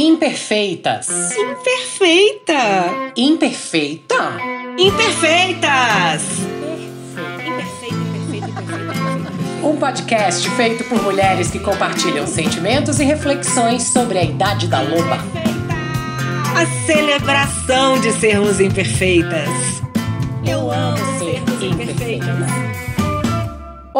Imperfeitas. 0.00 1.08
Imperfeita. 1.36 2.54
Imperfeita? 3.16 4.36
Imperfeitas. 4.78 6.22
Um 9.60 9.76
podcast 9.76 10.48
feito 10.50 10.84
por 10.84 11.02
mulheres 11.02 11.50
que 11.50 11.58
compartilham 11.58 12.28
sentimentos 12.28 13.00
e 13.00 13.04
reflexões 13.04 13.82
sobre 13.88 14.18
a 14.18 14.22
idade 14.22 14.68
da 14.68 14.80
loba. 14.82 15.18
A 16.54 16.86
celebração 16.86 18.00
de 18.00 18.12
sermos 18.12 18.60
imperfeitas. 18.60 19.48
Eu 20.46 20.70
amo 20.70 21.18
ser 21.18 21.42
imperfeita. 21.60 22.67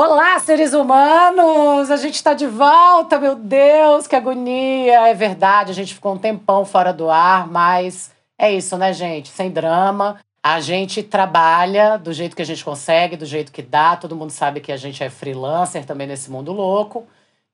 Olá, 0.01 0.39
seres 0.39 0.75
humanos! 0.75 1.91
A 1.91 1.97
gente 1.97 2.15
está 2.15 2.33
de 2.33 2.47
volta, 2.47 3.19
meu 3.19 3.35
Deus, 3.35 4.07
que 4.07 4.15
agonia! 4.15 5.09
É 5.09 5.13
verdade, 5.13 5.73
a 5.73 5.75
gente 5.75 5.93
ficou 5.93 6.15
um 6.15 6.19
tempão 6.19 6.65
fora 6.65 6.93
do 6.93 7.11
ar, 7.11 7.49
mas 7.49 8.13
é 8.39 8.53
isso, 8.53 8.79
né, 8.79 8.93
gente? 8.93 9.29
Sem 9.29 9.51
drama. 9.51 10.21
A 10.41 10.61
gente 10.61 11.03
trabalha 11.03 11.97
do 11.97 12.13
jeito 12.13 12.37
que 12.37 12.43
a 12.43 12.47
gente 12.47 12.65
consegue, 12.65 13.17
do 13.17 13.27
jeito 13.27 13.51
que 13.51 13.61
dá. 13.61 13.97
Todo 13.97 14.15
mundo 14.15 14.31
sabe 14.31 14.61
que 14.61 14.71
a 14.71 14.77
gente 14.77 15.03
é 15.03 15.11
freelancer 15.11 15.85
também 15.85 16.07
nesse 16.07 16.31
mundo 16.31 16.53
louco. 16.53 17.05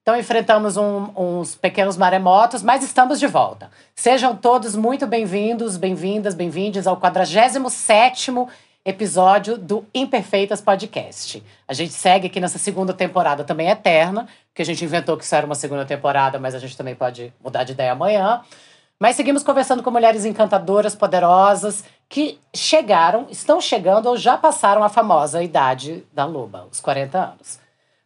Então 0.03 0.15
enfrentamos 0.15 0.77
um, 0.77 1.09
uns 1.17 1.55
pequenos 1.55 1.97
maremotos, 1.97 2.62
mas 2.62 2.84
estamos 2.84 3.19
de 3.19 3.27
volta. 3.27 3.70
Sejam 3.97 4.37
todos 4.37 4.77
muito 4.77 5.06
bem-vindos, 5.06 5.79
bem-vindas, 5.79 6.34
bem-vindes 6.34 6.87
ao 6.87 7.01
47º 7.01 8.47
episódio 8.84 9.56
do 9.56 9.87
Imperfeitas 9.95 10.61
Podcast. 10.61 11.42
A 11.66 11.73
gente 11.73 11.95
segue 11.95 12.27
aqui 12.27 12.38
nessa 12.38 12.59
segunda 12.59 12.92
temporada 12.92 13.42
também 13.42 13.69
eterna, 13.69 14.29
que 14.55 14.61
a 14.61 14.65
gente 14.65 14.84
inventou 14.84 15.16
que 15.16 15.25
isso 15.25 15.34
era 15.34 15.47
uma 15.47 15.55
segunda 15.55 15.87
temporada, 15.87 16.38
mas 16.38 16.55
a 16.55 16.59
gente 16.59 16.77
também 16.77 16.95
pode 16.95 17.33
mudar 17.42 17.65
de 17.65 17.73
ideia 17.73 17.92
amanhã. 17.92 18.42
Mas 19.01 19.16
seguimos 19.16 19.42
conversando 19.42 19.83
com 19.83 19.91
mulheres 19.91 20.25
encantadoras, 20.25 20.95
poderosas, 20.95 21.84
que 22.09 22.39
chegaram, 22.55 23.27
estão 23.31 23.61
chegando 23.61 24.06
ou 24.06 24.17
já 24.17 24.36
passaram 24.36 24.84
a 24.84 24.89
famosa 24.89 25.42
idade 25.42 26.05
da 26.12 26.25
loba, 26.25 26.69
os 26.70 26.81
40 26.81 27.19
anos. 27.19 27.59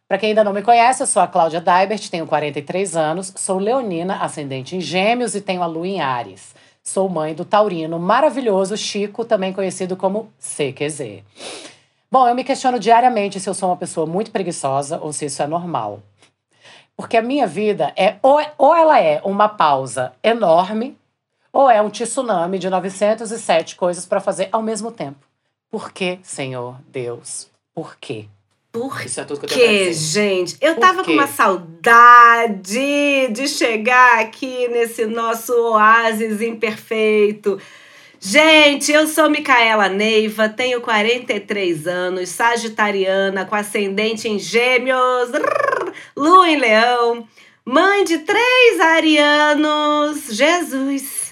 Para 0.07 0.17
quem 0.17 0.29
ainda 0.29 0.43
não 0.43 0.53
me 0.53 0.63
conhece, 0.63 1.03
eu 1.03 1.07
sou 1.07 1.21
a 1.21 1.27
Cláudia 1.27 1.61
Daibert, 1.61 2.09
tenho 2.09 2.25
43 2.25 2.95
anos, 2.95 3.31
sou 3.35 3.59
leonina, 3.59 4.15
ascendente 4.15 4.75
em 4.75 4.81
gêmeos 4.81 5.35
e 5.35 5.41
tenho 5.41 5.61
a 5.61 5.67
lua 5.67 5.87
em 5.87 6.01
Ares. 6.01 6.55
Sou 6.83 7.07
mãe 7.09 7.33
do 7.33 7.45
taurino 7.45 7.99
maravilhoso 7.99 8.75
Chico, 8.75 9.25
também 9.25 9.53
conhecido 9.53 9.95
como 9.95 10.31
CQZ. 10.39 11.23
Bom, 12.11 12.27
eu 12.27 12.33
me 12.33 12.43
questiono 12.43 12.79
diariamente 12.79 13.39
se 13.39 13.49
eu 13.49 13.53
sou 13.53 13.69
uma 13.69 13.77
pessoa 13.77 14.07
muito 14.07 14.31
preguiçosa 14.31 14.99
ou 14.99 15.13
se 15.13 15.25
isso 15.25 15.43
é 15.43 15.47
normal. 15.47 16.01
Porque 16.95 17.15
a 17.15 17.21
minha 17.21 17.45
vida 17.45 17.93
é 17.95 18.17
ou, 18.21 18.39
ou 18.57 18.75
ela 18.75 18.99
é 18.99 19.21
uma 19.23 19.47
pausa 19.47 20.13
enorme, 20.23 20.97
ou 21.53 21.69
é 21.69 21.81
um 21.81 21.89
tsunami 21.89 22.59
de 22.59 22.69
907 22.69 23.75
coisas 23.75 24.05
para 24.05 24.19
fazer 24.19 24.49
ao 24.51 24.61
mesmo 24.61 24.91
tempo. 24.91 25.25
Por 25.69 25.91
que, 25.91 26.19
Senhor 26.23 26.77
Deus? 26.87 27.49
Por 27.73 27.95
quê? 27.97 28.27
Por 28.71 29.03
Isso 29.03 29.19
é 29.19 29.23
tudo 29.23 29.39
que 29.39 29.45
eu 29.45 29.49
tenho 29.49 29.87
que, 29.87 29.93
gente? 29.93 30.55
Eu 30.61 30.75
Por 30.75 30.81
tava 30.81 31.01
quê? 31.01 31.05
com 31.05 31.13
uma 31.13 31.27
saudade 31.27 33.27
de 33.31 33.47
chegar 33.47 34.19
aqui 34.19 34.67
nesse 34.67 35.07
nosso 35.07 35.53
oásis 35.53 36.39
imperfeito. 36.39 37.59
Gente, 38.19 38.91
eu 38.91 39.07
sou 39.07 39.29
Micaela 39.29 39.89
Neiva, 39.89 40.49
tenho 40.49 40.81
43 40.81 41.87
anos, 41.87 42.29
sagitariana, 42.29 43.45
com 43.45 43.55
ascendente 43.55 44.27
em 44.27 44.37
gêmeos, 44.37 45.29
lua 46.15 46.49
em 46.49 46.57
leão, 46.57 47.25
mãe 47.65 48.03
de 48.03 48.19
três 48.19 48.79
arianos, 48.81 50.27
Jesus 50.29 51.28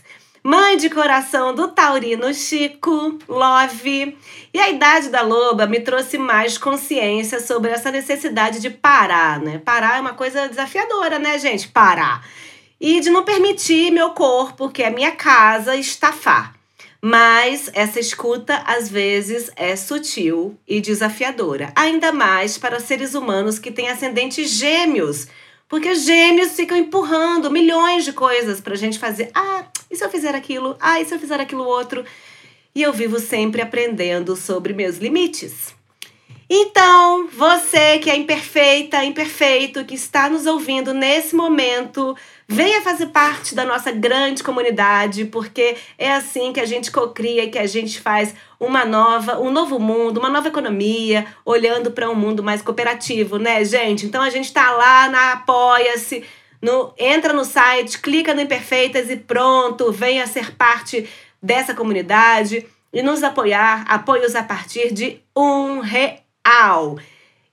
mãe 0.47 0.77
de 0.77 0.89
coração 0.89 1.53
do 1.53 1.67
taurino 1.67 2.33
Chico, 2.33 3.19
Love. 3.27 4.17
E 4.53 4.57
a 4.57 4.69
idade 4.69 5.09
da 5.09 5.21
loba 5.21 5.67
me 5.67 5.81
trouxe 5.81 6.17
mais 6.17 6.57
consciência 6.57 7.41
sobre 7.41 7.69
essa 7.71 7.91
necessidade 7.91 8.61
de 8.61 8.69
parar, 8.69 9.41
né? 9.41 9.57
Parar 9.57 9.97
é 9.97 9.99
uma 9.99 10.13
coisa 10.13 10.47
desafiadora, 10.47 11.19
né, 11.19 11.37
gente? 11.37 11.67
Parar. 11.67 12.25
E 12.79 13.01
de 13.01 13.09
não 13.09 13.25
permitir 13.25 13.91
meu 13.91 14.11
corpo, 14.11 14.69
que 14.69 14.81
é 14.81 14.89
minha 14.89 15.11
casa, 15.11 15.75
estafar. 15.75 16.55
Mas 17.01 17.69
essa 17.73 17.99
escuta 17.99 18.63
às 18.65 18.87
vezes 18.87 19.51
é 19.57 19.75
sutil 19.75 20.57
e 20.65 20.79
desafiadora, 20.79 21.73
ainda 21.75 22.13
mais 22.13 22.57
para 22.57 22.79
seres 22.79 23.15
humanos 23.15 23.59
que 23.59 23.69
têm 23.69 23.89
ascendentes 23.89 24.49
gêmeos 24.51 25.27
porque 25.69 25.95
gêmeos 25.95 26.53
ficam 26.53 26.77
empurrando 26.77 27.51
milhões 27.51 28.05
de 28.05 28.13
coisas 28.13 28.61
pra 28.61 28.75
gente 28.75 28.97
fazer. 28.97 29.29
Ah, 29.35 29.65
e 29.89 29.95
se 29.95 30.03
eu 30.03 30.09
fizer 30.09 30.35
aquilo? 30.35 30.75
Ah, 30.79 30.99
e 30.99 31.05
se 31.05 31.13
eu 31.13 31.19
fizer 31.19 31.39
aquilo 31.39 31.65
outro? 31.65 32.05
E 32.73 32.81
eu 32.81 32.93
vivo 32.93 33.19
sempre 33.19 33.61
aprendendo 33.61 34.35
sobre 34.35 34.73
meus 34.73 34.97
limites. 34.97 35.75
Então, 36.49 37.27
você 37.27 37.99
que 37.99 38.09
é 38.09 38.15
imperfeita, 38.15 39.03
imperfeito, 39.03 39.83
que 39.83 39.95
está 39.95 40.29
nos 40.29 40.45
ouvindo 40.45 40.93
nesse 40.93 41.35
momento, 41.35 42.15
venha 42.47 42.81
fazer 42.81 43.07
parte 43.07 43.53
da 43.53 43.65
nossa 43.65 43.91
grande 43.91 44.41
comunidade, 44.41 45.25
porque 45.25 45.75
é 45.97 46.13
assim 46.13 46.53
que 46.53 46.61
a 46.61 46.65
gente 46.65 46.89
cocria 46.89 47.43
e 47.43 47.49
que 47.49 47.59
a 47.59 47.67
gente 47.67 47.99
faz 47.99 48.33
uma 48.57 48.85
nova, 48.85 49.41
um 49.41 49.51
novo 49.51 49.77
mundo, 49.77 50.19
uma 50.19 50.29
nova 50.29 50.47
economia, 50.47 51.27
olhando 51.43 51.91
para 51.91 52.09
um 52.09 52.15
mundo 52.15 52.41
mais 52.41 52.61
cooperativo, 52.61 53.37
né, 53.37 53.65
gente? 53.65 54.05
Então 54.05 54.21
a 54.21 54.29
gente 54.29 54.45
está 54.45 54.71
lá 54.71 55.09
na 55.09 55.33
Apoia-se, 55.33 56.23
no, 56.61 56.93
entra 56.97 57.33
no 57.33 57.45
site, 57.45 57.99
clica 57.99 58.33
no 58.33 58.41
Imperfeitas 58.41 59.09
e 59.09 59.15
pronto, 59.15 59.91
venha 59.91 60.25
ser 60.27 60.55
parte 60.55 61.07
dessa 61.41 61.73
comunidade 61.73 62.65
e 62.91 63.01
nos 63.01 63.23
apoiar, 63.23 63.85
apoios 63.87 64.35
a 64.35 64.43
partir 64.43 64.91
de 64.91 65.19
um 65.35 65.79
real. 65.79 66.97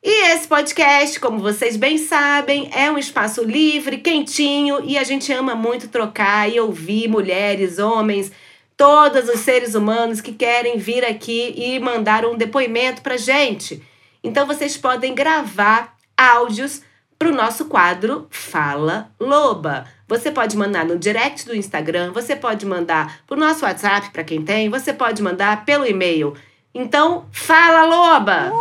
E 0.02 0.32
esse 0.32 0.46
podcast, 0.46 1.18
como 1.18 1.38
vocês 1.38 1.76
bem 1.76 1.96
sabem, 1.96 2.70
é 2.74 2.90
um 2.90 2.98
espaço 2.98 3.42
livre, 3.42 3.98
quentinho 3.98 4.84
e 4.84 4.98
a 4.98 5.04
gente 5.04 5.32
ama 5.32 5.54
muito 5.54 5.88
trocar 5.88 6.50
e 6.50 6.60
ouvir 6.60 7.08
mulheres, 7.08 7.78
homens, 7.78 8.30
todos 8.76 9.28
os 9.28 9.40
seres 9.40 9.74
humanos 9.74 10.20
que 10.20 10.32
querem 10.32 10.76
vir 10.78 11.04
aqui 11.04 11.54
e 11.56 11.78
mandar 11.78 12.26
um 12.26 12.36
depoimento 12.36 13.00
pra 13.00 13.16
gente. 13.16 13.82
Então 14.22 14.46
vocês 14.46 14.76
podem 14.76 15.14
gravar 15.14 15.96
áudios 16.16 16.82
para 17.24 17.32
o 17.32 17.34
nosso 17.34 17.64
quadro 17.64 18.26
Fala 18.28 19.08
Loba. 19.18 19.86
Você 20.06 20.30
pode 20.30 20.58
mandar 20.58 20.84
no 20.84 20.98
direct 20.98 21.46
do 21.46 21.56
Instagram, 21.56 22.12
você 22.12 22.36
pode 22.36 22.66
mandar 22.66 23.20
para 23.26 23.34
o 23.34 23.40
nosso 23.40 23.64
WhatsApp 23.64 24.10
para 24.10 24.22
quem 24.22 24.42
tem, 24.42 24.68
você 24.68 24.92
pode 24.92 25.22
mandar 25.22 25.64
pelo 25.64 25.86
e-mail. 25.86 26.34
Então, 26.74 27.24
fala 27.32 27.86
Loba! 27.86 28.52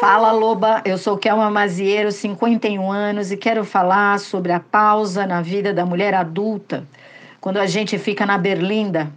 Fala 0.00 0.32
Loba, 0.32 0.82
eu 0.84 0.98
sou 0.98 1.16
Kelma 1.16 1.48
Maziero, 1.48 2.10
51 2.10 2.90
anos 2.90 3.30
e 3.30 3.36
quero 3.36 3.64
falar 3.64 4.18
sobre 4.18 4.50
a 4.50 4.58
pausa 4.58 5.24
na 5.24 5.40
vida 5.40 5.72
da 5.72 5.86
mulher 5.86 6.14
adulta, 6.14 6.82
quando 7.40 7.58
a 7.58 7.66
gente 7.66 7.96
fica 7.96 8.26
na 8.26 8.36
berlinda. 8.36 9.08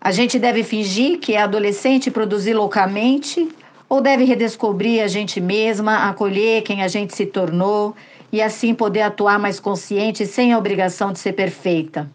A 0.00 0.10
gente 0.10 0.38
deve 0.38 0.64
fingir 0.64 1.18
que 1.18 1.34
é 1.34 1.42
adolescente 1.42 2.06
e 2.06 2.10
produzir 2.10 2.54
loucamente 2.54 3.46
ou 3.88 4.00
deve 4.00 4.24
redescobrir 4.24 5.02
a 5.02 5.08
gente 5.08 5.40
mesma, 5.40 6.08
acolher 6.08 6.62
quem 6.62 6.82
a 6.82 6.88
gente 6.88 7.14
se 7.14 7.26
tornou 7.26 7.94
e 8.32 8.42
assim 8.42 8.74
poder 8.74 9.02
atuar 9.02 9.38
mais 9.38 9.60
consciente 9.60 10.26
sem 10.26 10.52
a 10.52 10.58
obrigação 10.58 11.12
de 11.12 11.18
ser 11.18 11.32
perfeita? 11.32 12.10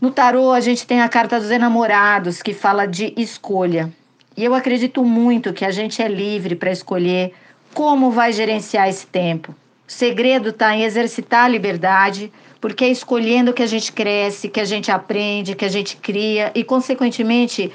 No 0.00 0.10
tarô, 0.10 0.52
a 0.52 0.60
gente 0.60 0.86
tem 0.86 1.00
a 1.00 1.08
carta 1.08 1.40
dos 1.40 1.50
enamorados, 1.50 2.42
que 2.42 2.52
fala 2.52 2.86
de 2.86 3.14
escolha. 3.16 3.90
E 4.36 4.44
eu 4.44 4.54
acredito 4.54 5.04
muito 5.04 5.52
que 5.52 5.64
a 5.64 5.70
gente 5.70 6.02
é 6.02 6.08
livre 6.08 6.54
para 6.56 6.70
escolher 6.70 7.32
como 7.72 8.10
vai 8.10 8.32
gerenciar 8.32 8.88
esse 8.88 9.06
tempo. 9.06 9.54
O 9.86 9.92
segredo 9.92 10.50
está 10.50 10.74
em 10.74 10.82
exercitar 10.82 11.44
a 11.44 11.48
liberdade, 11.48 12.32
porque 12.60 12.84
é 12.84 12.88
escolhendo 12.88 13.52
que 13.52 13.62
a 13.62 13.66
gente 13.66 13.92
cresce, 13.92 14.48
que 14.48 14.60
a 14.60 14.64
gente 14.64 14.90
aprende, 14.90 15.54
que 15.54 15.64
a 15.64 15.68
gente 15.68 15.96
cria 15.96 16.50
e, 16.54 16.64
consequentemente, 16.64 17.70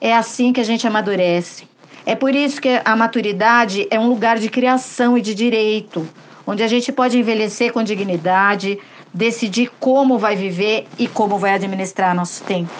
é 0.00 0.14
assim 0.14 0.52
que 0.52 0.60
a 0.60 0.64
gente 0.64 0.86
amadurece. 0.86 1.71
É 2.04 2.14
por 2.14 2.34
isso 2.34 2.60
que 2.60 2.80
a 2.84 2.96
maturidade 2.96 3.86
é 3.90 3.98
um 3.98 4.08
lugar 4.08 4.38
de 4.38 4.48
criação 4.48 5.16
e 5.16 5.20
de 5.20 5.34
direito, 5.34 6.08
onde 6.46 6.62
a 6.62 6.68
gente 6.68 6.90
pode 6.92 7.18
envelhecer 7.18 7.72
com 7.72 7.82
dignidade, 7.82 8.78
decidir 9.14 9.70
como 9.78 10.18
vai 10.18 10.34
viver 10.34 10.86
e 10.98 11.06
como 11.06 11.38
vai 11.38 11.54
administrar 11.54 12.14
nosso 12.14 12.42
tempo. 12.44 12.72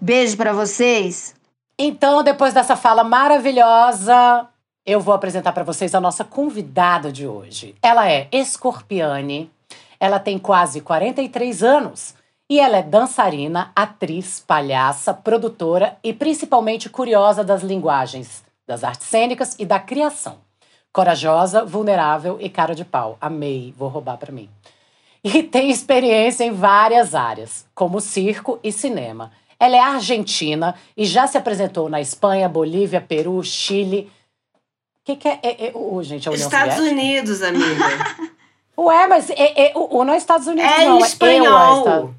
Beijo 0.00 0.36
para 0.36 0.52
vocês! 0.52 1.34
Então, 1.78 2.22
depois 2.22 2.54
dessa 2.54 2.76
fala 2.76 3.02
maravilhosa, 3.02 4.46
eu 4.84 5.00
vou 5.00 5.14
apresentar 5.14 5.52
para 5.52 5.64
vocês 5.64 5.94
a 5.94 6.00
nossa 6.00 6.24
convidada 6.24 7.12
de 7.12 7.26
hoje. 7.26 7.74
Ela 7.82 8.10
é 8.10 8.28
escorpiane, 8.32 9.50
ela 9.98 10.18
tem 10.18 10.38
quase 10.38 10.80
43 10.80 11.62
anos 11.62 12.14
e 12.48 12.58
ela 12.58 12.78
é 12.78 12.82
dançarina, 12.82 13.70
atriz, 13.76 14.42
palhaça, 14.46 15.14
produtora 15.14 15.96
e 16.02 16.12
principalmente 16.12 16.88
curiosa 16.88 17.44
das 17.44 17.62
linguagens, 17.62 18.42
das 18.70 18.84
artes 18.84 19.08
cênicas 19.08 19.56
e 19.58 19.66
da 19.66 19.80
criação. 19.80 20.38
Corajosa, 20.92 21.64
vulnerável 21.64 22.38
e 22.40 22.48
cara 22.48 22.72
de 22.72 22.84
pau. 22.84 23.18
Amei, 23.20 23.74
vou 23.76 23.88
roubar 23.88 24.16
para 24.16 24.30
mim. 24.32 24.48
e 25.24 25.42
tem 25.42 25.70
experiência 25.70 26.44
em 26.44 26.52
várias 26.52 27.14
áreas, 27.14 27.66
como 27.74 28.00
circo 28.00 28.60
e 28.62 28.70
cinema. 28.70 29.32
Ela 29.58 29.76
é 29.76 29.80
argentina 29.80 30.74
e 30.96 31.04
já 31.04 31.26
se 31.26 31.36
apresentou 31.36 31.88
na 31.88 32.00
Espanha, 32.00 32.48
Bolívia, 32.48 33.00
Peru, 33.00 33.42
Chile. 33.42 34.10
O 34.54 35.04
que, 35.04 35.16
que 35.16 35.28
é, 35.28 35.40
é, 35.42 35.66
é 35.66 35.72
oh, 35.74 36.00
gente, 36.02 36.28
União 36.28 36.40
Estados 36.40 36.74
Soviética? 36.76 37.02
Unidos, 37.02 37.42
amiga. 37.42 38.30
Ué, 38.78 39.06
mas 39.08 39.28
é, 39.30 39.66
é, 39.66 39.72
o, 39.74 40.04
não 40.04 40.14
é 40.14 40.16
Estados 40.16 40.46
Unidos, 40.46 40.70
é 40.70 40.84
não. 40.86 40.98
Espanhol. 41.00 41.88
É 41.88 41.98
eu, 41.98 42.14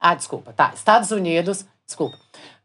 Ah, 0.00 0.14
desculpa. 0.14 0.52
Tá, 0.52 0.72
Estados 0.74 1.10
Unidos, 1.12 1.64
desculpa. 1.86 2.16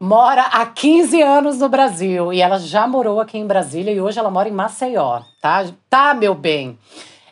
Mora 0.04 0.42
há 0.46 0.66
15 0.66 1.22
anos 1.22 1.60
no 1.60 1.70
Brasil 1.70 2.34
e 2.34 2.42
ela 2.42 2.58
já 2.58 2.88
morou 2.88 3.22
aqui 3.22 3.38
em 3.38 3.46
Brasília 3.46 3.94
e 3.94 4.02
hoje 4.02 4.18
ela 4.18 4.32
mora 4.32 4.50
em 4.50 4.52
Maceió, 4.52 5.22
tá? 5.40 5.64
Tá, 5.88 6.16
meu 6.16 6.34
bem. 6.34 6.80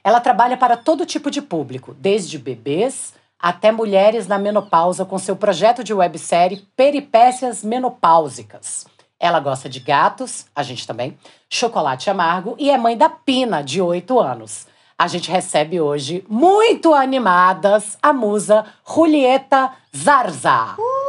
Ela 0.04 0.20
trabalha 0.20 0.56
para 0.56 0.78
todo 0.78 1.04
tipo 1.04 1.32
de 1.32 1.42
público, 1.42 1.96
desde 1.96 2.38
bebês 2.38 3.16
até 3.40 3.72
mulheres 3.72 4.28
na 4.28 4.38
menopausa 4.38 5.04
com 5.04 5.18
seu 5.18 5.36
projeto 5.36 5.84
de 5.84 5.96
websérie 5.96 6.64
Peripécias 6.76 7.64
Menopáusicas. 7.64 8.86
Ela 9.20 9.40
gosta 9.40 9.68
de 9.68 9.80
gatos, 9.80 10.46
a 10.56 10.62
gente 10.62 10.86
também, 10.86 11.18
chocolate 11.50 12.08
amargo 12.08 12.54
e 12.60 12.70
é 12.70 12.78
mãe 12.78 12.96
da 12.96 13.10
Pina, 13.10 13.64
de 13.64 13.82
8 13.82 14.20
anos. 14.20 14.68
A 14.96 15.08
gente 15.08 15.32
recebe 15.32 15.82
hoje, 15.82 16.24
muito 16.30 16.94
animadas, 16.94 17.98
a 18.00 18.14
musa 18.14 18.64
Julieta 18.86 19.72
Zarza. 19.92 20.76
Uh! 20.78 21.09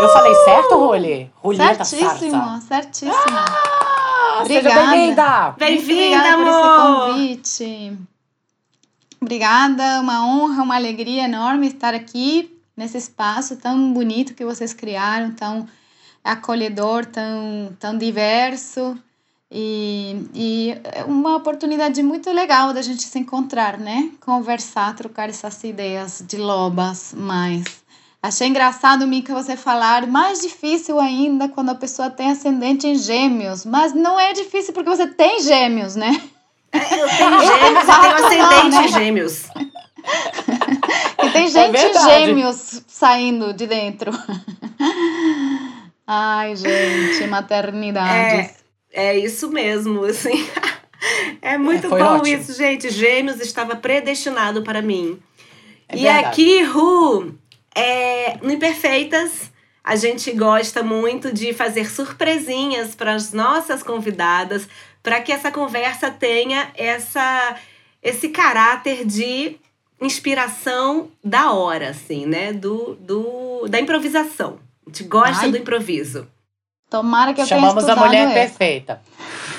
Eu 0.00 0.08
falei 0.10 0.34
certo, 0.44 0.76
Ruli? 0.76 1.30
Julieta 1.42 1.84
certíssimo, 1.84 2.30
Zarza. 2.30 2.66
Certíssimo, 2.68 3.36
ah, 3.36 4.38
Obrigada. 4.42 4.70
Seja 4.70 4.90
bem-vinda. 4.90 5.54
Bem-vinda, 5.58 6.34
amor. 6.34 6.44
por 6.44 6.50
esse 6.52 7.12
convite. 7.12 7.98
Obrigada, 9.20 10.00
uma 10.00 10.24
honra, 10.24 10.62
uma 10.62 10.76
alegria 10.76 11.24
enorme 11.24 11.66
estar 11.66 11.94
aqui 11.94 12.56
nesse 12.76 12.96
espaço 12.96 13.56
tão 13.56 13.92
bonito 13.92 14.34
que 14.34 14.44
vocês 14.44 14.72
criaram, 14.72 15.32
tão 15.32 15.66
acolhedor, 16.22 17.04
tão, 17.04 17.76
tão 17.80 17.98
diverso. 17.98 18.96
E, 19.50 20.28
e 20.32 20.78
é 20.84 21.02
uma 21.04 21.34
oportunidade 21.34 22.00
muito 22.02 22.30
legal 22.30 22.72
da 22.72 22.82
gente 22.82 23.02
se 23.02 23.18
encontrar, 23.18 23.78
né? 23.78 24.12
Conversar, 24.20 24.94
trocar 24.94 25.28
essas 25.28 25.64
ideias 25.64 26.22
de 26.24 26.36
lobas 26.36 27.12
mais. 27.16 27.87
Achei 28.20 28.48
engraçado, 28.48 29.06
Mica, 29.06 29.32
você 29.32 29.56
falar 29.56 30.06
mais 30.06 30.40
difícil 30.40 30.98
ainda 30.98 31.48
quando 31.48 31.70
a 31.70 31.74
pessoa 31.74 32.10
tem 32.10 32.30
ascendente 32.30 32.86
em 32.86 32.96
gêmeos. 32.96 33.64
Mas 33.64 33.94
não 33.94 34.18
é 34.18 34.32
difícil 34.32 34.74
porque 34.74 34.90
você 34.90 35.06
tem 35.06 35.40
gêmeos, 35.40 35.94
né? 35.94 36.20
É, 36.72 36.78
eu 37.00 37.08
tenho 37.08 37.40
gêmeos, 37.46 37.88
eu 37.88 38.00
tenho 38.00 38.14
ascendente 38.14 38.76
em 38.76 38.80
né? 38.80 38.88
gêmeos. 38.88 39.44
e 41.22 41.30
tem 41.30 41.44
é 41.44 41.48
gente 41.48 41.76
é 41.76 42.02
gêmeos 42.02 42.82
saindo 42.88 43.52
de 43.52 43.66
dentro. 43.68 44.10
Ai, 46.04 46.56
gente, 46.56 47.26
maternidade. 47.28 48.50
É, 48.92 49.12
é 49.12 49.18
isso 49.18 49.50
mesmo, 49.50 50.04
assim. 50.04 50.44
É 51.40 51.56
muito 51.56 51.86
é, 51.86 51.90
bom 51.90 52.16
ótimo. 52.16 52.26
isso, 52.26 52.52
gente. 52.54 52.90
Gêmeos 52.90 53.40
estava 53.40 53.76
predestinado 53.76 54.62
para 54.62 54.82
mim. 54.82 55.16
É 55.88 55.96
e 55.96 56.02
verdade. 56.02 56.26
aqui, 56.26 56.62
Ru, 56.64 57.38
é, 57.78 58.38
no 58.42 58.50
Imperfeitas, 58.50 59.52
a 59.84 59.94
gente 59.94 60.32
gosta 60.32 60.82
muito 60.82 61.32
de 61.32 61.52
fazer 61.54 61.88
surpresinhas 61.88 62.94
para 62.94 63.14
as 63.14 63.32
nossas 63.32 63.82
convidadas, 63.82 64.68
para 65.02 65.20
que 65.20 65.30
essa 65.30 65.52
conversa 65.52 66.10
tenha 66.10 66.70
essa, 66.74 67.56
esse 68.02 68.30
caráter 68.30 69.04
de 69.04 69.56
inspiração 70.00 71.08
da 71.22 71.52
hora, 71.52 71.90
assim, 71.90 72.26
né? 72.26 72.52
Do, 72.52 72.96
do, 72.96 73.68
da 73.68 73.78
improvisação. 73.80 74.58
A 74.84 74.90
gente 74.90 75.04
gosta 75.04 75.44
Ai. 75.44 75.50
do 75.50 75.56
improviso. 75.56 76.26
Tomara 76.90 77.32
que 77.32 77.40
eu 77.40 77.46
Chamamos 77.46 77.84
tenha 77.84 77.96
a 77.96 78.04
mulher 78.04 78.24
essa. 78.24 78.34
perfeita. 78.34 79.02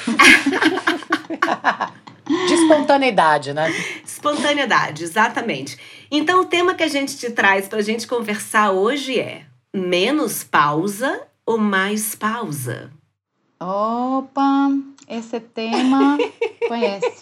De 2.29 2.53
espontaneidade, 2.53 3.53
né? 3.53 3.73
Espontaneidade, 4.05 5.03
exatamente. 5.03 5.77
Então, 6.11 6.41
o 6.41 6.45
tema 6.45 6.75
que 6.75 6.83
a 6.83 6.87
gente 6.87 7.17
te 7.17 7.31
traz 7.31 7.67
para 7.67 7.79
a 7.79 7.83
gente 7.83 8.07
conversar 8.07 8.71
hoje 8.71 9.19
é 9.19 9.45
menos 9.73 10.43
pausa 10.43 11.23
ou 11.43 11.57
mais 11.57 12.13
pausa? 12.13 12.91
Opa, 13.59 14.69
esse 15.07 15.39
tema 15.39 16.17
conheço. 16.67 17.21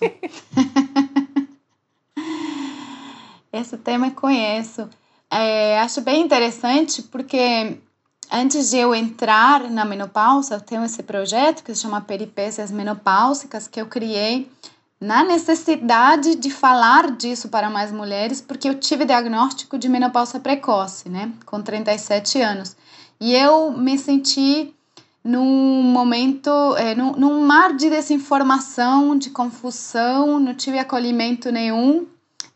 esse 3.54 3.78
tema 3.78 4.12
conheço. 4.12 4.90
É, 5.32 5.80
acho 5.80 6.02
bem 6.02 6.22
interessante 6.22 7.02
porque 7.04 7.78
antes 8.32 8.70
de 8.70 8.78
eu 8.78 8.94
entrar 8.94 9.70
na 9.70 9.86
menopausa, 9.86 10.56
eu 10.56 10.62
tenho 10.62 10.84
esse 10.84 11.02
projeto 11.02 11.64
que 11.64 11.74
se 11.74 11.82
chama 11.82 12.02
Peripécias 12.02 12.72
Menopáusicas, 12.72 13.68
que 13.68 13.80
eu 13.80 13.88
criei 13.88 14.50
na 15.00 15.24
necessidade 15.24 16.36
de 16.36 16.50
falar 16.50 17.12
disso 17.12 17.50
para 17.50 17.70
mais 17.70 17.92
mulheres, 17.92 18.42
porque 18.42 18.68
eu 18.68 18.80
tive 18.80 19.06
diagnóstico 19.06 19.78
de 19.78 19.88
menopausa 19.88 20.40
precoce, 20.40 21.10
né, 21.10 21.32
com 21.46 21.62
37 21.62 22.42
anos. 22.42 22.76
E 23.20 23.34
eu 23.34 23.72
me 23.72 23.98
senti 23.98 24.74
num 25.24 25.84
momento, 25.84 26.50
é, 26.78 26.96
num, 26.96 27.12
num 27.14 27.46
mar 27.46 27.76
de 27.76 27.90
desinformação, 27.90 29.18
de 29.18 29.30
confusão, 29.30 30.40
não 30.40 30.54
tive 30.54 30.80
acolhimento 30.80 31.52
nenhum 31.52 32.08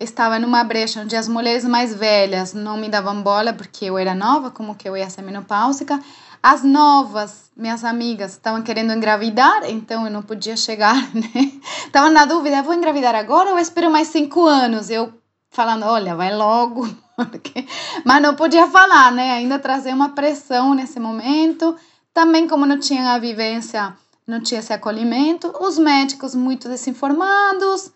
estava 0.04 0.40
numa 0.40 0.64
brecha 0.64 1.02
onde 1.02 1.16
as 1.16 1.28
mulheres 1.28 1.64
mais 1.64 1.94
velhas 1.94 2.54
não 2.54 2.78
me 2.78 2.90
davam 2.90 3.22
bola 3.22 3.54
porque 3.54 3.86
eu 3.86 3.98
era 3.98 4.16
nova, 4.16 4.50
como 4.50 4.76
que 4.76 4.88
eu 4.88 4.98
ia 4.98 5.10
ser 5.10 5.22
menopáusica. 5.22 6.00
As 6.44 6.64
novas, 6.64 7.52
minhas 7.56 7.84
amigas, 7.84 8.32
estavam 8.32 8.64
querendo 8.64 8.92
engravidar, 8.92 9.70
então 9.70 10.06
eu 10.06 10.12
não 10.12 10.24
podia 10.24 10.58
chegar, 10.58 10.96
né? 11.14 11.52
Estava 11.86 12.10
na 12.10 12.26
dúvida, 12.26 12.64
vou 12.64 12.74
engravidar 12.74 13.14
agora 13.14 13.52
ou 13.52 13.60
espero 13.60 13.92
mais 13.92 14.08
cinco 14.08 14.46
anos? 14.48 14.90
Eu 14.90 15.14
falando, 15.52 15.86
olha, 15.86 16.16
vai 16.16 16.36
logo, 16.36 16.88
porque... 17.16 17.68
mas 18.04 18.22
não 18.22 18.36
podia 18.36 18.68
falar, 18.68 19.12
né? 19.12 19.34
Ainda 19.34 19.60
trazer 19.60 19.94
uma 19.94 20.10
pressão 20.10 20.74
nesse 20.74 21.00
momento. 21.00 21.76
Também, 22.14 22.48
como 22.48 22.66
não 22.66 22.80
tinha 22.80 23.14
a 23.14 23.20
vivência, 23.20 23.96
não 24.26 24.42
tinha 24.42 24.60
esse 24.60 24.74
acolhimento, 24.74 25.54
os 25.60 25.78
médicos 25.78 26.34
muito 26.34 26.68
desinformados, 26.68 27.92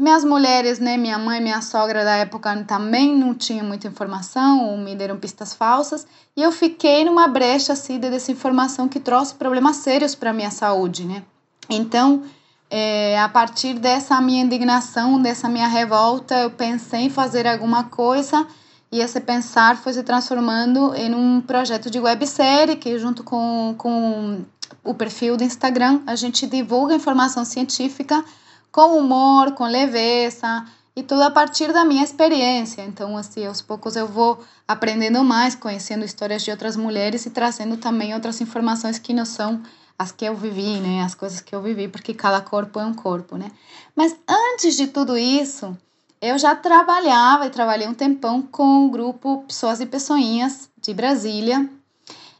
minhas 0.00 0.24
mulheres, 0.24 0.78
né, 0.78 0.96
minha 0.96 1.18
mãe 1.18 1.42
minha 1.42 1.60
sogra 1.60 2.02
da 2.04 2.16
época 2.16 2.64
também 2.64 3.14
não 3.14 3.34
tinham 3.34 3.66
muita 3.66 3.86
informação 3.86 4.70
ou 4.70 4.78
me 4.78 4.96
deram 4.96 5.18
pistas 5.18 5.52
falsas, 5.52 6.06
e 6.34 6.42
eu 6.42 6.50
fiquei 6.50 7.04
numa 7.04 7.28
brecha 7.28 7.74
assim 7.74 7.98
de 7.98 8.08
desinformação 8.08 8.88
que 8.88 8.98
trouxe 8.98 9.34
problemas 9.34 9.76
sérios 9.76 10.14
para 10.14 10.32
minha 10.32 10.50
saúde, 10.50 11.04
né? 11.04 11.22
Então, 11.68 12.22
é, 12.70 13.20
a 13.20 13.28
partir 13.28 13.74
dessa 13.74 14.18
minha 14.22 14.42
indignação, 14.42 15.20
dessa 15.20 15.50
minha 15.50 15.68
revolta, 15.68 16.34
eu 16.34 16.50
pensei 16.50 17.00
em 17.00 17.10
fazer 17.10 17.46
alguma 17.46 17.84
coisa 17.84 18.46
e 18.90 19.00
esse 19.00 19.20
pensar 19.20 19.76
foi 19.76 19.92
se 19.92 20.02
transformando 20.02 20.94
em 20.94 21.14
um 21.14 21.42
projeto 21.42 21.90
de 21.90 22.00
websérie 22.00 22.76
que 22.76 22.98
junto 22.98 23.22
com, 23.22 23.74
com 23.76 24.44
o 24.82 24.94
perfil 24.94 25.36
do 25.36 25.44
Instagram 25.44 26.00
a 26.06 26.16
gente 26.16 26.46
divulga 26.46 26.94
informação 26.94 27.44
científica 27.44 28.24
com 28.70 28.98
humor, 28.98 29.52
com 29.52 29.64
leveza 29.64 30.64
e 30.94 31.02
tudo 31.02 31.22
a 31.22 31.30
partir 31.30 31.72
da 31.72 31.84
minha 31.84 32.04
experiência. 32.04 32.82
Então, 32.82 33.16
assim, 33.16 33.46
aos 33.46 33.62
poucos 33.62 33.96
eu 33.96 34.06
vou 34.06 34.42
aprendendo 34.66 35.22
mais, 35.24 35.54
conhecendo 35.54 36.04
histórias 36.04 36.42
de 36.42 36.50
outras 36.50 36.76
mulheres 36.76 37.26
e 37.26 37.30
trazendo 37.30 37.76
também 37.76 38.14
outras 38.14 38.40
informações 38.40 38.98
que 38.98 39.14
não 39.14 39.24
são 39.24 39.62
as 39.98 40.12
que 40.12 40.24
eu 40.24 40.34
vivi, 40.34 40.80
né? 40.80 41.02
As 41.02 41.14
coisas 41.14 41.40
que 41.40 41.54
eu 41.54 41.60
vivi, 41.60 41.88
porque 41.88 42.14
cada 42.14 42.40
corpo 42.40 42.80
é 42.80 42.84
um 42.84 42.94
corpo, 42.94 43.36
né? 43.36 43.50
Mas 43.94 44.16
antes 44.28 44.76
de 44.76 44.86
tudo 44.86 45.16
isso, 45.16 45.76
eu 46.20 46.38
já 46.38 46.54
trabalhava 46.54 47.46
e 47.46 47.50
trabalhei 47.50 47.86
um 47.86 47.94
tempão 47.94 48.42
com 48.42 48.86
o 48.86 48.90
grupo 48.90 49.44
Pessoas 49.46 49.80
e 49.80 49.86
Pessoinhas 49.86 50.70
de 50.80 50.94
Brasília, 50.94 51.68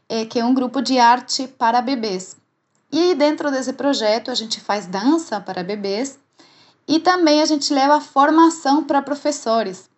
eh, 0.09 0.25
que 0.25 0.39
é 0.39 0.45
um 0.45 0.53
grupo 0.53 0.81
de 0.81 0.99
arte 0.99 1.47
para 1.47 1.81
bebês. 1.81 2.35
E 2.91 3.15
dentro 3.15 3.49
desse 3.49 3.73
projeto 3.73 4.29
a 4.29 4.35
gente 4.35 4.59
faz 4.59 4.85
dança 4.85 5.39
para 5.39 5.63
bebês 5.63 6.19
e 6.91 6.99
também 6.99 7.41
a 7.41 7.45
gente 7.45 7.73
leva 7.73 8.01
formação 8.01 8.83
para 8.83 9.01
professores 9.01 9.89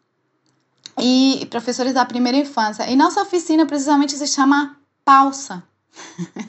e 1.01 1.47
professores 1.49 1.91
da 1.91 2.05
primeira 2.05 2.37
infância. 2.37 2.87
E 2.87 2.95
nossa 2.95 3.19
oficina 3.19 3.65
precisamente 3.65 4.15
se 4.15 4.27
chama 4.27 4.77
Pausa. 5.03 5.63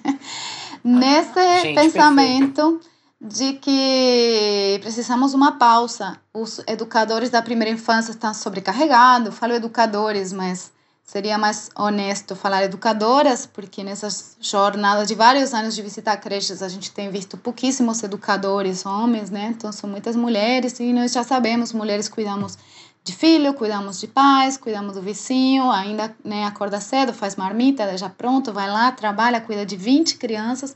Nesse 0.85 1.63
gente, 1.63 1.81
pensamento 1.81 2.79
de 3.19 3.55
que 3.55 4.79
precisamos 4.83 5.33
uma 5.33 5.53
pausa. 5.53 6.21
Os 6.35 6.61
educadores 6.67 7.31
da 7.31 7.41
primeira 7.41 7.73
infância 7.73 8.11
estão 8.11 8.35
sobrecarregados. 8.35 9.35
Falo 9.35 9.55
educadores, 9.55 10.31
mas 10.31 10.74
Seria 11.05 11.37
mais 11.37 11.71
honesto 11.77 12.35
falar 12.35 12.65
educadoras, 12.65 13.45
porque 13.45 13.85
nessas 13.85 14.39
jornadas 14.41 15.07
de 15.07 15.15
vários 15.15 15.53
anos 15.53 15.75
de 15.75 15.83
visitar 15.83 16.17
creches, 16.17 16.63
a 16.63 16.69
gente 16.69 16.91
tem 16.91 17.11
visto 17.11 17.37
pouquíssimos 17.37 18.03
educadores 18.03 18.87
homens, 18.87 19.31
né? 19.31 19.53
Então, 19.55 19.71
são 19.71 19.89
muitas 19.89 20.17
mulheres 20.17 20.81
e 20.81 20.95
nós 20.95 21.13
já 21.13 21.23
sabemos, 21.23 21.75
mulheres 21.75 22.09
cuidamos 22.09 22.57
de 23.05 23.13
filho, 23.13 23.53
cuidamos 23.53 24.01
de 24.01 24.07
pais, 24.07 24.57
cuidamos 24.57 24.95
do 24.95 25.03
vizinho, 25.03 25.71
ainda 25.71 26.17
né, 26.25 26.47
acorda 26.47 26.81
cedo, 26.81 27.13
faz 27.13 27.37
marmita, 27.37 27.97
já 27.99 28.09
pronto, 28.09 28.51
vai 28.51 28.69
lá, 28.69 28.91
trabalha, 28.91 29.43
cuida 29.43 29.67
de 29.67 29.77
20 29.77 30.17
crianças. 30.17 30.75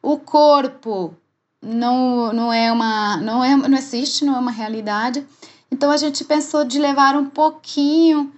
O 0.00 0.16
corpo 0.16 1.12
não, 1.60 2.32
não 2.32 2.52
é 2.52 2.70
uma 2.70 3.16
não 3.16 3.42
é 3.42 3.56
não 3.56 3.76
existe, 3.76 4.24
não 4.24 4.36
é 4.36 4.38
uma 4.38 4.52
realidade. 4.52 5.26
Então 5.68 5.90
a 5.90 5.96
gente 5.96 6.24
pensou 6.24 6.64
de 6.64 6.78
levar 6.78 7.16
um 7.16 7.28
pouquinho 7.28 8.32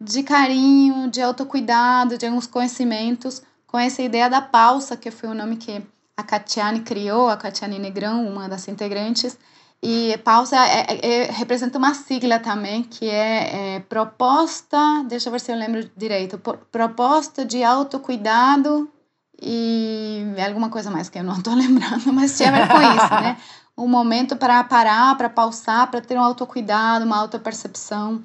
de 0.00 0.22
carinho, 0.22 1.10
de 1.10 1.20
autocuidado, 1.22 2.18
de 2.18 2.26
alguns 2.26 2.46
conhecimentos 2.46 3.42
com 3.66 3.78
essa 3.78 4.02
ideia 4.02 4.28
da 4.28 4.40
pausa, 4.40 4.96
que 4.96 5.10
foi 5.10 5.28
o 5.28 5.34
nome 5.34 5.56
que 5.56 5.82
a 6.16 6.22
Catiane 6.22 6.80
criou, 6.80 7.28
a 7.28 7.36
Catiane 7.36 7.78
Negrão, 7.78 8.26
uma 8.28 8.48
das 8.48 8.68
integrantes, 8.68 9.36
e 9.82 10.16
pausa 10.24 10.56
é, 10.56 10.86
é, 10.88 11.06
é, 11.06 11.30
representa 11.30 11.76
uma 11.76 11.92
sigla 11.92 12.38
também, 12.38 12.82
que 12.82 13.06
é, 13.06 13.74
é, 13.76 13.80
proposta, 13.80 15.04
deixa 15.06 15.28
eu 15.28 15.32
ver 15.32 15.40
se 15.40 15.52
eu 15.52 15.56
lembro 15.56 15.90
direito, 15.94 16.38
proposta 16.38 17.44
de 17.44 17.62
autocuidado 17.62 18.90
e 19.42 20.24
alguma 20.46 20.70
coisa 20.70 20.90
mais 20.90 21.10
que 21.10 21.18
eu 21.18 21.22
não 21.22 21.36
estou 21.36 21.52
lembrando, 21.54 22.12
mas 22.14 22.36
tinha 22.36 22.48
a 22.48 22.52
ver 22.52 22.68
com 22.68 22.80
isso, 22.80 23.14
né? 23.14 23.36
Um 23.76 23.88
momento 23.88 24.36
para 24.36 24.62
parar, 24.62 25.16
para 25.16 25.28
pausar, 25.28 25.90
para 25.90 26.00
ter 26.00 26.16
um 26.16 26.22
autocuidado, 26.22 27.04
uma 27.04 27.18
autopercepção. 27.18 28.22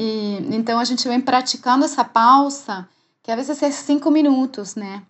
E, 0.00 0.38
então 0.54 0.78
a 0.78 0.84
gente 0.84 1.08
vem 1.08 1.20
praticando 1.20 1.84
essa 1.84 2.04
pausa, 2.04 2.88
que 3.20 3.32
às 3.32 3.36
vezes 3.36 3.60
é 3.60 3.70
cinco 3.72 4.12
minutos, 4.12 4.76
né? 4.76 5.02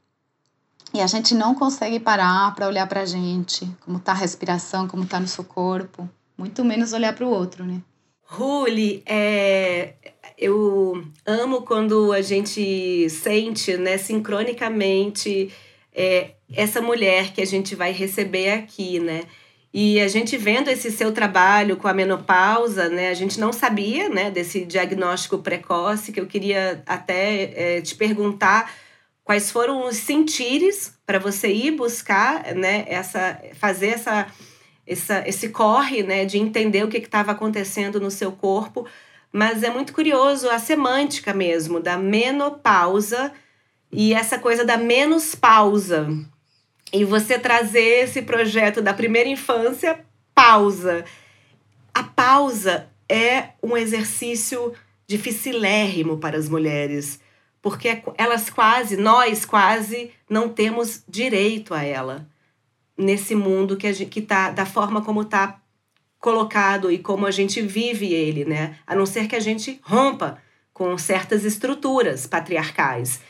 E 0.94 1.02
a 1.02 1.06
gente 1.06 1.34
não 1.34 1.54
consegue 1.54 2.00
parar 2.00 2.54
para 2.54 2.66
olhar 2.66 2.86
para 2.86 3.02
a 3.02 3.04
gente, 3.04 3.70
como 3.84 3.98
está 3.98 4.12
a 4.12 4.14
respiração, 4.14 4.88
como 4.88 5.02
está 5.02 5.20
no 5.20 5.28
seu 5.28 5.44
corpo, 5.44 6.08
muito 6.38 6.64
menos 6.64 6.94
olhar 6.94 7.14
para 7.14 7.26
o 7.26 7.30
outro, 7.30 7.66
né? 7.66 7.82
Ruli, 8.22 9.02
é, 9.04 9.92
eu 10.38 11.04
amo 11.26 11.60
quando 11.62 12.10
a 12.10 12.22
gente 12.22 13.10
sente, 13.10 13.76
né, 13.76 13.98
sincronicamente, 13.98 15.52
é, 15.92 16.30
essa 16.50 16.80
mulher 16.80 17.34
que 17.34 17.42
a 17.42 17.46
gente 17.46 17.74
vai 17.74 17.92
receber 17.92 18.52
aqui, 18.52 18.98
né? 18.98 19.24
E 19.72 20.00
a 20.00 20.08
gente 20.08 20.36
vendo 20.36 20.68
esse 20.68 20.90
seu 20.90 21.12
trabalho 21.12 21.76
com 21.76 21.86
a 21.86 21.92
menopausa, 21.92 22.88
né, 22.88 23.10
a 23.10 23.14
gente 23.14 23.38
não 23.38 23.52
sabia, 23.52 24.08
né, 24.08 24.30
desse 24.30 24.64
diagnóstico 24.64 25.38
precoce, 25.38 26.10
que 26.10 26.20
eu 26.20 26.26
queria 26.26 26.82
até 26.86 27.76
é, 27.76 27.80
te 27.82 27.94
perguntar 27.94 28.72
quais 29.22 29.50
foram 29.50 29.86
os 29.86 29.96
sentires 29.96 30.94
para 31.04 31.18
você 31.18 31.52
ir 31.52 31.72
buscar, 31.72 32.54
né, 32.54 32.86
essa, 32.88 33.38
fazer 33.60 33.88
essa, 33.88 34.26
essa, 34.86 35.22
esse 35.28 35.50
corre, 35.50 36.02
né, 36.02 36.24
de 36.24 36.38
entender 36.38 36.82
o 36.82 36.88
que 36.88 36.96
estava 36.96 37.32
acontecendo 37.32 38.00
no 38.00 38.10
seu 38.10 38.32
corpo. 38.32 38.86
Mas 39.30 39.62
é 39.62 39.68
muito 39.68 39.92
curioso 39.92 40.48
a 40.48 40.58
semântica 40.58 41.34
mesmo 41.34 41.78
da 41.78 41.98
menopausa 41.98 43.30
e 43.92 44.14
essa 44.14 44.38
coisa 44.38 44.64
da 44.64 44.78
menos 44.78 45.34
pausa. 45.34 46.08
E 46.92 47.04
você 47.04 47.38
trazer 47.38 48.04
esse 48.04 48.22
projeto 48.22 48.80
da 48.80 48.94
primeira 48.94 49.28
infância, 49.28 50.04
pausa. 50.34 51.04
A 51.92 52.02
pausa 52.02 52.88
é 53.08 53.50
um 53.62 53.76
exercício 53.76 54.72
dificilérrimo 55.06 56.18
para 56.18 56.36
as 56.36 56.48
mulheres 56.48 57.20
porque 57.60 58.02
elas 58.16 58.50
quase, 58.50 58.96
nós 58.96 59.44
quase, 59.44 60.10
não 60.28 60.48
temos 60.48 61.02
direito 61.08 61.74
a 61.74 61.82
ela 61.82 62.28
nesse 62.96 63.34
mundo 63.34 63.76
que 63.76 63.86
está 63.86 64.50
da 64.50 64.66
forma 64.66 65.02
como 65.02 65.22
está 65.22 65.60
colocado 66.18 66.90
e 66.90 66.98
como 66.98 67.26
a 67.26 67.30
gente 67.30 67.62
vive 67.62 68.12
ele, 68.12 68.44
né? 68.44 68.76
A 68.86 68.94
não 68.94 69.06
ser 69.06 69.28
que 69.28 69.36
a 69.36 69.40
gente 69.40 69.80
rompa 69.82 70.40
com 70.72 70.96
certas 70.98 71.44
estruturas 71.44 72.26
patriarcais. 72.26 73.20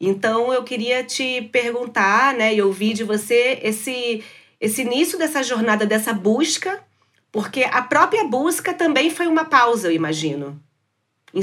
Então 0.00 0.52
eu 0.52 0.64
queria 0.64 1.04
te 1.04 1.42
perguntar, 1.52 2.34
né, 2.34 2.54
e 2.54 2.62
ouvir 2.62 2.94
de 2.94 3.04
você 3.04 3.60
esse 3.62 4.24
esse 4.60 4.82
início 4.82 5.18
dessa 5.18 5.42
jornada, 5.42 5.86
dessa 5.86 6.12
busca, 6.12 6.84
porque 7.32 7.64
a 7.64 7.80
própria 7.80 8.24
busca 8.24 8.74
também 8.74 9.08
foi 9.08 9.26
uma 9.26 9.46
pausa, 9.46 9.88
eu 9.88 9.92
imagino, 9.92 10.60
em, 11.32 11.40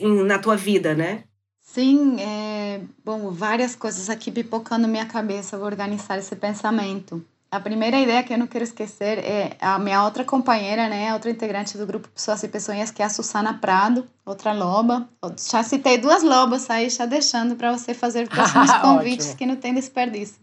em, 0.00 0.22
na 0.24 0.38
tua 0.38 0.56
vida, 0.56 0.94
né? 0.94 1.24
Sim, 1.60 2.20
é, 2.20 2.80
bom, 3.04 3.30
várias 3.30 3.74
coisas 3.74 4.08
aqui 4.08 4.30
pipocando 4.30 4.88
minha 4.88 5.04
cabeça, 5.04 5.58
vou 5.58 5.66
organizar 5.66 6.18
esse 6.18 6.34
pensamento. 6.36 7.22
A 7.54 7.60
primeira 7.60 8.00
ideia 8.00 8.20
que 8.24 8.32
eu 8.32 8.38
não 8.38 8.48
quero 8.48 8.64
esquecer 8.64 9.16
é 9.18 9.56
a 9.60 9.78
minha 9.78 10.02
outra 10.02 10.24
companheira, 10.24 10.88
né, 10.88 11.14
outra 11.14 11.30
integrante 11.30 11.78
do 11.78 11.86
grupo 11.86 12.08
Pessoas 12.08 12.42
e 12.42 12.48
Pessoas, 12.48 12.90
que 12.90 13.00
é 13.00 13.04
a 13.04 13.08
Susana 13.08 13.54
Prado, 13.54 14.04
outra 14.26 14.52
loba. 14.52 15.08
Já 15.48 15.62
citei 15.62 15.96
duas 15.96 16.24
lobas 16.24 16.68
aí, 16.68 16.90
já 16.90 17.06
deixando 17.06 17.54
para 17.54 17.70
você 17.70 17.94
fazer 17.94 18.26
próximos 18.28 18.72
convites 18.78 19.34
que 19.34 19.46
não 19.46 19.54
tem 19.54 19.72
desperdício. 19.72 20.34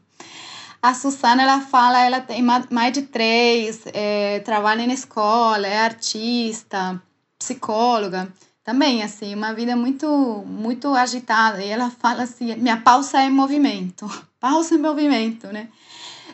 A 0.82 0.94
Susana, 0.94 1.44
ela 1.44 1.60
fala, 1.60 2.01
ela 2.01 2.22
tem 2.22 2.41
mais 2.41 2.94
de 2.94 3.01
três, 3.01 3.82
é, 3.94 4.39
trabalha 4.39 4.88
na 4.88 4.94
escola, 4.94 5.68
é 5.68 5.80
artista, 5.80 7.01
psicóloga 7.38 8.32
também, 8.63 9.03
assim, 9.03 9.36
uma 9.36 9.53
vida 9.53 9.75
muito, 9.75 10.08
muito 10.48 10.94
agitada. 10.94 11.62
E 11.62 11.68
ela 11.68 11.89
fala 11.89 12.24
assim: 12.24 12.56
minha 12.56 12.77
pausa 12.77 13.22
é 13.22 13.30
movimento, 13.30 14.10
pausa 14.39 14.75
é 14.75 14.77
movimento, 14.77 15.48
né? 15.48 15.68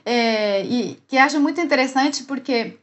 É, 0.10 0.64
e 0.66 0.98
que 1.06 1.18
acho 1.18 1.38
muito 1.38 1.60
interessante 1.60 2.24
porque 2.24 2.78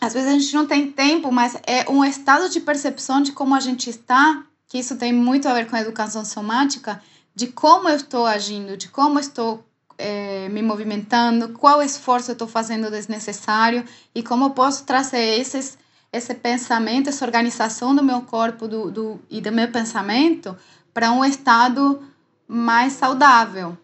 às 0.00 0.14
vezes 0.14 0.28
a 0.28 0.38
gente 0.38 0.54
não 0.54 0.64
tem 0.64 0.92
tempo, 0.92 1.32
mas 1.32 1.56
é 1.66 1.90
um 1.90 2.04
estado 2.04 2.48
de 2.48 2.60
percepção 2.60 3.20
de 3.20 3.32
como 3.32 3.52
a 3.52 3.58
gente 3.58 3.90
está, 3.90 4.44
que 4.68 4.78
isso 4.78 4.94
tem 4.94 5.12
muito 5.12 5.48
a 5.48 5.54
ver 5.54 5.68
com 5.68 5.74
a 5.74 5.80
educação 5.80 6.24
somática, 6.24 7.02
de 7.34 7.48
como 7.48 7.88
eu 7.88 7.96
estou 7.96 8.26
agindo, 8.26 8.76
de 8.76 8.88
como 8.88 9.18
estou 9.18 9.64
é, 9.98 10.48
me 10.48 10.62
movimentando, 10.62 11.48
qual 11.48 11.82
esforço 11.82 12.30
eu 12.30 12.34
estou 12.34 12.46
fazendo 12.46 12.92
desnecessário 12.92 13.84
e 14.14 14.22
como 14.22 14.44
eu 14.44 14.50
posso 14.50 14.84
trazer 14.84 15.40
esses 15.40 15.76
esse 16.12 16.32
pensamento, 16.32 17.08
essa 17.08 17.24
organização 17.24 17.92
do 17.92 18.04
meu 18.04 18.22
corpo 18.22 18.68
do, 18.68 18.88
do, 18.88 19.20
e 19.28 19.40
do 19.40 19.50
meu 19.50 19.68
pensamento 19.72 20.56
para 20.94 21.10
um 21.10 21.24
estado 21.24 22.00
mais 22.46 22.92
saudável. 22.92 23.76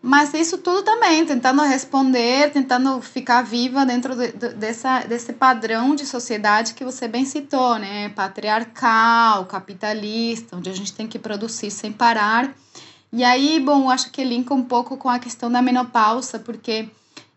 Mas 0.00 0.32
isso 0.32 0.58
tudo 0.58 0.82
também, 0.82 1.26
tentando 1.26 1.60
responder, 1.62 2.52
tentando 2.52 3.02
ficar 3.02 3.42
viva 3.42 3.84
dentro 3.84 4.14
de, 4.14 4.30
de, 4.32 4.48
dessa, 4.50 5.00
desse 5.00 5.32
padrão 5.32 5.94
de 5.94 6.06
sociedade 6.06 6.74
que 6.74 6.84
você 6.84 7.08
bem 7.08 7.24
citou, 7.24 7.78
né? 7.78 8.08
Patriarcal, 8.10 9.44
capitalista, 9.46 10.56
onde 10.56 10.70
a 10.70 10.72
gente 10.72 10.92
tem 10.92 11.08
que 11.08 11.18
produzir 11.18 11.70
sem 11.70 11.92
parar. 11.92 12.54
E 13.12 13.24
aí, 13.24 13.58
bom, 13.58 13.90
acho 13.90 14.10
que 14.10 14.22
linka 14.22 14.54
um 14.54 14.62
pouco 14.62 14.96
com 14.96 15.08
a 15.08 15.18
questão 15.18 15.50
da 15.50 15.60
menopausa, 15.60 16.38
porque 16.38 16.88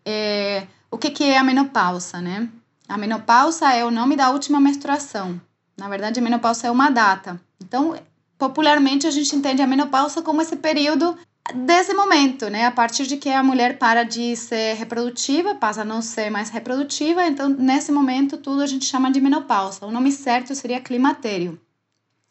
é, 0.05 0.67
o 0.91 0.97
que, 0.97 1.09
que 1.09 1.23
é 1.23 1.37
a 1.37 1.43
menopausa, 1.43 2.21
né? 2.21 2.47
A 2.87 2.97
menopausa 2.97 3.71
é 3.73 3.83
o 3.83 3.89
nome 3.89 4.15
da 4.15 4.29
última 4.29 4.59
menstruação. 4.59 5.41
Na 5.77 5.89
verdade, 5.89 6.19
a 6.19 6.23
menopausa 6.23 6.67
é 6.67 6.71
uma 6.71 6.91
data. 6.91 7.41
Então, 7.59 7.95
popularmente, 8.37 9.07
a 9.07 9.11
gente 9.11 9.35
entende 9.35 9.61
a 9.61 9.67
menopausa 9.67 10.21
como 10.21 10.41
esse 10.41 10.57
período 10.57 11.17
desse 11.53 11.93
momento, 11.93 12.49
né? 12.49 12.65
A 12.65 12.71
partir 12.71 13.07
de 13.07 13.17
que 13.17 13.29
a 13.29 13.43
mulher 13.43 13.77
para 13.77 14.03
de 14.03 14.35
ser 14.35 14.75
reprodutiva, 14.75 15.55
passa 15.55 15.81
a 15.81 15.85
não 15.85 16.01
ser 16.01 16.29
mais 16.29 16.49
reprodutiva, 16.49 17.25
então 17.25 17.49
nesse 17.49 17.91
momento 17.91 18.37
tudo 18.37 18.61
a 18.61 18.67
gente 18.67 18.85
chama 18.85 19.11
de 19.11 19.19
menopausa. 19.19 19.85
O 19.85 19.91
nome 19.91 20.11
certo 20.11 20.53
seria 20.55 20.79
climatério. 20.79 21.59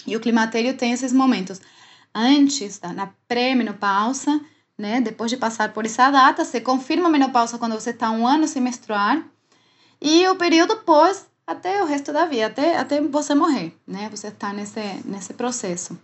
E 0.07 0.17
o 0.17 0.21
climatério 0.21 0.77
tem 0.77 0.93
esses 0.93 1.13
momentos 1.13 1.61
antes, 2.15 2.79
da, 2.79 2.93
na 2.93 3.09
pré-menopausa, 3.29 4.41
né? 4.79 5.01
Depois 5.01 5.31
de 5.31 5.37
passar 5.37 5.73
por 5.73 5.85
essa 5.85 6.11
data, 6.11 6.45
você 6.45 6.61
confirma 6.61 7.09
a 7.09 7.11
menopausa 7.11 7.59
quando 7.59 7.75
você 7.75 7.91
está 7.91 8.11
um 8.11 8.27
ano 8.27 8.47
sem 8.47 8.63
menstruar 8.63 9.23
e 10.01 10.27
o 10.29 10.37
período 10.37 10.79
pós 10.79 11.27
até 11.47 11.83
o 11.83 11.87
resto 11.87 12.13
da 12.13 12.25
vida, 12.27 12.47
até, 12.47 12.79
até 12.79 13.01
você 13.01 13.35
morrer, 13.35 13.77
né? 13.87 14.09
Você 14.11 14.29
está 14.29 14.53
nesse, 14.53 14.81
nesse 15.05 15.35
processo. 15.35 15.99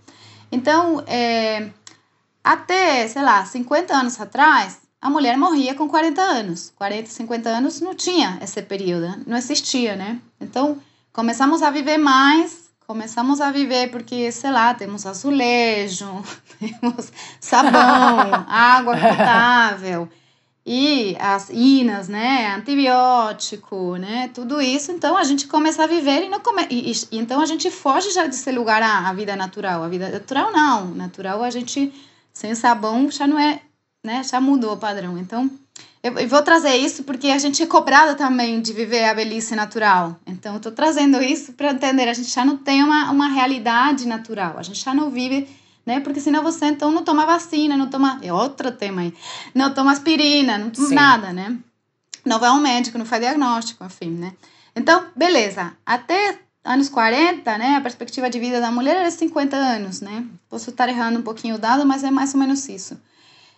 Então, 0.50 1.02
é, 1.06 1.70
até, 2.46 3.08
sei 3.08 3.22
lá, 3.22 3.44
50 3.44 3.92
anos 3.92 4.20
atrás, 4.20 4.78
a 5.00 5.10
mulher 5.10 5.36
morria 5.36 5.74
com 5.74 5.88
40 5.88 6.22
anos. 6.22 6.72
40, 6.76 7.10
50 7.10 7.48
anos 7.48 7.80
não 7.80 7.92
tinha 7.92 8.38
esse 8.40 8.62
período, 8.62 9.24
não 9.26 9.36
existia, 9.36 9.96
né? 9.96 10.20
Então, 10.40 10.78
começamos 11.12 11.60
a 11.60 11.70
viver 11.70 11.98
mais, 11.98 12.70
começamos 12.86 13.40
a 13.40 13.50
viver 13.50 13.90
porque, 13.90 14.30
sei 14.30 14.52
lá, 14.52 14.72
temos 14.74 15.04
azulejo, 15.04 16.22
temos 16.60 17.12
sabão, 17.40 18.30
água 18.46 18.96
potável 18.96 20.08
e 20.64 21.16
as 21.18 21.50
inas, 21.50 22.08
né, 22.08 22.54
antibiótico, 22.56 23.96
né, 23.96 24.30
tudo 24.34 24.60
isso, 24.60 24.90
então 24.90 25.16
a 25.16 25.22
gente 25.22 25.46
começa 25.46 25.84
a 25.84 25.86
viver 25.86 26.24
e 26.24 26.28
não 26.28 26.40
come... 26.40 26.66
e, 26.68 26.90
e, 26.90 27.18
então 27.18 27.40
a 27.40 27.46
gente 27.46 27.70
foge 27.70 28.10
já 28.10 28.26
desse 28.26 28.50
lugar 28.50 28.82
à, 28.82 29.08
à 29.08 29.12
vida 29.12 29.36
natural, 29.36 29.84
a 29.84 29.88
vida 29.88 30.08
natural 30.08 30.50
não, 30.50 30.86
natural 30.86 31.44
a 31.44 31.50
gente 31.50 31.92
sem 32.36 32.54
sabão 32.54 33.10
já 33.10 33.26
não 33.26 33.38
é, 33.38 33.62
né, 34.04 34.22
já 34.22 34.38
mudou 34.38 34.74
o 34.74 34.76
padrão, 34.76 35.16
então 35.16 35.50
eu 36.02 36.28
vou 36.28 36.42
trazer 36.42 36.76
isso 36.76 37.02
porque 37.02 37.28
a 37.28 37.38
gente 37.38 37.62
é 37.62 37.66
cobrada 37.66 38.14
também 38.14 38.60
de 38.60 38.74
viver 38.74 39.04
a 39.04 39.14
velhice 39.14 39.56
natural. 39.56 40.20
Então, 40.26 40.52
eu 40.52 40.58
estou 40.58 40.70
trazendo 40.70 41.20
isso 41.20 41.54
para 41.54 41.72
entender. 41.72 42.08
A 42.08 42.12
gente 42.12 42.30
já 42.30 42.44
não 42.44 42.58
tem 42.58 42.84
uma, 42.84 43.10
uma 43.10 43.26
realidade 43.26 44.06
natural. 44.06 44.56
A 44.56 44.62
gente 44.62 44.84
já 44.84 44.94
não 44.94 45.10
vive, 45.10 45.48
né? 45.84 45.98
Porque 45.98 46.20
senão 46.20 46.44
você 46.44 46.66
então 46.66 46.92
não 46.92 47.02
toma 47.02 47.26
vacina, 47.26 47.76
não 47.76 47.90
toma. 47.90 48.20
É 48.22 48.32
outro 48.32 48.70
tema 48.70 49.00
aí. 49.00 49.12
Não 49.52 49.74
toma 49.74 49.90
aspirina, 49.90 50.58
não 50.58 50.70
toma 50.70 50.88
Sim. 50.88 50.94
nada, 50.94 51.32
né? 51.32 51.56
Não 52.24 52.38
vai 52.38 52.50
ao 52.50 52.60
médico, 52.60 52.98
não 52.98 53.06
faz 53.06 53.22
diagnóstico, 53.22 53.84
enfim, 53.84 54.10
né? 54.10 54.32
Então, 54.76 55.06
beleza. 55.16 55.72
Até 55.84 56.38
anos 56.66 56.88
40, 56.88 57.56
né? 57.56 57.76
A 57.76 57.80
perspectiva 57.80 58.28
de 58.28 58.38
vida 58.38 58.60
da 58.60 58.70
mulher 58.70 58.96
era 58.96 59.10
50 59.10 59.56
anos, 59.56 60.00
né? 60.00 60.26
Posso 60.50 60.70
estar 60.70 60.88
errando 60.88 61.20
um 61.20 61.22
pouquinho 61.22 61.54
o 61.54 61.58
dado, 61.58 61.86
mas 61.86 62.02
é 62.04 62.10
mais 62.10 62.34
ou 62.34 62.40
menos 62.40 62.68
isso. 62.68 63.00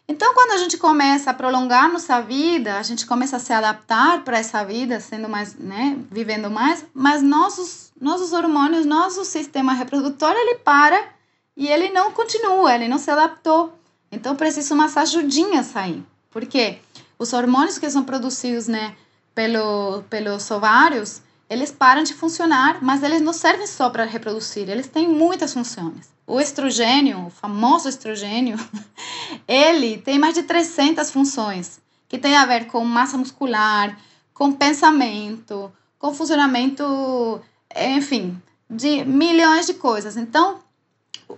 Então, 0.07 0.33
quando 0.33 0.53
a 0.53 0.57
gente 0.59 0.79
começa 0.79 1.31
a 1.31 1.35
prolongar 1.35 1.93
nossa 1.93 2.21
vida, 2.21 2.79
a 2.79 2.83
gente 2.83 3.07
começa 3.07 3.37
a 3.37 3.41
se 3.41 3.53
adaptar 3.53 4.25
para 4.25 4.38
essa 4.38 4.65
vida, 4.65 5.00
sendo 5.00 5.29
mais, 5.29 5.55
né, 5.55 5.99
vivendo 6.11 6.50
mais, 6.50 6.85
mas 6.95 7.23
nossos, 7.23 7.93
nossos 8.00 8.33
hormônios, 8.33 8.87
nosso 8.87 9.23
sistema 9.25 9.75
reprodutor, 9.75 10.33
ele 10.33 10.57
para 10.57 11.11
e 11.55 11.69
ele 11.69 11.91
não 11.91 12.11
continua, 12.12 12.75
ele 12.75 12.88
não 12.88 12.97
se 12.97 13.11
adaptou. 13.11 13.79
Então, 14.11 14.35
precisa 14.35 14.75
umas 14.75 14.97
ajudinhas 14.97 15.77
aí. 15.77 16.03
Por 16.31 16.47
quê? 16.47 16.79
Os 17.19 17.35
hormônios 17.35 17.79
que 17.79 17.91
são 17.91 18.05
produzidos, 18.05 18.67
né, 18.67 18.95
pelo, 19.35 20.03
pelos 20.09 20.50
ovários, 20.50 21.21
eles 21.49 21.71
param 21.71 22.02
de 22.02 22.14
funcionar, 22.14 22.78
mas 22.83 23.02
eles 23.02 23.23
não 23.23 23.33
servem 23.33 23.67
só 23.67 23.88
para 23.88 24.05
reproduzir, 24.05 24.69
eles 24.69 24.87
têm 24.87 25.09
muitas 25.09 25.52
funções. 25.55 26.11
O 26.26 26.38
estrogênio, 26.38 27.26
o 27.26 27.31
famoso 27.31 27.88
estrogênio, 27.88 28.59
ele 29.49 29.99
tem 29.99 30.19
mais 30.19 30.35
de 30.35 30.43
300 30.43 31.11
funções, 31.11 31.81
que 32.07 32.19
tem 32.19 32.37
a 32.37 32.45
ver 32.45 32.67
com 32.67 32.85
massa 32.85 33.17
muscular, 33.17 33.99
com 34.35 34.52
pensamento, 34.52 35.73
com 35.99 36.14
funcionamento, 36.14 37.40
enfim, 37.75 38.40
de 38.69 39.05
milhões 39.05 39.67
de 39.67 39.75
coisas. 39.75 40.17
Então, 40.17 40.61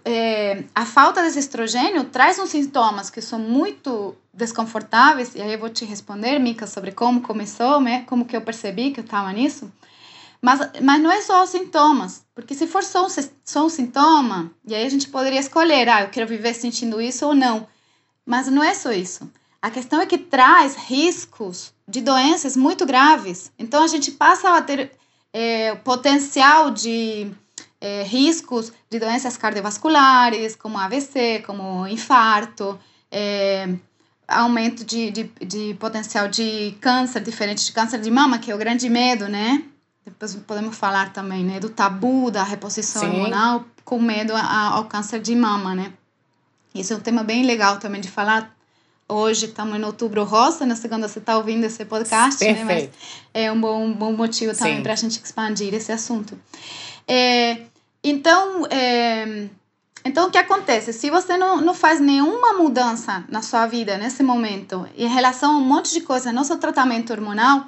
é, 0.05 0.65
a 0.75 0.85
falta 0.85 1.23
desse 1.23 1.39
estrogênio 1.39 2.05
traz 2.05 2.39
uns 2.39 2.51
sintomas 2.51 3.11
que 3.11 3.21
são 3.21 3.39
muito 3.39 4.15
desconfortáveis, 4.33 5.35
e 5.35 5.43
aí 5.43 5.53
eu 5.53 5.59
vou 5.59 5.71
te 5.71 5.85
responder, 5.85 6.39
Mica, 6.39 6.67
sobre 6.67 6.93
como 6.93 7.21
começou, 7.21 7.81
né? 7.81 8.03
como 8.07 8.25
que 8.25 8.37
eu 8.37 8.41
percebi 8.41 8.91
que 8.91 9.01
eu 9.01 9.05
estava 9.05 9.33
nisso. 9.33 9.71
Mas, 10.41 10.61
mas 10.81 11.03
não 11.03 11.11
é 11.11 11.21
só 11.21 11.45
os 11.45 11.51
sintomas, 11.51 12.25
porque 12.35 12.55
se 12.55 12.67
for 12.67 12.83
só 12.83 13.07
um, 13.07 13.09
só 13.45 13.67
um 13.67 13.69
sintoma, 13.69 14.51
e 14.67 14.75
aí 14.75 14.87
a 14.87 14.89
gente 14.89 15.09
poderia 15.09 15.39
escolher, 15.39 15.89
ah, 15.89 16.03
eu 16.03 16.09
quero 16.09 16.27
viver 16.27 16.55
sentindo 16.55 17.01
isso 17.01 17.27
ou 17.27 17.35
não. 17.35 17.69
Mas 18.25 18.47
não 18.49 18.63
é 18.63 18.73
só 18.75 18.93
isso. 18.93 19.31
A 19.61 19.71
questão 19.71 20.01
é 20.01 20.07
que 20.07 20.17
traz 20.17 20.77
riscos 20.77 21.75
de 21.87 22.01
doenças 22.01 22.57
muito 22.57 22.87
graves. 22.87 23.53
Então 23.59 23.83
a 23.83 23.87
gente 23.87 24.13
passa 24.13 24.57
a 24.57 24.63
ter 24.63 24.93
é, 25.33 25.75
potencial 25.75 26.71
de 26.71 27.31
é, 27.81 28.03
riscos 28.03 28.73
de 28.89 28.99
doenças 28.99 29.37
cardiovasculares, 29.37 30.57
como 30.57 30.79
AVC, 30.79 31.43
como 31.45 31.87
infarto, 31.87 32.79
é, 33.11 33.69
aumento 34.27 34.85
de, 34.85 35.11
de, 35.11 35.25
de 35.45 35.75
potencial 35.75 36.29
de 36.29 36.77
câncer, 36.81 37.21
diferente 37.21 37.65
de 37.65 37.73
câncer 37.73 38.01
de 38.01 38.11
mama, 38.11 38.39
que 38.39 38.51
é 38.51 38.55
o 38.55 38.59
grande 38.59 38.89
medo, 38.89 39.29
né? 39.29 39.63
Podemos 40.47 40.77
falar 40.77 41.13
também, 41.13 41.45
né, 41.45 41.61
do 41.61 41.69
tabu 41.69 42.31
da 42.31 42.43
reposição 42.43 43.03
Sim. 43.03 43.09
hormonal 43.09 43.65
com 43.85 44.01
medo 44.01 44.33
ao 44.37 44.85
câncer 44.85 45.21
de 45.21 45.35
mama, 45.35 45.75
né? 45.75 45.93
Isso 46.75 46.93
é 46.93 46.97
um 46.97 47.01
tema 47.01 47.25
bem 47.25 47.45
legal 47.45 47.79
também 47.79 48.01
de 48.01 48.09
falar. 48.09 48.55
Hoje 49.09 49.47
estamos 49.47 49.77
em 49.77 49.85
outubro 49.85 50.23
rosa, 50.23 50.65
na 50.65 50.77
segunda 50.77 51.09
você 51.09 51.19
está 51.19 51.37
ouvindo 51.37 51.65
esse 51.65 51.85
podcast, 51.85 52.39
Perfeito. 52.39 52.65
né? 52.65 52.75
Mas 52.75 52.91
é 53.35 53.51
um 53.51 53.61
bom, 53.61 53.85
um 53.85 53.93
bom 53.93 54.13
motivo 54.13 54.57
também 54.57 54.81
para 54.83 54.93
a 54.93 54.97
gente 54.97 55.21
expandir 55.21 55.75
esse 55.75 55.91
assunto. 55.91 56.39
É, 57.09 57.63
então, 58.05 58.67
é, 58.71 59.49
então, 60.05 60.29
o 60.29 60.31
que 60.31 60.39
acontece? 60.39 60.93
Se 60.93 61.11
você 61.11 61.37
não, 61.37 61.61
não 61.61 61.75
faz 61.75 62.01
nenhuma 62.01 62.55
mudança 62.55 63.25
na 63.29 63.43
sua 63.43 63.67
vida 63.67 63.99
nesse 63.99 64.23
momento, 64.23 64.89
em 64.97 65.09
relação 65.09 65.57
a 65.57 65.59
um 65.59 65.65
monte 65.65 65.93
de 65.93 66.01
coisa 66.01 66.33
no 66.33 66.45
seu 66.45 66.59
tratamento 66.59 67.13
hormonal, 67.13 67.67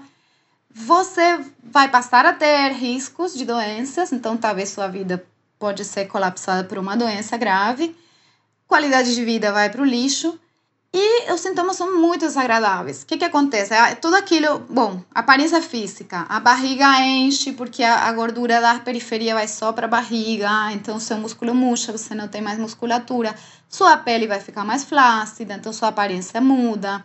você 0.75 1.41
vai 1.63 1.89
passar 1.89 2.25
a 2.25 2.33
ter 2.33 2.73
riscos 2.73 3.35
de 3.35 3.45
doenças, 3.45 4.13
então 4.13 4.37
talvez 4.37 4.71
sua 4.71 4.89
vida 4.89 5.25
pode 5.59 5.85
ser 5.85 6.07
colapsada 6.07 6.65
por 6.65 6.79
uma 6.79 6.97
doença 6.97 7.37
grave, 7.37 7.97
qualidade 8.67 9.15
de 9.15 9.25
vida 9.25 9.53
vai 9.53 9.71
para 9.71 9.83
o 9.83 9.85
lixo 9.85 10.39
e 10.95 11.33
os 11.33 11.41
sintomas 11.41 11.77
são 11.77 11.99
muito 11.99 12.27
desagradáveis. 12.27 13.03
O 13.03 13.07
que, 13.07 13.17
que 13.17 13.25
acontece? 13.25 13.73
É 13.73 13.95
tudo 13.95 14.17
aquilo, 14.17 14.59
bom, 14.69 15.03
aparência 15.15 15.63
física, 15.63 16.27
a 16.29 16.41
barriga 16.41 17.01
enche 17.01 17.53
porque 17.53 17.83
a, 17.83 18.09
a 18.09 18.13
gordura 18.13 18.61
da 18.61 18.79
periferia 18.81 19.35
vai 19.35 19.49
só 19.49 19.73
para 19.73 19.87
a 19.87 19.91
barriga, 19.91 20.73
então 20.73 20.99
seu 20.99 21.17
músculo 21.17 21.55
murcha, 21.55 21.93
você 21.93 22.15
não 22.15 22.29
tem 22.29 22.43
mais 22.43 22.59
musculatura, 22.59 23.35
sua 23.69 23.97
pele 23.97 24.27
vai 24.27 24.41
ficar 24.41 24.65
mais 24.65 24.85
flácida, 24.85 25.55
então 25.55 25.73
sua 25.73 25.89
aparência 25.89 26.41
muda 26.41 27.03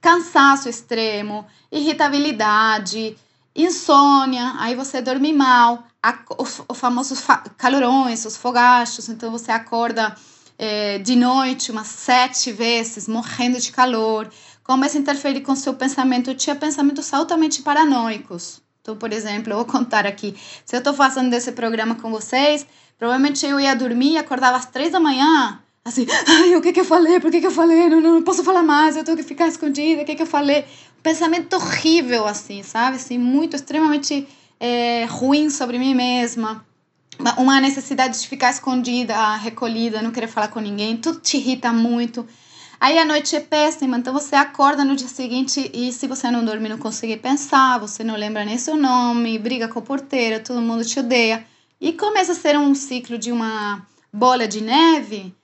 cansaço 0.00 0.68
extremo, 0.68 1.46
irritabilidade, 1.70 3.16
insônia, 3.54 4.54
aí 4.58 4.74
você 4.74 5.02
dorme 5.02 5.32
mal, 5.32 5.84
a, 6.02 6.18
os, 6.38 6.62
os 6.68 6.78
famosos 6.78 7.20
fa 7.20 7.38
calorões, 7.56 8.24
os 8.24 8.36
fogachos, 8.36 9.08
então 9.08 9.30
você 9.30 9.50
acorda 9.50 10.14
é, 10.56 10.98
de 10.98 11.16
noite 11.16 11.70
umas 11.70 11.88
sete 11.88 12.52
vezes, 12.52 13.08
morrendo 13.08 13.60
de 13.60 13.72
calor, 13.72 14.30
começa 14.62 14.98
a 14.98 15.00
interferir 15.00 15.40
com 15.40 15.56
seu 15.56 15.74
pensamento, 15.74 16.34
tinha 16.34 16.54
pensamentos 16.54 17.12
altamente 17.12 17.62
paranoicos. 17.62 18.60
Então, 18.80 18.96
por 18.96 19.12
exemplo, 19.12 19.52
eu 19.52 19.56
vou 19.56 19.66
contar 19.66 20.06
aqui, 20.06 20.34
se 20.64 20.74
eu 20.74 20.78
estou 20.78 20.94
fazendo 20.94 21.32
esse 21.34 21.52
programa 21.52 21.94
com 21.96 22.10
vocês, 22.10 22.66
provavelmente 22.96 23.44
eu 23.44 23.58
ia 23.58 23.74
dormir 23.74 24.12
e 24.12 24.18
acordava 24.18 24.56
às 24.56 24.66
três 24.66 24.92
da 24.92 25.00
manhã, 25.00 25.60
Assim, 25.88 26.06
ai, 26.26 26.54
o 26.54 26.60
que 26.60 26.70
que 26.70 26.80
eu 26.80 26.84
falei? 26.84 27.18
Por 27.18 27.30
que 27.30 27.40
que 27.40 27.46
eu 27.46 27.50
falei? 27.50 27.88
Não, 27.88 27.98
não, 27.98 28.14
não 28.16 28.22
posso 28.22 28.44
falar 28.44 28.62
mais, 28.62 28.94
eu 28.94 29.02
tenho 29.02 29.16
que 29.16 29.22
ficar 29.22 29.48
escondida, 29.48 30.02
o 30.02 30.04
que 30.04 30.14
que 30.14 30.20
eu 30.20 30.26
falei? 30.26 30.66
Um 30.98 31.02
pensamento 31.02 31.56
horrível, 31.56 32.26
assim, 32.26 32.62
sabe? 32.62 32.96
Assim, 32.96 33.16
muito, 33.16 33.56
extremamente 33.56 34.28
é, 34.60 35.06
ruim 35.06 35.48
sobre 35.48 35.78
mim 35.78 35.94
mesma. 35.94 36.62
Uma 37.38 37.58
necessidade 37.58 38.20
de 38.20 38.28
ficar 38.28 38.50
escondida, 38.50 39.34
recolhida, 39.36 40.02
não 40.02 40.10
querer 40.10 40.26
falar 40.26 40.48
com 40.48 40.60
ninguém, 40.60 40.98
tudo 40.98 41.20
te 41.20 41.38
irrita 41.38 41.72
muito. 41.72 42.26
Aí 42.78 42.98
a 42.98 43.04
noite 43.06 43.34
é 43.34 43.40
péssima, 43.40 43.96
então 43.96 44.12
você 44.12 44.36
acorda 44.36 44.84
no 44.84 44.94
dia 44.94 45.08
seguinte 45.08 45.70
e 45.72 45.90
se 45.90 46.06
você 46.06 46.30
não 46.30 46.44
dorme, 46.44 46.68
não 46.68 46.78
consegue 46.78 47.16
pensar, 47.16 47.78
você 47.78 48.04
não 48.04 48.14
lembra 48.14 48.44
nem 48.44 48.58
seu 48.58 48.76
nome, 48.76 49.38
briga 49.38 49.68
com 49.68 49.78
a 49.78 49.82
porteira, 49.82 50.38
todo 50.38 50.60
mundo 50.60 50.84
te 50.84 51.00
odeia. 51.00 51.46
E 51.80 51.94
começa 51.94 52.32
a 52.32 52.34
ser 52.34 52.58
um 52.58 52.74
ciclo 52.74 53.16
de 53.16 53.32
uma 53.32 53.84
bola 54.12 54.46
de 54.46 54.60
neve 54.60 55.34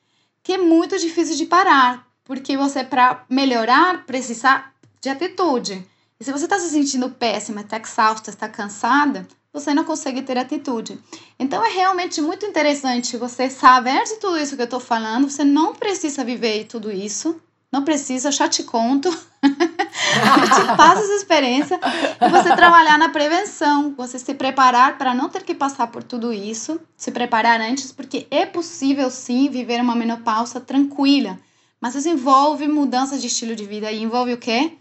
que 0.44 0.52
é 0.52 0.58
muito 0.58 0.98
difícil 0.98 1.34
de 1.36 1.46
parar, 1.46 2.06
porque 2.22 2.56
você, 2.56 2.84
para 2.84 3.24
melhorar, 3.28 4.04
precisa 4.04 4.64
de 5.00 5.08
atitude. 5.08 5.84
E 6.20 6.24
se 6.24 6.30
você 6.30 6.44
está 6.44 6.58
se 6.58 6.68
sentindo 6.68 7.10
péssima, 7.10 7.62
está 7.62 7.78
exausta, 7.78 8.30
está 8.30 8.46
cansada, 8.46 9.26
você 9.52 9.72
não 9.72 9.84
consegue 9.84 10.20
ter 10.22 10.36
atitude. 10.36 10.98
Então 11.38 11.64
é 11.64 11.70
realmente 11.70 12.20
muito 12.20 12.44
interessante 12.44 13.16
você 13.16 13.48
saber 13.48 14.04
de 14.04 14.16
tudo 14.16 14.38
isso 14.38 14.54
que 14.54 14.62
eu 14.62 14.66
estou 14.66 14.80
falando. 14.80 15.30
Você 15.30 15.44
não 15.44 15.74
precisa 15.74 16.22
viver 16.22 16.64
tudo 16.64 16.92
isso, 16.92 17.40
não 17.74 17.82
precisa, 17.82 18.30
já 18.30 18.48
te 18.48 18.62
conto. 18.62 19.10
te 19.42 20.76
passo 20.76 21.02
essa 21.02 21.14
experiência 21.14 21.78
e 22.20 22.28
você 22.30 22.54
trabalhar 22.54 22.96
na 22.96 23.08
prevenção, 23.08 23.92
você 23.96 24.16
se 24.18 24.32
preparar 24.32 24.96
para 24.96 25.12
não 25.12 25.28
ter 25.28 25.42
que 25.42 25.54
passar 25.54 25.88
por 25.88 26.02
tudo 26.02 26.32
isso, 26.32 26.80
se 26.96 27.10
preparar 27.10 27.60
antes, 27.60 27.90
porque 27.90 28.28
é 28.30 28.46
possível 28.46 29.10
sim 29.10 29.50
viver 29.50 29.80
uma 29.80 29.96
menopausa 29.96 30.60
tranquila, 30.60 31.38
mas 31.80 31.96
isso 31.96 32.08
envolve 32.08 32.68
mudança 32.68 33.18
de 33.18 33.26
estilo 33.26 33.56
de 33.56 33.66
vida 33.66 33.90
e 33.90 34.02
envolve 34.02 34.32
o 34.32 34.38
quê? 34.38 34.78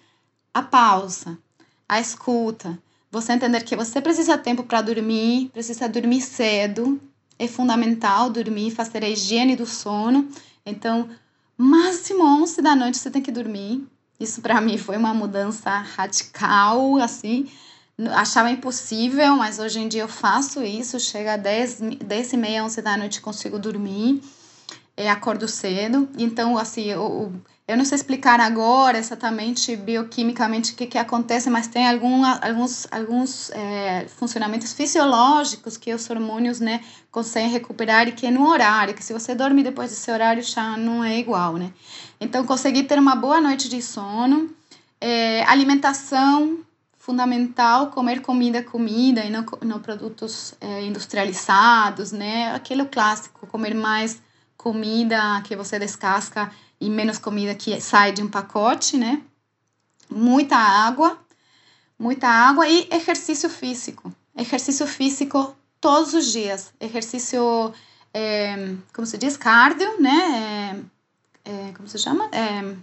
A 0.54 0.62
pausa, 0.62 1.38
a 1.90 2.00
escuta, 2.00 2.78
você 3.12 3.34
entender 3.34 3.64
que 3.64 3.76
você 3.76 4.00
precisa 4.00 4.38
tempo 4.38 4.64
para 4.64 4.82
dormir, 4.82 5.50
precisa 5.52 5.90
dormir 5.90 6.22
cedo, 6.22 7.02
é 7.40 7.48
fundamental 7.48 8.30
dormir, 8.30 8.72
fazer 8.72 9.04
a 9.04 9.10
higiene 9.10 9.56
do 9.56 9.66
sono. 9.66 10.28
Então, 10.66 11.10
máximo 11.58 12.24
11 12.24 12.62
da 12.62 12.76
noite 12.76 12.98
você 12.98 13.10
tem 13.12 13.22
que 13.22 13.32
dormir. 13.32 13.88
Isso 14.20 14.42
para 14.42 14.62
mim 14.62 14.78
foi 14.78 14.98
uma 14.98 15.14
mudança 15.14 15.70
radical, 15.70 16.98
assim. 16.98 17.50
Achava 18.12 18.50
impossível, 18.50 19.36
mas 19.36 19.60
hoje 19.60 19.80
em 19.80 19.88
dia 19.88 20.02
eu 20.02 20.08
faço 20.08 20.64
isso. 20.64 21.00
Chega 21.00 21.34
a 21.34 21.38
10, 21.38 21.80
10 22.04 22.34
e 22.34 22.38
meia, 22.38 22.64
11 22.64 22.82
da 22.82 22.98
noite 22.98 23.22
consigo 23.22 23.60
dormir. 23.60 24.22
Acordo 25.12 25.48
cedo. 25.48 26.08
Então, 26.18 26.58
assim, 26.58 26.86
eu, 26.86 27.34
eu 27.68 27.78
não 27.78 27.86
sei 27.86 27.96
explicar 27.96 28.40
agora 28.40 28.98
exatamente 28.98 29.76
bioquimicamente 29.76 30.74
o 30.74 30.76
que, 30.76 30.86
que 30.86 30.98
acontece, 30.98 31.50
mas 31.50 31.68
tem 31.68 31.88
algum, 31.88 32.24
alguns, 32.26 32.88
alguns 32.92 33.50
é, 33.52 34.06
funcionamentos 34.08 34.74
fisiológicos 34.74 35.78
que 35.78 35.94
os 35.94 36.10
hormônios 36.10 36.60
né, 36.60 36.82
conseguem 37.10 37.50
recuperar 37.50 38.08
e 38.08 38.12
que 38.12 38.28
é 38.28 38.32
no 38.32 38.48
horário, 38.50 38.94
que 38.94 39.04
se 39.04 39.14
você 39.14 39.34
dorme 39.34 39.64
depois 39.64 39.90
desse 39.92 40.12
horário 40.12 40.44
já 40.44 40.76
não 40.76 41.04
é 41.04 41.18
igual, 41.18 41.56
né? 41.56 41.72
Então, 42.20 42.46
conseguir 42.46 42.84
ter 42.84 43.00
uma 43.00 43.16
boa 43.16 43.40
noite 43.40 43.70
de 43.70 43.82
sono, 43.82 44.50
É, 45.06 45.44
alimentação 45.50 46.60
fundamental, 46.98 47.92
comer 47.92 48.22
comida, 48.22 48.64
comida 48.64 49.22
e 49.26 49.30
não, 49.30 49.44
não 49.62 49.80
produtos 49.82 50.56
é, 50.62 50.86
industrializados, 50.86 52.14
né? 52.14 52.56
Aquele 52.56 52.86
clássico, 52.86 53.46
comer 53.48 53.76
mais 53.76 54.22
comida 54.56 55.42
que 55.44 55.58
você 55.58 55.78
descasca 55.78 56.50
e 56.80 56.90
menos 56.90 57.18
comida 57.18 57.56
que 57.56 57.80
sai 57.80 58.12
de 58.12 58.22
um 58.22 58.28
pacote, 58.28 58.98
né? 58.98 59.22
Muita 60.10 60.56
água, 60.58 61.18
muita 61.98 62.28
água 62.28 62.68
e 62.68 62.88
exercício 62.92 63.50
físico. 63.50 64.14
Exercício 64.36 64.86
físico 64.86 65.56
todos 65.80 66.14
os 66.14 66.32
dias. 66.32 66.74
Exercício, 66.80 67.74
é, 68.14 68.76
como 68.94 69.06
se 69.06 69.18
diz, 69.18 69.38
cardio, 69.38 70.02
né? 70.02 70.84
É, 71.46 71.52
é, 71.52 71.72
como 71.76 71.88
se 71.88 71.98
chama? 71.98 72.30
É, 72.32 72.76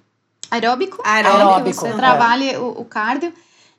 aeróbico. 0.50 1.02
Aeróbico. 1.04 1.80
Você 1.80 1.92
trabalhe 1.92 2.56
o, 2.56 2.80
o 2.80 2.84
cardio. 2.84 3.32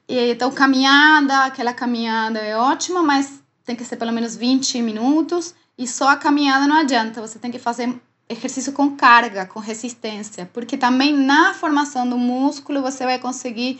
E, 0.07 0.31
então, 0.31 0.51
caminhada, 0.51 1.45
aquela 1.45 1.73
caminhada 1.73 2.39
é 2.39 2.55
ótima, 2.55 3.01
mas 3.01 3.41
tem 3.63 3.75
que 3.75 3.85
ser 3.85 3.95
pelo 3.95 4.11
menos 4.11 4.35
20 4.35 4.81
minutos. 4.81 5.55
E 5.77 5.87
só 5.87 6.09
a 6.09 6.17
caminhada 6.17 6.67
não 6.67 6.75
adianta, 6.75 7.21
você 7.21 7.39
tem 7.39 7.51
que 7.51 7.57
fazer 7.59 7.99
exercício 8.31 8.73
com 8.73 8.95
carga, 8.95 9.45
com 9.45 9.59
resistência, 9.59 10.49
porque 10.53 10.77
também 10.77 11.13
na 11.13 11.53
formação 11.53 12.07
do 12.07 12.17
músculo 12.17 12.81
você 12.81 13.03
vai 13.03 13.19
conseguir 13.19 13.79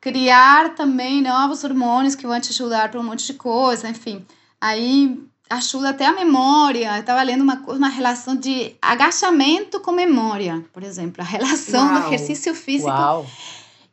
criar 0.00 0.74
também 0.74 1.22
novos 1.22 1.62
hormônios 1.62 2.14
que 2.14 2.26
vão 2.26 2.40
te 2.40 2.50
ajudar 2.50 2.90
para 2.90 2.98
um 2.98 3.04
monte 3.04 3.26
de 3.26 3.34
coisa, 3.34 3.88
enfim. 3.88 4.24
Aí 4.60 5.18
ajuda 5.48 5.90
até 5.90 6.06
a 6.06 6.12
memória. 6.12 6.96
Eu 6.96 7.00
estava 7.00 7.22
lendo 7.22 7.42
uma, 7.42 7.62
uma 7.68 7.88
relação 7.88 8.34
de 8.34 8.74
agachamento 8.80 9.80
com 9.80 9.92
memória, 9.92 10.64
por 10.72 10.82
exemplo, 10.82 11.22
a 11.22 11.24
relação 11.24 11.86
Uau. 11.86 12.00
do 12.00 12.06
exercício 12.06 12.54
físico. 12.54 12.90
Uau. 12.90 13.26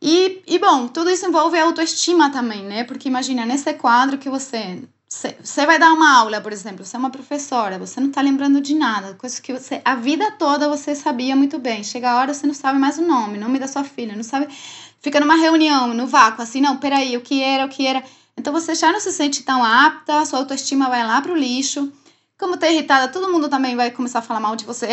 E, 0.01 0.41
e, 0.47 0.57
bom, 0.57 0.87
tudo 0.87 1.09
isso 1.09 1.25
envolve 1.25 1.59
autoestima 1.59 2.29
também, 2.31 2.63
né? 2.63 2.85
Porque 2.85 3.09
imagina, 3.09 3.45
nesse 3.45 3.73
quadro 3.73 4.17
que 4.17 4.29
você 4.29 4.81
você 5.09 5.65
vai 5.65 5.79
dar 5.79 5.91
uma 5.91 6.17
aula, 6.19 6.39
por 6.39 6.53
exemplo, 6.53 6.85
você 6.85 6.95
é 6.95 6.99
uma 6.99 7.09
professora, 7.09 7.79
você 7.79 7.99
não 7.99 8.09
está 8.09 8.21
lembrando 8.21 8.61
de 8.61 8.75
nada, 8.75 9.15
coisas 9.15 9.39
que 9.39 9.51
você 9.51 9.81
a 9.83 9.95
vida 9.95 10.31
toda 10.33 10.69
você 10.69 10.93
sabia 10.93 11.35
muito 11.35 11.57
bem. 11.57 11.83
Chega 11.83 12.11
a 12.11 12.15
hora 12.17 12.33
você 12.33 12.45
não 12.45 12.53
sabe 12.53 12.77
mais 12.77 12.99
o 12.99 13.01
nome, 13.01 13.39
nome 13.39 13.57
da 13.57 13.67
sua 13.67 13.83
filha, 13.83 14.15
não 14.15 14.23
sabe. 14.23 14.47
Fica 15.01 15.19
numa 15.19 15.35
reunião, 15.35 15.93
no 15.95 16.05
vácuo, 16.05 16.43
assim, 16.43 16.61
não, 16.61 16.77
peraí, 16.77 17.17
o 17.17 17.21
que 17.21 17.41
era, 17.41 17.65
o 17.65 17.69
que 17.69 17.87
era. 17.87 18.03
Então 18.37 18.53
você 18.53 18.75
já 18.75 18.91
não 18.91 18.99
se 18.99 19.11
sente 19.11 19.43
tão 19.43 19.63
apta, 19.63 20.25
sua 20.25 20.39
autoestima 20.39 20.89
vai 20.89 21.05
lá 21.05 21.19
pro 21.21 21.35
lixo. 21.35 21.91
Como 22.37 22.55
tá 22.57 22.69
irritada, 22.69 23.11
todo 23.11 23.31
mundo 23.31 23.49
também 23.49 23.75
vai 23.75 23.91
começar 23.91 24.19
a 24.19 24.21
falar 24.21 24.39
mal 24.39 24.55
de 24.55 24.63
você. 24.65 24.89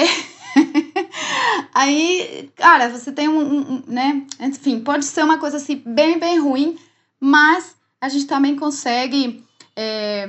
Aí, 1.74 2.50
cara, 2.56 2.88
você 2.88 3.12
tem 3.12 3.28
um, 3.28 3.40
um, 3.40 3.82
né? 3.86 4.22
Enfim, 4.40 4.80
pode 4.80 5.04
ser 5.04 5.22
uma 5.22 5.38
coisa 5.38 5.58
assim 5.58 5.82
bem, 5.84 6.18
bem 6.18 6.40
ruim, 6.40 6.78
mas 7.20 7.76
a 8.00 8.08
gente 8.08 8.26
também 8.26 8.56
consegue 8.56 9.45
é, 9.76 10.28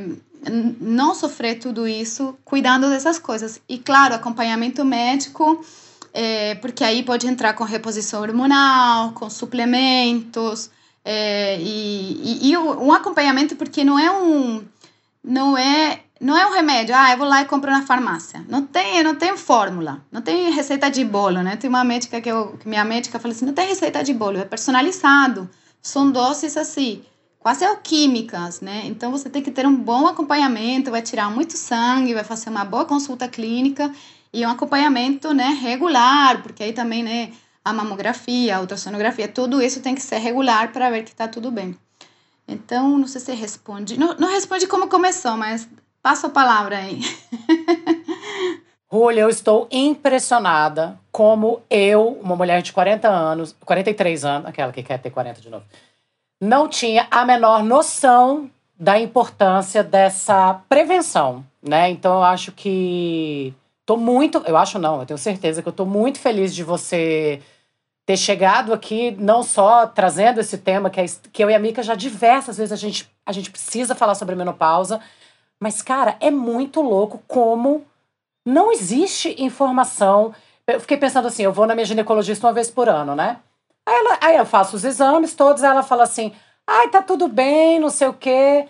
não 0.79 1.15
sofrer 1.15 1.57
tudo 1.57 1.87
isso 1.87 2.37
cuidando 2.43 2.89
dessas 2.89 3.17
coisas. 3.17 3.61
E, 3.67 3.77
claro, 3.77 4.13
acompanhamento 4.13 4.83
médico, 4.83 5.65
é, 6.13 6.55
porque 6.55 6.83
aí 6.83 7.01
pode 7.01 7.25
entrar 7.25 7.53
com 7.53 7.63
reposição 7.63 8.21
hormonal, 8.21 9.13
com 9.13 9.29
suplementos, 9.29 10.69
é, 11.03 11.57
e, 11.59 12.41
e, 12.41 12.51
e 12.51 12.57
um 12.57 12.91
acompanhamento 12.91 13.55
porque 13.55 13.83
não 13.83 13.97
é 13.97 14.11
um. 14.11 14.63
Não 15.23 15.57
é 15.57 16.01
não 16.19 16.35
é 16.35 16.45
um 16.47 16.51
remédio, 16.51 16.95
ah, 16.95 17.11
eu 17.11 17.17
vou 17.17 17.27
lá 17.27 17.41
e 17.41 17.45
compro 17.45 17.69
na 17.69 17.83
farmácia. 17.83 18.43
Não 18.49 18.65
tem, 18.65 19.03
não 19.03 19.15
tem 19.15 19.37
fórmula, 19.37 20.01
não 20.11 20.21
tem 20.21 20.51
receita 20.51 20.89
de 20.89 21.05
bolo, 21.05 21.43
né? 21.43 21.55
Tem 21.55 21.69
uma 21.69 21.83
médica 21.83 22.19
que, 22.19 22.29
eu, 22.29 22.57
que 22.57 22.67
minha 22.67 22.83
médica 22.83 23.19
falou 23.19 23.35
assim, 23.35 23.45
não 23.45 23.53
tem 23.53 23.67
receita 23.67 24.03
de 24.03 24.13
bolo, 24.13 24.39
é 24.39 24.45
personalizado. 24.45 25.49
São 25.81 26.11
doces 26.11 26.57
assim, 26.57 27.03
quase 27.47 27.63
alquímicas, 27.63 28.59
né? 28.59 28.81
Então 28.83 29.09
você 29.09 29.29
tem 29.29 29.41
que 29.41 29.49
ter 29.49 29.65
um 29.65 29.73
bom 29.73 30.05
acompanhamento, 30.05 30.91
vai 30.91 31.01
tirar 31.01 31.31
muito 31.31 31.55
sangue, 31.55 32.13
vai 32.13 32.25
fazer 32.25 32.49
uma 32.49 32.65
boa 32.65 32.83
consulta 32.83 33.25
clínica 33.25 33.89
e 34.33 34.45
um 34.45 34.49
acompanhamento, 34.49 35.33
né, 35.33 35.57
regular, 35.61 36.43
porque 36.43 36.61
aí 36.61 36.73
também, 36.73 37.03
né, 37.03 37.31
a 37.63 37.71
mamografia, 37.71 38.57
a 38.57 38.59
ultrassonografia, 38.59 39.29
tudo 39.29 39.61
isso 39.61 39.79
tem 39.79 39.95
que 39.95 40.01
ser 40.01 40.17
regular 40.17 40.73
para 40.73 40.89
ver 40.89 41.05
que 41.05 41.11
está 41.11 41.25
tudo 41.25 41.49
bem. 41.49 41.73
Então, 42.45 42.97
não 42.97 43.07
sei 43.07 43.21
se 43.21 43.33
responde. 43.33 43.97
Não, 43.97 44.13
não 44.15 44.29
responde 44.29 44.67
como 44.67 44.89
começou, 44.89 45.37
mas 45.37 45.69
Passa 46.07 46.27
a 46.27 46.29
palavra 46.29 46.77
aí. 46.77 47.01
Rúlia, 48.89 49.19
eu 49.19 49.29
estou 49.29 49.67
impressionada 49.69 50.97
como 51.11 51.61
eu, 51.69 52.17
uma 52.21 52.33
mulher 52.33 52.61
de 52.61 52.71
40 52.71 53.09
anos, 53.09 53.53
43 53.65 54.23
anos, 54.23 54.47
aquela 54.47 54.71
que 54.71 54.81
quer 54.81 54.99
ter 54.99 55.09
40 55.09 55.41
de 55.41 55.49
novo, 55.49 55.65
não 56.39 56.67
tinha 56.67 57.07
a 57.09 57.25
menor 57.25 57.63
noção 57.63 58.49
da 58.79 58.99
importância 58.99 59.83
dessa 59.83 60.61
prevenção, 60.69 61.43
né? 61.61 61.89
Então 61.89 62.17
eu 62.17 62.23
acho 62.23 62.51
que 62.51 63.53
tô 63.85 63.97
muito, 63.97 64.43
eu 64.45 64.55
acho 64.55 64.77
não, 64.77 64.99
eu 64.99 65.05
tenho 65.05 65.17
certeza 65.17 65.63
que 65.63 65.67
eu 65.67 65.73
tô 65.73 65.85
muito 65.85 66.19
feliz 66.19 66.53
de 66.53 66.63
você 66.63 67.41
ter 68.05 68.17
chegado 68.17 68.71
aqui, 68.73 69.11
não 69.19 69.43
só 69.43 69.85
trazendo 69.87 70.39
esse 70.39 70.57
tema 70.57 70.89
que, 70.89 71.01
é, 71.01 71.05
que 71.33 71.43
eu 71.43 71.49
e 71.49 71.55
a 71.55 71.59
Mica 71.59 71.83
já 71.83 71.93
diversas 71.95 72.57
vezes 72.57 72.71
a 72.71 72.75
gente, 72.75 73.09
a 73.25 73.31
gente 73.31 73.51
precisa 73.51 73.95
falar 73.95 74.15
sobre 74.15 74.33
menopausa, 74.33 75.01
mas, 75.59 75.81
cara, 75.81 76.15
é 76.19 76.31
muito 76.31 76.81
louco 76.81 77.21
como 77.27 77.85
não 78.45 78.71
existe 78.71 79.35
informação. 79.41 80.33
Eu 80.65 80.79
fiquei 80.79 80.95
pensando 80.95 81.27
assim, 81.27 81.43
eu 81.43 81.51
vou 81.51 81.67
na 81.67 81.75
minha 81.75 81.85
ginecologista 81.85 82.47
uma 82.47 82.53
vez 82.53 82.71
por 82.71 82.87
ano, 82.87 83.15
né? 83.15 83.37
Aí, 83.87 83.95
ela, 83.95 84.17
aí 84.19 84.35
eu 84.35 84.45
faço 84.45 84.75
os 84.75 84.83
exames 84.83 85.33
todos, 85.33 85.63
ela 85.63 85.81
fala 85.81 86.03
assim, 86.03 86.33
ai, 86.67 86.89
tá 86.89 87.01
tudo 87.01 87.29
bem, 87.29 87.79
não 87.79 87.89
sei 87.89 88.09
o 88.09 88.13
quê. 88.13 88.67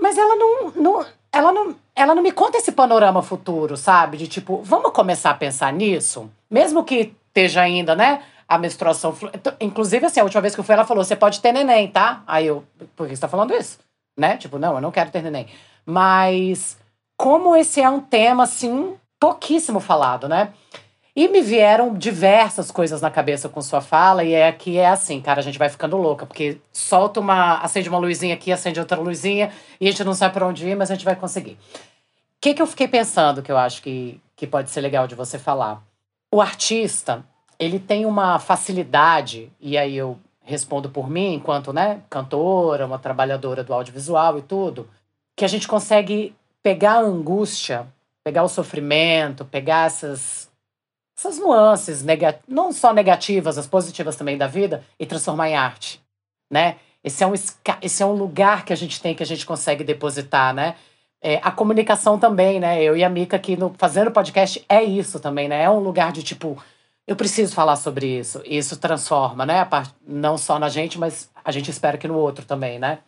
Mas 0.00 0.16
ela 0.16 0.36
não, 0.36 0.70
não, 0.70 1.06
ela 1.32 1.52
não, 1.52 1.74
ela 1.96 2.14
não 2.14 2.22
me 2.22 2.30
conta 2.30 2.56
esse 2.56 2.70
panorama 2.70 3.22
futuro, 3.22 3.76
sabe? 3.76 4.16
De 4.16 4.28
tipo, 4.28 4.62
vamos 4.62 4.92
começar 4.92 5.30
a 5.30 5.34
pensar 5.34 5.72
nisso? 5.72 6.30
Mesmo 6.48 6.84
que 6.84 7.12
esteja 7.26 7.62
ainda, 7.62 7.96
né? 7.96 8.22
A 8.46 8.56
menstruação. 8.56 9.16
Então, 9.34 9.52
inclusive, 9.60 10.06
assim, 10.06 10.20
a 10.20 10.24
última 10.24 10.40
vez 10.40 10.54
que 10.54 10.60
eu 10.60 10.64
fui, 10.64 10.74
ela 10.74 10.86
falou: 10.86 11.02
você 11.02 11.16
pode 11.16 11.40
ter 11.40 11.52
neném, 11.52 11.88
tá? 11.88 12.22
Aí 12.26 12.46
eu, 12.46 12.64
por 12.94 13.08
que 13.08 13.16
você 13.16 13.20
tá 13.20 13.28
falando 13.28 13.52
isso? 13.52 13.80
Né? 14.16 14.36
Tipo, 14.36 14.58
não, 14.58 14.74
eu 14.76 14.80
não 14.80 14.92
quero 14.92 15.10
ter 15.10 15.22
neném. 15.22 15.48
Mas 15.84 16.78
como 17.16 17.56
esse 17.56 17.80
é 17.80 17.90
um 17.90 18.00
tema 18.00 18.44
assim 18.44 18.96
pouquíssimo 19.18 19.80
falado, 19.80 20.28
né? 20.28 20.52
E 21.14 21.28
me 21.28 21.42
vieram 21.42 21.94
diversas 21.94 22.70
coisas 22.70 23.00
na 23.00 23.10
cabeça 23.10 23.48
com 23.48 23.60
sua 23.60 23.80
fala, 23.80 24.22
e 24.22 24.32
é 24.32 24.50
que 24.52 24.78
é 24.78 24.88
assim, 24.88 25.20
cara, 25.20 25.40
a 25.40 25.42
gente 25.42 25.58
vai 25.58 25.68
ficando 25.68 25.96
louca, 25.96 26.24
porque 26.24 26.58
solta 26.72 27.20
uma. 27.20 27.58
acende 27.58 27.88
uma 27.88 27.98
luzinha 27.98 28.34
aqui, 28.34 28.52
acende 28.52 28.78
outra 28.78 28.98
luzinha, 28.98 29.50
e 29.80 29.88
a 29.88 29.90
gente 29.90 30.04
não 30.04 30.14
sabe 30.14 30.34
para 30.34 30.46
onde 30.46 30.68
ir, 30.68 30.76
mas 30.76 30.90
a 30.90 30.94
gente 30.94 31.04
vai 31.04 31.16
conseguir. 31.16 31.52
O 31.52 32.40
que, 32.40 32.54
que 32.54 32.62
eu 32.62 32.66
fiquei 32.66 32.88
pensando 32.88 33.42
que 33.42 33.52
eu 33.52 33.58
acho 33.58 33.82
que, 33.82 34.20
que 34.36 34.46
pode 34.46 34.70
ser 34.70 34.80
legal 34.80 35.06
de 35.06 35.14
você 35.14 35.38
falar? 35.38 35.82
O 36.32 36.40
artista, 36.40 37.24
ele 37.58 37.78
tem 37.78 38.06
uma 38.06 38.38
facilidade, 38.38 39.52
e 39.60 39.76
aí 39.76 39.96
eu 39.96 40.18
respondo 40.42 40.88
por 40.90 41.10
mim, 41.10 41.34
enquanto 41.34 41.72
né, 41.72 42.00
cantora, 42.08 42.86
uma 42.86 42.98
trabalhadora 42.98 43.62
do 43.62 43.74
audiovisual 43.74 44.38
e 44.38 44.42
tudo 44.42 44.88
que 45.40 45.44
a 45.46 45.48
gente 45.48 45.66
consegue 45.66 46.34
pegar 46.62 46.96
a 46.96 47.00
angústia, 47.00 47.86
pegar 48.22 48.42
o 48.42 48.48
sofrimento, 48.48 49.42
pegar 49.42 49.86
essas, 49.86 50.49
essas 51.20 51.38
nuances, 51.38 52.02
não 52.48 52.72
só 52.72 52.94
negativas, 52.94 53.58
as 53.58 53.66
positivas 53.66 54.16
também 54.16 54.38
da 54.38 54.46
vida, 54.46 54.82
e 54.98 55.04
transformar 55.04 55.50
em 55.50 55.54
arte, 55.54 56.00
né? 56.50 56.76
Esse 57.04 57.22
é 57.22 57.26
um, 57.26 57.34
esse 57.82 58.02
é 58.02 58.06
um 58.06 58.12
lugar 58.12 58.64
que 58.64 58.72
a 58.72 58.76
gente 58.76 59.00
tem, 59.00 59.14
que 59.14 59.22
a 59.22 59.26
gente 59.26 59.44
consegue 59.44 59.84
depositar, 59.84 60.54
né? 60.54 60.76
É, 61.22 61.38
a 61.42 61.50
comunicação 61.50 62.18
também, 62.18 62.58
né? 62.58 62.82
Eu 62.82 62.96
e 62.96 63.04
a 63.04 63.08
Mica 63.08 63.36
aqui 63.36 63.54
no, 63.54 63.74
fazendo 63.76 64.10
podcast 64.10 64.64
é 64.68 64.82
isso 64.82 65.20
também, 65.20 65.46
né? 65.46 65.62
É 65.62 65.70
um 65.70 65.80
lugar 65.80 66.10
de 66.10 66.22
tipo, 66.22 66.56
eu 67.06 67.14
preciso 67.14 67.54
falar 67.54 67.76
sobre 67.76 68.06
isso. 68.06 68.42
E 68.46 68.56
isso 68.56 68.78
transforma, 68.78 69.44
né? 69.44 69.66
Não 70.06 70.38
só 70.38 70.58
na 70.58 70.70
gente, 70.70 70.98
mas 70.98 71.30
a 71.44 71.52
gente 71.52 71.70
espera 71.70 71.98
que 71.98 72.08
no 72.08 72.16
outro 72.16 72.46
também, 72.46 72.78
né? 72.78 72.98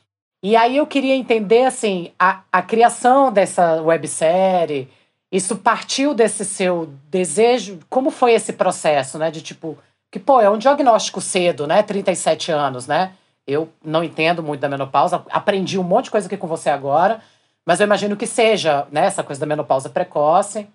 E 0.42 0.56
aí 0.56 0.76
eu 0.76 0.86
queria 0.86 1.14
entender, 1.14 1.64
assim, 1.64 2.12
a, 2.18 2.42
a 2.52 2.60
criação 2.60 3.32
dessa 3.32 3.80
websérie, 3.80 4.88
isso 5.32 5.56
partiu 5.56 6.12
desse 6.12 6.44
seu 6.44 6.92
desejo? 7.08 7.80
Como 7.88 8.10
foi 8.10 8.34
esse 8.34 8.52
processo, 8.52 9.18
né? 9.18 9.30
De 9.30 9.40
tipo, 9.40 9.78
que, 10.10 10.18
pô, 10.18 10.38
é 10.38 10.50
um 10.50 10.58
diagnóstico 10.58 11.22
cedo, 11.22 11.66
né? 11.66 11.82
37 11.82 12.52
anos, 12.52 12.86
né? 12.86 13.14
Eu 13.46 13.70
não 13.82 14.04
entendo 14.04 14.42
muito 14.42 14.60
da 14.60 14.68
menopausa, 14.68 15.24
aprendi 15.30 15.78
um 15.78 15.82
monte 15.82 16.04
de 16.04 16.10
coisa 16.10 16.26
aqui 16.26 16.36
com 16.36 16.46
você 16.46 16.68
agora, 16.68 17.22
mas 17.64 17.80
eu 17.80 17.86
imagino 17.86 18.14
que 18.14 18.26
seja, 18.26 18.86
né, 18.92 19.06
essa 19.06 19.22
coisa 19.22 19.40
da 19.40 19.46
menopausa 19.46 19.88
precoce. 19.88 20.68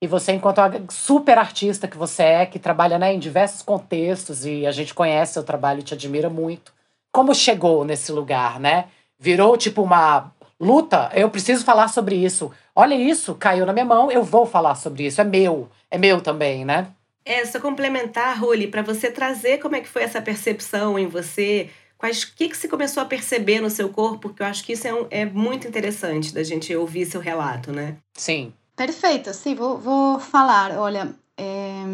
E 0.00 0.06
você, 0.06 0.32
enquanto 0.32 0.58
a 0.58 0.70
super 0.90 1.38
artista 1.38 1.88
que 1.88 1.96
você 1.96 2.22
é, 2.22 2.46
que 2.46 2.58
trabalha 2.58 2.98
né, 2.98 3.14
em 3.14 3.18
diversos 3.18 3.62
contextos 3.62 4.44
e 4.44 4.66
a 4.66 4.72
gente 4.72 4.92
conhece 4.92 5.32
seu 5.32 5.42
trabalho 5.42 5.80
e 5.80 5.84
te 5.84 5.94
admira 5.94 6.28
muito, 6.28 6.72
como 7.10 7.34
chegou 7.34 7.84
nesse 7.84 8.12
lugar, 8.12 8.60
né? 8.60 8.86
virou 9.22 9.56
tipo 9.56 9.80
uma 9.80 10.31
luta, 10.62 11.10
eu 11.12 11.28
preciso 11.28 11.64
falar 11.64 11.88
sobre 11.88 12.14
isso. 12.14 12.52
Olha 12.74 12.94
isso, 12.94 13.34
caiu 13.34 13.66
na 13.66 13.72
minha 13.72 13.84
mão, 13.84 14.10
eu 14.10 14.22
vou 14.22 14.46
falar 14.46 14.76
sobre 14.76 15.04
isso. 15.06 15.20
É 15.20 15.24
meu, 15.24 15.68
é 15.90 15.98
meu 15.98 16.20
também, 16.20 16.64
né? 16.64 16.86
Essa 17.24 17.60
complementar, 17.60 18.38
Ruli, 18.38 18.68
para 18.68 18.82
você 18.82 19.10
trazer 19.10 19.58
como 19.58 19.74
é 19.74 19.80
que 19.80 19.88
foi 19.88 20.02
essa 20.02 20.22
percepção 20.22 20.98
em 20.98 21.06
você, 21.06 21.68
quais 21.98 22.24
que 22.24 22.48
que 22.48 22.56
você 22.56 22.68
começou 22.68 23.02
a 23.02 23.06
perceber 23.06 23.60
no 23.60 23.70
seu 23.70 23.88
corpo, 23.88 24.28
porque 24.28 24.42
eu 24.42 24.46
acho 24.46 24.64
que 24.64 24.72
isso 24.72 24.86
é, 24.86 24.94
um, 24.94 25.06
é 25.10 25.24
muito 25.24 25.66
interessante 25.66 26.32
da 26.32 26.42
gente 26.42 26.74
ouvir 26.74 27.06
seu 27.06 27.20
relato, 27.20 27.72
né? 27.72 27.96
Sim. 28.14 28.52
Perfeito, 28.76 29.34
sim, 29.34 29.54
vou, 29.54 29.78
vou 29.78 30.18
falar. 30.18 30.78
Olha, 30.78 31.14
é, 31.36 31.84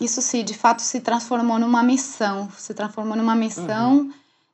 isso 0.00 0.20
sim, 0.22 0.44
de 0.44 0.54
fato 0.54 0.82
se 0.82 1.00
transformou 1.00 1.58
numa 1.58 1.82
missão, 1.82 2.50
se 2.56 2.72
transformou 2.74 3.16
numa 3.16 3.34
missão. 3.34 3.98
Uhum. 3.98 4.12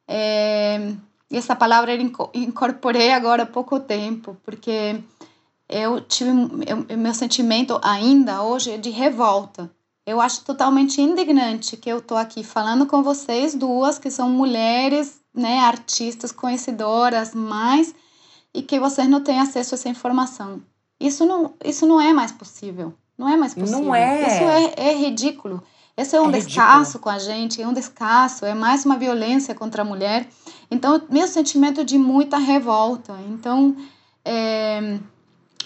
É, 0.09 0.93
e 1.31 1.37
essa 1.37 1.55
palavra 1.55 1.95
eu 1.95 2.01
incorporei 2.35 3.13
agora 3.13 3.45
há 3.45 3.47
pouco 3.47 3.79
tempo, 3.79 4.37
porque 4.45 5.01
eu 5.69 6.01
tive 6.01 6.31
eu, 6.67 6.99
meu 6.99 7.15
sentimento 7.15 7.79
ainda 7.83 8.43
hoje 8.43 8.73
é 8.73 8.77
de 8.77 8.91
revolta 8.91 9.71
eu 10.11 10.21
acho 10.21 10.45
totalmente 10.45 11.01
indignante 11.01 11.77
que 11.77 11.89
eu 11.89 12.01
tô 12.01 12.17
aqui 12.17 12.43
falando 12.43 12.87
com 12.87 13.03
vocês 13.03 13.55
duas 13.55 13.99
que 13.99 14.11
são 14.11 14.29
mulheres, 14.29 15.21
né, 15.33 15.61
artistas 15.61 16.33
conhecedoras, 16.33 17.35
mais 17.35 17.95
e 18.53 18.63
que 18.63 18.81
vocês 18.81 19.09
não 19.09 19.23
têm 19.23 19.39
acesso 19.39 19.75
a 19.75 19.77
essa 19.77 19.89
informação. 19.89 20.61
Isso 20.99 21.25
não, 21.25 21.55
isso 21.65 21.87
não 21.87 22.01
é 22.01 22.13
mais 22.13 22.33
possível. 22.33 22.93
Não 23.17 23.29
é 23.29 23.37
mais 23.37 23.55
possível. 23.55 23.85
Não 23.85 23.95
é. 23.95 24.27
Isso 24.27 24.81
é, 24.81 24.89
é 24.89 24.95
ridículo. 24.97 25.63
Esse 25.97 26.17
é 26.17 26.21
um 26.21 26.31
é 26.31 26.33
descaso 26.33 26.99
com 26.99 27.09
a 27.09 27.19
gente, 27.19 27.61
é 27.61 27.69
um 27.69 27.73
descaso, 27.73 28.45
é 28.45 28.55
mais 28.55 28.85
uma 28.85 28.97
violência 28.97 29.55
contra 29.55 29.83
a 29.83 29.85
mulher. 29.85 30.27
Então, 30.71 31.03
meu 31.11 31.27
sentimento 31.27 31.85
de 31.85 31.99
muita 31.99 32.39
revolta. 32.39 33.19
Então, 33.29 33.77
é, 34.25 34.99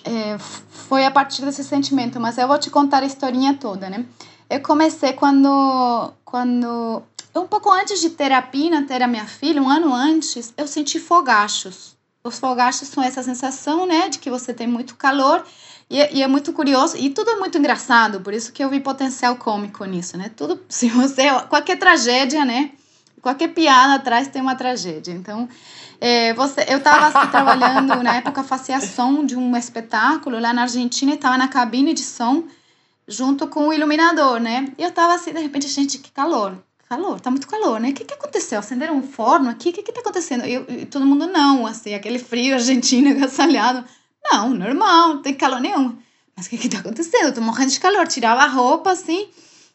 é, 0.04 0.38
foi 0.38 1.04
a 1.04 1.10
partir 1.10 1.42
desse 1.42 1.62
sentimento, 1.62 2.18
mas 2.18 2.38
eu 2.38 2.48
vou 2.48 2.58
te 2.58 2.70
contar 2.70 3.02
a 3.02 3.06
historinha 3.06 3.54
toda, 3.54 3.90
né? 3.90 4.04
Eu 4.48 4.60
comecei 4.60 5.12
quando, 5.12 6.12
quando 6.24 7.02
um 7.34 7.46
pouco 7.46 7.70
antes 7.70 8.00
de 8.00 8.10
ter 8.10 8.30
a 8.30 8.42
Pina, 8.42 8.86
ter 8.86 9.02
a 9.02 9.08
minha 9.08 9.26
filha, 9.26 9.60
um 9.60 9.68
ano 9.68 9.92
antes, 9.92 10.52
eu 10.56 10.66
senti 10.66 11.00
fogachos. 11.00 11.96
Os 12.22 12.38
fogachos 12.38 12.88
são 12.88 13.02
essa 13.02 13.22
sensação, 13.22 13.86
né, 13.86 14.08
de 14.08 14.18
que 14.18 14.30
você 14.30 14.54
tem 14.54 14.66
muito 14.66 14.94
calor 14.96 15.44
e, 15.90 15.98
e, 16.16 16.22
é 16.22 16.26
muito 16.26 16.54
curioso 16.54 16.96
e 16.96 17.10
tudo 17.10 17.30
é 17.30 17.36
muito 17.36 17.58
engraçado, 17.58 18.20
por 18.20 18.32
isso 18.32 18.50
que 18.50 18.64
eu 18.64 18.70
vi 18.70 18.80
potencial 18.80 19.36
cômico 19.36 19.84
nisso, 19.84 20.16
né? 20.16 20.30
Tudo, 20.34 20.58
se 20.68 20.88
você 20.88 21.24
qualquer 21.48 21.78
tragédia, 21.78 22.44
né? 22.44 22.70
Qualquer 23.24 23.48
piada 23.48 23.94
atrás 23.94 24.28
tem 24.28 24.42
uma 24.42 24.54
tragédia. 24.54 25.10
Então, 25.10 25.48
é, 25.98 26.34
você, 26.34 26.60
eu 26.68 26.76
estava 26.76 27.06
assim, 27.06 27.30
trabalhando 27.30 28.02
na 28.02 28.16
época 28.16 28.44
fazia 28.44 28.78
som 28.82 29.24
de 29.24 29.34
um 29.34 29.56
espetáculo 29.56 30.38
lá 30.38 30.52
na 30.52 30.60
Argentina 30.60 31.12
e 31.12 31.14
estava 31.14 31.38
na 31.38 31.48
cabine 31.48 31.94
de 31.94 32.02
som 32.02 32.44
junto 33.08 33.46
com 33.46 33.68
o 33.68 33.72
iluminador, 33.72 34.38
né? 34.38 34.70
E 34.76 34.82
eu 34.82 34.90
estava 34.90 35.14
assim, 35.14 35.32
de 35.32 35.40
repente, 35.40 35.66
gente, 35.68 35.96
que 35.96 36.10
calor, 36.10 36.62
calor, 36.86 37.18
tá 37.18 37.30
muito 37.30 37.48
calor, 37.48 37.80
né? 37.80 37.88
O 37.88 37.94
que, 37.94 38.04
que 38.04 38.12
aconteceu? 38.12 38.58
Acenderam 38.58 38.98
um 38.98 39.02
forno 39.02 39.48
aqui? 39.48 39.70
O 39.70 39.72
que, 39.72 39.82
que 39.82 39.92
tá 39.92 40.00
acontecendo? 40.00 40.44
E, 40.44 40.82
e 40.82 40.84
todo 40.84 41.06
mundo, 41.06 41.26
não, 41.26 41.66
assim, 41.66 41.94
aquele 41.94 42.18
frio 42.18 42.56
argentino 42.56 43.08
agasalhado. 43.16 43.82
Não, 44.22 44.50
normal, 44.50 45.14
não 45.14 45.22
tem 45.22 45.32
calor 45.32 45.62
nenhum. 45.62 45.96
Mas 46.36 46.44
o 46.44 46.50
que, 46.50 46.58
que 46.58 46.68
tá 46.68 46.80
acontecendo? 46.80 47.28
Eu 47.28 47.34
tô 47.34 47.40
morrendo 47.40 47.70
de 47.70 47.80
calor. 47.80 48.06
Tirava 48.06 48.42
a 48.42 48.48
roupa, 48.48 48.90
assim, 48.92 49.28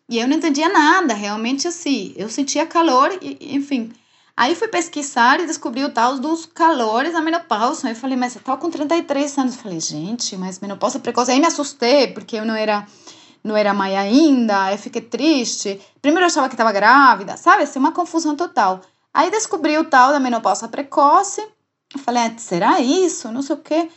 e 0.10 0.20
eu 0.20 0.28
não 0.28 0.36
entendia 0.38 0.68
nada, 0.68 1.14
realmente, 1.14 1.68
assim. 1.68 2.14
Eu 2.18 2.30
sentia 2.30 2.66
calor, 2.66 3.12
e, 3.22 3.56
enfim. 3.56 3.92
Aí 4.36 4.56
fui 4.56 4.68
pesquisar 4.68 5.40
e 5.40 5.46
descobri 5.46 5.84
o 5.84 5.92
tal 5.92 6.18
dos 6.18 6.46
calores 6.46 7.14
da 7.14 7.22
menopausa. 7.22 7.88
Aí 7.88 7.94
eu 7.94 7.98
falei, 7.98 8.18
mas 8.18 8.36
eu 8.36 8.42
tava 8.42 8.60
com 8.60 8.70
33 8.70 9.38
anos. 9.38 9.56
Eu 9.56 9.62
falei, 9.62 9.80
gente, 9.80 10.36
mas 10.36 10.60
menopausa 10.60 10.98
precoce. 11.00 11.32
Aí 11.32 11.40
me 11.40 11.46
assustei, 11.46 12.08
porque 12.08 12.38
eu 12.38 12.46
não 12.46 12.56
era 12.56 12.88
não 13.44 13.56
era 13.56 13.74
mãe 13.74 13.98
ainda, 13.98 14.72
eu 14.72 14.78
fiquei 14.78 15.02
triste. 15.02 15.80
Primeiro 16.02 16.24
eu 16.26 16.28
achava 16.28 16.50
que 16.50 16.56
estava 16.56 16.72
grávida, 16.72 17.38
sabe? 17.38 17.64
Assim, 17.64 17.80
uma 17.80 17.92
confusão 17.92 18.36
total. 18.36 18.82
Aí 19.14 19.30
descobri 19.30 19.78
o 19.78 19.86
tal 19.86 20.12
da 20.12 20.20
menopausa 20.20 20.68
precoce. 20.68 21.42
Eu 21.94 22.00
falei, 22.00 22.24
ah, 22.24 22.34
será 22.38 22.80
isso? 22.80 23.32
Não 23.32 23.42
sei 23.42 23.56
o 23.56 23.60
quê. 23.60 23.90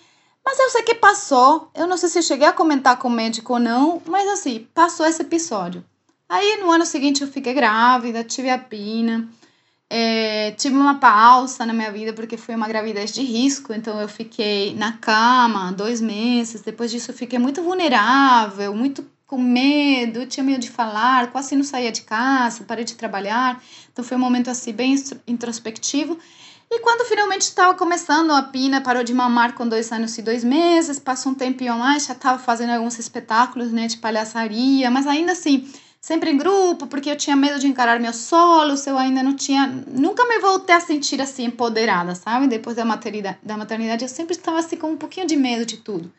Mas 0.44 0.58
eu 0.58 0.70
sei 0.70 0.82
que 0.82 0.94
passou. 0.94 1.70
Eu 1.74 1.86
não 1.86 1.96
sei 1.96 2.08
se 2.08 2.22
cheguei 2.22 2.46
a 2.46 2.52
comentar 2.52 2.98
com 2.98 3.08
o 3.08 3.10
médico 3.10 3.54
ou 3.54 3.58
não, 3.58 4.02
mas 4.06 4.28
assim, 4.28 4.66
passou 4.74 5.06
esse 5.06 5.22
episódio. 5.22 5.84
Aí 6.28 6.58
no 6.60 6.70
ano 6.70 6.86
seguinte 6.86 7.22
eu 7.22 7.28
fiquei 7.28 7.52
grávida, 7.52 8.24
tive 8.24 8.50
a 8.50 8.58
pina. 8.58 9.28
É, 9.94 10.52
tive 10.52 10.74
uma 10.74 10.94
pausa 10.94 11.66
na 11.66 11.72
minha 11.74 11.92
vida 11.92 12.14
porque 12.14 12.38
foi 12.38 12.54
uma 12.54 12.66
gravidez 12.66 13.12
de 13.12 13.20
risco, 13.22 13.74
então 13.74 14.00
eu 14.00 14.08
fiquei 14.08 14.74
na 14.74 14.92
cama 14.92 15.70
dois 15.70 16.00
meses. 16.00 16.62
Depois 16.62 16.90
disso, 16.90 17.10
eu 17.10 17.14
fiquei 17.14 17.38
muito 17.38 17.62
vulnerável, 17.62 18.74
muito 18.74 19.04
com 19.26 19.36
medo, 19.36 20.26
tinha 20.26 20.42
medo 20.42 20.60
de 20.60 20.70
falar, 20.70 21.30
quase 21.30 21.56
não 21.56 21.64
saía 21.64 21.92
de 21.92 22.02
casa, 22.02 22.64
parei 22.64 22.84
de 22.84 22.94
trabalhar. 22.94 23.62
Então 23.92 24.02
foi 24.04 24.16
um 24.16 24.20
momento 24.20 24.48
assim 24.48 24.72
bem 24.72 24.94
introspectivo. 25.26 26.18
E 26.70 26.78
quando 26.80 27.06
finalmente 27.06 27.42
estava 27.42 27.74
começando, 27.74 28.30
a 28.30 28.42
Pina 28.42 28.80
parou 28.80 29.04
de 29.04 29.12
mamar 29.12 29.52
com 29.52 29.68
dois 29.68 29.92
anos 29.92 30.16
e 30.16 30.22
dois 30.22 30.42
meses, 30.42 30.98
passou 30.98 31.32
um 31.32 31.34
tempinho 31.34 31.76
mais, 31.76 32.06
já 32.06 32.14
estava 32.14 32.38
fazendo 32.38 32.70
alguns 32.70 32.98
espetáculos 32.98 33.70
né, 33.70 33.86
de 33.88 33.98
palhaçaria, 33.98 34.90
mas 34.90 35.06
ainda 35.06 35.32
assim 35.32 35.70
sempre 36.02 36.32
em 36.32 36.36
grupo, 36.36 36.88
porque 36.88 37.08
eu 37.08 37.16
tinha 37.16 37.36
medo 37.36 37.60
de 37.60 37.68
encarar 37.68 38.00
meus 38.00 38.16
solos, 38.16 38.84
eu 38.88 38.98
ainda 38.98 39.22
não 39.22 39.36
tinha, 39.36 39.68
nunca 39.86 40.26
me 40.26 40.40
voltei 40.40 40.74
a 40.74 40.80
sentir 40.80 41.20
assim 41.22 41.44
empoderada, 41.44 42.16
sabe? 42.16 42.48
Depois 42.48 42.74
da 42.74 42.84
maternidade, 42.84 43.38
da 43.40 43.56
maternidade 43.56 44.04
eu 44.04 44.08
sempre 44.08 44.34
estava 44.34 44.58
assim 44.58 44.76
com 44.76 44.90
um 44.90 44.96
pouquinho 44.96 45.28
de 45.28 45.36
medo 45.36 45.64
de 45.64 45.76
tudo. 45.76 46.12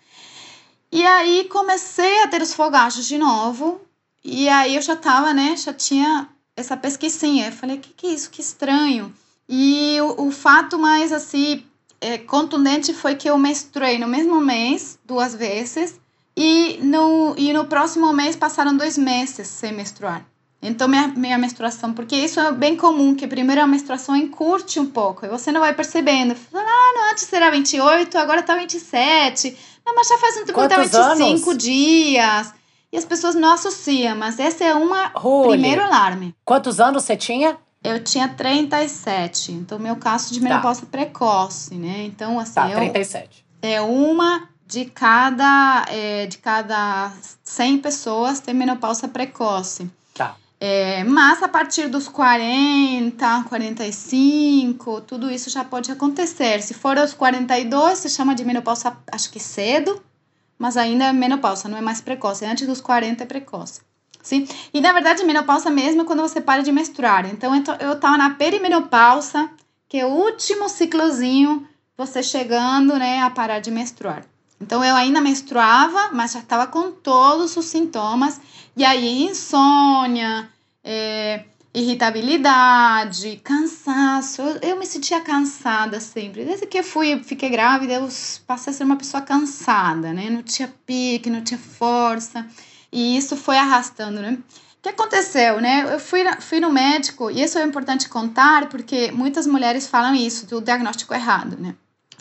E 0.89 1.05
aí 1.05 1.49
comecei 1.49 2.23
a 2.23 2.27
ter 2.29 2.41
os 2.41 2.53
fogachos 2.53 3.05
de 3.05 3.17
novo, 3.17 3.81
e 4.23 4.47
aí 4.47 4.75
eu 4.75 4.81
já 4.81 4.95
tava, 4.95 5.33
né, 5.33 5.57
já 5.57 5.73
tinha 5.73 6.29
essa 6.55 6.77
pesquisinha, 6.77 7.47
eu 7.47 7.51
falei, 7.51 7.77
que 7.77 7.89
que 7.89 8.07
é 8.07 8.11
isso, 8.11 8.29
que 8.29 8.39
estranho. 8.39 9.13
E 9.49 9.97
o, 9.99 10.27
o 10.27 10.31
fato 10.31 10.79
mais, 10.79 11.11
assim, 11.11 11.65
é, 11.99 12.17
contundente 12.17 12.93
foi 12.93 13.15
que 13.15 13.29
eu 13.29 13.37
menstruei 13.37 13.99
no 13.99 14.07
mesmo 14.07 14.39
mês, 14.39 14.97
duas 15.03 15.35
vezes, 15.35 15.99
e 16.35 16.79
no, 16.81 17.35
e 17.37 17.53
no 17.53 17.65
próximo 17.65 18.11
mês 18.11 18.35
passaram 18.35 18.75
dois 18.75 18.97
meses 18.97 19.47
sem 19.47 19.71
menstruar. 19.71 20.25
Então, 20.61 20.87
minha, 20.87 21.09
minha 21.09 21.37
menstruação, 21.37 21.93
porque 21.93 22.15
isso 22.15 22.39
é 22.39 22.51
bem 22.53 22.77
comum, 22.77 23.13
que 23.13 23.27
primeiro 23.27 23.61
a 23.61 23.67
menstruação 23.67 24.15
encurte 24.15 24.79
um 24.79 24.85
pouco, 24.85 25.25
e 25.25 25.29
você 25.29 25.51
não 25.51 25.59
vai 25.59 25.73
percebendo. 25.73 26.35
Ah, 26.53 26.93
não, 26.95 27.11
antes 27.11 27.31
era 27.33 27.51
28, 27.51 28.17
agora 28.17 28.41
tá 28.41 28.55
27. 28.55 29.57
Não, 29.85 29.93
mas 29.93 30.07
já 30.07 30.17
faz 30.17 30.37
um 30.37 30.45
tempo 30.45 30.61
que 30.61 30.67
tá 30.69 30.81
25 30.81 31.49
anos? 31.49 31.63
dias. 31.63 32.53
E 32.93 32.97
as 32.97 33.03
pessoas 33.03 33.35
não 33.35 33.51
associam, 33.51 34.15
mas 34.15 34.39
esse 34.39 34.63
é 34.63 34.73
um 34.73 34.89
primeiro 35.49 35.81
alarme. 35.81 36.33
Quantos 36.45 36.79
anos 36.79 37.03
você 37.03 37.17
tinha? 37.17 37.57
Eu 37.83 38.01
tinha 38.01 38.29
37. 38.29 39.51
Então, 39.51 39.77
meu 39.77 39.97
caso 39.97 40.33
de 40.33 40.39
menopausa 40.39 40.81
tá. 40.81 40.87
precoce, 40.89 41.75
né? 41.75 42.05
Então, 42.05 42.39
assim. 42.39 42.53
Tá, 42.53 42.69
37. 42.69 43.45
Eu, 43.61 43.69
é 43.69 43.81
uma 43.81 44.47
de 44.73 44.85
cada, 44.85 45.85
é, 45.87 46.25
de 46.25 46.39
cada 46.39 47.13
100 47.43 47.77
pessoas 47.77 48.39
tem 48.39 48.55
menopausa 48.55 49.07
precoce. 49.07 49.87
Tá. 50.15 50.35
É, 50.59 51.03
mas 51.03 51.43
a 51.43 51.47
partir 51.47 51.87
dos 51.87 52.07
40, 52.07 53.43
45, 53.47 55.01
tudo 55.01 55.29
isso 55.29 55.51
já 55.51 55.63
pode 55.63 55.91
acontecer. 55.91 56.59
Se 56.63 56.73
for 56.73 56.97
aos 56.97 57.13
42, 57.13 57.99
se 57.99 58.09
chama 58.09 58.33
de 58.33 58.43
menopausa, 58.43 58.97
acho 59.11 59.29
que 59.29 59.39
cedo, 59.39 60.01
mas 60.57 60.75
ainda 60.75 61.05
é 61.05 61.13
menopausa, 61.13 61.69
não 61.69 61.77
é 61.77 61.81
mais 61.81 62.01
precoce. 62.01 62.43
Antes 62.43 62.65
dos 62.65 62.81
40 62.81 63.23
é 63.23 63.27
precoce. 63.27 63.81
Sim? 64.23 64.47
E 64.73 64.81
na 64.81 64.91
verdade, 64.91 65.23
menopausa 65.23 65.69
mesmo 65.69 66.01
é 66.01 66.05
quando 66.05 66.23
você 66.23 66.41
para 66.41 66.63
de 66.63 66.71
menstruar. 66.71 67.27
Então, 67.27 67.53
eu 67.79 67.93
estava 67.93 68.17
na 68.17 68.31
perimenopausa, 68.31 69.47
que 69.87 69.99
é 69.99 70.05
o 70.05 70.09
último 70.09 70.67
ciclozinho, 70.67 71.67
você 71.95 72.23
chegando 72.23 72.97
né, 72.97 73.21
a 73.21 73.29
parar 73.29 73.59
de 73.59 73.69
menstruar. 73.69 74.32
Então 74.59 74.83
eu 74.83 74.95
ainda 74.95 75.19
menstruava, 75.19 76.11
mas 76.13 76.31
já 76.31 76.39
estava 76.39 76.67
com 76.67 76.91
todos 76.91 77.57
os 77.57 77.65
sintomas. 77.65 78.39
E 78.75 78.83
aí, 78.83 79.23
insônia, 79.23 80.49
é, 80.83 81.43
irritabilidade, 81.73 83.41
cansaço. 83.43 84.41
Eu, 84.41 84.59
eu, 84.61 84.79
me 84.79 84.85
sentia 84.85 85.21
cansada 85.21 85.99
sempre. 85.99 86.45
Desde 86.45 86.67
que 86.67 86.79
eu 86.79 86.83
fui, 86.83 87.23
fiquei 87.23 87.49
grávida, 87.49 87.93
eu 87.93 88.09
passei 88.45 88.71
a 88.71 88.75
ser 88.75 88.83
uma 88.83 88.95
pessoa 88.95 89.21
cansada, 89.21 90.13
né? 90.13 90.29
Não 90.29 90.43
tinha 90.43 90.73
pique, 90.85 91.29
não 91.29 91.43
tinha 91.43 91.59
força. 91.59 92.45
E 92.91 93.17
isso 93.17 93.35
foi 93.35 93.57
arrastando, 93.57 94.21
né? 94.21 94.37
O 94.77 94.83
que 94.83 94.89
aconteceu, 94.89 95.59
né? 95.61 95.93
Eu 95.93 95.99
fui, 95.99 96.23
fui 96.41 96.59
no 96.59 96.71
médico, 96.71 97.31
e 97.31 97.41
isso 97.41 97.57
é 97.57 97.63
importante 97.63 98.09
contar, 98.09 98.69
porque 98.69 99.11
muitas 99.11 99.47
mulheres 99.47 99.87
falam 99.87 100.13
isso, 100.13 100.45
do 100.45 100.61
diagnóstico 100.61 101.13
errado, 101.13 101.57
né? 101.59 101.73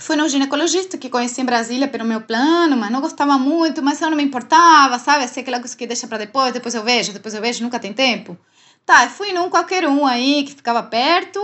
Fui 0.03 0.17
no 0.17 0.29
ginecologista 0.29 0.99
que 0.99 1.09
conheci 1.09 1.41
em 1.41 1.45
Brasília 1.45 1.87
pelo 1.87 2.05
meu 2.05 2.21
plano, 2.23 2.77
mas 2.77 2.91
não 2.91 3.01
gostava 3.01 3.39
muito, 3.39 3.81
mas 3.81 4.03
eu 4.03 4.11
não 4.11 4.17
me 4.17 4.25
importava, 4.25 4.99
sabe? 4.99 5.23
Assim, 5.23 5.43
aquela 5.43 5.61
coisa 5.61 5.77
que 5.77 5.87
deixa 5.87 6.09
para 6.09 6.19
depois, 6.19 6.53
depois 6.53 6.75
eu 6.75 6.83
vejo, 6.83 7.13
depois 7.13 7.33
eu 7.33 7.41
vejo, 7.41 7.63
nunca 7.63 7.79
tem 7.79 7.93
tempo. 7.93 8.37
Tá, 8.85 9.09
fui 9.09 9.33
num 9.33 9.49
qualquer 9.49 9.87
um 9.89 10.05
aí 10.05 10.43
que 10.43 10.57
ficava 10.57 10.83
perto. 10.83 11.39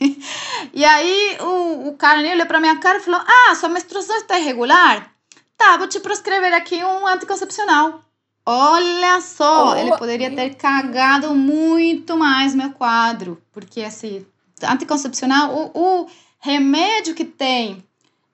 e 0.74 0.84
aí 0.84 1.38
o, 1.40 1.88
o 1.88 1.94
cara 1.94 2.20
olhou 2.20 2.46
pra 2.46 2.60
minha 2.60 2.76
cara 2.76 2.98
e 2.98 3.00
falou: 3.00 3.22
Ah, 3.26 3.54
sua 3.54 3.70
menstruação 3.70 4.16
está 4.18 4.38
irregular? 4.38 5.10
Tá, 5.56 5.78
vou 5.78 5.88
te 5.88 5.98
prescrever 5.98 6.52
aqui 6.52 6.84
um 6.84 7.06
anticoncepcional. 7.06 8.02
Olha 8.44 9.18
só, 9.22 9.74
ele 9.78 9.96
poderia 9.96 10.30
ter 10.30 10.54
cagado 10.56 11.34
muito 11.34 12.18
mais 12.18 12.54
meu 12.54 12.70
quadro, 12.70 13.42
porque 13.50 13.80
assim, 13.80 14.26
anticoncepcional, 14.62 15.54
o, 15.54 16.02
o 16.02 16.06
remédio 16.38 17.14
que 17.14 17.24
tem 17.24 17.84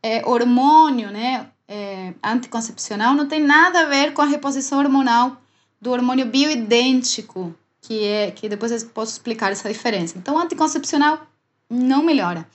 é, 0.02 0.26
hormônio, 0.26 1.10
né, 1.10 1.48
é, 1.66 2.12
anticoncepcional, 2.22 3.14
não 3.14 3.26
tem 3.26 3.40
nada 3.40 3.80
a 3.80 3.84
ver 3.86 4.12
com 4.12 4.22
a 4.22 4.26
reposição 4.26 4.78
hormonal 4.78 5.36
do 5.80 5.90
hormônio 5.90 6.26
bioidêntico, 6.26 7.54
que 7.80 8.04
é 8.04 8.30
que 8.30 8.48
depois 8.48 8.70
eu 8.72 8.88
posso 8.88 9.12
explicar 9.12 9.52
essa 9.52 9.68
diferença. 9.68 10.16
Então, 10.16 10.38
anticoncepcional 10.38 11.26
não 11.68 12.02
melhora. 12.02 12.46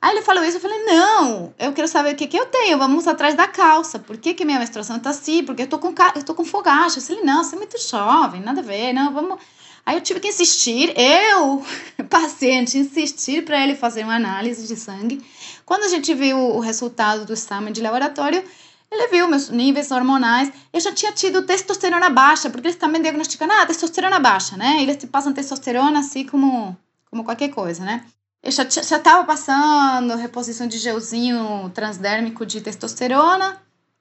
Aí 0.00 0.16
ele 0.16 0.22
falou 0.22 0.42
isso, 0.42 0.56
eu 0.56 0.60
falei, 0.60 0.84
não, 0.84 1.54
eu 1.56 1.72
quero 1.72 1.86
saber 1.86 2.14
o 2.14 2.16
que, 2.16 2.26
que 2.26 2.36
eu 2.36 2.46
tenho, 2.46 2.76
vamos 2.76 3.06
atrás 3.06 3.36
da 3.36 3.46
calça. 3.46 4.00
Por 4.00 4.16
que, 4.16 4.34
que 4.34 4.44
minha 4.44 4.58
menstruação 4.58 4.98
tá 4.98 5.10
assim? 5.10 5.44
Porque 5.44 5.62
eu 5.62 5.68
tô 5.68 5.78
com, 5.78 5.94
eu 6.16 6.24
tô 6.24 6.34
com 6.34 6.44
fogacho. 6.44 6.98
Eu 6.98 7.02
falei, 7.02 7.22
não, 7.22 7.44
você 7.44 7.54
é 7.54 7.58
muito 7.58 7.78
jovem, 7.78 8.40
nada 8.40 8.60
a 8.60 8.64
ver, 8.64 8.92
não, 8.92 9.12
vamos... 9.12 9.38
Aí 9.84 9.96
eu 9.96 10.00
tive 10.00 10.20
que 10.20 10.28
insistir, 10.28 10.94
eu, 10.96 11.64
paciente, 12.08 12.78
insistir 12.78 13.44
para 13.44 13.62
ele 13.62 13.74
fazer 13.74 14.04
uma 14.04 14.14
análise 14.14 14.66
de 14.66 14.76
sangue. 14.76 15.24
Quando 15.64 15.84
a 15.84 15.88
gente 15.88 16.14
viu 16.14 16.38
o 16.38 16.60
resultado 16.60 17.24
do 17.24 17.32
exame 17.32 17.72
de 17.72 17.80
laboratório, 17.80 18.44
ele 18.90 19.08
viu 19.08 19.26
meus 19.26 19.48
níveis 19.48 19.90
hormonais. 19.90 20.52
Eu 20.72 20.80
já 20.80 20.92
tinha 20.92 21.12
tido 21.12 21.42
testosterona 21.42 22.10
baixa, 22.10 22.50
porque 22.50 22.68
eles 22.68 22.78
também 22.78 23.00
diagnosticam, 23.00 23.48
ah, 23.50 23.66
testosterona 23.66 24.20
baixa, 24.20 24.56
né? 24.56 24.82
Eles 24.82 24.96
te 24.96 25.06
passam 25.06 25.32
testosterona 25.32 26.00
assim 26.00 26.26
como, 26.26 26.76
como 27.10 27.24
qualquer 27.24 27.48
coisa, 27.48 27.84
né? 27.84 28.04
Eu 28.42 28.50
já 28.50 28.64
estava 28.64 29.24
passando 29.24 30.16
reposição 30.16 30.66
de 30.66 30.76
gelzinho 30.76 31.70
transdérmico 31.72 32.44
de 32.44 32.60
testosterona, 32.60 33.56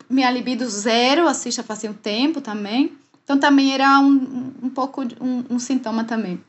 minha 0.09 0.29
libido 0.29 0.67
zero, 0.67 1.27
assim, 1.27 1.51
já 1.51 1.63
fazia 1.63 1.89
um 1.89 1.93
tempo 1.93 2.41
também. 2.41 2.97
Então, 3.31 3.39
também 3.39 3.73
era 3.73 3.97
um, 4.01 4.51
um 4.61 4.69
pouco 4.69 5.03
um, 5.21 5.45
um 5.49 5.57
sintoma 5.57 6.03
também. 6.03 6.43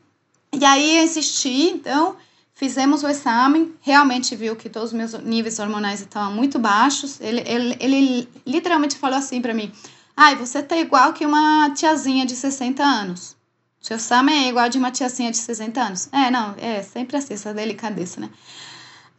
E 0.51 0.65
aí, 0.65 0.97
eu 0.97 1.03
insisti, 1.05 1.69
então, 1.69 2.17
fizemos 2.53 3.03
o 3.03 3.07
exame, 3.07 3.73
realmente 3.79 4.35
viu 4.35 4.53
que 4.53 4.69
todos 4.69 4.89
os 4.89 4.93
meus 4.93 5.13
níveis 5.23 5.59
hormonais 5.59 6.01
estavam 6.01 6.33
muito 6.33 6.59
baixos. 6.59 7.21
Ele, 7.21 7.41
ele, 7.45 7.77
ele 7.79 8.29
literalmente 8.45 8.97
falou 8.97 9.17
assim 9.17 9.41
para 9.41 9.53
mim: 9.53 9.71
Ai, 10.15 10.35
você 10.35 10.61
tá 10.61 10.75
igual 10.75 11.13
que 11.13 11.25
uma 11.25 11.69
tiazinha 11.69 12.25
de 12.25 12.35
60 12.35 12.83
anos. 12.83 13.37
Seu 13.79 13.97
Sam 13.97 14.29
é 14.29 14.49
igual 14.49 14.67
de 14.67 14.77
uma 14.77 14.91
tiazinha 14.91 15.31
de 15.31 15.37
60 15.37 15.81
anos. 15.81 16.09
É, 16.11 16.29
não, 16.29 16.53
é 16.57 16.83
sempre 16.83 17.15
assim, 17.15 17.33
essa 17.33 17.53
delicadeza, 17.53 18.19
né? 18.19 18.29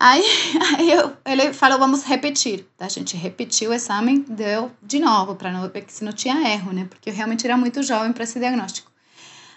Aí, 0.04 0.22
aí 0.76 0.90
eu, 0.90 1.16
ele 1.24 1.54
falou, 1.54 1.78
vamos 1.78 2.02
repetir. 2.04 2.66
A 2.78 2.90
gente 2.90 3.16
repetiu 3.16 3.70
o 3.70 3.74
exame, 3.74 4.18
deu 4.28 4.70
de 4.82 5.00
novo, 5.00 5.34
para 5.34 5.50
não 5.50 5.66
ver 5.70 5.86
se 5.88 6.04
não 6.04 6.12
tinha 6.12 6.52
erro, 6.52 6.74
né? 6.74 6.86
Porque 6.90 7.08
eu 7.08 7.14
realmente 7.14 7.46
era 7.46 7.56
muito 7.56 7.82
jovem 7.82 8.12
para 8.12 8.24
esse 8.24 8.38
diagnóstico. 8.38 8.92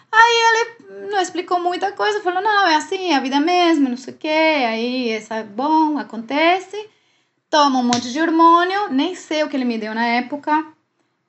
Aí 0.09 0.37
ele 0.47 1.09
não 1.11 1.19
explicou 1.19 1.59
muita 1.59 1.91
coisa, 1.91 2.21
falou, 2.21 2.41
não, 2.41 2.65
é 2.65 2.75
assim, 2.77 3.11
é 3.11 3.17
a 3.17 3.19
vida 3.19 3.41
mesmo, 3.41 3.89
não 3.89 3.97
sei 3.97 4.13
o 4.13 4.17
quê. 4.17 4.27
Aí, 4.29 5.17
isso 5.17 5.33
é 5.33 5.43
bom, 5.43 5.97
acontece. 5.97 6.89
Toma 7.49 7.79
um 7.79 7.83
monte 7.83 8.09
de 8.09 8.21
hormônio, 8.21 8.87
nem 8.89 9.15
sei 9.15 9.43
o 9.43 9.49
que 9.49 9.57
ele 9.57 9.65
me 9.65 9.77
deu 9.77 9.93
na 9.93 10.05
época. 10.05 10.65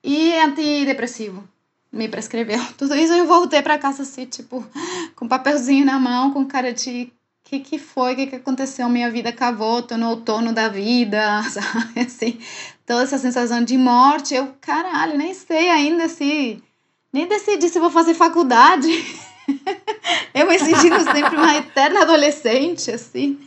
E 0.04 0.32
antidepressivo 0.38 1.42
me 1.90 2.08
prescreveu. 2.08 2.60
Tudo 2.78 2.94
isso 2.94 3.14
eu 3.14 3.26
voltei 3.26 3.62
para 3.62 3.78
casa 3.78 4.02
assim, 4.02 4.26
tipo, 4.26 4.64
com 5.16 5.26
papelzinho 5.26 5.84
na 5.84 5.98
mão, 5.98 6.30
com 6.30 6.46
cara 6.46 6.72
de 6.72 7.12
que, 7.48 7.60
que 7.60 7.78
foi, 7.78 8.12
o 8.12 8.16
que, 8.16 8.26
que 8.26 8.36
aconteceu, 8.36 8.86
minha 8.90 9.10
vida 9.10 9.30
acabou, 9.30 9.80
tô 9.82 9.96
no 9.96 10.10
outono 10.10 10.52
da 10.52 10.68
vida, 10.68 11.42
sabe, 11.48 12.00
assim, 12.00 12.38
toda 12.84 13.04
essa 13.04 13.16
sensação 13.16 13.64
de 13.64 13.78
morte, 13.78 14.34
eu, 14.34 14.54
caralho, 14.60 15.16
nem 15.16 15.32
sei 15.32 15.70
ainda 15.70 16.08
se, 16.08 16.62
nem 17.10 17.26
decidi 17.26 17.70
se 17.70 17.80
vou 17.80 17.90
fazer 17.90 18.12
faculdade, 18.12 18.88
eu 20.34 20.46
me 20.46 20.58
sentindo 20.58 21.00
sempre 21.10 21.36
uma 21.36 21.56
eterna 21.56 22.02
adolescente, 22.02 22.90
assim, 22.90 23.38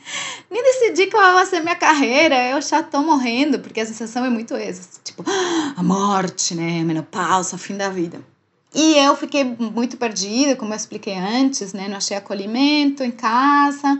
nem 0.49 0.63
decidi 0.63 1.05
qual 1.11 1.35
vai 1.35 1.45
ser 1.45 1.59
minha 1.59 1.75
carreira, 1.75 2.49
eu 2.49 2.59
já 2.59 2.81
tô 2.81 3.03
morrendo, 3.03 3.59
porque 3.59 3.81
a 3.81 3.85
sensação 3.85 4.25
é 4.25 4.31
muito 4.31 4.55
essa, 4.55 4.99
tipo, 5.03 5.23
a 5.77 5.83
morte, 5.83 6.55
né, 6.55 6.83
menopausa, 6.83 7.55
fim 7.55 7.77
da 7.77 7.89
vida. 7.89 8.30
E 8.73 8.97
eu 8.97 9.15
fiquei 9.17 9.43
muito 9.43 9.97
perdida, 9.97 10.55
como 10.55 10.73
eu 10.73 10.77
expliquei 10.77 11.15
antes, 11.15 11.73
né? 11.73 11.89
Não 11.89 11.97
achei 11.97 12.15
acolhimento 12.15 13.03
em 13.03 13.11
casa. 13.11 13.99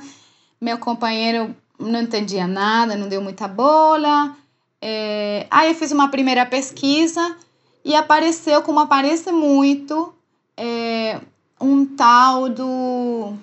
Meu 0.62 0.78
companheiro 0.78 1.54
não 1.78 2.02
entendia 2.02 2.48
nada, 2.48 2.96
não 2.96 3.10
deu 3.10 3.22
muita 3.22 3.48
bola. 3.48 4.36
É... 4.82 5.46
Aí 5.52 5.70
eu 5.70 5.76
fiz 5.76 5.92
uma 5.92 6.10
primeira 6.10 6.46
pesquisa 6.46 7.36
e 7.84 7.94
apareceu, 7.94 8.62
como 8.62 8.80
aparece 8.80 9.32
muito, 9.32 10.14
é... 10.56 11.20
um 11.60 11.86
tal 11.86 12.48
do. 12.48 13.34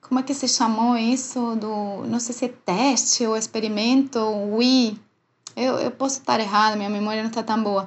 Como 0.00 0.18
é 0.18 0.22
que 0.24 0.34
se 0.34 0.48
chamou 0.48 0.96
isso? 0.96 1.54
Do. 1.56 2.04
Não 2.08 2.18
sei 2.18 2.34
se 2.34 2.44
é 2.46 2.48
teste 2.48 3.24
ou 3.24 3.36
experimento, 3.36 4.18
Wii. 4.56 4.98
Eu, 5.54 5.78
eu 5.78 5.90
posso 5.92 6.18
estar 6.18 6.40
errada, 6.40 6.76
minha 6.76 6.90
memória 6.90 7.22
não 7.22 7.28
está 7.28 7.42
tão 7.42 7.62
boa 7.62 7.86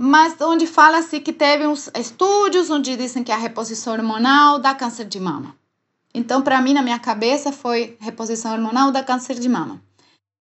mas 0.00 0.40
onde 0.40 0.64
fala-se 0.64 1.18
que 1.18 1.32
teve 1.32 1.66
uns 1.66 1.90
estudos 1.98 2.70
onde 2.70 2.96
dizem 2.96 3.24
que 3.24 3.32
a 3.32 3.36
reposição 3.36 3.94
hormonal 3.94 4.60
dá 4.60 4.72
câncer 4.72 5.06
de 5.06 5.18
mama. 5.18 5.56
Então, 6.14 6.40
para 6.40 6.60
mim, 6.62 6.72
na 6.72 6.82
minha 6.82 7.00
cabeça, 7.00 7.50
foi 7.50 7.96
reposição 8.00 8.52
hormonal 8.52 8.92
dá 8.92 9.02
câncer 9.02 9.34
de 9.40 9.48
mama. 9.48 9.82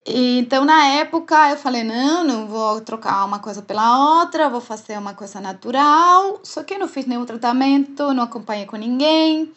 E, 0.07 0.39
então, 0.39 0.65
na 0.65 0.87
época, 0.87 1.51
eu 1.51 1.57
falei: 1.57 1.83
não, 1.83 2.23
não 2.23 2.47
vou 2.47 2.81
trocar 2.81 3.23
uma 3.25 3.37
coisa 3.37 3.61
pela 3.61 4.21
outra, 4.21 4.49
vou 4.49 4.59
fazer 4.59 4.97
uma 4.97 5.13
coisa 5.13 5.39
natural. 5.39 6.39
Só 6.43 6.63
que 6.63 6.73
eu 6.73 6.79
não 6.79 6.87
fiz 6.87 7.05
nenhum 7.05 7.25
tratamento, 7.25 8.11
não 8.11 8.23
acompanhei 8.23 8.65
com 8.65 8.75
ninguém. 8.75 9.53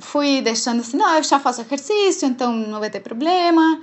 Fui 0.00 0.40
deixando 0.40 0.80
assim: 0.80 0.96
não, 0.96 1.14
eu 1.14 1.22
já 1.22 1.38
faço 1.38 1.60
exercício, 1.60 2.26
então 2.26 2.52
não 2.52 2.80
vai 2.80 2.88
ter 2.90 3.00
problema. 3.00 3.80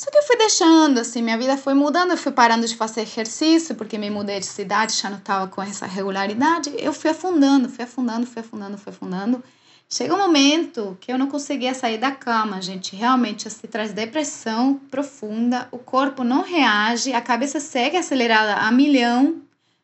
Só 0.00 0.10
que 0.10 0.16
eu 0.16 0.22
fui 0.22 0.34
deixando, 0.34 0.98
assim, 0.98 1.20
minha 1.20 1.36
vida 1.36 1.58
foi 1.58 1.74
mudando, 1.74 2.12
eu 2.12 2.16
fui 2.16 2.32
parando 2.32 2.66
de 2.66 2.74
fazer 2.74 3.02
exercício, 3.02 3.74
porque 3.74 3.98
me 3.98 4.08
mudei 4.08 4.40
de 4.40 4.46
cidade, 4.46 4.94
já 4.94 5.10
não 5.10 5.18
estava 5.18 5.46
com 5.46 5.62
essa 5.62 5.84
regularidade. 5.84 6.72
Eu 6.78 6.94
fui 6.94 7.10
afundando, 7.10 7.68
fui 7.68 7.84
afundando, 7.84 8.26
fui 8.26 8.40
afundando, 8.40 8.78
fui 8.78 8.90
afundando. 8.90 9.44
Chega 9.90 10.14
um 10.14 10.16
momento 10.16 10.96
que 11.02 11.12
eu 11.12 11.18
não 11.18 11.26
conseguia 11.26 11.74
sair 11.74 11.98
da 11.98 12.12
cama, 12.12 12.62
gente. 12.62 12.96
Realmente, 12.96 13.46
assim, 13.46 13.66
traz 13.66 13.92
depressão 13.92 14.80
profunda, 14.90 15.68
o 15.70 15.76
corpo 15.76 16.24
não 16.24 16.40
reage, 16.40 17.12
a 17.12 17.20
cabeça 17.20 17.60
segue 17.60 17.98
acelerada 17.98 18.54
a 18.54 18.72
milhão 18.72 19.42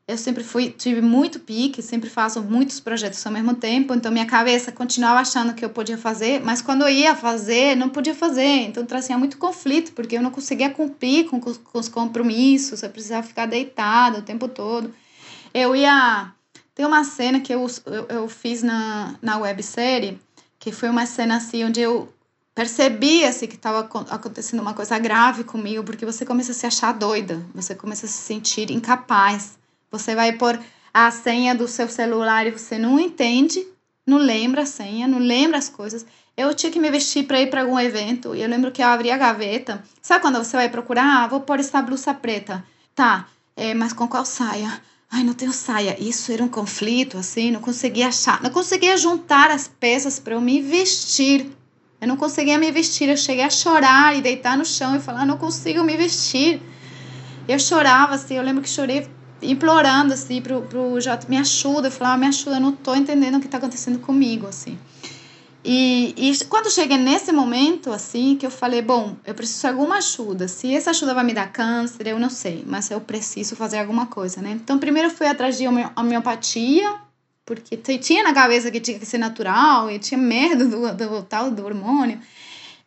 eu 0.09 0.17
sempre 0.17 0.45
fui, 0.45 0.71
tive 0.71 1.01
muito 1.01 1.41
pique, 1.41 1.83
sempre 1.83 2.09
faço 2.09 2.41
muitos 2.41 2.79
projetos 2.79 3.27
ao 3.27 3.33
mesmo 3.33 3.55
tempo, 3.55 3.93
então 3.93 4.13
minha 4.13 4.25
cabeça 4.25 4.71
continuava 4.71 5.19
achando 5.19 5.53
que 5.53 5.65
eu 5.65 5.69
podia 5.69 5.99
fazer, 5.99 6.41
mas 6.41 6.63
quando 6.63 6.83
eu 6.83 6.89
ia 6.89 7.17
fazer, 7.17 7.75
não 7.75 7.89
podia 7.89 8.15
fazer, 8.15 8.67
então 8.67 8.87
trazia 8.87 9.19
muito 9.19 9.37
conflito, 9.37 9.93
porque 9.93 10.17
eu 10.17 10.23
não 10.23 10.31
conseguia 10.31 10.71
cumprir 10.71 11.27
com, 11.29 11.41
com 11.41 11.79
os 11.79 11.89
compromissos, 11.89 12.85
eu 12.85 12.91
precisava 12.91 13.27
ficar 13.27 13.47
deitada 13.47 14.19
o 14.19 14.23
tempo 14.23 14.47
todo. 14.47 14.95
Eu 15.53 15.75
ia. 15.75 16.33
Tem 16.73 16.87
uma 16.87 17.03
cena 17.03 17.41
que 17.41 17.53
eu, 17.53 17.67
eu, 17.87 18.07
eu 18.09 18.29
fiz 18.29 18.63
na, 18.63 19.17
na 19.21 19.39
websérie, 19.39 20.21
que 20.59 20.71
foi 20.71 20.89
uma 20.89 21.07
cena 21.07 21.37
assim, 21.39 21.65
onde 21.65 21.81
eu 21.81 22.13
percebi 22.55 23.25
assim, 23.25 23.47
que 23.47 23.57
estava 23.57 23.81
acontecendo 23.81 24.61
uma 24.61 24.75
coisa 24.75 24.99
grave 24.99 25.43
comigo, 25.43 25.83
porque 25.83 26.07
você 26.07 26.25
começa 26.25 26.53
a 26.53 26.55
se 26.55 26.67
achar 26.67 26.93
doida, 26.93 27.45
você 27.55 27.75
começa 27.75 28.07
a 28.07 28.09
se 28.09 28.19
sentir 28.19 28.71
incapaz 28.71 29.57
você 29.91 30.15
vai 30.15 30.33
pôr 30.33 30.59
a 30.93 31.11
senha 31.11 31.55
do 31.55 31.69
seu 31.69 31.89
celular 31.89 32.47
e 32.47 32.51
você 32.51 32.79
não 32.79 32.99
entende, 32.99 33.67
não 34.07 34.19
lembra 34.19 34.63
a 34.63 34.67
senha, 34.67 35.07
não 35.07 35.19
lembra 35.19 35.59
as 35.59 35.69
coisas. 35.69 36.07
Eu 36.37 36.55
tinha 36.55 36.71
que 36.71 36.81
me 36.81 36.91
vestir 36.91 37.27
para 37.27 37.41
ir 37.41 37.49
para 37.49 37.63
algum 37.63 37.79
evento 37.79 38.35
e 38.35 38.43
eu 38.43 38.49
lembro 38.49 38.71
que 38.71 38.83
eu 38.83 38.87
abri 38.87 39.11
a 39.11 39.17
gaveta. 39.17 39.83
Sabe 40.03 40.23
quando 40.23 40.39
você 40.39 40.57
vai 40.57 40.69
procurar? 40.69 41.25
Ah, 41.25 41.27
vou 41.27 41.41
pôr 41.41 41.61
essa 41.61 41.81
blusa 41.83 42.13
preta. 42.15 42.65
Tá, 42.95 43.27
é, 43.57 43.75
mas 43.75 43.93
com 43.93 44.07
qual 44.07 44.25
saia? 44.25 44.81
Ai, 45.11 45.23
não 45.23 45.35
tenho 45.35 45.53
saia. 45.53 45.97
Isso 45.99 46.33
era 46.33 46.43
um 46.43 46.49
conflito, 46.49 47.17
assim, 47.17 47.51
não 47.51 47.61
conseguia 47.61 48.09
achar, 48.09 48.43
não 48.43 48.51
conseguia 48.51 48.97
juntar 48.97 49.51
as 49.51 49.69
peças 49.69 50.19
para 50.19 50.35
eu 50.35 50.41
me 50.41 50.61
vestir. 50.61 51.51
Eu 52.01 52.09
não 52.09 52.17
conseguia 52.17 52.59
me 52.59 52.71
vestir, 52.71 53.09
eu 53.09 53.17
cheguei 53.17 53.45
a 53.45 53.51
chorar 53.51 54.17
e 54.17 54.21
deitar 54.21 54.59
no 54.59 54.65
chão 54.65 54.95
e 54.95 55.01
falar, 55.01 55.25
não 55.25 55.39
consigo 55.39 55.83
me 55.83 55.97
vestir. 55.97 56.61
Eu 57.49 57.59
chorava, 57.59 58.15
assim, 58.15 58.35
eu 58.35 58.43
lembro 58.43 58.63
que 58.63 58.69
chorei 58.69 59.09
implorando 59.43 60.15
assim 60.15 60.41
pro, 60.41 60.63
pro 60.63 61.01
Jota, 61.01 61.27
me 61.29 61.37
ajuda, 61.37 61.89
eu 61.89 61.93
falava, 61.93 62.19
me 62.19 62.27
ajuda, 62.27 62.57
eu 62.57 62.61
não 62.61 62.73
tô 62.73 62.95
entendendo 62.95 63.37
o 63.37 63.41
que 63.41 63.49
tá 63.49 63.59
acontecendo 63.59 63.99
comigo, 63.99 64.47
assim. 64.47 64.79
E, 65.69 66.15
e 66.17 66.45
quando 66.45 66.71
cheguei 66.71 66.97
nesse 66.97 67.33
momento, 67.33 67.91
assim, 67.91 68.37
que 68.37 68.47
eu 68.47 68.51
falei, 68.53 68.81
bom, 68.81 69.17
eu 69.27 69.35
preciso 69.35 69.63
de 69.63 69.67
alguma 69.67 69.97
ajuda. 69.97 70.47
Se 70.47 70.73
essa 70.73 70.91
ajuda 70.91 71.13
vai 71.13 71.25
me 71.25 71.35
dar 71.35 71.51
câncer, 71.51 72.07
eu 72.07 72.21
não 72.21 72.31
sei, 72.31 72.63
mas 72.65 72.89
eu 72.89 73.01
preciso 73.01 73.57
fazer 73.57 73.81
alguma 73.81 74.07
coisa, 74.07 74.41
né? 74.41 74.53
Então, 74.53 74.79
primeiro 74.79 75.11
fui 75.11 75.27
atrás 75.27 75.59
de 75.59 75.65
homeopatia, 75.67 76.95
porque 77.45 77.77
tinha 77.99 78.23
na 78.23 78.33
cabeça 78.33 78.71
que 78.71 78.79
tinha 78.79 78.97
que 78.97 79.05
ser 79.05 79.19
natural, 79.19 79.91
e 79.91 79.99
tinha 79.99 80.19
medo 80.19 80.69
do, 80.69 80.95
do 80.95 81.23
tal 81.25 81.51
do 81.51 81.65
hormônio. 81.65 82.21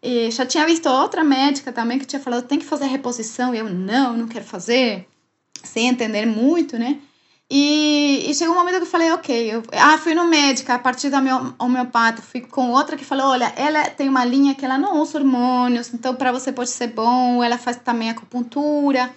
E 0.02 0.32
já 0.32 0.46
tinha 0.46 0.66
visto 0.66 0.88
outra 0.88 1.22
médica 1.22 1.74
também 1.74 2.00
que 2.00 2.06
tinha 2.06 2.22
falado, 2.22 2.48
tem 2.48 2.60
que 2.60 2.66
fazer 2.66 2.86
reposição, 2.86 3.54
e 3.54 3.58
eu, 3.58 3.70
não, 3.70 4.16
não 4.16 4.28
quero 4.30 4.46
fazer 4.46 5.06
sem 5.64 5.88
entender 5.88 6.26
muito, 6.26 6.78
né? 6.78 7.00
E, 7.52 8.30
e, 8.30 8.36
chegou 8.36 8.54
um 8.54 8.58
momento 8.60 8.76
que 8.76 8.84
eu 8.84 8.86
falei, 8.86 9.12
ok, 9.12 9.56
eu, 9.56 9.64
ah, 9.74 9.98
fui 9.98 10.14
no 10.14 10.26
médico, 10.26 10.72
a 10.72 10.78
partir 10.78 11.10
da 11.10 11.20
homeopata, 11.58 12.22
fui 12.22 12.42
com 12.42 12.70
outra 12.70 12.96
que 12.96 13.04
falou, 13.04 13.28
olha, 13.28 13.52
ela 13.56 13.90
tem 13.90 14.08
uma 14.08 14.24
linha 14.24 14.54
que 14.54 14.64
ela 14.64 14.78
não 14.78 15.02
usa 15.02 15.18
hormônios, 15.18 15.92
então 15.92 16.14
para 16.14 16.32
você 16.32 16.52
pode 16.52 16.70
ser 16.70 16.88
bom, 16.90 17.44
ela 17.44 17.58
faz 17.58 17.78
também 17.78 18.12
acupuntura. 18.12 19.10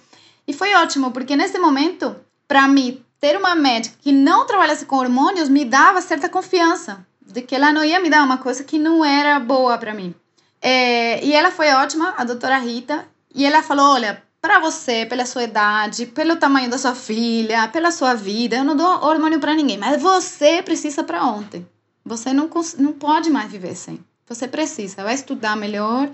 E 0.47 0.53
foi 0.53 0.73
ótimo, 0.73 1.11
porque 1.11 1.35
nesse 1.35 1.59
momento, 1.59 2.15
para 2.47 2.67
mim, 2.67 2.99
ter 3.19 3.37
uma 3.37 3.53
médica 3.53 3.95
que 4.01 4.11
não 4.11 4.47
trabalhasse 4.47 4.85
com 4.85 4.95
hormônios 4.95 5.47
me 5.47 5.63
dava 5.63 6.01
certa 6.01 6.27
confiança 6.27 7.05
de 7.21 7.41
que 7.43 7.55
ela 7.55 7.71
não 7.71 7.85
ia 7.85 7.99
me 7.99 8.09
dar 8.09 8.23
uma 8.23 8.39
coisa 8.39 8.63
que 8.63 8.79
não 8.79 9.05
era 9.05 9.39
boa 9.39 9.77
para 9.77 9.93
mim. 9.93 10.13
É, 10.59 11.23
e 11.23 11.33
ela 11.33 11.51
foi 11.51 11.71
ótima, 11.71 12.15
a 12.17 12.23
doutora 12.23 12.57
Rita, 12.57 13.07
e 13.33 13.45
ela 13.45 13.61
falou, 13.61 13.93
olha, 13.93 14.23
para 14.43 14.59
você, 14.59 15.05
pela 15.05 15.25
sua 15.25 15.43
idade, 15.43 16.05
pelo 16.05 16.35
tamanho 16.35 16.69
da 16.69 16.77
sua 16.77 16.93
filha, 16.93 17.65
pela 17.69 17.91
sua 17.91 18.13
vida. 18.13 18.57
Eu 18.57 18.65
não 18.65 18.75
dou 18.75 19.01
hormônio 19.01 19.39
para 19.39 19.55
ninguém, 19.55 19.77
mas 19.77 20.01
você 20.01 20.61
precisa 20.61 21.01
para 21.01 21.23
ontem. 21.23 21.65
Você 22.03 22.33
não, 22.33 22.49
não 22.77 22.91
pode 22.91 23.29
mais 23.29 23.49
viver 23.49 23.73
sem. 23.73 24.03
Você 24.27 24.45
precisa, 24.45 25.01
vai 25.01 25.13
estudar 25.13 25.55
melhor. 25.55 26.09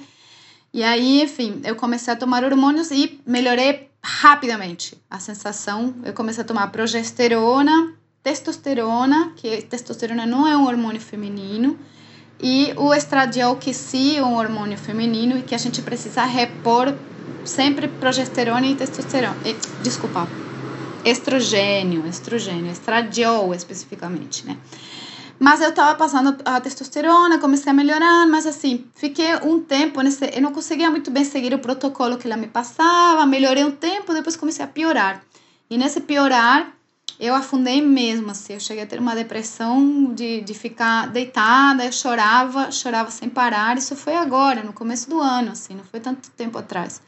E 0.72 0.84
aí, 0.84 1.24
enfim, 1.24 1.60
eu 1.64 1.76
comecei 1.76 2.14
a 2.14 2.16
tomar 2.16 2.44
hormônios 2.44 2.92
e 2.92 3.20
melhorei 3.26 3.90
rapidamente 4.00 4.96
a 5.10 5.20
sensação. 5.20 5.96
Eu 6.06 6.14
comecei 6.14 6.44
a 6.44 6.48
tomar 6.48 6.68
progesterona, 6.68 7.96
testosterona, 8.22 9.34
que 9.38 9.64
testosterona 9.64 10.28
não 10.28 10.48
é 10.48 10.56
um 10.56 10.68
hormônio 10.68 11.02
feminino, 11.02 11.80
e 12.40 12.76
o 12.78 12.94
estradiol, 12.94 13.56
que 13.56 13.74
sim 13.74 14.18
é 14.18 14.24
um 14.24 14.36
hormônio 14.36 14.78
feminino 14.78 15.36
e 15.36 15.42
que 15.42 15.56
a 15.56 15.58
gente 15.58 15.82
precisa 15.82 16.24
repor 16.26 16.94
sempre 17.50 17.88
progesterona 17.88 18.68
e 18.68 18.76
testosterona. 18.76 19.38
E, 19.44 19.56
desculpa, 19.82 20.28
estrogênio, 21.04 22.06
estrogênio, 22.08 22.72
estradiol 22.72 23.54
especificamente, 23.54 24.46
né? 24.46 24.58
Mas 25.40 25.62
eu 25.62 25.74
tava 25.74 25.96
passando 25.96 26.36
a 26.44 26.60
testosterona, 26.60 27.40
comecei 27.40 27.72
a 27.72 27.74
melhorar, 27.74 28.28
mas 28.28 28.46
assim, 28.46 28.86
fiquei 28.94 29.36
um 29.38 29.62
tempo 29.62 30.02
nesse. 30.02 30.26
Eu 30.36 30.42
não 30.42 30.52
conseguia 30.52 30.92
muito 30.92 31.10
bem 31.10 31.24
seguir 31.24 31.54
o 31.54 31.60
protocolo 31.60 32.18
que 32.18 32.28
ela 32.28 32.36
me 32.36 32.48
passava, 32.48 33.26
melhorei 33.26 33.64
um 33.64 33.72
tempo, 33.72 34.14
depois 34.14 34.36
comecei 34.36 34.64
a 34.66 34.68
piorar. 34.68 35.24
E 35.70 35.78
nesse 35.78 36.02
piorar, 36.02 36.74
eu 37.18 37.34
afundei 37.36 37.82
mesmo, 37.82 38.32
assim, 38.32 38.54
eu 38.54 38.60
cheguei 38.60 38.84
a 38.84 38.88
ter 38.88 39.00
uma 39.00 39.16
depressão 39.16 40.14
de, 40.14 40.42
de 40.42 40.54
ficar 40.54 41.08
deitada, 41.08 41.86
eu 41.86 41.92
chorava, 41.92 42.72
chorava 42.72 43.10
sem 43.12 43.30
parar, 43.30 43.78
isso 43.78 43.96
foi 43.96 44.16
agora, 44.16 44.64
no 44.64 44.74
começo 44.74 45.10
do 45.10 45.20
ano, 45.20 45.52
assim, 45.52 45.74
não 45.74 45.84
foi 45.84 46.00
tanto 46.00 46.30
tempo 46.32 46.58
atrás. 46.58 47.02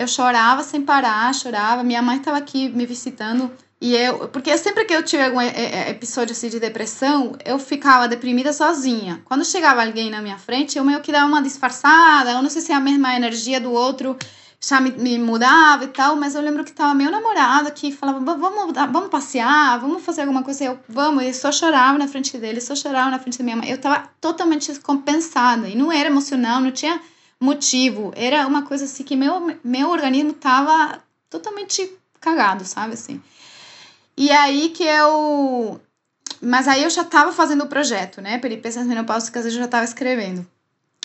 Eu 0.00 0.08
chorava 0.08 0.62
sem 0.62 0.80
parar, 0.80 1.34
chorava, 1.34 1.82
minha 1.82 2.00
mãe 2.00 2.16
estava 2.16 2.38
aqui 2.38 2.70
me 2.70 2.86
visitando, 2.86 3.50
e 3.78 3.94
eu, 3.94 4.28
porque 4.28 4.56
sempre 4.56 4.86
que 4.86 4.94
eu 4.94 5.02
tive 5.02 5.24
algum 5.24 5.42
episódio 5.42 6.32
assim 6.32 6.48
de 6.48 6.58
depressão, 6.58 7.36
eu 7.44 7.58
ficava 7.58 8.08
deprimida 8.08 8.50
sozinha. 8.50 9.20
Quando 9.26 9.44
chegava 9.44 9.84
alguém 9.84 10.08
na 10.08 10.22
minha 10.22 10.38
frente, 10.38 10.78
eu 10.78 10.84
meio 10.84 11.02
que 11.02 11.12
dava 11.12 11.26
uma 11.26 11.42
disfarçada, 11.42 12.30
eu 12.30 12.40
não 12.40 12.48
sei 12.48 12.62
se 12.62 12.72
é 12.72 12.74
a 12.76 12.80
mesma 12.80 13.14
energia 13.14 13.60
do 13.60 13.72
outro, 13.72 14.16
já 14.58 14.80
me, 14.80 14.90
me 14.92 15.18
mudava 15.18 15.84
e 15.84 15.88
tal, 15.88 16.16
mas 16.16 16.34
eu 16.34 16.40
lembro 16.40 16.64
que 16.64 16.72
tava 16.72 16.94
meu 16.94 17.10
namorado 17.10 17.70
que 17.70 17.92
falava, 17.92 18.20
vamos, 18.20 18.72
vamos 18.72 19.10
passear, 19.10 19.78
vamos 19.80 20.02
fazer 20.02 20.22
alguma 20.22 20.42
coisa, 20.42 20.64
eu, 20.64 20.80
vamos, 20.88 21.24
e 21.24 21.34
só 21.34 21.52
chorava 21.52 21.98
na 21.98 22.08
frente 22.08 22.38
dele, 22.38 22.62
só 22.62 22.74
chorava 22.74 23.10
na 23.10 23.18
frente 23.18 23.36
da 23.36 23.44
minha 23.44 23.56
mãe, 23.56 23.68
eu 23.68 23.76
tava 23.76 24.08
totalmente 24.18 24.68
descompensada, 24.68 25.68
e 25.68 25.76
não 25.76 25.92
era 25.92 26.08
emocional, 26.08 26.58
não 26.58 26.70
tinha 26.70 26.98
motivo, 27.40 28.12
era 28.14 28.46
uma 28.46 28.62
coisa 28.62 28.84
assim 28.84 29.02
que 29.02 29.16
meu, 29.16 29.58
meu 29.64 29.90
organismo 29.90 30.32
tava 30.32 31.02
totalmente 31.28 31.90
cagado, 32.20 32.64
sabe, 32.64 32.94
assim. 32.94 33.20
E 34.16 34.30
aí 34.30 34.68
que 34.70 34.84
eu... 34.84 35.80
Mas 36.42 36.68
aí 36.68 36.82
eu 36.84 36.90
já 36.90 37.04
tava 37.04 37.32
fazendo 37.32 37.64
o 37.64 37.68
projeto, 37.68 38.20
né, 38.20 38.38
peripécias 38.38 38.86
menopáusicas 38.86 39.44
eu 39.44 39.50
já 39.50 39.66
tava 39.66 39.84
escrevendo. 39.84 40.46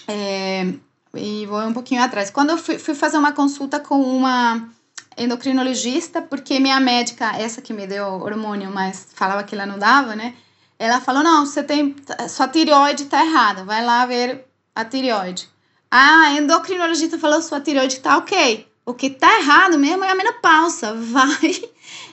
É, 0.07 0.73
e 1.13 1.45
vou 1.45 1.61
um 1.61 1.73
pouquinho 1.73 2.03
atrás. 2.03 2.29
Quando 2.29 2.51
eu 2.51 2.57
fui, 2.57 2.77
fui 2.77 2.93
fazer 2.93 3.17
uma 3.17 3.31
consulta 3.31 3.79
com 3.79 4.01
uma 4.01 4.69
endocrinologista, 5.17 6.21
porque 6.21 6.59
minha 6.59 6.79
médica, 6.79 7.37
essa 7.37 7.61
que 7.61 7.73
me 7.73 7.87
deu 7.87 8.05
hormônio, 8.05 8.71
mas 8.71 9.07
falava 9.13 9.43
que 9.43 9.55
ela 9.55 9.65
não 9.65 9.79
dava, 9.79 10.15
né? 10.15 10.35
Ela 10.77 10.99
falou: 10.99 11.23
não, 11.23 11.45
você 11.45 11.63
tem. 11.63 11.95
Sua 12.29 12.47
tireoide 12.47 13.05
tá 13.05 13.25
errada, 13.25 13.63
vai 13.63 13.83
lá 13.83 14.05
ver 14.05 14.45
a 14.75 14.83
tireoide. 14.83 15.49
Ah, 15.97 16.33
endocrinologista 16.33 17.17
falou: 17.17 17.41
sua 17.41 17.61
tireoide 17.61 18.01
tá 18.01 18.17
ok. 18.17 18.67
O 18.85 18.93
que 18.93 19.09
tá 19.09 19.39
errado 19.39 19.79
mesmo 19.79 20.03
é 20.03 20.11
a 20.11 20.15
menopausa. 20.15 20.91
Vai 21.15 21.55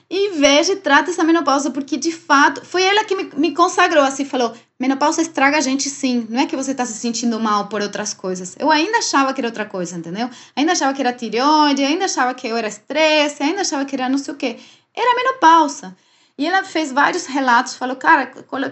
e 0.09 0.29
veja 0.29 0.71
e 0.71 0.77
trata 0.77 1.11
essa 1.11 1.21
menopausa, 1.21 1.69
porque 1.69 1.97
de 1.97 2.13
fato 2.13 2.63
foi 2.63 2.81
ela 2.81 3.03
que 3.03 3.13
me, 3.13 3.29
me 3.35 3.53
consagrou 3.53 4.01
assim, 4.01 4.23
falou: 4.23 4.53
menopausa 4.79 5.21
estraga 5.21 5.57
a 5.57 5.61
gente 5.61 5.89
sim, 5.89 6.25
não 6.29 6.39
é 6.39 6.45
que 6.45 6.55
você 6.55 6.73
tá 6.73 6.85
se 6.85 6.93
sentindo 6.93 7.37
mal 7.41 7.67
por 7.67 7.81
outras 7.81 8.13
coisas. 8.13 8.55
Eu 8.57 8.71
ainda 8.71 8.99
achava 8.99 9.33
que 9.33 9.41
era 9.41 9.49
outra 9.49 9.65
coisa, 9.65 9.97
entendeu? 9.97 10.29
Ainda 10.55 10.71
achava 10.71 10.93
que 10.93 11.01
era 11.01 11.11
tireoide, 11.11 11.83
ainda 11.83 12.05
achava 12.05 12.33
que 12.33 12.47
eu 12.47 12.55
era 12.55 12.69
estresse, 12.69 13.43
ainda 13.43 13.61
achava 13.61 13.83
que 13.83 13.95
era 13.95 14.07
não 14.07 14.17
sei 14.17 14.33
o 14.33 14.37
quê. 14.37 14.59
Era 14.95 15.13
menopausa. 15.13 15.93
E 16.35 16.47
ela 16.47 16.63
fez 16.63 16.91
vários 16.91 17.27
relatos, 17.27 17.75
falou, 17.75 17.95
cara, 17.95 18.25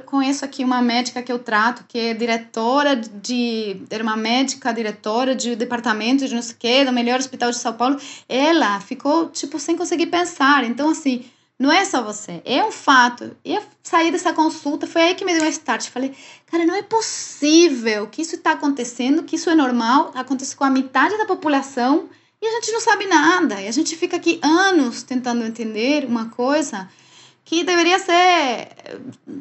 conheço 0.04 0.44
aqui 0.44 0.64
uma 0.64 0.82
médica 0.82 1.22
que 1.22 1.32
eu 1.32 1.38
trato, 1.38 1.86
que 1.88 1.98
é 2.00 2.14
diretora 2.16 2.96
de, 2.96 3.84
era 3.88 4.02
uma 4.02 4.18
médica 4.18 4.74
diretora 4.74 5.36
de 5.36 5.56
departamento 5.56 6.28
de 6.28 6.34
não 6.34 6.42
sei 6.42 6.56
o 6.56 6.58
quê, 6.58 6.86
do 6.86 6.92
melhor 6.92 7.20
hospital 7.20 7.52
de 7.52 7.58
São 7.58 7.74
Paulo. 7.74 7.98
Ela 8.28 8.80
ficou, 8.80 9.30
tipo, 9.30 9.60
sem 9.60 9.78
conseguir 9.78 10.08
pensar. 10.08 10.64
Então, 10.64 10.90
assim, 10.90 11.24
não 11.60 11.72
é 11.72 11.86
só 11.86 12.02
você, 12.02 12.42
é 12.46 12.66
um 12.66 12.72
fato. 12.72 13.38
E 13.46 13.54
eu 13.54 13.62
saí 13.84 14.12
dessa 14.12 14.34
consulta, 14.34 14.88
foi 14.88 15.04
aí 15.04 15.14
que 15.14 15.24
me 15.24 15.32
deu 15.32 15.44
um 15.44 15.50
start. 15.50 15.88
Falei, 15.90 16.16
cara, 16.48 16.66
não 16.66 16.74
é 16.74 16.82
possível 16.82 18.08
que 18.08 18.24
isso 18.24 18.34
está 18.34 18.54
acontecendo, 18.54 19.22
que 19.22 19.36
isso 19.36 19.52
é 19.52 19.54
normal, 19.54 20.12
acontece 20.16 20.56
com 20.56 20.64
a 20.64 20.70
metade 20.72 21.16
da 21.20 21.28
população 21.28 22.10
e 22.42 22.48
a 22.48 22.52
gente 22.54 22.72
não 22.72 22.80
sabe 22.80 23.06
nada. 23.06 23.62
E 23.62 23.68
a 23.68 23.72
gente 23.72 23.96
fica 23.96 24.18
aqui 24.18 24.40
anos 24.42 25.04
tentando 25.04 25.46
entender 25.46 26.06
uma 26.06 26.30
coisa 26.30 26.90
que 27.44 27.64
deveria 27.64 28.00
ser, 28.00 28.70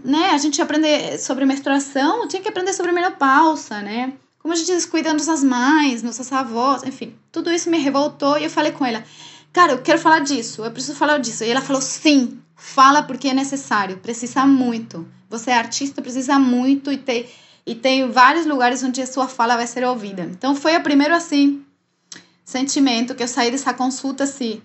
né, 0.04 0.30
a 0.30 0.38
gente 0.38 0.60
aprender 0.60 1.18
sobre 1.18 1.44
menstruação, 1.44 2.26
tinha 2.26 2.42
que 2.42 2.48
aprender 2.48 2.72
sobre 2.72 2.92
menopausa, 2.92 3.80
né? 3.80 4.12
Como 4.38 4.54
a 4.54 4.56
gente 4.56 4.72
descuida 4.72 5.12
nossas 5.12 5.44
mães, 5.44 6.02
nossas 6.02 6.32
avós, 6.32 6.82
enfim, 6.82 7.14
tudo 7.30 7.52
isso 7.52 7.70
me 7.70 7.78
revoltou 7.78 8.38
e 8.38 8.44
eu 8.44 8.50
falei 8.50 8.72
com 8.72 8.86
ela, 8.86 9.04
cara, 9.52 9.72
eu 9.72 9.82
quero 9.82 9.98
falar 9.98 10.20
disso, 10.20 10.64
eu 10.64 10.70
preciso 10.70 10.96
falar 10.96 11.18
disso. 11.18 11.44
E 11.44 11.50
ela 11.50 11.60
falou, 11.60 11.82
sim, 11.82 12.40
fala 12.56 13.02
porque 13.02 13.28
é 13.28 13.34
necessário, 13.34 13.98
precisa 13.98 14.46
muito. 14.46 15.06
Você 15.28 15.50
é 15.50 15.54
artista, 15.54 16.00
precisa 16.00 16.38
muito 16.38 16.90
e 16.90 16.96
tem, 16.96 17.28
e 17.66 17.74
tem 17.74 18.10
vários 18.10 18.46
lugares 18.46 18.82
onde 18.82 19.02
a 19.02 19.06
sua 19.06 19.28
fala 19.28 19.56
vai 19.56 19.66
ser 19.66 19.84
ouvida. 19.84 20.22
Então 20.22 20.56
foi 20.56 20.74
o 20.76 20.82
primeiro, 20.82 21.14
assim, 21.14 21.62
sentimento 22.44 23.14
que 23.14 23.22
eu 23.22 23.28
saí 23.28 23.50
dessa 23.50 23.74
consulta, 23.74 24.24
assim, 24.24 24.62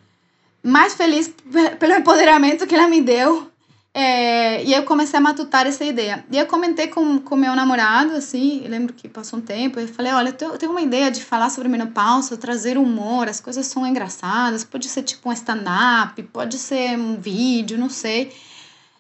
mais 0.66 0.96
feliz 0.96 1.32
pelo 1.80 1.94
empoderamento 1.94 2.66
que 2.66 2.74
ela 2.74 2.88
me 2.88 3.00
deu. 3.02 3.52
É, 3.94 4.62
e 4.66 4.74
eu 4.74 4.84
comecei 4.84 5.18
a 5.18 5.22
matutar 5.22 5.66
essa 5.66 5.86
ideia. 5.86 6.26
E 6.30 6.38
eu 6.38 6.46
comentei 6.48 6.88
com 6.88 7.02
o 7.02 7.38
meu 7.38 7.56
namorado, 7.56 8.12
assim, 8.14 8.66
lembro 8.68 8.94
que 8.94 9.08
passou 9.08 9.40
um 9.40 9.42
tempo, 9.42 9.80
eu 9.80 9.88
falei, 9.88 10.12
olha, 10.12 10.36
eu 10.38 10.58
tenho 10.58 10.74
uma 10.74 10.82
ideia 10.82 11.10
de 11.10 11.24
falar 11.24 11.50
sobre 11.50 11.70
menopausa, 11.70 12.36
trazer 12.36 12.78
humor, 12.78 13.30
as 13.30 13.40
coisas 13.40 13.66
são 13.68 13.88
engraçadas, 13.88 14.66
pode 14.66 14.90
ser 14.90 15.04
tipo 15.04 15.30
um 15.30 15.32
stand-up, 15.32 16.22
pode 16.24 16.58
ser 16.58 17.00
um 17.00 17.16
vídeo, 17.16 17.78
não 17.78 17.90
sei. 17.90 18.36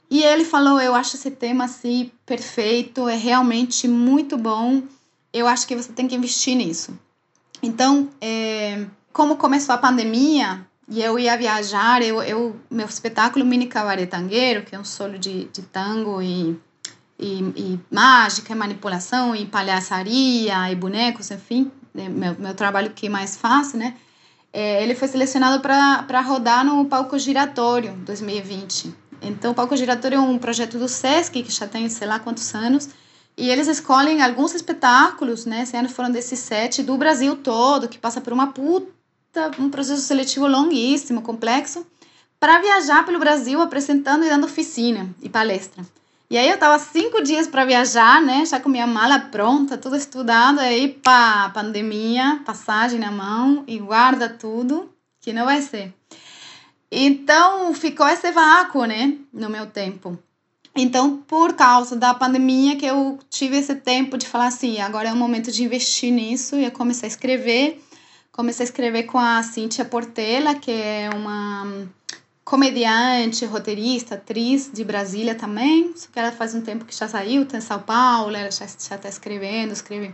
E 0.09 0.23
ele 0.23 0.45
falou, 0.45 0.79
eu 0.79 0.95
acho 0.95 1.17
esse 1.17 1.31
tema, 1.31 1.65
assim, 1.65 2.09
perfeito, 2.25 3.09
é 3.09 3.17
realmente 3.17 3.89
muito 3.89 4.37
bom, 4.37 4.81
eu 5.33 5.45
acho 5.45 5.67
que 5.67 5.75
você 5.75 5.91
tem 5.91 6.07
que 6.07 6.15
investir 6.15 6.55
nisso. 6.55 6.97
Então, 7.61 8.07
é, 8.21 8.85
como 9.11 9.35
começou 9.35 9.75
a 9.75 9.77
pandemia, 9.77 10.65
e 10.87 11.01
eu 11.01 11.17
ia 11.17 11.35
viajar, 11.35 12.01
eu, 12.03 12.21
eu 12.21 12.55
meu 12.69 12.85
espetáculo 12.85 13.43
Mini 13.43 13.65
Cabaré 13.65 14.05
Tangueiro, 14.05 14.63
que 14.63 14.75
é 14.75 14.79
um 14.79 14.85
solo 14.85 15.17
de, 15.17 15.45
de 15.45 15.63
tango 15.63 16.21
e, 16.21 16.59
e, 17.19 17.39
e 17.55 17.79
mágica, 17.89 18.53
e 18.53 18.55
manipulação, 18.55 19.35
e 19.35 19.45
palhaçaria, 19.45 20.71
e 20.71 20.75
bonecos, 20.75 21.31
enfim, 21.31 21.71
né, 21.93 22.07
meu, 22.07 22.35
meu 22.37 22.53
trabalho 22.53 22.91
que 22.91 23.09
mais 23.09 23.35
faço, 23.35 23.75
né? 23.77 23.95
É, 24.53 24.81
ele 24.83 24.95
foi 24.95 25.07
selecionado 25.07 25.59
para 25.61 26.21
rodar 26.21 26.63
no 26.63 26.85
Palco 26.85 27.17
Giratório 27.17 27.93
2020. 28.05 28.93
Então, 29.21 29.51
o 29.51 29.55
Palco 29.55 29.75
Giratório 29.75 30.17
é 30.17 30.21
um 30.21 30.37
projeto 30.37 30.77
do 30.77 30.87
SESC, 30.87 31.41
que 31.41 31.51
já 31.51 31.67
tem 31.67 31.89
sei 31.89 32.07
lá 32.07 32.19
quantos 32.19 32.53
anos, 32.53 32.89
e 33.35 33.49
eles 33.49 33.67
escolhem 33.67 34.21
alguns 34.21 34.53
espetáculos, 34.53 35.45
né? 35.45 35.63
Esse 35.63 35.75
ano 35.75 35.89
foram 35.89 36.11
desses 36.11 36.39
sete, 36.39 36.83
do 36.83 36.95
Brasil 36.95 37.35
todo, 37.35 37.89
que 37.89 37.97
passa 37.97 38.21
por 38.21 38.31
uma 38.31 38.47
puta 38.47 38.94
um 39.59 39.69
processo 39.69 40.01
seletivo 40.01 40.47
longuíssimo, 40.47 41.21
complexo, 41.21 41.85
para 42.39 42.59
viajar 42.59 43.05
pelo 43.05 43.19
Brasil 43.19 43.61
apresentando 43.61 44.25
e 44.25 44.29
dando 44.29 44.45
oficina 44.45 45.09
e 45.21 45.29
palestra. 45.29 45.85
E 46.29 46.37
aí 46.37 46.49
eu 46.49 46.57
tava 46.57 46.79
cinco 46.79 47.21
dias 47.21 47.47
para 47.47 47.65
viajar, 47.65 48.21
né? 48.21 48.45
Já 48.45 48.59
com 48.59 48.67
minha 48.67 48.87
mala 48.87 49.19
pronta, 49.19 49.77
tudo 49.77 49.95
estudado, 49.95 50.59
aí 50.59 50.89
pá, 50.89 51.49
pandemia, 51.53 52.41
passagem 52.45 52.99
na 52.99 53.11
mão 53.11 53.63
e 53.67 53.77
guarda 53.77 54.27
tudo, 54.27 54.89
que 55.21 55.31
não 55.31 55.45
vai 55.45 55.61
ser. 55.61 55.93
Então 56.91 57.73
ficou 57.73 58.07
esse 58.07 58.31
vácuo, 58.31 58.85
né, 58.85 59.17
no 59.31 59.49
meu 59.49 59.67
tempo. 59.67 60.17
Então, 60.75 61.17
por 61.25 61.53
causa 61.53 61.95
da 61.95 62.13
pandemia, 62.13 62.75
que 62.75 62.85
eu 62.85 63.17
tive 63.29 63.57
esse 63.57 63.75
tempo 63.75 64.17
de 64.17 64.27
falar 64.27 64.47
assim, 64.47 64.81
agora 64.81 65.07
é 65.07 65.13
o 65.13 65.15
momento 65.15 65.49
de 65.49 65.63
investir 65.63 66.11
nisso, 66.11 66.57
e 66.57 66.65
eu 66.65 66.71
comecei 66.71 67.07
a 67.07 67.11
escrever. 67.11 67.81
Comecei 68.35 68.65
a 68.65 68.67
escrever 68.67 69.03
com 69.03 69.17
a 69.17 69.41
Cíntia 69.43 69.85
Portela, 69.85 70.55
que 70.55 70.69
é 70.69 71.09
uma 71.15 71.87
comediante, 72.43 73.45
roteirista, 73.45 74.15
atriz 74.15 74.69
de 74.73 74.83
Brasília 74.83 75.33
também, 75.33 75.93
só 75.95 76.09
que 76.11 76.19
ela 76.19 76.33
faz 76.33 76.53
um 76.53 76.59
tempo 76.59 76.83
que 76.83 76.93
já 76.93 77.07
saiu, 77.07 77.45
tá 77.45 77.57
em 77.57 77.61
São 77.61 77.79
Paulo, 77.79 78.35
ela 78.35 78.51
já 78.51 78.65
está 78.65 79.07
escrevendo, 79.07 79.71
escreve 79.71 80.13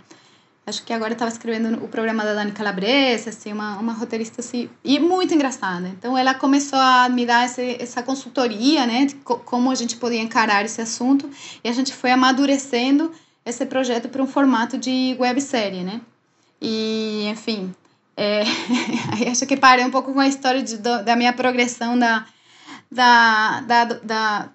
Acho 0.68 0.84
que 0.84 0.94
agora 0.94 1.14
estava 1.14 1.32
escrevendo 1.32 1.84
o 1.84 1.88
programa 1.88 2.24
da 2.24 2.36
Dani 2.36 2.52
Calabresa, 2.52 3.32
assim, 3.32 3.52
uma, 3.52 3.80
uma 3.80 3.94
roteirista 3.94 4.42
assim, 4.42 4.70
e 4.84 5.00
muito 5.00 5.34
engraçada. 5.34 5.88
Então 5.88 6.16
ela 6.16 6.36
começou 6.36 6.78
a 6.78 7.10
me 7.10 7.26
dar 7.26 7.48
esse, 7.48 7.78
essa 7.82 8.04
consultoria, 8.04 8.86
né, 8.86 9.06
de 9.06 9.16
co 9.16 9.40
como 9.40 9.72
a 9.72 9.76
gente 9.76 9.98
podia 9.98 10.22
encarar 10.22 10.64
esse 10.64 10.80
assunto, 10.80 11.28
e 11.64 11.68
a 11.68 11.72
gente 11.72 11.92
foi 11.92 12.12
amadurecendo 12.12 13.12
esse 13.44 13.66
projeto 13.66 14.08
para 14.08 14.22
um 14.22 14.28
formato 14.28 14.78
de 14.78 15.18
websérie, 15.20 15.84
né? 15.84 16.00
E, 16.62 17.26
enfim, 17.28 17.74
é, 18.16 18.44
acho 19.32 19.46
que 19.46 19.58
parei 19.58 19.86
um 19.86 19.92
pouco 19.92 20.14
com 20.14 20.20
a 20.20 20.28
história 20.28 20.62
de, 20.62 20.78
da 20.78 21.16
minha 21.16 21.34
progressão 21.34 21.98
da, 21.98 22.26
da, 22.92 23.62
da, 23.62 23.84
da 23.86 24.50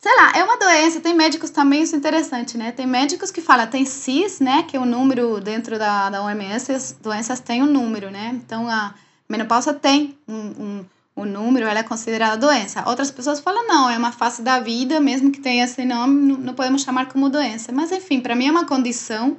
sei 0.00 0.16
lá, 0.16 0.32
é 0.34 0.42
uma 0.42 0.56
doença, 0.56 1.00
tem 1.00 1.14
médicos 1.14 1.50
também, 1.50 1.82
isso 1.82 1.94
é 1.94 1.98
interessante, 1.98 2.56
né? 2.56 2.72
Tem 2.72 2.86
médicos 2.86 3.30
que 3.30 3.42
falam, 3.42 3.66
tem 3.66 3.84
CIS, 3.84 4.40
né? 4.40 4.62
Que 4.62 4.76
é 4.76 4.80
o 4.80 4.82
um 4.82 4.86
número 4.86 5.40
dentro 5.40 5.78
da, 5.78 6.08
da 6.08 6.22
OMS, 6.22 6.72
as 6.72 6.92
doenças 6.92 7.38
têm 7.40 7.62
um 7.62 7.66
número, 7.66 8.10
né? 8.10 8.30
Então 8.34 8.66
a 8.66 8.94
menopausa 9.28 9.74
tem 9.74 10.18
um, 10.26 10.34
um, 10.34 10.84
um 11.18 11.24
número, 11.26 11.66
ela 11.66 11.80
é 11.80 11.82
considerada 11.82 12.38
doença. 12.38 12.82
Outras 12.88 13.10
pessoas 13.10 13.40
falam, 13.40 13.68
não, 13.68 13.90
é 13.90 13.98
uma 13.98 14.10
fase 14.10 14.42
da 14.42 14.58
vida, 14.58 14.98
mesmo 15.00 15.30
que 15.30 15.40
tenha 15.40 15.64
esse 15.64 15.84
nome, 15.84 16.34
não 16.38 16.54
podemos 16.54 16.82
chamar 16.82 17.06
como 17.06 17.28
doença. 17.28 17.70
Mas 17.70 17.92
enfim, 17.92 18.20
para 18.20 18.34
mim 18.34 18.46
é 18.46 18.50
uma 18.50 18.64
condição 18.64 19.36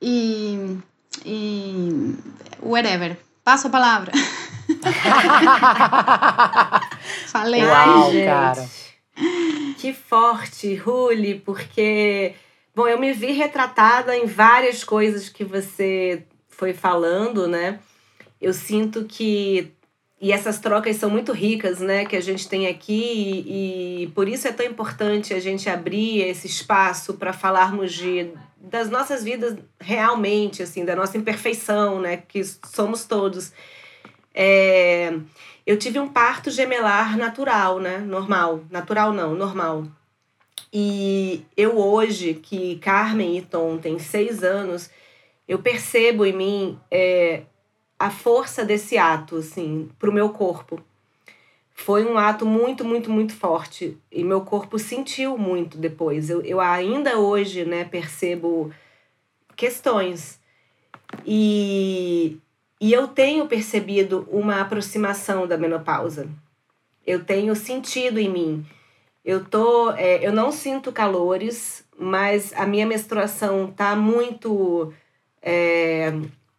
e. 0.00 0.78
e. 1.24 2.14
whatever. 2.60 3.16
Passo 3.44 3.68
a 3.68 3.70
palavra. 3.70 4.12
Falei. 7.28 7.64
Uau, 7.64 8.12
cara. 8.24 8.68
Que 9.78 9.92
forte, 9.92 10.74
Ruli, 10.74 11.40
porque, 11.40 12.34
bom, 12.74 12.86
eu 12.86 12.98
me 13.00 13.12
vi 13.12 13.32
retratada 13.32 14.16
em 14.16 14.26
várias 14.26 14.84
coisas 14.84 15.28
que 15.28 15.44
você 15.44 16.24
foi 16.48 16.72
falando, 16.74 17.48
né? 17.48 17.78
Eu 18.40 18.52
sinto 18.52 19.04
que 19.04 19.72
e 20.20 20.32
essas 20.32 20.58
trocas 20.58 20.96
são 20.96 21.08
muito 21.08 21.32
ricas, 21.32 21.78
né, 21.78 22.04
que 22.04 22.16
a 22.16 22.20
gente 22.20 22.48
tem 22.48 22.66
aqui 22.66 23.44
e, 23.46 24.02
e 24.02 24.06
por 24.08 24.28
isso 24.28 24.48
é 24.48 24.52
tão 24.52 24.66
importante 24.66 25.32
a 25.32 25.38
gente 25.38 25.70
abrir 25.70 26.22
esse 26.22 26.46
espaço 26.48 27.14
para 27.14 27.32
falarmos 27.32 27.92
de 27.92 28.32
das 28.68 28.90
nossas 28.90 29.24
vidas 29.24 29.56
realmente, 29.80 30.62
assim, 30.62 30.84
da 30.84 30.94
nossa 30.94 31.16
imperfeição, 31.16 32.00
né, 32.00 32.18
que 32.18 32.42
somos 32.44 33.04
todos. 33.04 33.52
É, 34.34 35.18
eu 35.66 35.78
tive 35.78 35.98
um 35.98 36.08
parto 36.08 36.50
gemelar 36.50 37.16
natural, 37.18 37.78
né? 37.80 37.98
Normal. 37.98 38.64
Natural 38.70 39.12
não, 39.12 39.34
normal. 39.34 39.84
E 40.72 41.44
eu 41.56 41.78
hoje, 41.78 42.34
que 42.34 42.78
Carmen 42.78 43.36
e 43.36 43.42
Tom 43.42 43.78
têm 43.78 43.98
seis 43.98 44.42
anos, 44.42 44.90
eu 45.46 45.58
percebo 45.58 46.24
em 46.24 46.32
mim 46.32 46.80
é, 46.90 47.42
a 47.98 48.10
força 48.10 48.64
desse 48.64 48.96
ato, 48.96 49.36
assim, 49.36 49.90
pro 49.98 50.12
meu 50.12 50.30
corpo. 50.30 50.80
Foi 51.80 52.04
um 52.04 52.18
ato 52.18 52.44
muito, 52.44 52.84
muito, 52.84 53.08
muito 53.08 53.34
forte. 53.34 53.96
E 54.10 54.24
meu 54.24 54.40
corpo 54.40 54.78
sentiu 54.78 55.38
muito 55.38 55.78
depois. 55.78 56.28
Eu, 56.28 56.42
eu 56.42 56.60
ainda 56.60 57.18
hoje, 57.18 57.64
né, 57.64 57.84
percebo 57.84 58.72
questões. 59.56 60.40
E 61.24 62.36
e 62.80 62.92
eu 62.92 63.08
tenho 63.08 63.46
percebido 63.46 64.28
uma 64.30 64.60
aproximação 64.60 65.46
da 65.46 65.56
menopausa. 65.56 66.28
Eu 67.06 67.24
tenho 67.24 67.54
sentido 67.56 68.18
em 68.18 68.28
mim. 68.28 68.66
Eu 69.24 69.44
tô, 69.44 69.92
é, 69.92 70.24
eu 70.24 70.32
não 70.32 70.52
sinto 70.52 70.92
calores, 70.92 71.84
mas 71.98 72.52
a 72.54 72.66
minha 72.66 72.86
menstruação 72.86 73.72
tá 73.74 73.96
muito 73.96 74.92
é, 75.40 76.12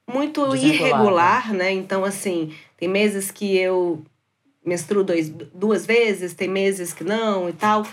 muito 0.08 0.56
irregular, 0.56 1.54
né? 1.54 1.72
Então 1.72 2.04
assim, 2.04 2.54
tem 2.78 2.88
meses 2.88 3.32
que 3.32 3.58
eu 3.58 4.04
menstruo 4.66 5.04
dois, 5.04 5.30
duas 5.30 5.86
vezes, 5.86 6.34
tem 6.34 6.48
meses 6.48 6.94
que 6.94 7.04
não 7.04 7.50
e 7.50 7.54
tal. 7.54 7.86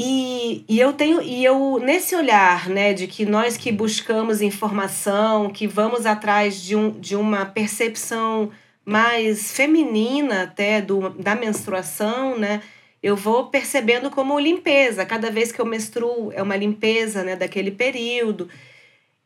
E, 0.00 0.64
e 0.68 0.78
eu 0.78 0.92
tenho 0.92 1.20
e 1.20 1.44
eu 1.44 1.80
nesse 1.80 2.14
olhar, 2.14 2.68
né, 2.68 2.92
de 2.92 3.08
que 3.08 3.26
nós 3.26 3.56
que 3.56 3.72
buscamos 3.72 4.40
informação, 4.40 5.50
que 5.50 5.66
vamos 5.66 6.06
atrás 6.06 6.62
de, 6.62 6.76
um, 6.76 6.90
de 6.92 7.16
uma 7.16 7.44
percepção 7.44 8.50
mais 8.84 9.52
feminina 9.52 10.44
até 10.44 10.80
do, 10.80 11.10
da 11.10 11.34
menstruação, 11.34 12.38
né, 12.38 12.62
eu 13.02 13.16
vou 13.16 13.46
percebendo 13.46 14.08
como 14.08 14.38
limpeza. 14.38 15.04
Cada 15.04 15.30
vez 15.32 15.50
que 15.50 15.60
eu 15.60 15.66
menstruo 15.66 16.32
é 16.32 16.42
uma 16.42 16.56
limpeza, 16.56 17.24
né, 17.24 17.34
daquele 17.34 17.72
período. 17.72 18.48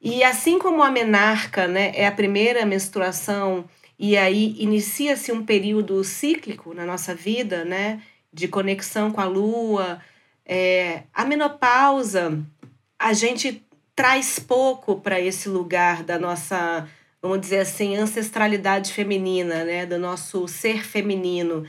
E 0.01 0.25
assim 0.25 0.59
como 0.59 0.83
a 0.83 0.91
menarca, 0.91 1.69
né, 1.69 1.93
é 1.95 2.07
a 2.07 2.13
primeira 2.13 2.65
menstruação 2.65 3.67
e 4.03 4.17
aí 4.17 4.57
inicia-se 4.59 5.31
um 5.31 5.45
período 5.45 6.03
cíclico 6.03 6.75
na 6.75 6.85
nossa 6.85 7.15
vida, 7.15 7.65
né, 7.65 8.03
de 8.33 8.49
conexão 8.49 9.13
com 9.13 9.21
a 9.21 9.27
lua, 9.27 10.03
é, 10.45 11.05
a 11.15 11.25
menopausa, 11.25 12.45
a 12.99 13.13
gente 13.13 13.65
traz 13.95 14.41
pouco 14.41 15.01
para 15.01 15.21
esse 15.21 15.49
lugar 15.49 16.03
da 16.03 16.19
nossa, 16.19 16.89
vamos 17.23 17.41
dizer 17.41 17.61
assim, 17.61 17.97
ancestralidade 17.97 18.93
feminina, 18.93 19.65
né? 19.65 19.87
do 19.87 20.01
nosso 20.01 20.49
ser 20.49 20.85
feminino. 20.85 21.65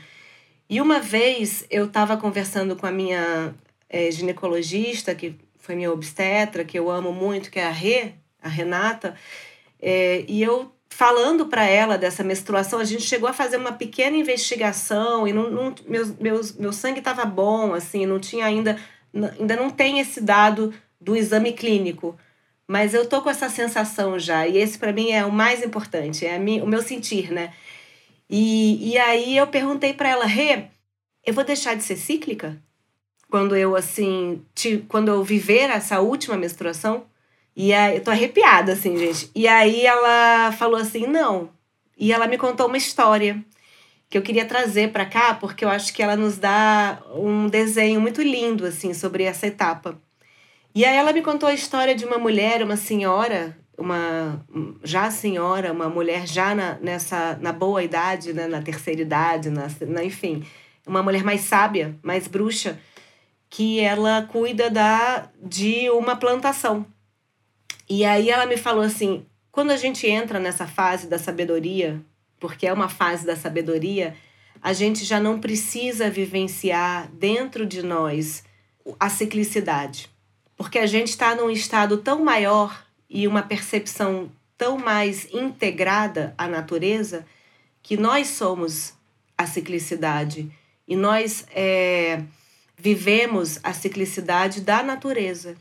E 0.68 0.80
uma 0.80 0.98
vez 0.98 1.64
eu 1.70 1.84
estava 1.84 2.16
conversando 2.16 2.74
com 2.74 2.86
a 2.86 2.90
minha 2.90 3.54
é, 3.88 4.10
ginecologista, 4.10 5.14
que 5.14 5.36
foi 5.56 5.76
minha 5.76 5.92
obstetra, 5.92 6.64
que 6.64 6.76
eu 6.76 6.90
amo 6.90 7.12
muito, 7.12 7.48
que 7.48 7.60
é 7.60 7.66
a 7.66 7.70
Rê, 7.70 8.14
a 8.42 8.48
Renata, 8.48 9.14
é, 9.80 10.24
e 10.26 10.42
eu 10.42 10.73
falando 10.94 11.46
para 11.46 11.64
ela 11.64 11.98
dessa 11.98 12.22
menstruação, 12.22 12.78
a 12.78 12.84
gente 12.84 13.02
chegou 13.02 13.28
a 13.28 13.32
fazer 13.32 13.56
uma 13.56 13.72
pequena 13.72 14.16
investigação 14.16 15.26
e 15.26 15.32
não, 15.32 15.50
não 15.50 15.74
meu, 15.88 16.06
meu, 16.20 16.40
meu 16.56 16.72
sangue 16.72 17.00
estava 17.00 17.24
bom, 17.24 17.74
assim, 17.74 18.06
não 18.06 18.20
tinha 18.20 18.46
ainda, 18.46 18.78
ainda 19.12 19.56
não 19.56 19.70
tem 19.70 19.98
esse 19.98 20.20
dado 20.20 20.72
do 21.00 21.16
exame 21.16 21.52
clínico. 21.52 22.16
Mas 22.68 22.94
eu 22.94 23.08
tô 23.08 23.20
com 23.20 23.28
essa 23.28 23.48
sensação 23.48 24.20
já, 24.20 24.46
e 24.46 24.56
esse 24.56 24.78
para 24.78 24.92
mim 24.92 25.10
é 25.10 25.24
o 25.24 25.32
mais 25.32 25.64
importante, 25.64 26.24
é 26.24 26.38
o 26.38 26.66
meu 26.66 26.80
sentir, 26.80 27.32
né? 27.32 27.52
E, 28.30 28.92
e 28.92 28.96
aí 28.96 29.36
eu 29.36 29.48
perguntei 29.48 29.92
para 29.92 30.08
ela, 30.08 30.24
Rê, 30.24 30.66
eu 31.26 31.34
vou 31.34 31.42
deixar 31.44 31.74
de 31.74 31.82
ser 31.82 31.96
cíclica? 31.96 32.56
Quando 33.28 33.56
eu, 33.56 33.74
assim, 33.74 34.42
te, 34.54 34.84
quando 34.88 35.08
eu 35.08 35.24
viver 35.24 35.70
essa 35.70 36.00
última 36.00 36.36
menstruação? 36.36 37.04
E 37.56 37.72
aí, 37.72 37.96
eu 37.96 38.02
tô 38.02 38.10
arrepiada, 38.10 38.72
assim, 38.72 38.96
gente. 38.96 39.30
E 39.34 39.46
aí 39.46 39.86
ela 39.86 40.52
falou 40.52 40.80
assim: 40.80 41.06
não. 41.06 41.50
E 41.96 42.12
ela 42.12 42.26
me 42.26 42.36
contou 42.36 42.66
uma 42.66 42.76
história 42.76 43.44
que 44.08 44.18
eu 44.18 44.22
queria 44.22 44.44
trazer 44.44 44.92
para 44.92 45.06
cá, 45.06 45.34
porque 45.34 45.64
eu 45.64 45.68
acho 45.68 45.92
que 45.92 46.02
ela 46.02 46.16
nos 46.16 46.38
dá 46.38 47.02
um 47.14 47.48
desenho 47.48 48.00
muito 48.00 48.22
lindo, 48.22 48.66
assim, 48.66 48.94
sobre 48.94 49.24
essa 49.24 49.46
etapa. 49.46 49.98
E 50.74 50.84
aí 50.84 50.96
ela 50.96 51.12
me 51.12 51.22
contou 51.22 51.48
a 51.48 51.54
história 51.54 51.94
de 51.94 52.04
uma 52.04 52.18
mulher, 52.18 52.62
uma 52.62 52.76
senhora, 52.76 53.56
uma 53.78 54.44
já 54.82 55.10
senhora, 55.10 55.72
uma 55.72 55.88
mulher 55.88 56.26
já 56.26 56.54
na, 56.54 56.78
nessa 56.80 57.38
na 57.40 57.52
boa 57.52 57.82
idade, 57.82 58.32
né, 58.32 58.46
na 58.46 58.62
terceira 58.62 59.02
idade, 59.02 59.50
na, 59.50 59.68
na, 59.86 60.04
enfim, 60.04 60.44
uma 60.86 61.02
mulher 61.02 61.24
mais 61.24 61.42
sábia, 61.42 61.96
mais 62.02 62.28
bruxa, 62.28 62.78
que 63.48 63.80
ela 63.80 64.22
cuida 64.30 64.70
da 64.70 65.28
de 65.40 65.88
uma 65.90 66.16
plantação. 66.16 66.86
E 67.88 68.04
aí 68.04 68.30
ela 68.30 68.46
me 68.46 68.56
falou 68.56 68.82
assim: 68.82 69.24
quando 69.50 69.70
a 69.70 69.76
gente 69.76 70.06
entra 70.06 70.38
nessa 70.38 70.66
fase 70.66 71.06
da 71.06 71.18
sabedoria, 71.18 72.00
porque 72.40 72.66
é 72.66 72.72
uma 72.72 72.88
fase 72.88 73.26
da 73.26 73.36
sabedoria, 73.36 74.16
a 74.60 74.72
gente 74.72 75.04
já 75.04 75.20
não 75.20 75.38
precisa 75.38 76.10
vivenciar 76.10 77.08
dentro 77.12 77.66
de 77.66 77.82
nós 77.82 78.44
a 78.98 79.08
ciclicidade. 79.08 80.10
Porque 80.56 80.78
a 80.78 80.86
gente 80.86 81.08
está 81.08 81.34
num 81.34 81.50
estado 81.50 81.98
tão 81.98 82.24
maior 82.24 82.84
e 83.08 83.26
uma 83.28 83.42
percepção 83.42 84.30
tão 84.56 84.78
mais 84.78 85.32
integrada 85.32 86.34
à 86.38 86.46
natureza 86.46 87.26
que 87.82 87.96
nós 87.96 88.28
somos 88.28 88.94
a 89.36 89.46
ciclicidade 89.46 90.50
e 90.86 90.96
nós 90.96 91.46
é, 91.50 92.22
vivemos 92.76 93.58
a 93.62 93.72
ciclicidade 93.72 94.60
da 94.60 94.82
natureza 94.82 95.56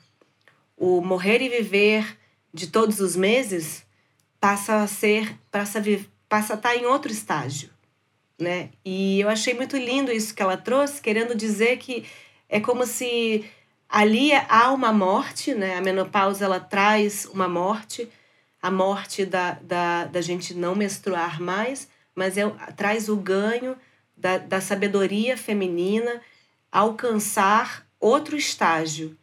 o 0.77 1.01
morrer 1.01 1.41
e 1.41 1.49
viver 1.49 2.17
de 2.53 2.67
todos 2.67 2.99
os 2.99 3.15
meses 3.15 3.85
passa 4.39 4.81
a 4.81 4.87
ser 4.87 5.37
passa 5.49 5.79
a, 5.79 5.83
passa 6.27 6.53
a 6.53 6.57
estar 6.57 6.75
em 6.75 6.85
outro 6.85 7.11
estágio, 7.11 7.69
né? 8.39 8.69
E 8.83 9.21
eu 9.21 9.29
achei 9.29 9.53
muito 9.53 9.77
lindo 9.77 10.11
isso 10.11 10.33
que 10.33 10.41
ela 10.41 10.57
trouxe, 10.57 11.01
querendo 11.01 11.35
dizer 11.35 11.77
que 11.77 12.05
é 12.49 12.59
como 12.59 12.85
se 12.85 13.45
ali 13.87 14.31
há 14.49 14.71
uma 14.71 14.91
morte, 14.91 15.53
né? 15.53 15.75
A 15.75 15.81
menopausa 15.81 16.45
ela 16.45 16.59
traz 16.59 17.25
uma 17.25 17.47
morte, 17.47 18.09
a 18.61 18.71
morte 18.71 19.25
da, 19.25 19.51
da, 19.61 20.05
da 20.05 20.21
gente 20.21 20.53
não 20.53 20.75
menstruar 20.75 21.41
mais, 21.41 21.87
mas 22.15 22.37
é, 22.37 22.47
traz 22.75 23.09
o 23.09 23.15
ganho 23.15 23.77
da, 24.15 24.37
da 24.37 24.61
sabedoria 24.61 25.37
feminina 25.37 26.21
alcançar 26.71 27.85
outro 27.99 28.35
estágio, 28.35 29.17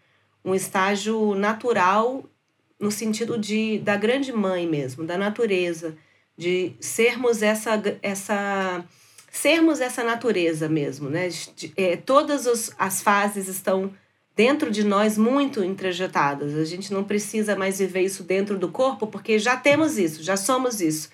um 0.44 0.54
estágio 0.54 1.34
natural 1.34 2.24
no 2.78 2.90
sentido 2.90 3.38
de 3.38 3.78
da 3.78 3.96
grande 3.96 4.32
mãe 4.32 4.66
mesmo, 4.66 5.04
da 5.04 5.18
natureza, 5.18 5.96
de 6.36 6.72
sermos 6.80 7.42
essa 7.42 7.80
essa 8.02 8.84
sermos 9.30 9.80
essa 9.80 10.02
natureza 10.02 10.68
mesmo, 10.68 11.08
né? 11.08 11.28
De, 11.28 11.72
é, 11.76 11.96
todas 11.96 12.46
os, 12.46 12.72
as 12.78 13.02
fases 13.02 13.48
estão 13.48 13.92
dentro 14.34 14.70
de 14.70 14.82
nós 14.82 15.18
muito 15.18 15.62
introjetadas. 15.62 16.54
A 16.56 16.64
gente 16.64 16.92
não 16.92 17.04
precisa 17.04 17.54
mais 17.54 17.78
viver 17.78 18.02
isso 18.02 18.22
dentro 18.22 18.58
do 18.58 18.68
corpo 18.68 19.06
porque 19.06 19.38
já 19.38 19.56
temos 19.56 19.98
isso, 19.98 20.22
já 20.22 20.36
somos 20.36 20.80
isso. 20.80 21.10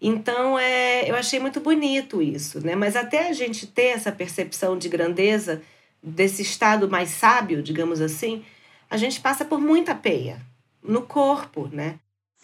Então, 0.00 0.56
é, 0.56 1.10
eu 1.10 1.16
achei 1.16 1.40
muito 1.40 1.58
bonito 1.60 2.22
isso, 2.22 2.64
né? 2.64 2.76
Mas 2.76 2.94
até 2.94 3.28
a 3.28 3.32
gente 3.32 3.66
ter 3.66 3.88
essa 3.88 4.12
percepção 4.12 4.78
de 4.78 4.88
grandeza, 4.88 5.60
desse 6.00 6.42
estado 6.42 6.88
mais 6.88 7.10
sábio, 7.10 7.60
digamos 7.62 8.00
assim, 8.00 8.44
a 8.90 8.96
gente 8.96 9.20
passa 9.20 9.44
por 9.44 9.60
muita 9.60 9.94
peia 9.94 10.40
no 10.82 11.02
corpo, 11.02 11.68
né? 11.70 11.98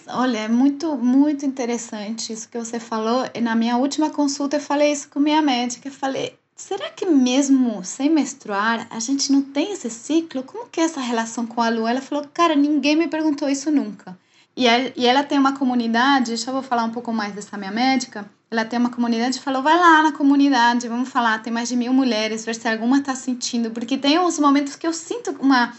Olha, 0.08 0.38
é 0.38 0.48
muito, 0.48 0.96
muito 0.96 1.46
interessante 1.46 2.32
isso 2.32 2.48
que 2.48 2.58
você 2.58 2.78
falou. 2.78 3.28
E 3.34 3.40
na 3.40 3.54
minha 3.54 3.76
última 3.76 4.10
consulta 4.10 4.56
eu 4.56 4.60
falei 4.60 4.92
isso 4.92 5.08
com 5.08 5.20
minha 5.20 5.40
médica. 5.40 5.88
Eu 5.88 5.92
falei, 5.92 6.38
será 6.54 6.90
que 6.90 7.06
mesmo 7.06 7.82
sem 7.84 8.10
menstruar 8.10 8.86
a 8.90 8.98
gente 8.98 9.32
não 9.32 9.40
tem 9.40 9.72
esse 9.72 9.88
ciclo? 9.88 10.42
Como 10.42 10.68
que 10.68 10.80
é 10.80 10.84
essa 10.84 11.00
relação 11.00 11.46
com 11.46 11.62
a 11.62 11.68
lua? 11.68 11.90
Ela 11.90 12.02
falou, 12.02 12.26
cara, 12.34 12.54
ninguém 12.54 12.96
me 12.96 13.08
perguntou 13.08 13.48
isso 13.48 13.70
nunca. 13.70 14.18
E, 14.56 14.66
ela 14.66 15.24
tem 15.24 15.36
uma 15.38 15.56
comunidade, 15.56 16.32
eu 16.46 16.52
vou 16.52 16.62
falar 16.62 16.84
um 16.84 16.90
pouco 16.90 17.12
mais 17.12 17.34
dessa 17.34 17.56
minha 17.56 17.72
médica. 17.72 18.28
Ela 18.48 18.64
tem 18.64 18.78
uma 18.78 18.90
comunidade 18.90 19.38
e 19.38 19.40
falou: 19.40 19.62
vai 19.62 19.76
lá 19.76 20.02
na 20.02 20.12
comunidade, 20.12 20.86
vamos 20.86 21.08
falar. 21.08 21.42
Tem 21.42 21.52
mais 21.52 21.68
de 21.68 21.74
mil 21.74 21.92
mulheres, 21.92 22.44
ver 22.44 22.54
se 22.54 22.68
alguma 22.68 22.98
está 22.98 23.14
sentindo. 23.16 23.70
Porque 23.72 23.98
tem 23.98 24.16
uns 24.18 24.38
momentos 24.38 24.76
que 24.76 24.86
eu 24.86 24.92
sinto 24.92 25.32
uma 25.40 25.74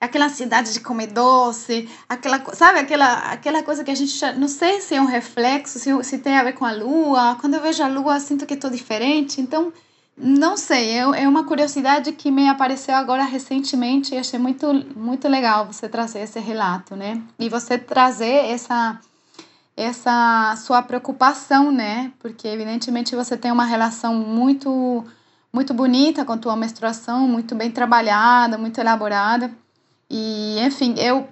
aquela 0.00 0.26
ansiedade 0.26 0.72
de 0.72 0.80
comer 0.80 1.08
doce, 1.08 1.88
aquela, 2.08 2.42
sabe, 2.54 2.78
aquela, 2.78 3.30
aquela 3.30 3.62
coisa 3.62 3.84
que 3.84 3.90
a 3.90 3.94
gente 3.94 4.18
não 4.38 4.48
sei 4.48 4.80
se 4.80 4.94
é 4.94 5.00
um 5.00 5.06
reflexo, 5.06 5.78
se, 5.78 6.04
se 6.04 6.18
tem 6.18 6.38
a 6.38 6.42
ver 6.42 6.54
com 6.54 6.64
a 6.64 6.72
lua. 6.72 7.36
Quando 7.40 7.54
eu 7.54 7.60
vejo 7.60 7.82
a 7.82 7.88
lua, 7.88 8.16
eu 8.16 8.20
sinto 8.20 8.46
que 8.46 8.54
estou 8.54 8.70
diferente. 8.70 9.40
Então, 9.40 9.72
não 10.16 10.56
sei, 10.56 10.90
é, 10.90 11.22
é 11.22 11.28
uma 11.28 11.44
curiosidade 11.44 12.12
que 12.12 12.30
me 12.30 12.48
apareceu 12.48 12.94
agora 12.94 13.24
recentemente 13.24 14.14
e 14.14 14.18
achei 14.18 14.38
muito, 14.38 14.72
muito 14.96 15.28
legal 15.28 15.66
você 15.66 15.88
trazer 15.88 16.20
esse 16.20 16.38
relato, 16.40 16.96
né? 16.96 17.22
E 17.38 17.48
você 17.48 17.76
trazer 17.78 18.50
essa 18.50 18.98
essa 19.76 20.56
sua 20.56 20.82
preocupação, 20.82 21.72
né? 21.72 22.12
Porque 22.18 22.46
evidentemente 22.46 23.16
você 23.16 23.34
tem 23.36 23.50
uma 23.50 23.64
relação 23.64 24.14
muito 24.14 25.04
muito 25.52 25.72
bonita 25.74 26.24
com 26.24 26.32
a 26.32 26.36
tua 26.38 26.54
menstruação, 26.54 27.26
muito 27.26 27.54
bem 27.54 27.70
trabalhada, 27.70 28.58
muito 28.58 28.78
elaborada. 28.78 29.50
E, 30.10 30.58
enfim, 30.60 30.94
eu, 30.98 31.28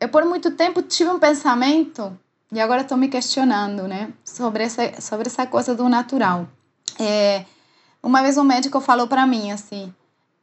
eu 0.00 0.08
por 0.08 0.24
muito 0.24 0.50
tempo 0.50 0.82
tive 0.82 1.10
um 1.10 1.18
pensamento, 1.18 2.18
e 2.50 2.60
agora 2.60 2.82
estou 2.82 2.98
me 2.98 3.08
questionando, 3.08 3.86
né, 3.86 4.12
sobre 4.24 4.64
essa, 4.64 5.00
sobre 5.00 5.28
essa 5.28 5.46
coisa 5.46 5.74
do 5.76 5.88
natural. 5.88 6.48
É, 6.98 7.44
uma 8.02 8.22
vez 8.22 8.36
um 8.36 8.42
médico 8.42 8.80
falou 8.80 9.06
para 9.06 9.24
mim 9.26 9.52
assim: 9.52 9.94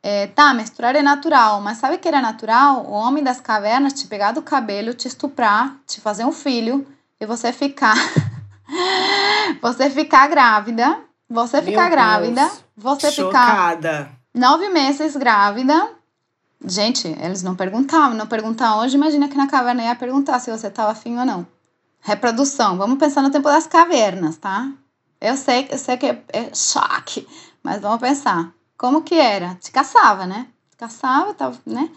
é, 0.01 0.27
tá, 0.27 0.53
menstruar 0.53 0.95
é 0.95 1.01
natural, 1.01 1.59
mas 1.59 1.77
sabe 1.77 1.97
que 1.97 2.07
era 2.07 2.21
natural? 2.21 2.85
O 2.85 2.91
homem 2.91 3.23
das 3.23 3.41
cavernas 3.41 3.93
te 3.93 4.07
pegar 4.07 4.31
do 4.31 4.41
cabelo, 4.41 4.93
te 4.93 5.07
estuprar, 5.07 5.77
te 5.85 5.99
fazer 5.99 6.25
um 6.25 6.31
filho 6.31 6.87
e 7.19 7.25
você 7.25 7.51
ficar. 7.51 7.95
você 9.61 9.89
ficar 9.89 10.27
grávida. 10.27 11.01
Você 11.29 11.57
Meu 11.57 11.65
ficar 11.65 11.83
Deus. 11.83 11.91
grávida. 11.91 12.51
Você 12.77 13.11
Chocada. 13.11 14.05
ficar. 14.05 14.19
Nove 14.35 14.69
meses 14.69 15.15
grávida 15.15 15.89
Gente, 16.65 17.07
eles 17.21 17.43
não 17.43 17.55
perguntavam, 17.55 18.15
não 18.15 18.25
perguntar 18.25 18.77
hoje, 18.77 18.95
imagina 18.95 19.27
que 19.27 19.35
na 19.35 19.47
caverna 19.47 19.83
ia 19.83 19.95
perguntar 19.95 20.39
se 20.39 20.49
você 20.49 20.67
estava 20.67 20.91
afim 20.91 21.17
ou 21.17 21.25
não. 21.25 21.45
Reprodução, 21.99 22.77
vamos 22.77 22.97
pensar 22.97 23.21
no 23.21 23.29
tempo 23.29 23.49
das 23.49 23.67
cavernas, 23.67 24.37
tá? 24.37 24.71
Eu 25.19 25.35
sei, 25.35 25.67
eu 25.69 25.77
sei 25.77 25.97
que 25.97 26.05
é, 26.05 26.23
é 26.29 26.55
choque, 26.55 27.27
mas 27.61 27.81
vamos 27.81 27.99
pensar. 27.99 28.53
Como 28.77 29.01
que 29.01 29.15
era? 29.15 29.55
Te 29.55 29.71
caçava, 29.71 30.25
né? 30.25 30.47
Te 30.69 30.77
caçava, 30.77 31.33
tava, 31.33 31.57
né? 31.65 31.89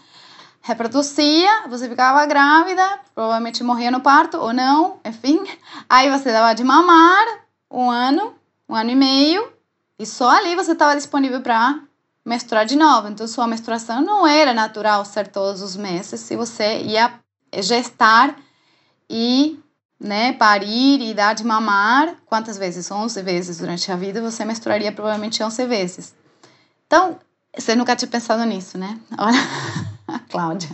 Reproduzia, 0.61 1.67
você 1.69 1.87
ficava 1.87 2.25
grávida, 2.25 2.99
provavelmente 3.15 3.63
morria 3.63 3.89
no 3.89 4.01
parto 4.01 4.37
ou 4.37 4.51
não, 4.51 4.99
enfim. 5.05 5.39
Aí 5.89 6.09
você 6.09 6.29
dava 6.31 6.53
de 6.53 6.63
mamar 6.63 7.25
um 7.71 7.89
ano, 7.89 8.35
um 8.67 8.75
ano 8.75 8.91
e 8.91 8.95
meio, 8.95 9.49
e 9.97 10.05
só 10.05 10.29
ali 10.29 10.55
você 10.55 10.73
estava 10.73 10.95
disponível 10.95 11.41
para 11.41 11.79
menstruar 12.27 12.65
de 12.65 12.75
novo. 12.75 13.07
Então, 13.07 13.25
sua 13.25 13.47
menstruação 13.47 14.01
não 14.01 14.27
era 14.27 14.53
natural 14.53 15.05
ser 15.05 15.27
todos 15.27 15.61
os 15.61 15.77
meses. 15.77 16.19
Se 16.19 16.35
você 16.35 16.81
ia 16.81 17.13
gestar 17.61 18.35
e 19.09 19.57
né, 19.97 20.33
parir 20.33 21.01
e 21.01 21.13
dar 21.13 21.33
de 21.33 21.45
mamar, 21.45 22.15
quantas 22.25 22.57
vezes? 22.57 22.91
11 22.91 23.21
vezes 23.21 23.59
durante 23.59 23.89
a 23.89 23.95
vida, 23.95 24.21
você 24.21 24.43
menstruaria 24.43 24.91
provavelmente 24.91 25.41
11 25.41 25.65
vezes. 25.65 26.13
Então, 26.85 27.17
você 27.57 27.73
nunca 27.75 27.95
tinha 27.95 28.09
pensado 28.09 28.43
nisso, 28.43 28.77
né? 28.77 28.99
Olha, 29.17 29.39
Cláudia. 30.29 30.69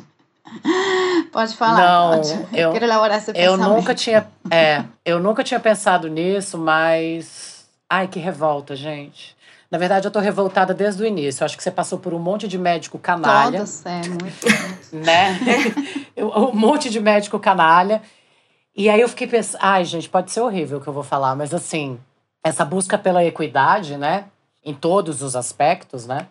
Pode 1.32 1.56
falar. 1.56 1.78
Não, 1.78 2.22
Cláudia. 2.22 2.49
eu, 2.51 2.72
quero 2.74 2.86
elaborar 2.86 3.18
esse 3.20 3.32
eu 3.36 3.58
nunca 3.58 3.93
tinha, 3.93 4.28
é, 4.49 4.84
eu 5.06 5.20
nunca 5.20 5.43
tinha 5.43 5.60
pensado 5.60 6.08
nisso, 6.08 6.58
mas 6.58 7.68
ai 7.88 8.08
que 8.08 8.20
revolta, 8.20 8.76
gente. 8.76 9.36
Na 9.74 9.80
verdade, 9.80 10.07
eu 10.07 10.11
tô 10.11 10.19
revoltada 10.19 10.71
desde 10.71 11.01
o 11.01 11.05
início. 11.07 11.41
Eu 11.41 11.45
acho 11.45 11.57
que 11.57 11.63
você 11.63 11.71
passou 11.71 11.97
por 11.97 12.13
um 12.13 12.19
monte 12.19 12.47
de 12.47 12.59
médico 12.59 12.99
canalha. 12.99 13.57
Todos, 13.57 13.84
é, 13.88 14.01
muito. 14.07 14.93
né? 14.93 15.39
um 16.15 16.55
monte 16.55 16.91
de 16.91 16.99
médico 16.99 17.39
canalha. 17.39 17.99
E 18.78 18.88
aí 18.88 19.01
eu 19.01 19.09
fiquei 19.09 19.26
pensando, 19.26 19.61
ai, 19.63 19.84
gente, 19.84 20.07
pode 20.07 20.30
ser 20.30 20.41
horrível 20.41 20.78
o 20.78 20.82
que 20.82 20.88
eu 20.88 20.93
vou 20.93 21.01
falar, 21.01 21.36
mas 21.36 21.55
assim, 21.55 21.99
essa 22.43 22.63
busca 22.63 22.99
pela 22.99 23.26
equidade, 23.26 23.97
né? 23.97 24.26
Em 24.63 24.76
todos 24.76 25.24
os 25.24 25.36
aspectos, 25.36 26.05
né? 26.05 26.28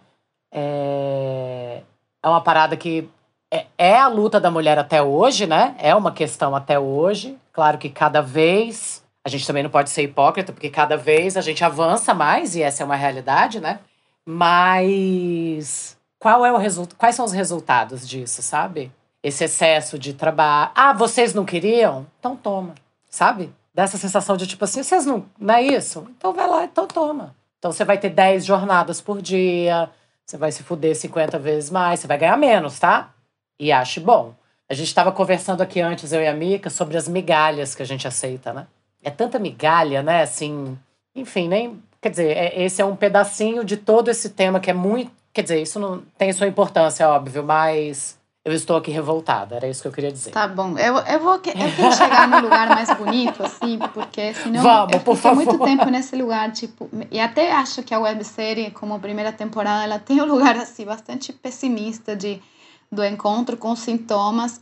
É, 0.52 1.82
é 2.22 2.28
uma 2.28 2.42
parada 2.42 2.76
que 2.76 3.08
é, 3.52 3.66
é 3.76 3.98
a 3.98 4.06
luta 4.06 4.38
da 4.38 4.52
mulher 4.52 4.78
até 4.78 5.02
hoje, 5.02 5.48
né? 5.48 5.74
É 5.80 5.92
uma 5.96 6.12
questão 6.12 6.54
até 6.54 6.78
hoje. 6.78 7.36
Claro 7.52 7.76
que 7.76 7.88
cada 7.88 8.20
vez 8.20 9.01
a 9.24 9.28
gente 9.28 9.46
também 9.46 9.62
não 9.62 9.70
pode 9.70 9.90
ser 9.90 10.02
hipócrita, 10.02 10.52
porque 10.52 10.68
cada 10.68 10.96
vez 10.96 11.36
a 11.36 11.40
gente 11.40 11.64
avança 11.64 12.12
mais, 12.12 12.56
e 12.56 12.62
essa 12.62 12.82
é 12.82 12.86
uma 12.86 12.96
realidade, 12.96 13.60
né? 13.60 13.80
Mas 14.26 15.96
qual 16.18 16.44
é 16.44 16.52
o 16.52 16.56
resultado? 16.56 16.96
Quais 16.96 17.14
são 17.14 17.24
os 17.24 17.32
resultados 17.32 18.08
disso, 18.08 18.42
sabe? 18.42 18.92
Esse 19.22 19.44
excesso 19.44 19.98
de 19.98 20.14
trabalho. 20.14 20.70
Ah, 20.74 20.92
vocês 20.92 21.34
não 21.34 21.44
queriam? 21.44 22.06
Então 22.18 22.36
toma, 22.36 22.74
sabe? 23.08 23.52
Dessa 23.74 23.96
sensação 23.96 24.36
de 24.36 24.46
tipo 24.46 24.64
assim, 24.64 24.82
vocês 24.82 25.06
não. 25.06 25.26
Não 25.38 25.54
é 25.54 25.62
isso? 25.62 26.06
Então 26.16 26.32
vai 26.32 26.48
lá, 26.48 26.64
então 26.64 26.86
toma. 26.86 27.34
Então 27.58 27.72
você 27.72 27.84
vai 27.84 27.98
ter 27.98 28.10
10 28.10 28.44
jornadas 28.44 29.00
por 29.00 29.22
dia, 29.22 29.88
você 30.24 30.36
vai 30.36 30.50
se 30.50 30.62
fuder 30.62 30.96
50 30.96 31.38
vezes 31.38 31.70
mais, 31.70 32.00
você 32.00 32.06
vai 32.06 32.18
ganhar 32.18 32.36
menos, 32.36 32.78
tá? 32.78 33.12
E 33.58 33.70
ache 33.70 34.00
bom. 34.00 34.34
A 34.68 34.74
gente 34.74 34.88
estava 34.88 35.12
conversando 35.12 35.60
aqui 35.60 35.80
antes, 35.80 36.12
eu 36.12 36.22
e 36.22 36.26
a 36.26 36.34
Mica, 36.34 36.70
sobre 36.70 36.96
as 36.96 37.06
migalhas 37.06 37.74
que 37.74 37.82
a 37.82 37.86
gente 37.86 38.08
aceita, 38.08 38.52
né? 38.52 38.66
É 39.02 39.10
tanta 39.10 39.38
migalha, 39.38 40.02
né? 40.02 40.22
Assim, 40.22 40.78
enfim, 41.14 41.48
nem. 41.48 41.82
Quer 42.00 42.10
dizer, 42.10 42.36
é, 42.36 42.62
esse 42.62 42.82
é 42.82 42.84
um 42.84 42.96
pedacinho 42.96 43.64
de 43.64 43.76
todo 43.76 44.08
esse 44.10 44.30
tema 44.30 44.60
que 44.60 44.70
é 44.70 44.74
muito. 44.74 45.10
Quer 45.32 45.42
dizer, 45.42 45.62
isso 45.62 45.78
não 45.78 46.02
tem 46.18 46.32
sua 46.32 46.46
importância, 46.46 47.08
óbvio, 47.08 47.42
mas 47.42 48.18
eu 48.44 48.52
estou 48.52 48.76
aqui 48.76 48.90
revoltada, 48.90 49.54
era 49.54 49.68
isso 49.68 49.80
que 49.80 49.88
eu 49.88 49.92
queria 49.92 50.10
dizer. 50.10 50.32
Tá 50.32 50.48
bom, 50.48 50.76
eu, 50.76 50.96
eu, 50.98 51.20
vou, 51.20 51.34
eu 51.34 51.40
quero 51.40 51.92
chegar 51.96 52.26
num 52.28 52.40
lugar 52.40 52.68
mais 52.68 52.90
bonito, 52.96 53.42
assim, 53.42 53.78
porque 53.94 54.34
senão 54.34 54.62
Vamos, 54.62 54.94
eu 54.94 55.00
por 55.00 55.16
favor. 55.16 55.44
muito 55.44 55.64
tempo 55.64 55.88
nesse 55.88 56.16
lugar, 56.16 56.50
tipo, 56.50 56.90
e 57.10 57.20
até 57.20 57.52
acho 57.52 57.82
que 57.84 57.94
a 57.94 58.00
websérie, 58.00 58.72
como 58.72 58.98
primeira 58.98 59.32
temporada, 59.32 59.84
ela 59.84 59.98
tem 59.98 60.20
um 60.20 60.26
lugar, 60.26 60.56
assim, 60.56 60.84
bastante 60.84 61.32
pessimista 61.32 62.16
de, 62.16 62.42
do 62.90 63.04
encontro 63.04 63.56
com 63.56 63.76
sintomas, 63.76 64.60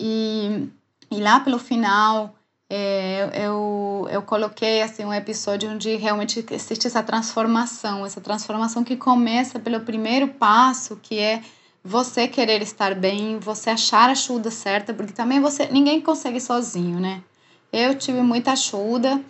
e, 0.00 0.68
e 1.10 1.20
lá 1.20 1.38
pelo 1.40 1.58
final 1.58 2.34
é, 2.74 3.46
eu, 3.46 4.08
eu 4.10 4.22
coloquei 4.22 4.80
assim 4.80 5.04
um 5.04 5.12
episódio 5.12 5.70
onde 5.70 5.94
realmente 5.96 6.42
existe 6.50 6.86
essa 6.86 7.02
transformação, 7.02 8.06
essa 8.06 8.18
transformação 8.18 8.82
que 8.82 8.96
começa 8.96 9.60
pelo 9.60 9.80
primeiro 9.80 10.28
passo, 10.28 10.96
que 11.02 11.18
é 11.18 11.42
você 11.84 12.26
querer 12.26 12.62
estar 12.62 12.94
bem, 12.94 13.38
você 13.38 13.68
achar 13.68 14.08
a 14.08 14.12
ajuda 14.12 14.50
certa, 14.50 14.94
porque 14.94 15.12
também 15.12 15.38
você 15.38 15.66
ninguém 15.66 16.00
consegue 16.00 16.40
sozinho, 16.40 16.98
né? 16.98 17.22
Eu 17.70 17.94
tive 17.94 18.22
muita 18.22 18.52
ajuda 18.52 19.20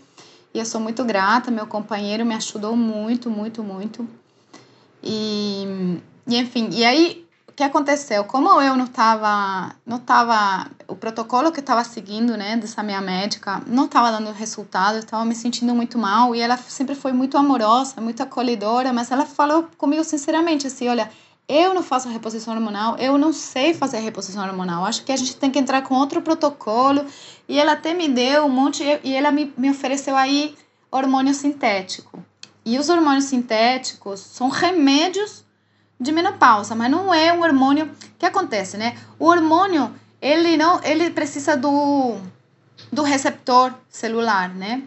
E 0.55 0.59
eu 0.59 0.67
sou 0.67 0.81
muito 0.81 1.05
grata, 1.05 1.51
meu 1.51 1.67
companheiro 1.67 2.25
me 2.25 2.35
ajudou 2.35 2.77
muito, 2.77 3.31
muito, 3.31 3.63
muito. 3.65 4.07
E, 5.03 5.65
e 6.29 6.37
enfim, 6.37 6.69
e 6.73 6.85
aí 6.85 7.22
o 7.53 7.55
que 7.55 7.63
aconteceu? 7.63 8.25
Como 8.25 8.49
eu 8.63 8.75
não 8.77 8.87
estava, 8.87 9.77
não 9.85 9.99
tava, 9.99 10.71
o 10.89 10.97
protocolo 10.97 11.53
que 11.53 11.61
estava 11.61 11.85
seguindo, 11.85 12.35
né, 12.35 12.57
dessa 12.57 12.83
minha 12.83 13.01
médica, 13.03 13.61
não 13.67 13.85
estava 13.85 14.11
dando 14.11 14.33
resultado, 14.33 14.95
eu 14.95 15.01
estava 15.01 15.23
me 15.23 15.35
sentindo 15.35 15.75
muito 15.75 15.99
mal 15.99 16.35
e 16.35 16.41
ela 16.41 16.57
sempre 16.57 16.95
foi 16.95 17.13
muito 17.13 17.37
amorosa, 17.37 18.01
muito 18.01 18.23
acolhedora, 18.23 18.91
mas 18.91 19.11
ela 19.11 19.27
falou 19.27 19.69
comigo 19.77 20.03
sinceramente 20.03 20.67
assim, 20.67 20.89
olha, 20.89 21.11
eu 21.47 21.75
não 21.75 21.83
faço 21.83 22.09
reposição 22.09 22.55
hormonal, 22.55 22.97
eu 22.97 23.19
não 23.19 23.35
sei 23.35 23.75
fazer 23.75 23.99
reposição 23.99 24.43
hormonal. 24.43 24.87
Acho 24.87 25.05
que 25.05 25.13
a 25.13 25.17
gente 25.17 25.37
tem 25.37 25.51
que 25.51 25.59
entrar 25.59 25.83
com 25.83 25.95
outro 25.95 26.23
protocolo. 26.23 27.05
E 27.47 27.59
ela 27.59 27.73
até 27.73 27.93
me 27.93 28.09
deu 28.09 28.47
um 28.47 28.49
monte, 28.49 28.83
e 29.05 29.15
ela 29.15 29.31
me, 29.31 29.53
me 29.59 29.71
ofereceu 29.71 30.17
aí 30.17 30.55
hormônio 30.91 31.35
sintético. 31.35 32.25
E 32.65 32.79
os 32.79 32.89
hormônios 32.89 33.25
sintéticos 33.25 34.21
são 34.21 34.49
remédios 34.49 35.42
de 36.03 36.13
menopausa, 36.13 36.75
mas 36.75 36.91
não 36.91 37.13
é 37.15 37.33
um 37.33 37.43
hormônio. 37.43 37.91
Que 38.19 38.27
acontece, 38.27 38.77
né? 38.77 38.97
O 39.19 39.27
hormônio, 39.27 39.95
ele 40.21 40.57
não, 40.57 40.83
ele 40.83 41.11
precisa 41.11 41.57
do, 41.57 42.17
do 42.93 43.03
receptor 43.03 43.73
celular, 43.89 44.49
né? 44.49 44.83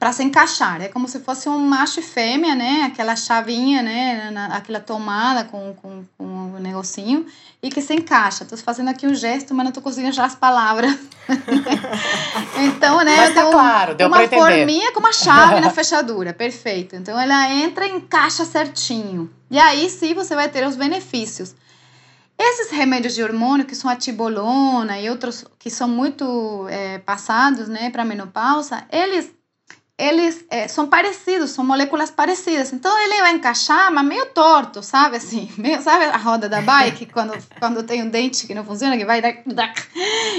Para 0.00 0.12
se 0.12 0.24
encaixar. 0.24 0.80
É 0.80 0.88
como 0.88 1.06
se 1.06 1.20
fosse 1.20 1.46
um 1.46 1.58
macho 1.58 2.00
e 2.00 2.02
fêmea, 2.02 2.54
né? 2.54 2.84
Aquela 2.86 3.14
chavinha, 3.14 3.82
né? 3.82 4.30
Na, 4.30 4.46
aquela 4.46 4.80
tomada 4.80 5.44
com, 5.44 5.74
com, 5.74 6.02
com 6.16 6.24
um 6.24 6.58
negocinho 6.58 7.26
e 7.62 7.68
que 7.68 7.82
se 7.82 7.92
encaixa. 7.92 8.44
Estou 8.44 8.56
fazendo 8.56 8.88
aqui 8.88 9.06
um 9.06 9.14
gesto, 9.14 9.54
mas 9.54 9.62
não 9.62 9.68
estou 9.68 9.82
conseguindo 9.82 10.08
achar 10.08 10.24
as 10.24 10.34
palavras. 10.34 10.98
então, 12.64 13.04
né? 13.04 13.14
Mas 13.14 13.34
tá 13.34 13.50
claro, 13.50 13.94
deu 13.94 14.08
uma 14.08 14.26
forminha 14.26 14.90
com 14.92 15.00
uma 15.00 15.12
chave 15.12 15.60
na 15.60 15.68
fechadura. 15.70 16.32
Perfeito. 16.32 16.96
Então, 16.96 17.20
ela 17.20 17.52
entra 17.52 17.86
e 17.86 17.90
encaixa 17.90 18.46
certinho. 18.46 19.30
E 19.50 19.58
aí 19.58 19.90
sim 19.90 20.14
você 20.14 20.34
vai 20.34 20.48
ter 20.48 20.66
os 20.66 20.76
benefícios. 20.76 21.54
Esses 22.38 22.70
remédios 22.70 23.14
de 23.14 23.22
hormônio, 23.22 23.66
que 23.66 23.74
são 23.74 23.90
a 23.90 23.96
tibolona 23.96 24.98
e 24.98 25.10
outros 25.10 25.44
que 25.58 25.68
são 25.68 25.86
muito 25.86 26.66
é, 26.70 26.96
passados 27.00 27.68
né, 27.68 27.90
para 27.90 28.02
menopausa, 28.02 28.82
eles 28.90 29.30
eles 30.00 30.44
é, 30.48 30.66
são 30.66 30.86
parecidos, 30.86 31.50
são 31.50 31.64
moléculas 31.64 32.10
parecidas. 32.10 32.72
Então 32.72 32.98
ele 32.98 33.20
vai 33.20 33.32
encaixar, 33.32 33.92
mas 33.92 34.04
meio 34.04 34.26
torto, 34.26 34.82
sabe? 34.82 35.16
Assim, 35.16 35.50
meio, 35.58 35.80
sabe 35.82 36.06
a 36.06 36.16
roda 36.16 36.48
da 36.48 36.60
bike, 36.62 37.06
quando, 37.12 37.34
quando 37.58 37.82
tem 37.82 38.02
um 38.02 38.08
dente 38.08 38.46
que 38.46 38.54
não 38.54 38.64
funciona, 38.64 38.96
que 38.96 39.04
vai 39.04 39.20
dar, 39.20 39.34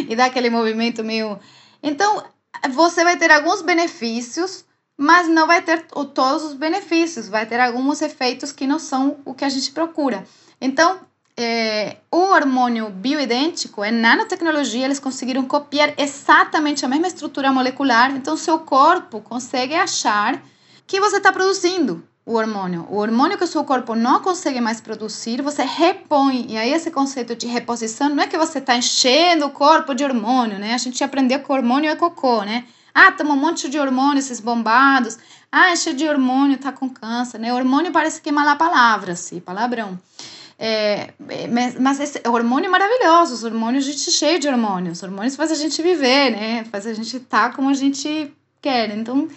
e 0.08 0.16
dá 0.16 0.26
aquele 0.26 0.50
movimento 0.50 1.04
meio. 1.04 1.40
Então 1.84 2.24
você 2.72 3.04
vai 3.04 3.18
ter 3.18 3.32
alguns 3.32 3.62
benefícios, 3.62 4.66
mas 4.98 5.28
não 5.28 5.46
vai 5.46 5.62
ter 5.62 5.86
todos 5.86 6.44
os 6.44 6.54
benefícios, 6.54 7.30
vai 7.30 7.46
ter 7.46 7.60
alguns 7.60 8.02
efeitos 8.02 8.52
que 8.52 8.66
não 8.68 8.80
são 8.80 9.20
o 9.26 9.34
que 9.34 9.46
a 9.46 9.50
gente 9.50 9.72
procura. 9.72 10.26
Então, 10.60 11.00
é, 11.42 11.98
o 12.12 12.18
hormônio 12.18 12.90
bioidêntico, 12.90 13.84
é 13.84 13.92
nanotecnologia, 13.92 14.86
eles 14.86 15.00
conseguiram 15.00 15.46
copiar 15.46 15.94
exatamente 15.98 16.86
a 16.86 16.88
mesma 16.88 17.08
estrutura 17.08 17.52
molecular, 17.52 18.12
então 18.16 18.38
seu 18.38 18.60
corpo 18.60 19.22
consegue 19.22 19.74
achar 19.74 20.42
que 20.88 21.00
você 21.00 21.18
está 21.18 21.32
produzindo 21.32 22.04
o 22.26 22.34
hormônio. 22.34 22.86
O 22.90 22.98
hormônio 22.98 23.38
que 23.38 23.44
o 23.44 23.48
seu 23.48 23.64
corpo 23.64 23.96
não 23.96 24.20
consegue 24.22 24.62
mais 24.62 24.80
produzir, 24.80 25.42
você 25.42 25.64
repõe. 25.64 26.46
E 26.50 26.58
aí 26.58 26.72
esse 26.72 26.92
conceito 26.92 27.36
de 27.36 27.48
reposição 27.48 28.10
não 28.10 28.24
é 28.24 28.28
que 28.28 28.38
você 28.38 28.60
está 28.60 28.76
enchendo 28.76 29.46
o 29.46 29.50
corpo 29.50 29.94
de 29.94 30.04
hormônio, 30.04 30.60
né? 30.60 30.74
A 30.74 30.78
gente 30.78 31.04
aprendeu 31.04 31.40
que 31.40 31.52
o 31.52 31.56
hormônio 31.56 31.90
é 31.90 31.96
cocô, 31.96 32.44
né? 32.44 32.66
Ah, 32.94 33.12
toma 33.12 33.34
um 33.34 33.38
monte 33.38 33.70
de 33.70 33.80
hormônio, 33.80 34.20
esses 34.20 34.40
bombados. 34.40 35.18
Ah, 35.52 35.72
enche 35.72 35.94
de 35.94 36.08
hormônio, 36.08 36.58
tá 36.58 36.72
com 36.72 36.90
câncer, 36.90 37.40
né? 37.40 37.54
Hormônio 37.54 37.92
parece 37.92 38.22
que 38.22 38.30
é 38.30 38.32
mala 38.32 38.56
palavra, 38.56 39.14
assim, 39.14 39.40
palavrão. 39.40 40.00
É, 40.64 41.12
mas 41.80 42.00
esse 42.00 42.22
hormônio 42.24 42.68
é 42.68 42.70
maravilhoso, 42.70 43.34
os 43.34 43.44
hormônios, 43.44 43.84
a 43.84 43.92
gente 43.92 44.12
cheio 44.12 44.40
de 44.40 44.48
hormônios. 44.48 45.00
Os 45.00 45.04
hormônios 45.04 45.36
faz 45.36 45.52
a 45.52 45.56
gente 45.56 45.82
viver, 45.82 46.30
né? 46.30 46.64
Faz 46.66 46.86
a 46.86 46.94
gente 46.94 47.18
estar 47.18 47.50
tá 47.50 47.56
como 47.56 47.68
a 47.68 47.74
gente 47.74 48.32
quer. 48.62 48.96
Então, 48.96 49.28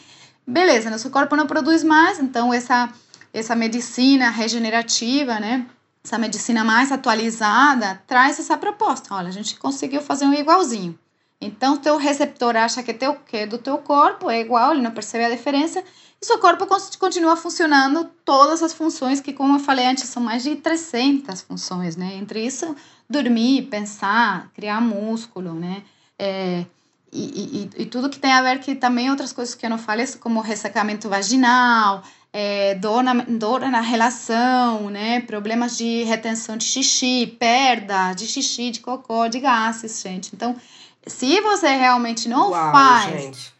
beleza, 0.47 0.91
nosso 0.91 1.09
corpo 1.09 1.35
não 1.35 1.47
produz 1.47 1.83
mais, 1.83 2.19
então 2.19 2.53
essa, 2.53 2.93
essa 3.33 3.57
medicina 3.57 4.29
regenerativa, 4.29 5.41
né? 5.41 5.65
Essa 6.05 6.19
medicina 6.19 6.63
mais 6.63 6.93
atualizada 6.93 8.03
traz 8.07 8.39
essa 8.39 8.59
proposta. 8.59 9.15
Olha, 9.15 9.29
a 9.29 9.33
gente 9.33 9.57
conseguiu 9.57 10.03
fazer 10.03 10.27
um 10.27 10.35
igualzinho. 10.35 10.99
Então, 11.41 11.79
teu 11.79 11.97
receptor 11.97 12.55
acha 12.55 12.83
que, 12.83 12.93
teu, 12.93 13.15
que 13.15 13.39
é 13.39 13.47
do 13.47 13.57
teu 13.57 13.79
corpo 13.79 14.29
é 14.29 14.41
igual, 14.41 14.73
ele 14.73 14.83
não 14.83 14.91
percebe 14.91 15.25
a 15.25 15.31
diferença 15.31 15.83
e 16.21 16.27
seu 16.27 16.39
corpo 16.39 16.67
continua 16.99 17.37
funcionando 17.37 18.09
todas 18.25 18.63
as 18.63 18.73
funções 18.73 19.21
que, 19.21 19.33
como 19.33 19.57
eu 19.57 19.61
falei 19.61 19.87
antes, 19.87 20.09
são 20.09 20.23
mais 20.23 20.43
de 20.43 20.57
300 20.57 21.43
funções, 21.43 21.97
né? 21.97 22.15
Entre 22.15 22.45
isso, 22.45 22.75
dormir, 23.09 23.63
pensar, 23.65 24.51
criar 24.55 24.81
músculo, 24.81 25.53
né? 25.53 25.83
É, 26.19 26.65
e, 27.13 27.69
e, 27.77 27.83
e, 27.83 27.87
tudo 27.87 28.09
que 28.09 28.19
tem 28.19 28.33
a 28.33 28.43
ver 28.43 28.59
que 28.59 28.75
também 28.75 29.11
outras 29.11 29.33
coisas 29.33 29.55
que 29.55 29.65
eu 29.67 29.71
não 29.71 29.79
falei, 29.79 30.07
como 30.19 30.41
ressecamento 30.41 31.09
vaginal, 31.09 32.03
é, 32.33 32.75
dor, 32.75 33.03
na, 33.03 33.15
dor 33.15 33.61
na 33.61 33.81
relação, 33.81 34.91
né? 34.91 35.21
Problemas 35.21 35.77
de 35.77 36.05
retenção 36.05 36.57
de 36.57 36.65
xixi, 36.65 37.37
perda 37.39 38.13
de 38.15 38.27
xixi, 38.27 38.71
de 38.71 38.81
cocô, 38.81 39.29
de 39.29 39.41
gases, 39.41 40.03
gente. 40.03 40.31
Então, 40.35 40.57
se 41.07 41.41
você 41.41 41.69
realmente 41.69 42.29
não 42.29 42.51
Uau, 42.51 42.73
faz 42.73 43.23
gente 43.23 43.54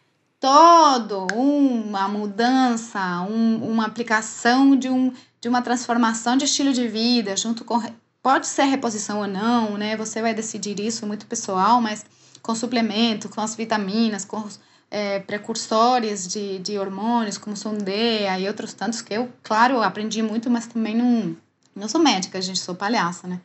todo 0.45 1.27
uma 1.35 2.07
mudança, 2.07 3.01
um, 3.23 3.67
uma 3.67 3.87
aplicação 3.87 4.77
de, 4.77 4.91
um, 4.91 5.11
de 5.41 5.49
uma 5.49 5.63
transformação 5.63 6.37
de 6.37 6.45
estilo 6.45 6.71
de 6.71 6.87
vida, 6.87 7.35
junto 7.35 7.65
com. 7.65 7.83
Pode 8.23 8.47
ser 8.47 8.65
reposição 8.65 9.21
ou 9.21 9.27
não, 9.27 9.79
né? 9.79 9.97
Você 9.97 10.21
vai 10.21 10.35
decidir 10.35 10.79
isso, 10.79 11.07
muito 11.07 11.25
pessoal, 11.25 11.81
mas 11.81 12.05
com 12.43 12.55
suplemento, 12.55 13.31
com 13.31 13.41
as 13.41 13.55
vitaminas, 13.55 14.27
com 14.27 14.37
os 14.37 14.61
é, 14.91 15.19
precursores 15.19 16.29
de, 16.29 16.59
de 16.59 16.79
hormônios, 16.79 17.39
como 17.39 17.57
Sondeia 17.57 18.39
e 18.39 18.47
outros 18.47 18.75
tantos 18.75 19.01
que 19.01 19.15
eu, 19.15 19.33
claro, 19.43 19.81
aprendi 19.81 20.23
muito, 20.23 20.51
mas 20.51 20.67
também 20.67 20.95
não, 20.95 21.35
não 21.75 21.89
sou 21.89 22.03
médica, 22.03 22.39
gente, 22.43 22.59
sou 22.59 22.75
palhaça, 22.75 23.27
né? 23.27 23.41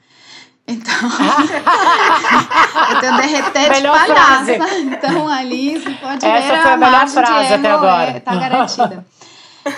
Então, 0.69 0.93
eu 2.91 2.99
tenho 2.99 3.17
derreter 3.17 3.73
de 3.73 3.87
palhaça. 3.87 4.51
Então, 4.79 5.27
ali 5.27 5.79
você 5.79 5.89
pode 5.91 6.25
Essa 6.25 6.53
ver 6.53 6.61
foi 6.61 6.71
a, 6.71 6.73
a 6.73 6.77
melhor 6.77 7.07
frase 7.07 7.53
até 7.53 7.71
agora. 7.71 8.11
É, 8.11 8.19
tá 8.19 8.35
garantida. 8.35 9.05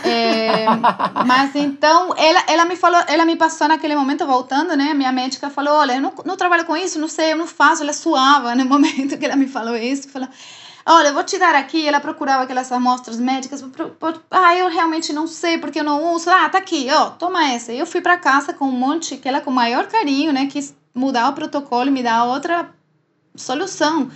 É, 0.03 0.65
mas 1.25 1.55
então, 1.55 2.13
ela, 2.17 2.43
ela 2.47 2.65
me 2.65 2.75
falou, 2.75 3.01
ela 3.07 3.25
me 3.25 3.35
passou 3.35 3.67
naquele 3.67 3.95
momento, 3.95 4.25
voltando, 4.25 4.75
né? 4.75 4.93
Minha 4.93 5.11
médica 5.11 5.49
falou: 5.49 5.75
Olha, 5.75 5.93
eu 5.93 6.01
não, 6.01 6.13
não 6.25 6.37
trabalho 6.37 6.65
com 6.65 6.75
isso, 6.75 6.99
não 6.99 7.07
sei, 7.07 7.33
eu 7.33 7.37
não 7.37 7.47
faço. 7.47 7.83
Ela 7.83 7.93
suava 7.93 8.53
no 8.53 8.63
momento 8.65 9.17
que 9.17 9.25
ela 9.25 9.35
me 9.35 9.47
falou 9.47 9.75
isso. 9.75 10.09
Falou: 10.09 10.27
Olha, 10.85 11.09
eu 11.09 11.13
vou 11.13 11.23
te 11.23 11.37
dar 11.37 11.55
aqui. 11.55 11.87
Ela 11.87 11.99
procurava 11.99 12.43
aquelas 12.43 12.71
amostras 12.71 13.19
médicas. 13.19 13.63
Ah, 14.29 14.55
eu 14.55 14.69
realmente 14.69 15.13
não 15.13 15.27
sei 15.27 15.57
porque 15.57 15.79
eu 15.79 15.83
não 15.83 16.13
uso. 16.13 16.29
Ah, 16.29 16.49
tá 16.49 16.57
aqui, 16.57 16.87
ó, 16.91 17.11
toma 17.11 17.49
essa. 17.49 17.71
Eu 17.71 17.85
fui 17.85 18.01
para 18.01 18.17
casa 18.17 18.53
com 18.53 18.65
um 18.65 18.71
monte, 18.71 19.17
que 19.17 19.27
ela 19.27 19.41
com 19.41 19.49
o 19.49 19.53
maior 19.53 19.87
carinho, 19.87 20.31
né? 20.31 20.47
Quis 20.47 20.75
mudar 20.93 21.29
o 21.29 21.33
protocolo 21.33 21.87
e 21.89 21.91
me 21.91 22.03
dar 22.03 22.25
outra 22.25 22.69
solução. 23.35 24.09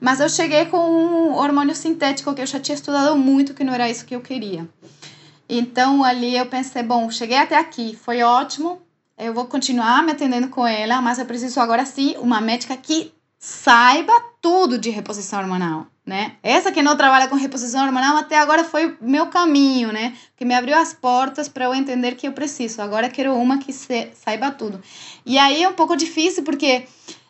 Mas 0.00 0.20
eu 0.20 0.28
cheguei 0.28 0.66
com 0.66 0.78
um 0.78 1.34
hormônio 1.34 1.74
sintético 1.74 2.34
que 2.34 2.42
eu 2.42 2.46
já 2.46 2.60
tinha 2.60 2.74
estudado 2.74 3.16
muito, 3.16 3.54
que 3.54 3.64
não 3.64 3.72
era 3.72 3.88
isso 3.88 4.04
que 4.04 4.14
eu 4.14 4.20
queria. 4.20 4.68
Então 5.48 6.02
ali 6.02 6.36
eu 6.36 6.46
pensei, 6.46 6.82
bom, 6.82 7.10
cheguei 7.10 7.36
até 7.36 7.56
aqui, 7.56 7.96
foi 7.96 8.22
ótimo, 8.22 8.80
eu 9.16 9.32
vou 9.32 9.46
continuar 9.46 10.02
me 10.02 10.12
atendendo 10.12 10.48
com 10.48 10.66
ela, 10.66 11.00
mas 11.00 11.18
eu 11.18 11.26
preciso 11.26 11.60
agora 11.60 11.84
sim 11.84 12.16
uma 12.18 12.40
médica 12.40 12.76
que 12.76 13.12
saiba 13.38 14.12
tudo 14.40 14.78
de 14.78 14.90
reposição 14.90 15.38
hormonal, 15.40 15.86
né? 16.06 16.32
Essa 16.42 16.70
que 16.70 16.82
não 16.82 16.96
trabalha 16.96 17.28
com 17.28 17.34
reposição 17.34 17.84
hormonal 17.84 18.16
até 18.16 18.38
agora 18.38 18.62
foi 18.62 18.96
meu 19.00 19.26
caminho, 19.28 19.90
né? 19.90 20.14
Que 20.36 20.44
me 20.44 20.54
abriu 20.54 20.76
as 20.76 20.92
portas 20.92 21.48
para 21.48 21.64
eu 21.64 21.74
entender 21.74 22.14
que 22.14 22.28
eu 22.28 22.32
preciso. 22.32 22.82
Agora 22.82 23.08
quero 23.08 23.34
uma 23.34 23.58
que 23.58 23.72
se, 23.72 24.10
saiba 24.14 24.50
tudo. 24.50 24.82
E 25.24 25.38
aí 25.38 25.62
é 25.62 25.68
um 25.68 25.72
pouco 25.72 25.96
difícil 25.96 26.42
porque 26.42 26.86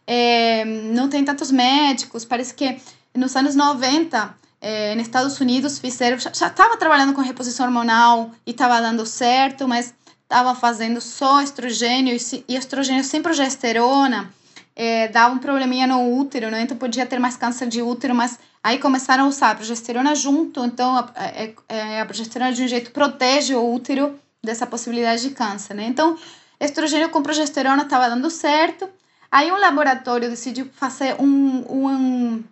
é, 0.07 0.65
não 0.65 1.09
tem 1.09 1.25
tantos 1.25 1.53
médicos. 1.53 2.25
Parece 2.25 2.53
que 2.53 2.77
nos 3.15 3.37
anos 3.37 3.55
90, 3.55 4.35
é, 4.61 4.95
nos 4.97 5.05
Estados 5.05 5.39
Unidos, 5.39 5.79
fizeram. 5.79 6.19
Já 6.19 6.49
estava 6.49 6.77
trabalhando 6.77 7.13
com 7.13 7.21
reposição 7.21 7.67
hormonal 7.67 8.33
e 8.45 8.51
estava 8.51 8.81
dando 8.81 9.07
certo, 9.07 9.69
mas 9.69 9.95
estava 10.25 10.53
fazendo 10.53 11.01
só 11.01 11.41
estrogênio 11.43 12.17
e, 12.49 12.57
estrogênio 12.57 13.05
sem 13.05 13.23
progesterona 13.23 14.33
é, 14.77 15.09
dava 15.09 15.35
um 15.35 15.39
probleminha 15.39 15.87
no 15.87 16.19
útero, 16.19 16.51
né? 16.51 16.63
Então 16.63 16.77
podia 16.77 17.07
ter 17.07 17.19
mais 17.19 17.37
câncer 17.37 17.69
de 17.69 17.81
útero, 17.81 18.15
mas 18.15 18.39
aí 18.65 18.79
começaram 18.79 19.25
a 19.25 19.29
usar 19.29 19.51
a 19.51 19.55
progesterona 19.55 20.15
junto, 20.15 20.65
então 20.65 20.97
a, 20.97 21.13
a, 21.15 21.27
é, 21.27 21.55
é, 21.69 22.01
a 22.01 22.07
progesterona 22.07 22.51
de 22.51 22.63
um 22.63 22.69
jeito 22.69 22.91
protege 22.93 23.55
o 23.55 23.75
útero 23.75 24.19
dessa 24.43 24.67
possibilidade 24.67 25.21
de 25.21 25.31
câncer, 25.35 25.75
né? 25.75 25.85
Então, 25.85 26.17
estrogênio 26.59 27.11
com 27.11 27.23
progesterona 27.23 27.83
estava 27.83 28.09
dando 28.09 28.31
certo. 28.31 28.89
Aí 29.31 29.53
um 29.53 29.61
laboratório 29.61 30.31
decidiu 30.31 30.67
fazer 30.73 31.15
um, 31.21 31.27
um 31.69 32.45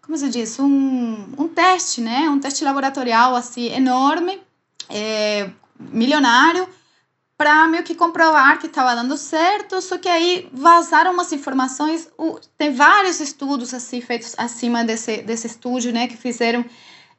como 0.00 0.16
se 0.16 0.30
diz, 0.30 0.58
um, 0.58 1.34
um 1.36 1.48
teste, 1.48 2.00
né? 2.00 2.28
Um 2.30 2.38
teste 2.38 2.64
laboratorial 2.64 3.34
assim 3.34 3.66
enorme, 3.66 4.40
é, 4.88 5.50
milionário, 5.78 6.66
para 7.36 7.66
meio 7.66 7.82
que 7.82 7.94
comprovar 7.94 8.58
que 8.58 8.66
estava 8.66 8.94
dando 8.94 9.16
certo, 9.16 9.80
só 9.80 9.98
que 9.98 10.08
aí 10.08 10.48
vazaram 10.52 11.12
umas 11.12 11.32
informações, 11.32 12.08
o, 12.16 12.38
tem 12.56 12.72
vários 12.72 13.20
estudos 13.20 13.74
assim 13.74 14.00
feitos 14.00 14.34
acima 14.38 14.84
desse, 14.84 15.18
desse 15.22 15.48
estúdio, 15.48 15.92
né, 15.92 16.06
que 16.06 16.16
fizeram 16.16 16.64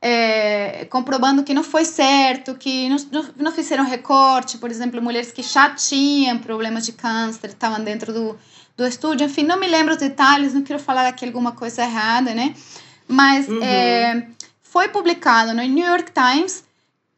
é, 0.01 0.85
comprovando 0.85 1.43
que 1.43 1.53
não 1.53 1.63
foi 1.63 1.83
certo, 1.83 2.55
que 2.55 2.87
não, 2.87 2.97
não, 3.11 3.25
não, 3.37 3.51
fizeram 3.51 3.83
recorte, 3.83 4.57
por 4.57 4.71
exemplo, 4.71 5.01
mulheres 5.01 5.31
que 5.31 5.41
já 5.41 5.69
tinham 5.71 6.37
problemas 6.39 6.85
de 6.85 6.93
câncer, 6.93 7.47
estavam 7.47 7.83
dentro 7.83 8.13
do, 8.13 8.37
do 8.77 8.87
estúdio, 8.87 9.25
enfim, 9.25 9.43
não 9.43 9.59
me 9.59 9.67
lembro 9.67 9.93
os 9.93 9.99
detalhes, 9.99 10.53
não 10.53 10.61
quero 10.61 10.79
falar 10.79 11.07
aqui 11.07 11.25
alguma 11.25 11.51
coisa 11.51 11.81
errada, 11.81 12.33
né, 12.33 12.53
mas 13.05 13.49
uhum. 13.49 13.61
é, 13.61 14.27
foi 14.61 14.87
publicado 14.87 15.53
no 15.53 15.61
New 15.61 15.85
York 15.85 16.11
Times 16.13 16.63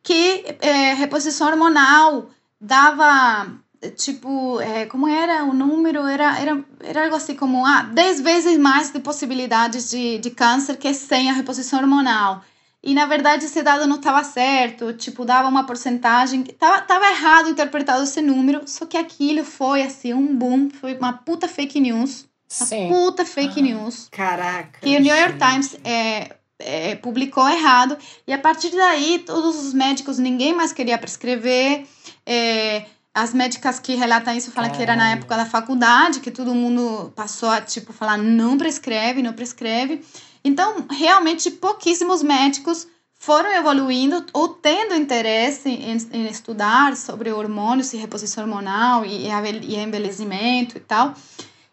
que 0.01 0.45
é, 0.61 0.93
reposição 0.93 1.47
hormonal 1.47 2.29
dava 2.59 3.47
tipo, 3.95 4.59
é, 4.59 4.85
como 4.85 5.07
era 5.07 5.43
o 5.43 5.53
número? 5.53 6.05
Era, 6.05 6.39
era, 6.39 6.63
era 6.83 7.03
algo 7.03 7.15
assim 7.15 7.35
como 7.35 7.65
ah, 7.65 7.83
10 7.83 8.21
vezes 8.21 8.57
mais 8.57 8.91
de 8.91 8.99
possibilidades 8.99 9.89
de, 9.89 10.17
de 10.17 10.31
câncer 10.31 10.77
que 10.77 10.93
sem 10.93 11.29
a 11.29 11.33
reposição 11.33 11.79
hormonal. 11.79 12.43
E 12.83 12.93
na 12.93 13.05
verdade 13.05 13.45
esse 13.45 13.61
dado 13.61 13.85
não 13.87 13.97
estava 13.97 14.23
certo, 14.23 14.93
tipo, 14.93 15.25
dava 15.25 15.47
uma 15.49 15.65
porcentagem, 15.65 16.43
tava, 16.43 16.81
tava 16.81 17.09
errado 17.09 17.49
interpretado 17.49 18.03
esse 18.03 18.21
número, 18.21 18.61
só 18.65 18.85
que 18.85 18.95
aquilo 18.95 19.43
foi 19.43 19.81
assim, 19.81 20.13
um 20.13 20.35
boom, 20.35 20.69
foi 20.69 20.95
uma 20.95 21.13
puta 21.13 21.47
fake 21.47 21.79
news. 21.79 22.25
Uma 22.61 22.87
puta 22.87 23.25
fake 23.25 23.59
ah, 23.59 23.63
news. 23.63 24.07
Caraca. 24.09 24.79
Que 24.79 24.95
o 24.95 25.01
New 25.01 25.13
York 25.13 25.37
Times 25.37 25.75
é, 25.83 26.37
é, 26.59 26.95
publicou 26.95 27.47
errado. 27.49 27.97
E 28.25 28.31
a 28.31 28.37
partir 28.37 28.69
daí, 28.69 29.19
todos 29.19 29.57
os 29.57 29.73
médicos, 29.73 30.17
ninguém 30.17 30.55
mais 30.55 30.71
queria 30.71 30.97
prescrever. 30.97 31.85
É, 32.29 32.85
as 33.13 33.33
médicas 33.33 33.79
que 33.79 33.95
relatam 33.95 34.35
isso 34.35 34.51
falam 34.51 34.69
que 34.69 34.81
era 34.81 34.95
na 34.95 35.11
época 35.11 35.37
da 35.37 35.45
faculdade, 35.45 36.19
que 36.19 36.29
todo 36.29 36.53
mundo 36.53 37.11
passou 37.15 37.49
a, 37.49 37.61
tipo, 37.61 37.93
falar 37.93 38.17
não 38.17 38.57
prescreve, 38.57 39.23
não 39.23 39.31
prescreve. 39.31 40.03
Então, 40.43 40.85
realmente, 40.91 41.49
pouquíssimos 41.49 42.21
médicos 42.21 42.85
foram 43.19 43.51
evoluindo 43.53 44.25
ou 44.33 44.49
tendo 44.49 44.93
interesse 44.93 45.69
em, 45.69 45.97
em 46.11 46.27
estudar 46.27 46.95
sobre 46.95 47.31
hormônios 47.31 47.93
e 47.93 47.97
reposição 47.97 48.43
hormonal 48.43 49.05
e, 49.05 49.27
e 49.63 49.75
envelhecimento 49.75 50.77
e 50.77 50.81
tal. 50.81 51.15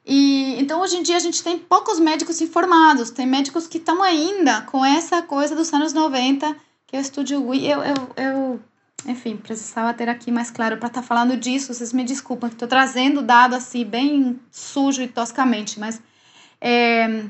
E 0.07 0.57
então 0.61 0.81
hoje 0.81 0.97
em 0.97 1.03
dia 1.03 1.17
a 1.17 1.21
gente 1.21 1.43
tem 1.43 1.59
poucos 1.59 1.99
médicos 1.99 2.41
informados, 2.41 3.11
tem 3.11 3.27
médicos 3.27 3.67
que 3.67 3.79
estão 3.79 4.03
ainda 4.03 4.63
com 4.63 4.85
essa 4.85 5.23
coisa 5.23 5.55
dos 5.55 5.73
anos 5.73 5.93
90, 5.93 6.55
que 6.87 6.97
é 6.97 6.99
o 6.99 7.03
estúdio 7.03 7.55
eu, 7.55 7.83
eu, 7.83 7.95
eu 8.17 8.61
enfim, 9.07 9.37
precisava 9.37 9.93
ter 9.95 10.09
aqui 10.09 10.31
mais 10.31 10.51
claro 10.51 10.77
para 10.77 10.89
estar 10.89 11.03
tá 11.03 11.07
falando 11.07 11.37
disso. 11.37 11.73
Vocês 11.73 11.93
me 11.93 12.05
desculpem 12.05 12.49
que 12.49 12.55
estou 12.55 12.69
trazendo 12.69 13.23
dado 13.23 13.55
assim 13.55 13.85
bem 13.85 14.41
sujo 14.51 15.03
e 15.03 15.09
toscamente, 15.09 15.79
mas 15.79 16.01
é, 16.61 17.25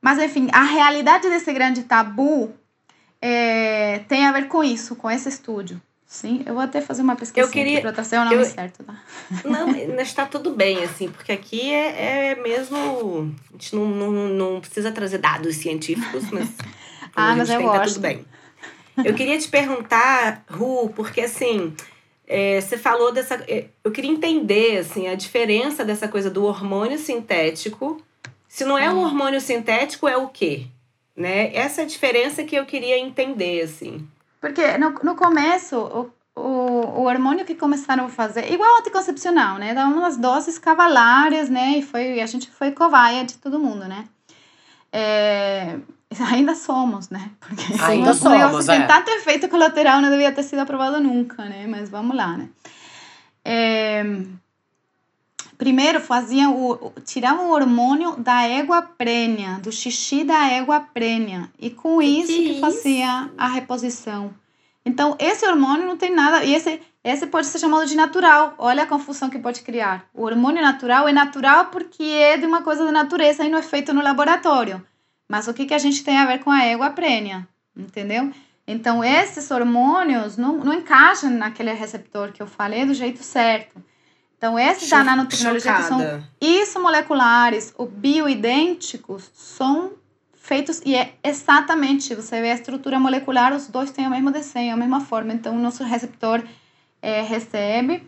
mas 0.00 0.18
enfim, 0.18 0.48
a 0.52 0.64
realidade 0.64 1.28
desse 1.28 1.52
grande 1.52 1.84
tabu 1.84 2.52
é, 3.20 4.00
tem 4.08 4.26
a 4.26 4.32
ver 4.32 4.48
com 4.48 4.64
isso, 4.64 4.96
com 4.96 5.10
esse 5.10 5.28
estúdio. 5.28 5.80
Sim, 6.04 6.42
eu 6.44 6.52
vou 6.52 6.62
até 6.62 6.82
fazer 6.82 7.00
uma 7.00 7.16
pesquisa 7.16 7.46
eu 7.46 7.50
queria, 7.50 7.80
para 7.80 7.90
trazer 7.90 8.18
o 8.18 8.24
nome 8.24 8.36
eu, 8.36 8.44
certo, 8.44 8.84
tá? 8.84 9.00
Não, 9.46 9.70
está 9.98 10.26
tudo 10.26 10.50
bem, 10.54 10.84
assim, 10.84 11.08
porque 11.08 11.32
aqui 11.32 11.72
é, 11.72 12.32
é 12.32 12.34
mesmo. 12.34 13.34
A 13.48 13.52
gente 13.52 13.74
não, 13.74 13.86
não, 13.86 14.28
não 14.28 14.60
precisa 14.60 14.92
trazer 14.92 15.16
dados 15.16 15.56
científicos, 15.56 16.30
mas. 16.30 16.50
ah, 17.16 17.34
mas 17.34 17.48
eu 17.48 17.56
tem, 17.56 17.66
gosto. 17.66 17.78
Tá 17.78 17.86
tudo 17.86 18.00
bem. 18.00 18.26
Eu 19.04 19.14
queria 19.14 19.38
te 19.38 19.48
perguntar, 19.48 20.44
Ru, 20.48 20.90
porque 20.90 21.22
assim. 21.22 21.74
É, 22.26 22.60
você 22.60 22.78
falou 22.78 23.12
dessa. 23.12 23.34
É, 23.48 23.66
eu 23.82 23.90
queria 23.90 24.10
entender 24.10 24.78
assim, 24.78 25.08
a 25.08 25.14
diferença 25.14 25.84
dessa 25.84 26.08
coisa 26.08 26.30
do 26.30 26.44
hormônio 26.44 26.98
sintético. 26.98 28.02
Se 28.48 28.64
não 28.64 28.76
é 28.76 28.90
um 28.90 28.98
hum. 28.98 29.04
hormônio 29.04 29.40
sintético, 29.40 30.06
é 30.06 30.16
o 30.16 30.28
quê? 30.28 30.66
Né? 31.16 31.54
Essa 31.54 31.82
é 31.82 31.84
a 31.84 31.86
diferença 31.86 32.44
que 32.44 32.54
eu 32.56 32.64
queria 32.64 32.98
entender, 32.98 33.62
assim. 33.62 34.06
Porque 34.40 34.76
no, 34.78 34.90
no 35.02 35.14
começo, 35.14 35.76
o, 35.76 36.10
o, 36.34 36.40
o 36.40 37.04
hormônio 37.04 37.44
que 37.44 37.54
começaram 37.54 38.06
a 38.06 38.08
fazer, 38.08 38.52
igual 38.52 38.78
anticoncepcional, 38.78 39.58
né? 39.58 39.74
Dá 39.74 39.86
umas 39.86 40.16
doses 40.16 40.58
cavalárias, 40.58 41.48
né? 41.48 41.78
E 41.78 41.82
foi, 41.82 42.20
a 42.20 42.26
gente 42.26 42.50
foi 42.50 42.72
cobaia 42.72 43.24
de 43.24 43.38
todo 43.38 43.58
mundo, 43.58 43.86
né? 43.86 44.04
É, 44.92 45.78
ainda 46.30 46.54
somos, 46.54 47.08
né? 47.10 47.30
Porque 47.40 47.64
ainda 47.82 48.14
somos, 48.14 48.68
é. 48.68 48.78
tem 48.78 48.86
tanto 48.86 49.10
efeito 49.10 49.48
colateral, 49.48 50.00
não 50.00 50.10
devia 50.10 50.32
ter 50.32 50.42
sido 50.42 50.60
aprovado 50.60 51.00
nunca, 51.00 51.44
né? 51.44 51.66
Mas 51.66 51.88
vamos 51.88 52.16
lá, 52.16 52.36
né? 52.36 52.48
É, 53.44 54.04
primeiro 55.58 56.00
faziam 56.00 56.56
o, 56.56 56.92
tiravam 57.04 57.50
o 57.50 57.52
hormônio 57.52 58.16
da 58.16 58.42
égua 58.42 58.82
prênia, 58.82 59.60
do 59.62 59.72
xixi 59.72 60.24
da 60.24 60.48
égua 60.48 60.80
prênia, 60.80 61.50
e 61.58 61.70
com 61.70 62.02
isso 62.02 62.32
que, 62.32 62.54
que 62.54 62.60
fazia 62.60 63.30
a 63.36 63.48
reposição. 63.48 64.34
Então, 64.84 65.16
esse 65.18 65.46
hormônio 65.46 65.86
não 65.86 65.96
tem 65.96 66.12
nada, 66.12 66.44
e 66.44 66.54
esse, 66.54 66.80
esse 67.04 67.26
pode 67.26 67.46
ser 67.46 67.60
chamado 67.60 67.86
de 67.86 67.94
natural. 67.94 68.54
Olha 68.58 68.82
a 68.82 68.86
confusão 68.86 69.30
que 69.30 69.38
pode 69.38 69.60
criar. 69.62 70.04
O 70.12 70.24
hormônio 70.24 70.60
natural 70.60 71.08
é 71.08 71.12
natural 71.12 71.66
porque 71.66 72.02
é 72.02 72.36
de 72.36 72.46
uma 72.46 72.62
coisa 72.62 72.84
da 72.84 72.90
natureza 72.90 73.44
e 73.44 73.48
não 73.48 73.58
é 73.58 73.62
feito 73.62 73.94
no 73.94 74.02
laboratório. 74.02 74.84
Mas 75.32 75.48
o 75.48 75.54
que, 75.54 75.64
que 75.64 75.72
a 75.72 75.78
gente 75.78 76.04
tem 76.04 76.18
a 76.18 76.26
ver 76.26 76.40
com 76.40 76.50
a 76.50 76.62
égua 76.62 76.90
prênia? 76.90 77.48
Entendeu? 77.74 78.30
Então, 78.66 79.02
esses 79.02 79.50
hormônios 79.50 80.36
não, 80.36 80.58
não 80.58 80.74
encaixam 80.74 81.30
naquele 81.30 81.72
receptor 81.72 82.32
que 82.32 82.42
eu 82.42 82.46
falei 82.46 82.84
do 82.84 82.92
jeito 82.92 83.22
certo. 83.24 83.82
Então, 84.36 84.58
esses 84.58 84.90
da 84.90 85.02
nanotecnologia 85.02 85.72
que 85.72 85.82
são 85.84 86.22
ismoleculares 86.38 87.72
ou 87.78 87.86
bioidênticos 87.86 89.30
são 89.32 89.92
feitos 90.34 90.82
e 90.84 90.94
é 90.94 91.14
exatamente, 91.24 92.14
você 92.14 92.38
vê 92.42 92.50
a 92.50 92.54
estrutura 92.54 93.00
molecular, 93.00 93.54
os 93.54 93.68
dois 93.68 93.90
têm 93.90 94.06
o 94.06 94.10
mesmo 94.10 94.30
desenho, 94.30 94.74
a 94.74 94.76
mesma 94.76 95.00
forma. 95.00 95.32
Então, 95.32 95.56
o 95.56 95.58
nosso 95.58 95.82
receptor 95.82 96.44
é, 97.00 97.22
recebe 97.22 98.06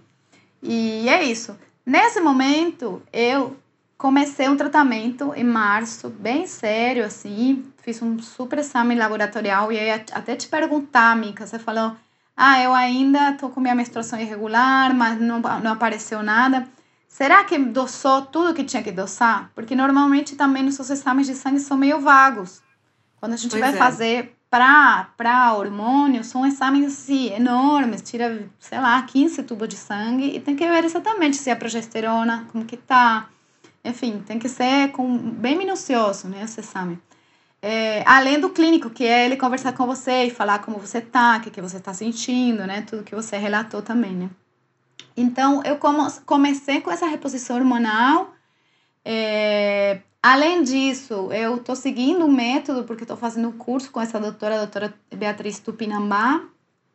e 0.63 1.09
é 1.09 1.25
isso. 1.25 1.59
Nesse 1.87 2.21
momento, 2.21 3.03
eu 3.11 3.57
comecei 3.97 4.49
um 4.49 4.57
tratamento 4.57 5.33
em 5.35 5.45
março, 5.45 6.09
bem 6.09 6.47
sério, 6.47 7.05
assim, 7.05 7.65
fiz 7.83 8.01
um 8.03 8.19
super 8.19 8.59
exame 8.59 8.95
laboratorial 8.95 9.73
e 9.73 9.79
aí 9.79 9.91
até 9.91 10.37
te 10.37 10.49
perguntar, 10.49 11.17
Mica, 11.17 11.47
você 11.47 11.59
falou 11.59 11.97
ah, 12.37 12.61
eu 12.61 12.75
ainda 12.75 13.31
estou 13.31 13.51
com 13.51 13.61
minha 13.61 13.75
menstruação 13.75 14.19
irregular, 14.19 14.93
mas 14.95 15.21
não, 15.21 15.41
não 15.41 15.73
apareceu 15.73 16.23
nada. 16.23 16.67
Será 17.07 17.45
que 17.45 17.57
dosou 17.57 18.23
tudo 18.23 18.55
que 18.55 18.65
tinha 18.65 18.83
que 18.83 18.91
dosar? 18.91 19.53
Porque 19.55 19.77
normalmente 19.77 20.35
também 20.35 20.67
os 20.67 20.75
seus 20.75 20.91
exames 20.91 21.29
de 21.29 21.35
sangue 21.35 21.61
são 21.61 21.77
meio 21.77 22.01
vagos. 22.01 22.61
Quando 23.21 23.35
a 23.35 23.37
gente 23.37 23.53
pois 23.53 23.61
vai 23.61 23.73
é. 23.73 23.77
fazer 23.77 24.37
para 24.51 25.55
hormônio, 25.55 26.23
são 26.25 26.45
exames 26.45 26.87
assim, 26.87 27.33
enormes, 27.33 28.03
tira, 28.03 28.49
sei 28.59 28.81
lá, 28.81 29.01
15 29.03 29.43
tubos 29.45 29.69
de 29.69 29.77
sangue 29.77 30.37
e 30.37 30.41
tem 30.41 30.55
que 30.57 30.69
ver 30.69 30.85
exatamente 30.85 31.37
se 31.37 31.51
a 31.51 31.57
progesterona, 31.57 32.47
como 32.51 32.65
que 32.65 32.77
tá. 32.77 33.29
Enfim, 33.85 34.23
tem 34.27 34.39
que 34.39 34.49
ser 34.49 34.91
com, 34.93 35.19
bem 35.19 35.57
minucioso, 35.59 36.27
né, 36.29 36.43
esse 36.43 36.61
exame. 36.61 36.99
É, 37.67 38.03
além 38.07 38.39
do 38.39 38.51
clínico, 38.51 38.91
que 38.91 39.07
é 39.07 39.25
ele 39.25 39.37
conversar 39.37 39.73
com 39.73 39.87
você 39.87 40.25
e 40.25 40.31
falar 40.31 40.59
como 40.59 40.79
você 40.79 41.01
tá, 41.01 41.39
o 41.39 41.41
que, 41.41 41.51
que 41.51 41.63
você 41.63 41.81
tá 41.81 41.95
sentindo, 41.95 42.67
né? 42.67 42.83
Tudo 42.83 43.03
que 43.03 43.15
você 43.15 43.39
relatou 43.39 43.81
também, 43.81 44.13
né? 44.13 44.29
Então, 45.17 45.63
eu 45.65 45.79
comecei 46.27 46.83
com 46.83 46.91
essa 46.91 47.07
reposição 47.07 47.57
hormonal. 47.57 48.35
É, 49.03 50.01
além 50.23 50.63
disso, 50.63 51.33
eu 51.33 51.59
tô 51.59 51.75
seguindo 51.75 52.27
um 52.27 52.31
método, 52.31 52.85
porque 52.85 53.05
estou 53.05 53.17
fazendo 53.17 53.49
um 53.49 53.53
curso 53.53 53.91
com 53.91 54.01
essa 54.01 54.21
doutora, 54.21 54.57
a 54.57 54.59
doutora 54.59 54.95
Beatriz 55.11 55.59
Tupinambá, 55.59 56.43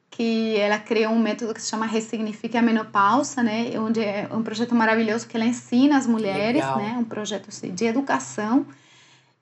que 0.10 0.58
ela 0.58 0.80
criou 0.80 1.14
um 1.14 1.20
método 1.20 1.54
que 1.54 1.62
se 1.62 1.70
chama 1.70 1.86
Ressignifique 1.86 2.58
a 2.58 2.62
Menopausa, 2.62 3.42
né? 3.44 3.72
Onde 3.80 4.02
é 4.02 4.28
um 4.32 4.44
projeto 4.44 4.76
maravilhoso 4.76 5.28
que 5.28 5.38
ela 5.38 5.46
ensina 5.46 5.98
as 5.98 6.08
mulheres, 6.08 6.62
Legal. 6.62 6.78
né? 6.78 6.98
Um 7.00 7.06
projeto 7.06 7.50
assim, 7.50 7.74
de 7.74 7.86
educação 7.86 8.66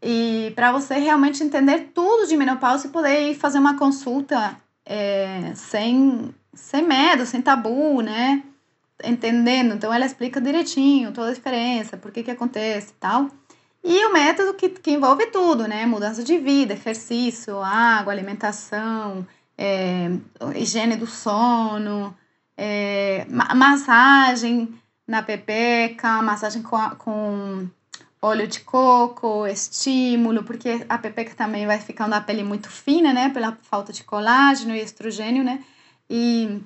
e 0.02 0.52
para 0.56 0.72
você 0.72 0.96
realmente 0.96 1.44
entender 1.44 1.92
tudo 1.94 2.28
de 2.28 2.38
menopausa 2.38 2.88
e 2.88 2.92
poder 2.92 3.32
ir 3.32 3.36
fazer 3.36 3.58
uma 3.58 3.78
consulta 3.78 4.56
é, 4.86 5.54
sem, 5.56 6.34
sem 6.54 6.84
medo, 6.84 7.26
sem 7.26 7.42
tabu, 7.42 8.02
né? 8.02 8.44
Entendendo. 9.04 9.74
Então 9.74 9.94
ela 9.94 10.06
explica 10.06 10.40
direitinho 10.40 11.12
toda 11.12 11.30
a 11.30 11.34
diferença, 11.34 11.98
por 11.98 12.12
que 12.12 12.24
que 12.24 12.32
acontece 12.32 12.92
e 12.92 13.00
tal. 13.00 13.28
E 13.84 14.06
o 14.06 14.14
método 14.14 14.54
que, 14.54 14.70
que 14.70 14.92
envolve 14.92 15.28
tudo, 15.28 15.68
né? 15.68 15.86
Mudança 15.86 16.24
de 16.24 16.38
vida, 16.38 16.74
exercício, 16.74 17.60
água, 17.62 18.12
alimentação, 18.12 19.26
é, 19.58 20.10
higiene 20.56 20.96
do 20.96 21.08
sono, 21.08 22.16
é, 22.56 23.26
massagem 23.30 24.74
na 25.08 25.24
pepeca, 25.24 26.22
massagem 26.22 26.62
com, 26.62 26.78
com 26.98 27.68
óleo 28.22 28.48
de 28.48 28.60
coco, 28.62 29.48
estímulo, 29.48 30.44
porque 30.44 30.86
a 30.88 30.98
pepeca 30.98 31.34
também 31.36 31.66
vai 31.66 31.80
ficando 31.80 32.14
a 32.14 32.22
pele 32.22 32.44
muito 32.44 32.70
fina, 32.70 33.14
né? 33.14 33.30
Pela 33.30 33.58
falta 33.64 33.94
de 33.94 34.04
colágeno 34.04 34.76
e 34.76 34.82
estrogênio, 34.82 35.44
né? 35.44 35.64
E 36.10 36.62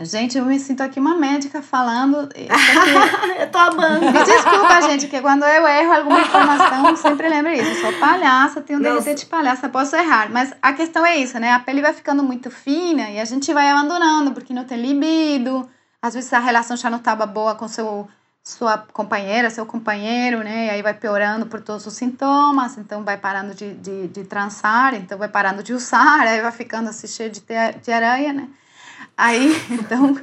Gente, 0.00 0.36
eu 0.36 0.44
me 0.44 0.58
sinto 0.58 0.82
aqui 0.82 0.98
uma 0.98 1.14
médica 1.14 1.62
falando. 1.62 2.28
eu 2.34 3.50
tô 3.50 3.58
amando. 3.58 4.06
Me 4.06 4.24
desculpa, 4.24 4.82
gente, 4.82 5.06
que 5.06 5.20
quando 5.20 5.44
eu 5.44 5.66
erro 5.66 5.92
alguma 5.92 6.20
informação, 6.20 6.96
sempre 6.96 7.28
lembro 7.28 7.52
isso. 7.52 7.70
Eu 7.70 7.92
sou 7.92 8.00
palhaça, 8.00 8.60
tenho 8.60 8.80
um 8.80 8.82
DVD 8.82 9.14
de 9.14 9.26
palhaça, 9.26 9.68
posso 9.68 9.94
errar. 9.94 10.30
Mas 10.30 10.52
a 10.60 10.72
questão 10.72 11.06
é 11.06 11.16
isso, 11.16 11.38
né? 11.38 11.52
A 11.52 11.60
pele 11.60 11.80
vai 11.80 11.92
ficando 11.92 12.24
muito 12.24 12.50
fina 12.50 13.08
e 13.10 13.20
a 13.20 13.24
gente 13.24 13.52
vai 13.54 13.70
abandonando 13.70 14.32
porque 14.32 14.52
não 14.52 14.64
tem 14.64 14.80
libido. 14.80 15.68
Às 16.02 16.14
vezes 16.14 16.32
a 16.32 16.40
relação 16.40 16.76
já 16.76 16.90
não 16.90 16.98
estava 16.98 17.24
boa 17.24 17.54
com 17.54 17.68
seu 17.68 18.08
sua 18.46 18.76
companheira, 18.76 19.48
seu 19.48 19.64
companheiro, 19.64 20.44
né? 20.44 20.66
E 20.66 20.70
aí 20.70 20.82
vai 20.82 20.92
piorando 20.92 21.46
por 21.46 21.62
todos 21.62 21.86
os 21.86 21.94
sintomas, 21.94 22.76
então 22.76 23.02
vai 23.02 23.16
parando 23.16 23.54
de, 23.54 23.72
de, 23.72 24.08
de 24.08 24.24
trançar, 24.24 24.92
então 24.92 25.16
vai 25.16 25.28
parando 25.28 25.62
de 25.62 25.72
usar, 25.72 26.20
aí 26.28 26.42
vai 26.42 26.52
ficando 26.52 26.90
assim 26.90 27.06
cheio 27.06 27.30
de, 27.30 27.42
de 27.82 27.90
aranha, 27.90 28.34
né? 28.34 28.48
Aí, 29.16 29.54
então, 29.70 30.16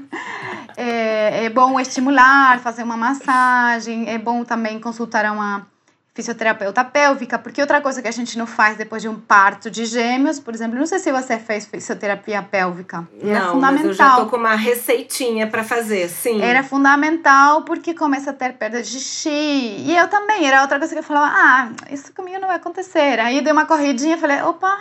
é, 0.76 1.46
é 1.46 1.50
bom 1.50 1.80
estimular, 1.80 2.60
fazer 2.60 2.84
uma 2.84 2.98
massagem, 2.98 4.10
é 4.10 4.18
bom 4.18 4.44
também 4.44 4.80
consultar 4.80 5.26
uma 5.32 5.66
fisioterapeuta 6.14 6.84
pélvica, 6.84 7.40
porque 7.40 7.62
outra 7.62 7.80
coisa 7.80 8.02
que 8.02 8.08
a 8.08 8.12
gente 8.12 8.38
não 8.38 8.46
faz 8.46 8.78
depois 8.78 9.02
de 9.02 9.08
um 9.08 9.16
parto 9.18 9.72
de 9.72 9.86
gêmeos, 9.86 10.40
por 10.40 10.54
exemplo, 10.54 10.78
não 10.78 10.86
sei 10.86 11.00
se 11.00 11.10
você 11.10 11.40
fez 11.40 11.66
fisioterapia 11.66 12.44
pélvica. 12.44 13.08
Era 13.22 13.40
não, 13.40 13.54
fundamental. 13.54 13.72
mas 13.72 13.86
eu 13.86 13.94
já 13.94 14.16
tô 14.18 14.26
com 14.26 14.36
uma 14.36 14.56
receitinha 14.56 15.48
para 15.48 15.64
fazer, 15.64 16.10
sim. 16.10 16.42
Era 16.42 16.64
fundamental 16.64 17.62
porque 17.64 17.94
começa 17.94 18.32
a 18.32 18.34
ter 18.34 18.54
perda 18.54 18.82
de 18.82 18.90
xixi. 18.90 19.30
E 19.30 19.96
eu 19.96 20.10
também, 20.10 20.46
era 20.46 20.62
outra 20.62 20.78
coisa 20.80 20.94
que 20.94 21.00
eu 21.00 21.04
falava, 21.04 21.32
ah, 21.34 21.70
isso 21.90 22.14
comigo 22.14 22.40
não 22.40 22.50
vai 22.50 22.58
acontecer. 22.58 23.18
Aí 23.20 23.40
dei 23.40 23.54
uma 23.54 23.66
corridinha 23.66 24.18
e 24.18 24.20
falei, 24.20 24.42
opa, 24.42 24.78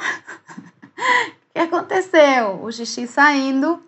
o 0.99 1.55
que 1.55 1.61
aconteceu? 1.61 2.61
O 2.65 2.73
xixi 2.73 3.07
saindo 3.07 3.81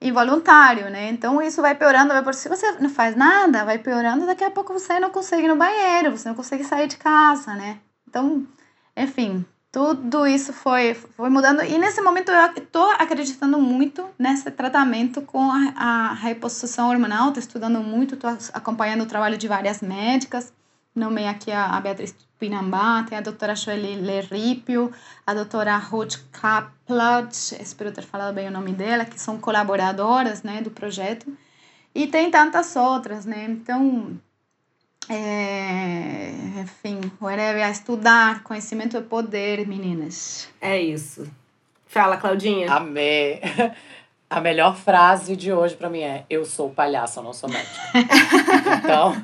involuntário, 0.00 0.90
né? 0.90 1.08
Então 1.08 1.40
isso 1.40 1.62
vai 1.62 1.74
piorando, 1.74 2.12
vai 2.12 2.22
por 2.22 2.34
se 2.34 2.48
você 2.48 2.72
não 2.72 2.90
faz 2.90 3.16
nada, 3.16 3.64
vai 3.64 3.78
piorando, 3.78 4.26
daqui 4.26 4.44
a 4.44 4.50
pouco 4.50 4.72
você 4.72 5.00
não 5.00 5.10
consegue 5.10 5.44
ir 5.44 5.48
no 5.48 5.56
banheiro, 5.56 6.16
você 6.16 6.28
não 6.28 6.36
consegue 6.36 6.64
sair 6.64 6.86
de 6.86 6.96
casa, 6.96 7.54
né? 7.54 7.78
Então, 8.08 8.46
enfim, 8.96 9.44
tudo 9.72 10.26
isso 10.26 10.52
foi, 10.52 10.94
foi 10.94 11.28
mudando. 11.28 11.62
E 11.62 11.76
nesse 11.76 12.00
momento 12.00 12.30
eu 12.30 12.62
estou 12.62 12.90
acreditando 12.92 13.58
muito 13.58 14.08
nesse 14.18 14.50
tratamento 14.50 15.20
com 15.22 15.50
a, 15.50 15.72
a 15.76 16.14
reposição 16.14 16.88
hormonal, 16.88 17.28
estou 17.28 17.40
estudando 17.40 17.80
muito, 17.80 18.14
estou 18.14 18.30
acompanhando 18.52 19.02
o 19.02 19.06
trabalho 19.06 19.36
de 19.36 19.48
várias 19.48 19.82
médicas. 19.82 20.52
Nomei 20.96 21.28
aqui 21.28 21.52
a, 21.52 21.76
a 21.76 21.80
Beatriz 21.80 22.14
Pinambá, 22.38 23.04
tem 23.06 23.18
a 23.18 23.20
doutora 23.20 23.54
Joeli 23.54 23.96
Lerripio, 23.96 24.90
a 25.26 25.34
doutora 25.34 25.76
Ruth 25.76 26.16
Kaplat, 26.32 27.52
espero 27.60 27.92
ter 27.92 28.02
falado 28.02 28.34
bem 28.34 28.48
o 28.48 28.50
nome 28.50 28.72
dela, 28.72 29.04
que 29.04 29.20
são 29.20 29.38
colaboradoras 29.38 30.42
né, 30.42 30.62
do 30.62 30.70
projeto. 30.70 31.30
E 31.94 32.06
tem 32.06 32.30
tantas 32.30 32.76
outras, 32.76 33.26
né? 33.26 33.44
Então, 33.46 34.18
é, 35.08 36.30
enfim, 36.60 37.00
o 37.20 37.28
Ereb 37.28 37.62
a 37.62 37.70
estudar, 37.70 38.42
conhecimento 38.42 38.96
é 38.96 39.00
poder, 39.02 39.66
meninas. 39.66 40.48
É 40.60 40.80
isso. 40.80 41.30
Fala, 41.86 42.16
Claudinha. 42.16 42.72
Amém. 42.72 43.40
A 44.28 44.40
melhor 44.40 44.74
frase 44.74 45.36
de 45.36 45.52
hoje 45.52 45.76
para 45.76 45.88
mim 45.88 46.00
é: 46.00 46.24
Eu 46.28 46.44
sou 46.44 46.68
palhaço, 46.68 47.20
eu 47.20 47.22
não 47.22 47.32
sou 47.32 47.48
médico. 47.48 47.76
então, 48.82 49.16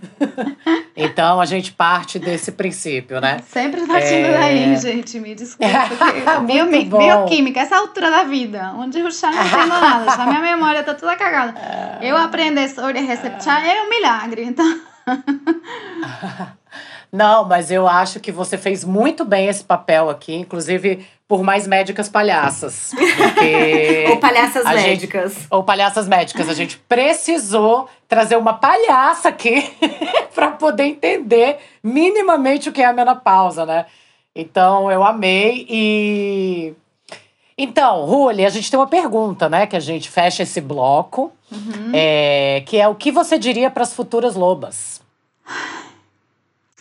então 0.97 1.41
a 1.41 1.45
gente 1.45 1.73
parte 1.73 2.21
desse 2.21 2.53
princípio, 2.53 3.21
né? 3.21 3.41
Sempre 3.49 3.85
partindo 3.85 4.27
é... 4.27 4.39
daí, 4.39 4.77
gente. 4.77 5.19
Me 5.19 5.35
desculpa. 5.35 5.73
Bio, 6.47 6.67
bioquímica, 6.87 7.61
essa 7.61 7.79
altura 7.79 8.13
da 8.13 8.23
vida, 8.23 8.73
onde 8.77 9.01
eu 9.01 9.11
já 9.11 9.33
não 9.33 9.45
entendo 9.45 9.69
nada, 9.69 10.17
já 10.17 10.25
minha 10.25 10.41
memória 10.41 10.85
tá 10.85 10.95
toda 10.95 11.17
cagada. 11.17 11.55
Eu 12.01 12.17
aprender 12.17 12.69
sobre 12.69 13.01
receptar 13.01 13.67
é 13.67 13.83
um 13.83 13.89
milagre, 13.89 14.45
então. 14.45 14.81
Não, 17.13 17.45
mas 17.45 17.71
eu 17.71 17.87
acho 17.87 18.19
que 18.21 18.33
você 18.33 18.57
fez 18.57 18.85
muito 18.85 19.23
bem 19.23 19.47
esse 19.47 19.63
papel 19.63 20.09
aqui, 20.09 20.35
inclusive 20.35 21.07
por 21.29 21.43
mais 21.43 21.67
médicas 21.67 22.09
palhaças. 22.09 22.93
ou 24.09 24.17
palhaças 24.17 24.65
médicas. 24.65 25.35
Gente, 25.35 25.47
ou 25.51 25.63
palhaças 25.63 26.09
médicas. 26.09 26.49
A 26.49 26.55
gente 26.55 26.79
precisou 26.79 27.87
trazer 28.09 28.37
uma 28.37 28.55
palhaça 28.55 29.29
aqui 29.29 29.71
para 30.35 30.53
poder 30.53 30.85
entender 30.85 31.59
minimamente 31.83 32.71
o 32.71 32.73
que 32.73 32.81
é 32.81 32.87
a 32.87 32.93
menopausa, 32.95 33.67
né? 33.67 33.85
Então, 34.35 34.91
eu 34.91 35.05
amei 35.05 35.67
e. 35.69 36.73
Então, 37.59 38.07
Ruli, 38.07 38.47
a 38.47 38.51
gente 38.51 38.71
tem 38.71 38.81
uma 38.81 38.87
pergunta, 38.87 39.51
né? 39.51 39.67
Que 39.67 39.77
a 39.77 39.81
gente 39.81 40.09
fecha 40.09 40.43
esse 40.43 40.63
bloco, 40.63 41.31
uhum. 41.51 41.93
é, 41.93 42.63
que 42.65 42.81
é 42.81 42.89
o 42.89 42.95
que 42.95 43.13
você 43.13 43.39
diria 43.39 43.71
para 43.71 43.83
as 43.83 43.93
futuras 43.93 44.35
lobas? 44.35 45.03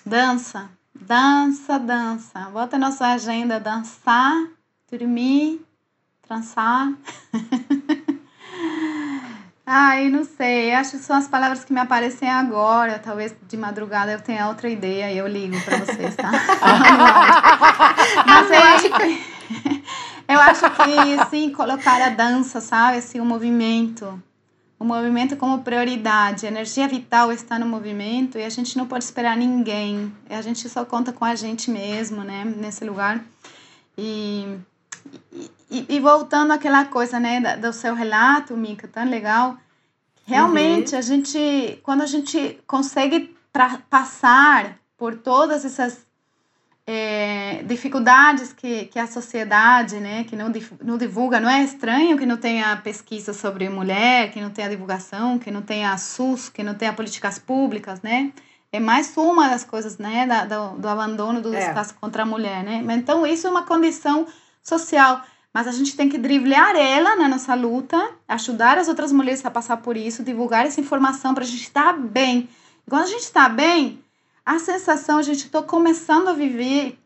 Dança, 0.05 0.69
dança, 0.99 1.77
dança. 1.77 2.39
Bota 2.51 2.77
na 2.77 2.91
sua 2.91 3.13
agenda 3.13 3.59
dançar, 3.59 4.47
dormir, 4.89 5.61
trançar. 6.27 6.91
Ai, 9.63 10.09
não 10.09 10.25
sei. 10.25 10.73
Acho 10.73 10.97
que 10.97 11.03
são 11.03 11.15
as 11.15 11.27
palavras 11.27 11.63
que 11.63 11.71
me 11.71 11.79
aparecem 11.79 12.27
agora. 12.27 12.97
Talvez 12.97 13.35
de 13.47 13.55
madrugada 13.55 14.11
eu 14.11 14.19
tenha 14.19 14.47
outra 14.47 14.67
ideia 14.67 15.11
e 15.11 15.17
eu 15.19 15.27
ligo 15.27 15.61
para 15.61 15.77
vocês, 15.77 16.15
tá? 16.15 16.31
Mas 18.25 18.49
eu 18.49 18.63
acho 18.63 18.89
que 18.89 19.23
eu 20.27 20.39
acho 20.39 20.69
que 20.71 21.29
sim, 21.29 21.51
colocar 21.51 22.01
a 22.01 22.09
dança, 22.09 22.59
sabe? 22.59 22.97
Assim, 22.97 23.19
o 23.19 23.25
movimento 23.25 24.21
o 24.81 24.83
movimento 24.83 25.37
como 25.37 25.61
prioridade. 25.61 26.47
A 26.47 26.49
energia 26.49 26.87
vital 26.87 27.31
está 27.31 27.59
no 27.59 27.67
movimento 27.67 28.39
e 28.39 28.43
a 28.43 28.49
gente 28.49 28.75
não 28.75 28.87
pode 28.87 29.03
esperar 29.03 29.37
ninguém. 29.37 30.11
A 30.27 30.41
gente 30.41 30.67
só 30.67 30.83
conta 30.83 31.13
com 31.13 31.23
a 31.23 31.35
gente 31.35 31.69
mesmo, 31.69 32.23
né? 32.23 32.43
Nesse 32.43 32.83
lugar. 32.83 33.23
E, 33.95 34.57
e, 35.69 35.85
e 35.87 35.99
voltando 35.99 36.49
àquela 36.49 36.83
coisa, 36.85 37.19
né? 37.19 37.57
Do 37.57 37.71
seu 37.71 37.93
relato, 37.93 38.57
Mica, 38.57 38.87
tão 38.87 39.07
legal. 39.07 39.55
Realmente, 40.25 40.93
uhum. 40.93 40.97
a 40.97 41.01
gente, 41.03 41.79
quando 41.83 42.01
a 42.01 42.07
gente 42.07 42.59
consegue 42.65 43.35
passar 43.87 44.79
por 44.97 45.13
todas 45.13 45.63
essas 45.63 46.07
é, 46.93 47.63
dificuldades 47.63 48.51
que, 48.51 48.83
que 48.87 48.99
a 48.99 49.07
sociedade, 49.07 49.95
né, 49.95 50.25
que 50.25 50.35
não, 50.35 50.51
não 50.83 50.97
divulga, 50.97 51.39
não 51.39 51.49
é 51.49 51.63
estranho 51.63 52.17
que 52.17 52.25
não 52.25 52.35
tenha 52.35 52.75
pesquisa 52.75 53.33
sobre 53.33 53.69
mulher, 53.69 54.29
que 54.31 54.41
não 54.41 54.49
tenha 54.49 54.67
divulgação, 54.67 55.39
que 55.39 55.49
não 55.49 55.61
tenha 55.61 55.97
SUS, 55.97 56.49
que 56.49 56.61
não 56.61 56.73
tenha 56.73 56.91
políticas 56.91 57.39
públicas, 57.39 58.01
né? 58.01 58.33
É 58.73 58.79
mais 58.79 59.15
uma 59.15 59.47
das 59.47 59.63
coisas, 59.63 59.97
né, 59.97 60.27
da, 60.27 60.43
do, 60.43 60.79
do 60.79 60.87
abandono 60.89 61.39
do 61.39 61.53
é. 61.53 61.65
espaço 61.65 61.95
contra 61.95 62.23
a 62.23 62.25
mulher, 62.25 62.61
né? 62.61 62.83
Então, 62.95 63.25
isso 63.25 63.47
é 63.47 63.49
uma 63.49 63.63
condição 63.63 64.27
social, 64.61 65.21
mas 65.53 65.67
a 65.67 65.71
gente 65.71 65.95
tem 65.95 66.09
que 66.09 66.17
driblar 66.17 66.75
ela 66.75 67.15
na 67.15 67.29
nossa 67.29 67.55
luta, 67.55 67.97
ajudar 68.27 68.77
as 68.77 68.89
outras 68.89 69.13
mulheres 69.13 69.45
a 69.45 69.51
passar 69.51 69.77
por 69.77 69.95
isso, 69.95 70.23
divulgar 70.23 70.65
essa 70.65 70.81
informação 70.81 71.33
para 71.33 71.45
a 71.45 71.47
gente 71.47 71.63
estar 71.63 71.93
bem. 71.93 72.49
E 72.85 72.89
quando 72.89 73.03
a 73.03 73.07
gente 73.07 73.23
está 73.23 73.47
bem, 73.47 74.03
a 74.45 74.59
sensação, 74.59 75.21
gente, 75.21 75.45
estou 75.45 75.63
começando 75.63 76.27
a 76.29 76.33
viver, 76.33 76.97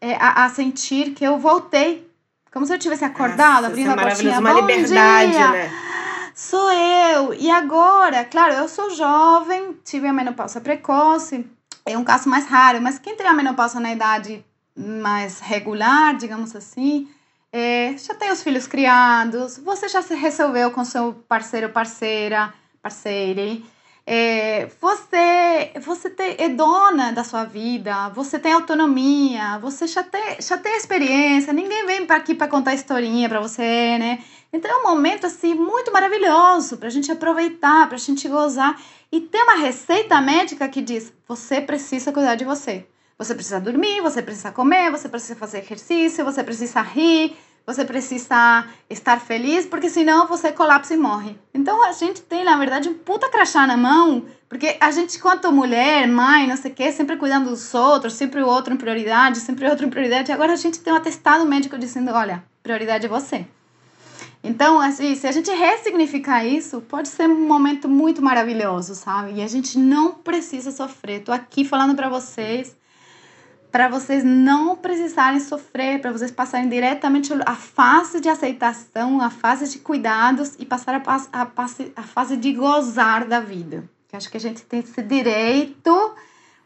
é, 0.00 0.14
a, 0.16 0.44
a, 0.44 0.48
sentir 0.48 1.12
que 1.14 1.24
eu 1.24 1.38
voltei. 1.38 2.08
Como 2.52 2.64
se 2.64 2.72
eu 2.72 2.78
tivesse 2.78 3.04
acordado, 3.04 3.62
Nossa, 3.62 3.66
abrindo 3.68 3.90
a 3.90 3.92
é 3.92 3.96
portinha. 3.96 4.38
Uma 4.38 4.54
Bom 4.54 4.60
liberdade, 4.60 5.32
dia. 5.32 5.50
né? 5.50 5.70
Sou 6.34 6.72
eu. 6.72 7.34
E 7.34 7.50
agora, 7.50 8.24
claro, 8.24 8.54
eu 8.54 8.68
sou 8.68 8.90
jovem, 8.90 9.76
tive 9.84 10.06
a 10.06 10.12
menopausa 10.12 10.60
precoce, 10.60 11.46
é 11.86 11.98
um 11.98 12.04
caso 12.04 12.28
mais 12.28 12.46
raro, 12.46 12.80
mas 12.80 12.98
quem 12.98 13.16
tem 13.16 13.26
a 13.26 13.32
menopausa 13.32 13.78
na 13.80 13.92
idade 13.92 14.44
mais 14.76 15.40
regular, 15.40 16.16
digamos 16.16 16.54
assim, 16.56 17.08
é, 17.52 17.96
já 17.96 18.14
tem 18.14 18.32
os 18.32 18.42
filhos 18.42 18.66
criados, 18.66 19.58
você 19.58 19.88
já 19.88 20.02
se 20.02 20.14
resolveu 20.14 20.72
com 20.72 20.84
seu 20.84 21.12
parceiro, 21.28 21.68
parceira, 21.68 22.52
parceire, 22.82 23.64
é, 24.06 24.66
você 24.80 25.72
você 25.80 26.10
te, 26.10 26.36
é 26.38 26.48
dona 26.48 27.12
da 27.12 27.24
sua 27.24 27.44
vida, 27.44 28.10
você 28.10 28.38
tem 28.38 28.52
autonomia, 28.52 29.58
você 29.60 29.86
já 29.86 30.02
tem, 30.02 30.36
já 30.40 30.58
tem 30.58 30.76
experiência, 30.76 31.52
ninguém 31.52 31.86
vem 31.86 32.06
para 32.06 32.16
aqui 32.16 32.34
para 32.34 32.48
contar 32.48 32.74
historinha 32.74 33.28
para 33.28 33.40
você, 33.40 33.96
né? 33.98 34.22
Então 34.52 34.70
é 34.70 34.76
um 34.76 34.82
momento 34.82 35.26
assim 35.26 35.54
muito 35.54 35.92
maravilhoso 35.92 36.76
para 36.76 36.88
a 36.88 36.90
gente 36.90 37.10
aproveitar, 37.10 37.86
para 37.86 37.96
a 37.96 38.00
gente 38.00 38.28
gozar. 38.28 38.80
E 39.10 39.20
tem 39.20 39.42
uma 39.42 39.56
receita 39.56 40.20
médica 40.20 40.68
que 40.68 40.82
diz: 40.82 41.12
você 41.26 41.60
precisa 41.60 42.12
cuidar 42.12 42.34
de 42.34 42.44
você. 42.44 42.86
Você 43.16 43.34
precisa 43.34 43.60
dormir, 43.60 44.00
você 44.00 44.20
precisa 44.20 44.50
comer, 44.52 44.90
você 44.90 45.08
precisa 45.08 45.36
fazer 45.36 45.58
exercício, 45.58 46.24
você 46.24 46.42
precisa 46.42 46.80
rir, 46.82 47.36
você 47.66 47.84
precisa 47.84 48.66
estar 48.90 49.20
feliz, 49.20 49.64
porque 49.66 49.88
senão 49.88 50.26
você 50.26 50.52
colapsa 50.52 50.94
e 50.94 50.96
morre. 50.96 51.38
Então 51.52 51.82
a 51.82 51.92
gente 51.92 52.20
tem, 52.22 52.44
na 52.44 52.56
verdade, 52.56 52.88
um 52.88 52.94
puta 52.94 53.30
crachá 53.30 53.66
na 53.66 53.76
mão 53.76 54.24
Porque 54.48 54.76
a 54.80 54.90
gente, 54.92 55.18
quanto 55.18 55.50
mulher, 55.50 56.06
mãe, 56.06 56.46
não 56.46 56.56
sei 56.56 56.70
o 56.70 56.74
quê, 56.74 56.92
sempre 56.92 57.16
cuidando 57.16 57.50
dos 57.50 57.74
outros, 57.74 58.12
sempre 58.12 58.40
o 58.40 58.46
outro 58.46 58.72
em 58.72 58.76
prioridade, 58.76 59.38
sempre 59.40 59.66
o 59.66 59.70
outro 59.70 59.84
em 59.84 59.90
prioridade. 59.90 60.30
Agora 60.30 60.52
a 60.52 60.56
gente 60.56 60.78
tem 60.78 60.92
um 60.92 60.96
atestado 60.96 61.44
médico 61.44 61.76
dizendo: 61.76 62.12
olha, 62.12 62.44
prioridade 62.62 63.06
é 63.06 63.08
você. 63.08 63.46
Então, 64.44 64.78
assim, 64.78 65.16
se 65.16 65.26
a 65.26 65.32
gente 65.32 65.50
ressignificar 65.50 66.44
isso, 66.44 66.82
pode 66.82 67.08
ser 67.08 67.26
um 67.28 67.48
momento 67.48 67.88
muito 67.88 68.22
maravilhoso, 68.22 68.94
sabe? 68.94 69.32
E 69.40 69.42
a 69.42 69.48
gente 69.48 69.78
não 69.78 70.12
precisa 70.12 70.70
sofrer. 70.70 71.24
Tô 71.24 71.32
aqui 71.32 71.64
falando 71.64 71.96
para 71.96 72.08
vocês, 72.08 72.76
para 73.74 73.88
vocês 73.88 74.22
não 74.22 74.76
precisarem 74.76 75.40
sofrer, 75.40 76.00
para 76.00 76.12
vocês 76.12 76.30
passarem 76.30 76.68
diretamente 76.68 77.32
a 77.44 77.56
fase 77.56 78.20
de 78.20 78.28
aceitação, 78.28 79.20
a 79.20 79.30
fase 79.30 79.68
de 79.68 79.80
cuidados 79.80 80.54
e 80.60 80.64
passar 80.64 80.94
a, 81.04 81.42
a, 81.42 81.48
a 81.96 82.02
fase 82.04 82.36
de 82.36 82.52
gozar 82.52 83.26
da 83.26 83.40
vida. 83.40 83.82
Que 84.06 84.14
acho 84.14 84.30
que 84.30 84.36
a 84.36 84.40
gente 84.40 84.62
tem 84.62 84.78
esse 84.78 85.02
direito 85.02 86.14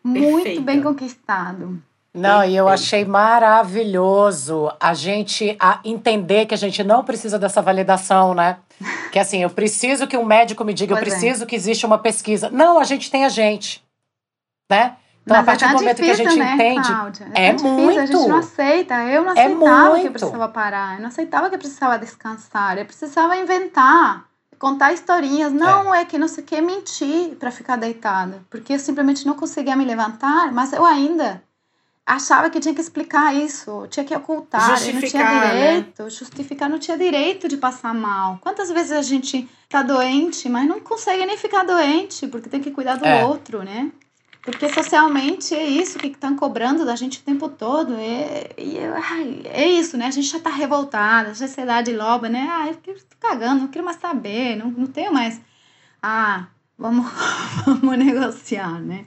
muito 0.04 0.34
Perfeito. 0.34 0.60
bem 0.60 0.82
conquistado. 0.82 1.82
Não, 2.12 2.44
e 2.44 2.54
eu 2.54 2.68
achei 2.68 3.06
maravilhoso 3.06 4.70
a 4.78 4.92
gente 4.92 5.56
a 5.58 5.80
entender 5.86 6.44
que 6.44 6.52
a 6.52 6.58
gente 6.58 6.84
não 6.84 7.02
precisa 7.02 7.38
dessa 7.38 7.62
validação, 7.62 8.34
né? 8.34 8.58
Que 9.10 9.18
assim, 9.18 9.42
eu 9.42 9.48
preciso 9.48 10.06
que 10.06 10.18
um 10.18 10.26
médico 10.26 10.62
me 10.62 10.74
diga, 10.74 10.94
pois 10.94 11.06
eu 11.06 11.08
é. 11.08 11.10
preciso 11.10 11.44
é. 11.44 11.46
que 11.46 11.56
exista 11.56 11.86
uma 11.86 11.96
pesquisa. 11.96 12.50
Não, 12.50 12.78
a 12.78 12.84
gente 12.84 13.10
tem 13.10 13.24
a 13.24 13.30
gente, 13.30 13.82
né? 14.70 14.98
Então, 15.28 15.36
Mas 15.36 15.42
a 15.42 15.44
partir 15.44 15.64
é 15.64 15.68
do 15.68 15.74
momento 15.74 15.96
difícil, 15.98 16.24
que 16.24 16.28
a 16.28 16.30
gente 16.30 16.38
né, 16.38 16.54
entende. 16.54 16.88
Cláudia? 16.88 17.30
É, 17.34 17.46
é 17.48 17.52
difícil, 17.52 17.70
muito. 17.70 18.00
A 18.00 18.06
gente 18.06 18.28
não 18.28 18.36
aceita. 18.38 18.94
Eu 19.04 19.22
não 19.22 19.28
é 19.28 19.44
aceitava 19.44 19.88
muito. 19.90 20.00
que 20.00 20.06
eu 20.06 20.12
precisava 20.12 20.48
parar. 20.48 20.94
Eu 20.94 21.00
não 21.00 21.08
aceitava 21.08 21.48
que 21.50 21.54
eu 21.54 21.58
precisava 21.58 21.98
descansar. 21.98 22.78
Eu 22.78 22.86
precisava 22.86 23.36
inventar, 23.36 24.24
contar 24.58 24.94
historinhas. 24.94 25.52
Não 25.52 25.94
é, 25.94 26.00
é 26.00 26.04
que 26.06 26.16
não 26.16 26.28
sei 26.28 26.42
o 26.42 26.46
que 26.46 26.60
mentir 26.62 27.36
para 27.36 27.50
ficar 27.50 27.76
deitada. 27.76 28.42
Porque 28.48 28.72
eu 28.72 28.78
simplesmente 28.78 29.26
não 29.26 29.34
conseguia 29.34 29.76
me 29.76 29.84
levantar. 29.84 30.50
Mas 30.50 30.72
eu 30.72 30.82
ainda 30.82 31.42
achava 32.06 32.48
que 32.48 32.58
tinha 32.58 32.74
que 32.74 32.80
explicar 32.80 33.34
isso, 33.34 33.86
tinha 33.90 34.02
que 34.02 34.16
ocultar, 34.16 34.66
não 34.66 34.76
tinha 34.76 35.24
né? 35.24 35.50
direito, 35.50 36.04
né? 36.04 36.10
justificar, 36.10 36.70
não 36.70 36.78
tinha 36.78 36.96
direito 36.96 37.46
de 37.46 37.58
passar 37.58 37.92
mal. 37.92 38.38
Quantas 38.40 38.70
vezes 38.70 38.92
a 38.92 39.02
gente 39.02 39.46
tá 39.68 39.82
doente, 39.82 40.48
mas 40.48 40.66
não 40.66 40.80
consegue 40.80 41.26
nem 41.26 41.36
ficar 41.36 41.64
doente, 41.64 42.26
porque 42.26 42.48
tem 42.48 42.62
que 42.62 42.70
cuidar 42.70 42.96
do 42.96 43.04
é. 43.04 43.26
outro, 43.26 43.62
né? 43.62 43.92
Porque 44.50 44.72
socialmente 44.72 45.54
é 45.54 45.62
isso 45.62 45.98
que 45.98 46.06
estão 46.06 46.34
cobrando 46.34 46.86
da 46.86 46.96
gente 46.96 47.18
o 47.18 47.22
tempo 47.22 47.50
todo. 47.50 47.94
É, 47.94 48.48
é, 48.56 49.62
é 49.62 49.68
isso, 49.68 49.96
né? 49.98 50.06
A 50.06 50.10
gente 50.10 50.26
já 50.28 50.40
tá 50.40 50.48
revoltada, 50.48 51.30
a 51.30 51.34
sociedade 51.34 51.94
loba, 51.94 52.30
né? 52.30 52.48
Ah, 52.50 52.66
eu 52.68 52.74
tô 52.76 53.16
cagando, 53.20 53.60
não 53.60 53.68
quero 53.68 53.84
mais 53.84 53.98
saber, 53.98 54.56
não, 54.56 54.70
não 54.70 54.86
tenho 54.86 55.12
mais. 55.12 55.38
Ah, 56.02 56.46
vamos, 56.78 57.06
vamos 57.66 57.98
negociar, 57.98 58.80
né? 58.80 59.04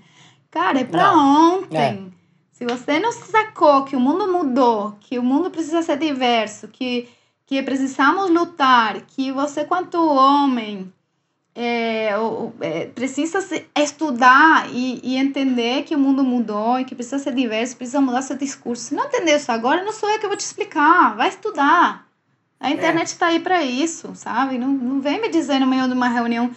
Cara, 0.51 0.79
é 0.79 0.83
pra 0.83 1.11
não. 1.11 1.55
ontem. 1.55 2.13
É. 2.17 2.21
Se 2.51 2.63
você 2.63 2.99
não 2.99 3.11
sacou 3.11 3.83
que 3.83 3.95
o 3.95 3.99
mundo 3.99 4.31
mudou, 4.31 4.95
que 4.99 5.17
o 5.17 5.23
mundo 5.23 5.49
precisa 5.49 5.81
ser 5.81 5.97
diverso, 5.97 6.67
que, 6.67 7.09
que 7.47 7.63
precisamos 7.63 8.29
lutar, 8.29 9.01
que 9.01 9.31
você, 9.31 9.65
quanto 9.65 9.97
homem, 9.97 10.93
é, 11.55 12.11
é, 12.61 12.85
precisa 12.87 13.39
estudar 13.75 14.69
e, 14.71 14.99
e, 15.03 15.17
entender 15.17 15.83
que 15.83 15.95
o 15.95 15.99
mundo 15.99 16.23
mudou 16.23 16.79
e 16.79 16.85
que 16.85 16.95
precisa 16.95 17.19
ser 17.19 17.35
diverso, 17.35 17.75
precisa 17.75 17.99
mudar 17.99 18.21
seu 18.21 18.37
discurso. 18.37 18.83
Se 18.85 18.95
não 18.95 19.05
entender 19.05 19.35
isso 19.35 19.51
agora, 19.51 19.83
não 19.83 19.91
sou 19.91 20.09
eu 20.09 20.19
que 20.19 20.27
vou 20.27 20.37
te 20.37 20.45
explicar. 20.45 21.15
Vai 21.15 21.29
estudar. 21.29 22.07
A 22.59 22.69
internet 22.69 23.07
está 23.07 23.27
aí 23.27 23.39
para 23.39 23.63
isso, 23.63 24.11
sabe? 24.13 24.57
Não, 24.57 24.67
não 24.67 25.01
vem 25.01 25.19
me 25.19 25.29
dizer 25.29 25.59
no 25.59 25.67
meio 25.67 25.87
de 25.87 25.93
uma 25.93 26.07
reunião 26.07 26.51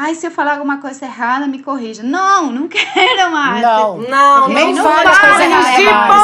Ai, 0.00 0.14
se 0.14 0.24
eu 0.24 0.30
falar 0.30 0.52
alguma 0.52 0.78
coisa 0.78 1.06
errada, 1.06 1.48
me 1.48 1.60
corrija. 1.60 2.04
Não, 2.04 2.52
não 2.52 2.68
quero 2.70 3.32
mais. 3.32 3.60
Não, 3.60 3.98
não, 3.98 4.48
nem 4.48 4.72
não 4.72 4.84
fale 4.84 5.08
as 5.08 5.18
coisas 5.18 5.40
erradas. 5.40 6.22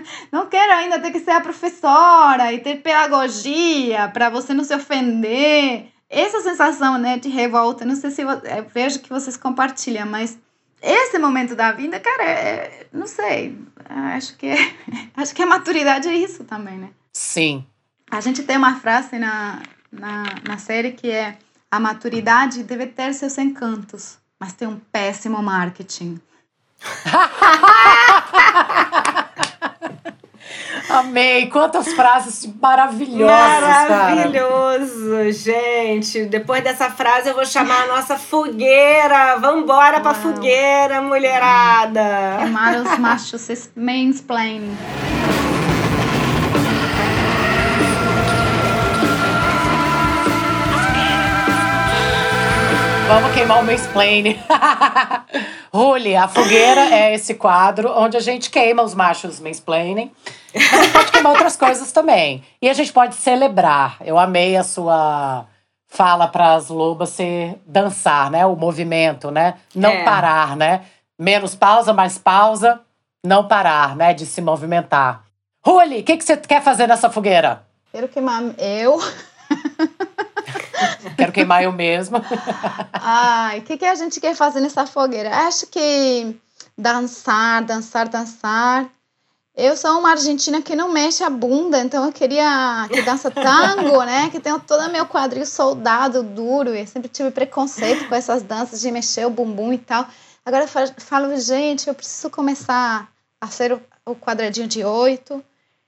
não 0.32 0.46
quero 0.46 0.72
ainda 0.72 0.98
ter 0.98 1.10
que 1.10 1.20
ser 1.20 1.32
a 1.32 1.42
professora 1.42 2.50
e 2.50 2.60
ter 2.60 2.76
pedagogia 2.76 4.08
para 4.08 4.30
você 4.30 4.54
não 4.54 4.64
se 4.64 4.74
ofender. 4.74 5.89
Essa 6.10 6.40
sensação, 6.40 6.98
né, 6.98 7.18
de 7.18 7.28
revolta, 7.28 7.84
não 7.84 7.94
sei 7.94 8.10
se 8.10 8.22
eu, 8.22 8.28
eu 8.28 8.66
vejo 8.74 8.98
que 8.98 9.08
vocês 9.08 9.36
compartilham, 9.36 10.06
mas 10.06 10.36
esse 10.82 11.16
momento 11.20 11.54
da 11.54 11.70
vida, 11.70 12.00
cara, 12.00 12.24
é, 12.24 12.86
não 12.92 13.06
sei. 13.06 13.56
Acho 13.88 14.36
que 14.36 14.46
é, 14.46 14.74
acho 15.16 15.32
que 15.32 15.42
a 15.42 15.46
maturidade 15.46 16.08
é 16.08 16.14
isso 16.14 16.42
também, 16.42 16.78
né? 16.78 16.90
Sim. 17.12 17.64
A 18.10 18.20
gente 18.20 18.42
tem 18.42 18.56
uma 18.56 18.80
frase 18.80 19.20
na, 19.20 19.62
na, 19.92 20.24
na 20.48 20.58
série 20.58 20.90
que 20.90 21.08
é 21.08 21.38
a 21.70 21.78
maturidade 21.78 22.64
deve 22.64 22.86
ter 22.86 23.14
seus 23.14 23.38
encantos, 23.38 24.18
mas 24.38 24.52
tem 24.52 24.66
um 24.66 24.78
péssimo 24.78 25.40
marketing. 25.40 26.20
Amei! 30.88 31.46
Quantas 31.48 31.92
frases 31.92 32.48
maravilhosas! 32.60 33.88
Maravilhoso, 33.88 35.10
cara. 35.10 35.32
gente! 35.32 36.24
Depois 36.26 36.62
dessa 36.62 36.90
frase 36.90 37.28
eu 37.28 37.34
vou 37.34 37.46
chamar 37.46 37.84
a 37.84 37.86
nossa 37.86 38.18
fogueira! 38.18 39.36
Vambora 39.36 39.94
Uau. 39.94 40.02
pra 40.02 40.14
fogueira, 40.14 41.00
mulherada! 41.00 42.38
Queimar 42.38 42.76
os 42.80 42.98
machos 42.98 43.70
mansplaining. 43.76 44.76
Vamos 53.12 53.34
queimar 53.34 53.58
o 53.58 53.64
meu 53.64 53.74
explain. 53.74 54.38
Ruli, 55.74 56.14
a 56.14 56.28
fogueira 56.28 56.94
é 56.94 57.12
esse 57.12 57.34
quadro 57.34 57.92
onde 57.96 58.16
a 58.16 58.20
gente 58.20 58.48
queima 58.48 58.84
os 58.84 58.94
machos 58.94 59.40
mansplaining. 59.40 60.12
Mas 60.54 60.72
a 60.72 60.82
gente 60.82 60.92
pode 60.92 61.10
queimar 61.10 61.32
outras 61.32 61.56
coisas 61.56 61.90
também. 61.90 62.44
E 62.62 62.70
a 62.70 62.72
gente 62.72 62.92
pode 62.92 63.16
celebrar. 63.16 63.96
Eu 64.04 64.16
amei 64.16 64.56
a 64.56 64.62
sua 64.62 65.44
fala 65.88 66.28
para 66.28 66.54
as 66.54 66.68
lobas 66.68 67.08
ser 67.08 67.56
dançar, 67.66 68.30
né? 68.30 68.46
O 68.46 68.54
movimento, 68.54 69.32
né? 69.32 69.56
Não 69.74 69.90
é. 69.90 70.04
parar, 70.04 70.56
né? 70.56 70.82
Menos 71.18 71.56
pausa, 71.56 71.92
mais 71.92 72.16
pausa. 72.16 72.80
Não 73.26 73.48
parar, 73.48 73.96
né? 73.96 74.14
De 74.14 74.24
se 74.24 74.40
movimentar. 74.40 75.24
Ruli, 75.66 75.98
o 75.98 76.04
que, 76.04 76.16
que 76.16 76.22
você 76.24 76.36
quer 76.36 76.62
fazer 76.62 76.86
nessa 76.86 77.10
fogueira? 77.10 77.64
Quero 77.90 78.06
queimar 78.06 78.40
eu. 78.56 79.00
Quero 81.16 81.32
queimar 81.32 81.62
eu 81.62 81.72
mesma. 81.72 82.24
Ai, 82.92 83.58
o 83.58 83.62
que, 83.62 83.76
que 83.76 83.84
a 83.84 83.94
gente 83.94 84.20
quer 84.20 84.34
fazer 84.34 84.60
nessa 84.60 84.86
fogueira? 84.86 85.34
Acho 85.46 85.66
que 85.66 86.36
dançar, 86.76 87.62
dançar, 87.62 88.08
dançar. 88.08 88.88
Eu 89.56 89.76
sou 89.76 89.98
uma 89.98 90.12
argentina 90.12 90.62
que 90.62 90.76
não 90.76 90.92
mexe 90.92 91.22
a 91.22 91.28
bunda, 91.28 91.80
então 91.80 92.06
eu 92.06 92.12
queria 92.12 92.88
que 92.90 93.02
dança 93.02 93.30
tango, 93.30 94.02
né? 94.04 94.30
Que 94.30 94.40
tem 94.40 94.58
todo 94.60 94.90
meu 94.90 95.04
quadril 95.06 95.44
soldado, 95.44 96.22
duro, 96.22 96.74
e 96.74 96.86
sempre 96.86 97.08
tive 97.08 97.30
preconceito 97.30 98.08
com 98.08 98.14
essas 98.14 98.42
danças 98.42 98.80
de 98.80 98.90
mexer 98.90 99.26
o 99.26 99.30
bumbum 99.30 99.72
e 99.72 99.78
tal. 99.78 100.06
Agora 100.44 100.64
eu 100.64 100.68
falo, 100.98 101.36
gente, 101.38 101.88
eu 101.88 101.94
preciso 101.94 102.30
começar 102.30 103.10
a 103.40 103.46
ser 103.48 103.78
o 104.06 104.14
quadradinho 104.14 104.66
de 104.66 104.84
oito 104.84 105.44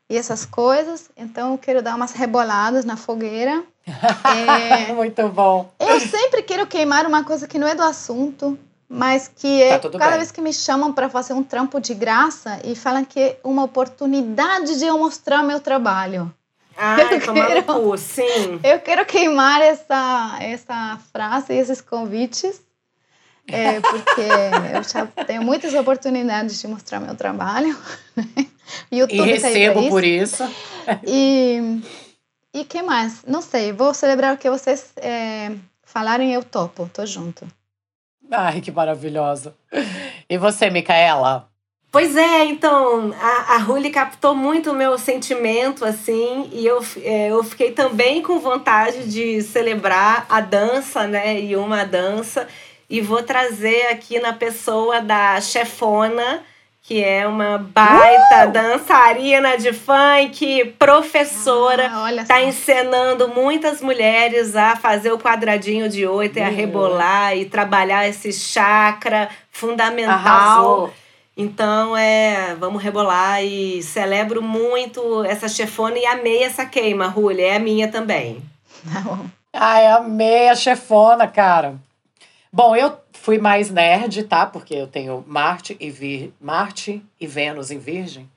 e 0.08 0.16
essas 0.16 0.44
coisas, 0.44 1.08
então 1.16 1.52
eu 1.52 1.58
quero 1.58 1.82
dar 1.82 1.94
umas 1.94 2.12
reboladas 2.12 2.84
na 2.84 2.96
fogueira 2.96 3.64
é, 3.86 4.92
Muito 4.94 5.28
bom. 5.28 5.70
Eu 5.78 6.00
sempre 6.00 6.42
quero 6.42 6.66
queimar 6.66 7.06
uma 7.06 7.24
coisa 7.24 7.46
que 7.48 7.58
não 7.58 7.66
é 7.66 7.74
do 7.74 7.82
assunto, 7.82 8.58
mas 8.88 9.28
que 9.34 9.62
é 9.62 9.78
tá 9.78 9.90
cada 9.90 10.10
bem. 10.10 10.18
vez 10.18 10.30
que 10.30 10.40
me 10.40 10.52
chamam 10.52 10.92
para 10.92 11.08
fazer 11.08 11.32
um 11.32 11.42
trampo 11.42 11.80
de 11.80 11.94
graça 11.94 12.60
e 12.64 12.76
falam 12.76 13.04
que 13.04 13.18
é 13.18 13.38
uma 13.42 13.64
oportunidade 13.64 14.78
de 14.78 14.84
eu 14.84 14.98
mostrar 14.98 15.42
meu 15.42 15.60
trabalho. 15.60 16.32
Ah, 16.76 16.96
eu 17.00 17.20
quero, 17.20 17.64
cu, 17.64 17.98
sim. 17.98 18.60
Eu 18.64 18.78
quero 18.80 19.04
queimar 19.04 19.60
essa, 19.60 20.36
essa 20.40 20.98
frase, 21.12 21.52
esses 21.52 21.82
convites, 21.82 22.62
é, 23.46 23.78
porque 23.80 24.22
eu 24.74 24.82
já 24.82 25.06
tenho 25.26 25.42
muitas 25.42 25.74
oportunidades 25.74 26.60
de 26.60 26.68
mostrar 26.68 27.00
meu 27.00 27.14
trabalho. 27.14 27.76
YouTube 28.90 29.28
e 29.30 29.40
tá 29.40 29.48
recebo 29.48 29.82
tá 29.82 29.88
por 29.88 30.04
isso. 30.04 30.44
E 31.06 31.80
e 32.52 32.64
que 32.64 32.82
mais? 32.82 33.24
Não 33.26 33.40
sei, 33.40 33.72
vou 33.72 33.94
celebrar 33.94 34.34
o 34.34 34.38
que 34.38 34.50
vocês 34.50 34.92
é, 34.96 35.52
falaram 35.82 36.24
e 36.24 36.32
eu 36.32 36.44
topo, 36.44 36.90
tô 36.92 37.04
junto. 37.06 37.46
Ai, 38.30 38.60
que 38.60 38.70
maravilhosa. 38.70 39.54
E 40.28 40.38
você, 40.38 40.70
Micaela? 40.70 41.52
Pois 41.90 42.16
é, 42.16 42.46
então, 42.46 43.12
a, 43.20 43.54
a 43.54 43.58
Ruli 43.58 43.90
captou 43.90 44.34
muito 44.34 44.70
o 44.70 44.74
meu 44.74 44.96
sentimento, 44.96 45.84
assim, 45.84 46.48
e 46.50 46.66
eu, 46.66 46.82
é, 47.02 47.30
eu 47.30 47.44
fiquei 47.44 47.72
também 47.72 48.22
com 48.22 48.38
vontade 48.38 49.10
de 49.10 49.42
celebrar 49.42 50.24
a 50.26 50.40
dança, 50.40 51.06
né, 51.06 51.38
e 51.38 51.54
uma 51.54 51.84
dança, 51.84 52.48
e 52.88 53.02
vou 53.02 53.22
trazer 53.22 53.88
aqui 53.88 54.18
na 54.20 54.32
pessoa 54.32 55.02
da 55.02 55.38
chefona, 55.42 56.42
que 56.82 57.02
é 57.02 57.26
uma 57.28 57.58
baita 57.58 58.48
uh! 58.48 58.50
dançarina 58.50 59.56
de 59.56 59.72
funk, 59.72 60.74
professora, 60.78 61.88
ah, 61.92 62.12
está 62.12 62.42
ensinando 62.42 63.28
muitas 63.28 63.80
mulheres 63.80 64.56
a 64.56 64.74
fazer 64.74 65.12
o 65.12 65.18
quadradinho 65.18 65.88
de 65.88 66.04
oito 66.06 66.40
e 66.40 66.42
a 66.42 66.48
rebolar 66.48 67.36
e 67.36 67.44
trabalhar 67.44 68.08
esse 68.08 68.32
chakra 68.32 69.28
fundamental. 69.50 70.12
Arrasou. 70.12 70.94
Então, 71.36 71.96
é, 71.96 72.54
vamos 72.56 72.82
rebolar 72.82 73.42
e 73.42 73.82
celebro 73.82 74.42
muito 74.42 75.24
essa 75.24 75.48
chefona 75.48 75.98
e 75.98 76.04
amei 76.04 76.42
essa 76.42 76.66
queima, 76.66 77.06
Rúlia, 77.06 77.46
é 77.46 77.56
a 77.56 77.60
minha 77.60 77.88
também. 77.88 78.42
Ai, 79.54 79.86
amei 79.86 80.48
a 80.48 80.54
chefona, 80.54 81.28
cara. 81.28 81.76
Bom, 82.52 82.76
eu 82.76 83.01
fui 83.22 83.38
mais 83.38 83.70
nerd, 83.70 84.24
tá? 84.24 84.44
Porque 84.44 84.74
eu 84.74 84.88
tenho 84.88 85.24
Marte 85.28 85.76
e 85.78 85.90
Vir... 85.90 86.34
Marte 86.40 87.06
e 87.20 87.26
Vênus 87.26 87.70
em 87.70 87.78
Virgem. 87.78 88.28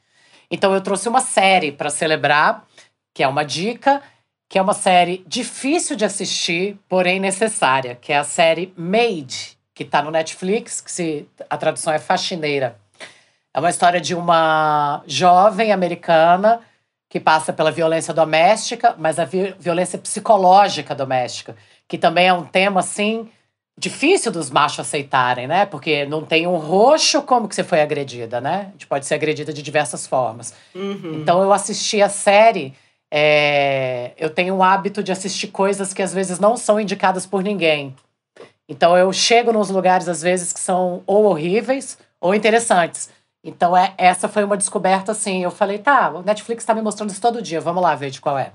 Então 0.49 0.75
eu 0.75 0.79
trouxe 0.79 1.09
uma 1.09 1.21
série 1.21 1.71
para 1.71 1.89
celebrar, 1.89 2.63
que 3.11 3.23
é 3.23 3.27
uma 3.27 3.43
dica, 3.43 3.99
que 4.47 4.59
é 4.59 4.61
uma 4.61 4.75
série 4.75 5.25
difícil 5.27 5.95
de 5.95 6.05
assistir, 6.05 6.77
porém 6.87 7.19
necessária, 7.19 7.95
que 7.95 8.13
é 8.13 8.17
a 8.17 8.23
série 8.23 8.71
Made, 8.77 9.57
que 9.73 9.81
está 9.81 10.03
no 10.03 10.11
Netflix, 10.11 10.81
que 10.81 10.91
se 10.91 11.27
a 11.49 11.57
tradução 11.57 11.91
é 11.91 11.97
faxineira. 11.97 12.79
É 13.51 13.59
uma 13.59 13.71
história 13.71 13.99
de 13.99 14.13
uma 14.13 15.01
jovem 15.07 15.71
americana 15.71 16.61
que 17.09 17.19
passa 17.19 17.51
pela 17.51 17.71
violência 17.71 18.13
doméstica, 18.13 18.93
mas 18.99 19.17
a 19.17 19.25
vi 19.25 19.55
violência 19.57 19.97
psicológica 19.97 20.93
doméstica, 20.93 21.55
que 21.87 21.97
também 21.97 22.27
é 22.27 22.33
um 22.33 22.45
tema 22.45 22.81
assim 22.81 23.31
difícil 23.77 24.31
dos 24.31 24.49
machos 24.49 24.79
aceitarem, 24.79 25.47
né? 25.47 25.65
Porque 25.65 26.05
não 26.05 26.23
tem 26.23 26.47
um 26.47 26.55
roxo 26.55 27.21
como 27.21 27.47
que 27.47 27.55
você 27.55 27.63
foi 27.63 27.81
agredida, 27.81 28.39
né? 28.39 28.67
A 28.69 28.71
gente 28.71 28.87
pode 28.87 29.05
ser 29.05 29.15
agredida 29.15 29.51
de 29.51 29.61
diversas 29.61 30.07
formas. 30.07 30.53
Uhum. 30.73 31.19
Então 31.21 31.41
eu 31.41 31.51
assisti 31.51 32.01
a 32.01 32.09
série. 32.09 32.73
É... 33.11 34.11
Eu 34.17 34.29
tenho 34.29 34.55
o 34.55 34.63
hábito 34.63 35.03
de 35.03 35.11
assistir 35.11 35.47
coisas 35.47 35.93
que 35.93 36.01
às 36.01 36.13
vezes 36.13 36.39
não 36.39 36.55
são 36.55 36.79
indicadas 36.79 37.25
por 37.25 37.43
ninguém. 37.43 37.93
Então 38.67 38.97
eu 38.97 39.11
chego 39.11 39.51
nos 39.51 39.69
lugares 39.69 40.07
às 40.07 40.21
vezes 40.21 40.53
que 40.53 40.59
são 40.59 41.03
ou 41.05 41.25
horríveis 41.25 41.97
ou 42.19 42.33
interessantes. 42.33 43.09
Então 43.43 43.75
é, 43.75 43.93
essa 43.97 44.29
foi 44.29 44.43
uma 44.43 44.57
descoberta 44.57 45.11
assim. 45.11 45.43
Eu 45.43 45.51
falei, 45.51 45.79
tá, 45.79 46.09
o 46.11 46.23
Netflix 46.23 46.63
está 46.63 46.73
me 46.73 46.81
mostrando 46.81 47.09
isso 47.09 47.21
todo 47.21 47.41
dia, 47.41 47.59
vamos 47.59 47.83
lá 47.83 47.93
ver 47.93 48.09
de 48.09 48.21
qual 48.21 48.39
é. 48.39 48.51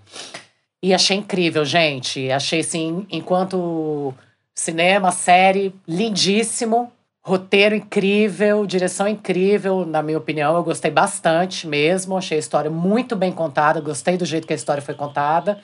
E 0.83 0.95
achei 0.95 1.19
incrível, 1.19 1.63
gente. 1.65 2.31
Achei 2.33 2.61
assim, 2.61 3.07
enquanto 3.11 4.15
Cinema, 4.61 5.11
série, 5.11 5.75
lindíssimo. 5.89 6.93
Roteiro 7.25 7.75
incrível, 7.75 8.67
direção 8.67 9.09
incrível, 9.09 9.87
na 9.87 10.03
minha 10.03 10.19
opinião. 10.19 10.55
Eu 10.55 10.63
gostei 10.63 10.91
bastante 10.91 11.67
mesmo. 11.67 12.15
Achei 12.15 12.37
a 12.37 12.41
história 12.41 12.71
muito 12.71 13.17
bem 13.17 13.33
contada. 13.33 13.81
Gostei 13.81 14.19
do 14.19 14.27
jeito 14.27 14.47
que 14.47 14.53
a 14.53 14.57
história 14.57 14.83
foi 14.83 14.93
contada. 14.95 15.59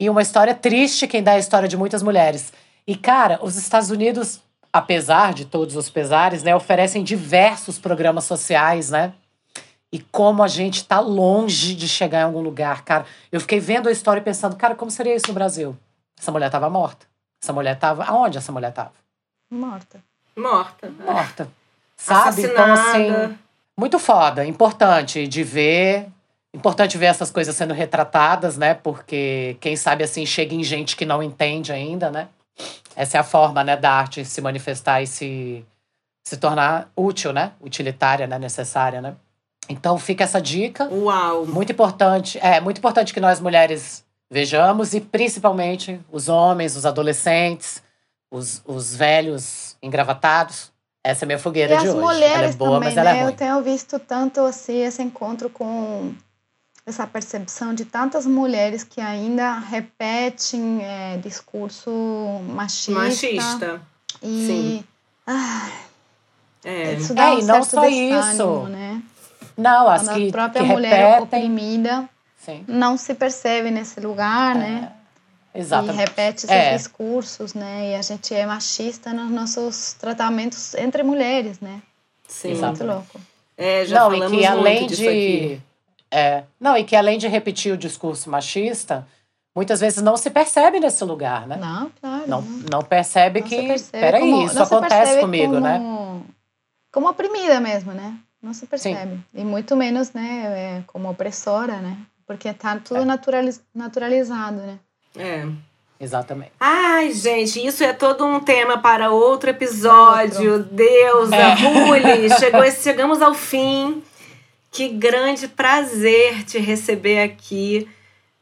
E 0.00 0.10
uma 0.10 0.20
história 0.20 0.52
triste, 0.52 1.06
quem 1.06 1.22
dá 1.22 1.34
a 1.34 1.38
história 1.38 1.68
de 1.68 1.76
muitas 1.76 2.02
mulheres. 2.02 2.52
E, 2.84 2.96
cara, 2.96 3.38
os 3.40 3.54
Estados 3.54 3.88
Unidos, 3.88 4.40
apesar 4.72 5.32
de 5.32 5.44
todos 5.44 5.76
os 5.76 5.88
pesares, 5.88 6.42
né, 6.42 6.52
oferecem 6.52 7.04
diversos 7.04 7.78
programas 7.78 8.24
sociais, 8.24 8.90
né? 8.90 9.12
E 9.92 10.00
como 10.00 10.42
a 10.42 10.48
gente 10.48 10.84
tá 10.84 10.98
longe 10.98 11.72
de 11.72 11.86
chegar 11.86 12.22
em 12.22 12.24
algum 12.24 12.42
lugar, 12.42 12.84
cara. 12.84 13.06
Eu 13.30 13.40
fiquei 13.40 13.60
vendo 13.60 13.88
a 13.88 13.92
história 13.92 14.20
e 14.20 14.24
pensando, 14.24 14.56
cara, 14.56 14.74
como 14.74 14.90
seria 14.90 15.14
isso 15.14 15.28
no 15.28 15.34
Brasil? 15.34 15.76
Essa 16.18 16.32
mulher 16.32 16.50
tava 16.50 16.68
morta. 16.68 17.09
Essa 17.42 17.52
mulher 17.52 17.78
tava. 17.78 18.04
Aonde 18.04 18.38
essa 18.38 18.52
mulher 18.52 18.72
tava? 18.72 18.92
Morta. 19.50 20.02
Morta. 20.36 20.90
Morta. 20.90 21.48
Sabe? 21.96 22.42
Então, 22.42 22.72
assim. 22.72 23.38
Muito 23.76 23.98
foda. 23.98 24.44
Importante 24.44 25.26
de 25.26 25.42
ver. 25.42 26.08
Importante 26.52 26.98
ver 26.98 27.06
essas 27.06 27.30
coisas 27.30 27.54
sendo 27.54 27.72
retratadas, 27.72 28.56
né? 28.56 28.74
Porque 28.74 29.56
quem 29.60 29.76
sabe 29.76 30.04
assim 30.04 30.26
chega 30.26 30.54
em 30.54 30.64
gente 30.64 30.96
que 30.96 31.06
não 31.06 31.22
entende 31.22 31.72
ainda, 31.72 32.10
né? 32.10 32.28
Essa 32.94 33.16
é 33.16 33.20
a 33.20 33.24
forma, 33.24 33.64
né, 33.64 33.76
da 33.76 33.90
arte 33.90 34.24
se 34.24 34.40
manifestar 34.40 35.00
e 35.00 35.06
se, 35.06 35.64
se 36.24 36.36
tornar 36.36 36.90
útil, 36.96 37.32
né? 37.32 37.52
Utilitária, 37.60 38.26
né? 38.26 38.38
Necessária, 38.38 39.00
né? 39.00 39.14
Então 39.68 39.96
fica 39.98 40.24
essa 40.24 40.40
dica. 40.40 40.88
Uau! 40.90 41.46
Muito 41.46 41.72
importante. 41.72 42.38
É 42.42 42.60
muito 42.60 42.78
importante 42.78 43.14
que 43.14 43.20
nós 43.20 43.40
mulheres 43.40 44.04
vejamos 44.30 44.94
e 44.94 45.00
principalmente 45.00 46.00
os 46.10 46.28
homens, 46.28 46.76
os 46.76 46.86
adolescentes, 46.86 47.82
os, 48.30 48.62
os 48.64 48.94
velhos 48.94 49.76
engravatados. 49.82 50.70
Essa 51.02 51.24
é 51.24 51.26
a 51.26 51.28
minha 51.28 51.38
fogueira 51.38 51.74
e 51.74 51.78
de 51.78 51.88
hoje. 51.88 51.98
Mulheres 51.98 52.36
ela 52.36 52.46
é 52.46 52.52
boa, 52.52 52.70
também, 52.72 52.88
mas 52.88 52.96
ela 52.96 53.10
é 53.10 53.12
né? 53.12 53.18
é 53.18 53.22
ruim. 53.22 53.32
Eu 53.32 53.36
tenho 53.36 53.62
visto 53.62 53.98
tanto 53.98 54.40
assim 54.40 54.82
esse 54.84 55.02
encontro 55.02 55.50
com 55.50 56.14
essa 56.86 57.06
percepção 57.06 57.74
de 57.74 57.84
tantas 57.84 58.26
mulheres 58.26 58.84
que 58.84 59.00
ainda 59.00 59.58
repetem 59.58 60.82
é, 60.82 61.16
discurso 61.18 61.90
machista. 62.48 62.92
Machista. 62.92 63.82
E, 64.22 64.46
Sim. 64.46 64.84
Ah, 65.26 65.70
é. 66.64 66.94
Isso 66.94 67.14
dá 67.14 67.30
é, 67.30 67.30
um 67.30 67.38
e 67.38 67.44
não 67.44 67.62
só 67.62 67.86
isso. 67.86 68.62
Né? 68.68 69.02
Não, 69.56 69.88
as 69.88 70.02
Quando 70.02 70.16
que, 70.16 70.28
a 70.28 70.32
própria 70.32 70.62
que 70.62 70.68
mulher 70.68 71.20
repetem, 71.20 71.22
oprimida 71.22 72.08
Sim. 72.40 72.64
não 72.66 72.96
se 72.96 73.14
percebe 73.14 73.70
nesse 73.70 74.00
lugar, 74.00 74.54
né? 74.54 74.66
é, 74.66 74.70
né? 74.70 74.92
Exatamente. 75.54 75.94
E 75.94 75.98
repete 75.98 76.46
esses 76.46 76.50
é. 76.50 76.76
discursos, 76.76 77.54
né? 77.54 77.90
E 77.90 77.94
a 77.94 78.02
gente 78.02 78.34
é 78.34 78.46
machista 78.46 79.12
nos 79.12 79.30
nossos 79.30 79.94
tratamentos 79.94 80.74
entre 80.74 81.02
mulheres, 81.02 81.60
né? 81.60 81.82
Sim. 82.28 82.54
Muito 82.54 82.84
louco. 82.84 83.20
É, 83.56 83.84
já 83.84 84.00
não, 84.00 84.14
e 84.14 84.30
que 84.30 84.46
além 84.46 84.86
de 84.86 85.60
é, 86.10 86.44
não, 86.58 86.76
e 86.76 86.84
que 86.84 86.96
além 86.96 87.18
de 87.18 87.28
repetir 87.28 87.72
o 87.72 87.76
discurso 87.76 88.28
machista, 88.28 89.06
muitas 89.54 89.80
vezes 89.80 90.02
não 90.02 90.16
se 90.16 90.28
percebe 90.28 90.80
nesse 90.80 91.04
lugar, 91.04 91.46
né? 91.46 91.56
Não, 91.56 91.90
claro. 92.00 92.24
Não, 92.26 92.42
não 92.42 92.82
percebe 92.82 93.40
não 93.40 93.48
que. 93.48 93.68
Percebe 93.68 94.00
peraí, 94.00 94.20
como, 94.22 94.46
isso 94.46 94.62
acontece 94.62 95.20
comigo, 95.20 95.54
como, 95.54 95.60
né? 95.60 95.80
Como 96.92 97.08
oprimida 97.08 97.60
mesmo, 97.60 97.92
né? 97.92 98.16
Não 98.42 98.52
se 98.52 98.66
percebe. 98.66 99.16
Sim. 99.16 99.24
E 99.34 99.44
muito 99.44 99.76
menos, 99.76 100.12
né, 100.12 100.78
é, 100.78 100.82
como 100.86 101.10
opressora, 101.10 101.76
né? 101.76 101.96
Porque 102.30 102.52
tá 102.52 102.78
tudo 102.78 103.00
é. 103.00 103.04
naturaliz, 103.04 103.60
naturalizado, 103.74 104.58
né? 104.58 104.78
É. 105.16 105.48
Exatamente. 105.98 106.52
Ai, 106.60 107.10
gente, 107.10 107.58
isso 107.66 107.82
é 107.82 107.92
todo 107.92 108.24
um 108.24 108.38
tema 108.38 108.78
para 108.78 109.10
outro 109.10 109.50
episódio. 109.50 110.52
Outro. 110.52 110.68
Deusa, 110.72 111.34
é. 111.34 111.54
Ruli, 111.54 112.30
chegou, 112.38 112.70
chegamos 112.70 113.20
ao 113.20 113.34
fim. 113.34 114.00
Que 114.70 114.90
grande 114.90 115.48
prazer 115.48 116.44
te 116.44 116.56
receber 116.60 117.20
aqui. 117.20 117.88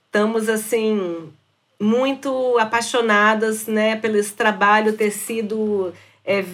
Estamos, 0.05 0.51
assim, 0.51 1.32
muito 1.81 2.59
apaixonadas, 2.59 3.66
né, 3.66 3.97
pelo 3.97 4.19
esse 4.19 4.35
trabalho 4.35 4.98
ter 4.98 5.12
sido 5.12 5.94
é, 6.27 6.44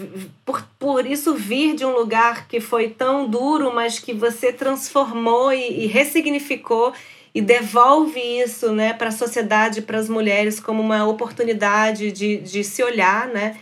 por, 0.45 0.65
por 0.79 1.05
isso 1.05 1.35
vir 1.35 1.75
de 1.75 1.85
um 1.85 1.97
lugar 1.97 2.47
que 2.47 2.61
foi 2.61 2.91
tão 2.91 3.29
duro, 3.29 3.75
mas 3.75 3.99
que 3.99 4.13
você 4.13 4.53
transformou 4.53 5.53
e, 5.53 5.83
e 5.83 5.87
ressignificou 5.89 6.95
e 7.35 7.43
devolve 7.43 8.21
isso 8.21 8.73
né, 8.73 8.93
para 8.93 9.09
a 9.09 9.13
sociedade, 9.13 9.83
para 9.83 9.99
as 9.99 10.09
mulheres, 10.09 10.61
como 10.61 10.81
uma 10.81 11.05
oportunidade 11.05 12.13
de, 12.13 12.37
de 12.37 12.63
se 12.63 12.83
olhar, 12.83 13.27
né? 13.27 13.59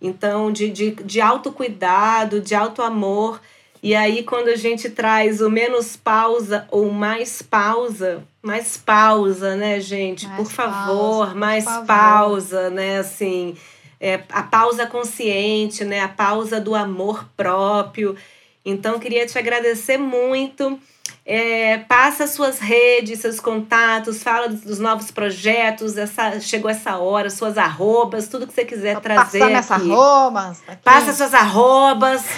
Então, 0.00 0.50
de, 0.50 0.70
de, 0.70 0.92
de 0.92 1.20
autocuidado, 1.20 2.40
de 2.40 2.54
auto-amor. 2.54 3.38
E 3.82 3.94
aí, 3.94 4.22
quando 4.22 4.48
a 4.48 4.56
gente 4.56 4.88
traz 4.88 5.42
o 5.42 5.50
menos 5.50 5.96
pausa 5.96 6.66
ou 6.70 6.90
mais 6.90 7.42
pausa, 7.42 8.24
mais 8.42 8.78
pausa, 8.78 9.54
né, 9.54 9.78
gente? 9.80 10.26
Mais 10.26 10.38
por 10.38 10.50
favor, 10.50 11.26
pausa, 11.26 11.34
mais 11.34 11.64
por 11.64 11.72
favor. 11.72 11.86
pausa, 11.86 12.70
né? 12.70 12.98
Assim, 12.98 13.54
é, 14.00 14.20
a 14.30 14.42
pausa 14.42 14.86
consciente, 14.86 15.84
né? 15.84 16.00
A 16.00 16.08
pausa 16.08 16.58
do 16.58 16.74
amor 16.74 17.28
próprio. 17.36 18.16
Então, 18.64 18.98
queria 18.98 19.26
te 19.26 19.38
agradecer 19.38 19.98
muito. 19.98 20.78
É, 21.24 21.78
passa 21.78 22.26
suas 22.26 22.58
redes, 22.58 23.20
seus 23.20 23.40
contatos, 23.40 24.22
fala 24.22 24.48
dos 24.48 24.78
novos 24.78 25.10
projetos, 25.10 25.96
essa, 25.96 26.40
chegou 26.40 26.70
essa 26.70 26.98
hora, 26.98 27.30
suas 27.30 27.58
arrobas, 27.58 28.28
tudo 28.28 28.46
que 28.46 28.54
você 28.54 28.64
quiser 28.64 28.94
Tô 28.94 29.00
trazer. 29.02 29.38
Passa 29.38 29.46
minhas 29.46 29.70
arrobas. 29.70 30.62
Aqui. 30.66 30.82
Passa 30.82 31.12
suas 31.12 31.34
arrobas. 31.34 32.24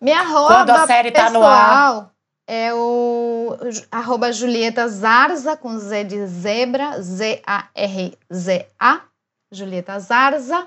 Minha 0.00 0.20
arroba 0.20 0.48
Quando 0.48 0.70
a 0.70 0.86
série 0.86 1.12
pessoal 1.12 1.32
tá 1.32 1.38
no 1.38 1.44
ar. 1.44 2.10
é 2.48 2.74
o 2.74 3.56
arroba 3.88 4.32
Julieta 4.32 4.88
Zarza, 4.88 5.56
com 5.56 5.78
Z 5.78 6.04
de 6.04 6.26
zebra, 6.26 7.00
Z-A-R-Z-A, 7.00 9.00
Julieta 9.52 10.00
Zarza. 10.00 10.66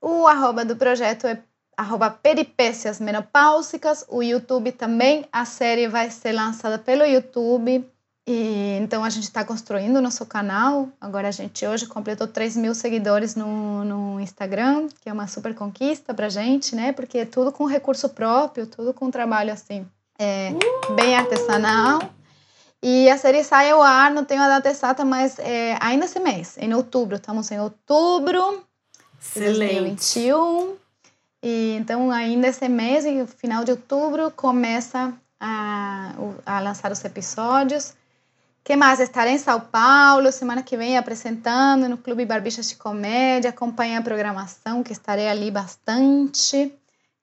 O 0.00 0.26
arroba 0.26 0.64
do 0.64 0.76
projeto 0.76 1.26
é 1.26 1.42
arroba 1.80 2.10
peripécias 2.10 3.00
menopáusicas, 3.00 4.04
o 4.06 4.22
YouTube 4.22 4.70
também, 4.72 5.24
a 5.32 5.46
série 5.46 5.88
vai 5.88 6.10
ser 6.10 6.32
lançada 6.32 6.78
pelo 6.78 7.04
YouTube, 7.06 7.82
e 8.26 8.78
então 8.82 9.02
a 9.02 9.08
gente 9.08 9.24
está 9.24 9.42
construindo 9.46 9.96
o 9.96 10.02
nosso 10.02 10.26
canal, 10.26 10.90
agora 11.00 11.28
a 11.28 11.30
gente 11.30 11.66
hoje 11.66 11.86
completou 11.86 12.28
3 12.28 12.58
mil 12.58 12.74
seguidores 12.74 13.34
no, 13.34 13.82
no 13.82 14.20
Instagram, 14.20 14.88
que 15.00 15.08
é 15.08 15.12
uma 15.12 15.26
super 15.26 15.54
conquista 15.54 16.12
pra 16.12 16.28
gente, 16.28 16.76
né, 16.76 16.92
porque 16.92 17.16
é 17.16 17.24
tudo 17.24 17.50
com 17.50 17.64
recurso 17.64 18.10
próprio, 18.10 18.66
tudo 18.66 18.92
com 18.92 19.10
trabalho 19.10 19.50
assim, 19.50 19.86
é, 20.18 20.52
bem 20.94 21.16
artesanal. 21.16 21.98
E 22.82 23.10
a 23.10 23.16
série 23.16 23.42
sai 23.42 23.70
ao 23.70 23.82
ar, 23.82 24.10
não 24.10 24.24
tenho 24.24 24.42
a 24.42 24.48
data 24.48 24.68
exata, 24.70 25.04
mas 25.04 25.38
é, 25.38 25.76
ainda 25.80 26.06
esse 26.06 26.18
mês, 26.18 26.56
em 26.58 26.72
outubro. 26.72 27.16
Estamos 27.16 27.50
em 27.50 27.60
outubro 27.60 28.64
Excelente. 29.20 30.14
de 30.14 30.30
2021. 30.30 30.79
E, 31.42 31.76
então, 31.78 32.10
ainda 32.10 32.48
esse 32.48 32.68
mês, 32.68 33.04
no 33.04 33.26
final 33.26 33.64
de 33.64 33.70
outubro, 33.70 34.30
começa 34.30 35.12
a, 35.38 36.12
a 36.44 36.60
lançar 36.60 36.92
os 36.92 37.02
episódios. 37.04 37.94
que 38.62 38.76
mais? 38.76 39.00
Estarei 39.00 39.34
em 39.34 39.38
São 39.38 39.58
Paulo 39.58 40.30
semana 40.30 40.62
que 40.62 40.76
vem 40.76 40.98
apresentando 40.98 41.88
no 41.88 41.96
Clube 41.96 42.26
Barbixas 42.26 42.68
de 42.68 42.76
Comédia. 42.76 43.50
Acompanhe 43.50 43.96
a 43.96 44.02
programação, 44.02 44.82
que 44.82 44.92
estarei 44.92 45.28
ali 45.28 45.50
bastante 45.50 46.72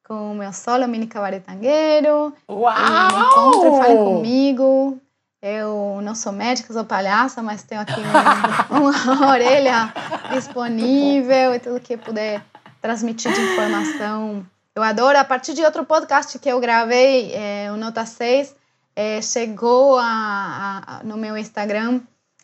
com 0.08 0.32
o 0.32 0.36
meu 0.36 0.54
solo 0.54 0.88
Mini 0.88 1.06
Cabaretangueiro. 1.06 2.34
Uau! 2.50 2.74
Encontre, 2.74 3.70
fale 3.78 3.98
comigo. 3.98 5.00
Eu 5.40 6.00
não 6.02 6.16
sou 6.16 6.32
médica, 6.32 6.74
sou 6.74 6.84
palhaça, 6.84 7.44
mas 7.44 7.62
tenho 7.62 7.82
aqui 7.82 8.02
uma, 8.72 9.14
uma 9.14 9.30
orelha 9.30 9.94
disponível 10.32 11.54
e 11.54 11.60
tudo 11.60 11.80
que 11.80 11.96
puder 11.96 12.42
transmitir 12.88 13.34
de 13.34 13.42
informação. 13.42 14.48
Eu 14.74 14.82
adoro. 14.82 15.18
A 15.18 15.26
partir 15.26 15.54
de 15.54 15.62
outro 15.62 15.86
podcast 15.86 16.40
que 16.40 16.50
eu 16.50 16.58
gravei, 16.62 17.34
é, 17.34 17.70
o 17.70 17.76
Nota 17.76 18.06
6, 18.06 18.56
é, 18.96 19.22
chegou 19.22 19.98
a, 20.00 20.84
a, 20.88 21.04
no 21.04 21.18
meu 21.18 21.38
Instagram 21.38 22.00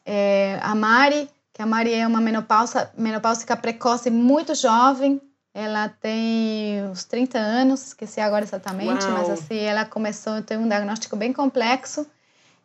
é, 0.06 0.60
a 0.62 0.76
Mari, 0.76 1.30
que 1.54 1.62
a 1.62 1.66
Mari 1.66 1.94
é 1.94 2.06
uma 2.06 2.20
menopausa, 2.20 2.92
menopáusica 2.98 3.56
precoce 3.56 4.10
muito 4.10 4.54
jovem. 4.54 5.22
Ela 5.54 5.88
tem 5.88 6.84
uns 6.92 7.06
30 7.06 7.38
anos, 7.38 7.88
esqueci 7.88 8.20
agora 8.20 8.44
exatamente, 8.44 9.06
Uau. 9.06 9.14
mas 9.14 9.30
assim, 9.30 9.60
ela 9.60 9.86
começou, 9.86 10.42
tem 10.42 10.58
um 10.58 10.68
diagnóstico 10.68 11.16
bem 11.16 11.32
complexo 11.32 12.06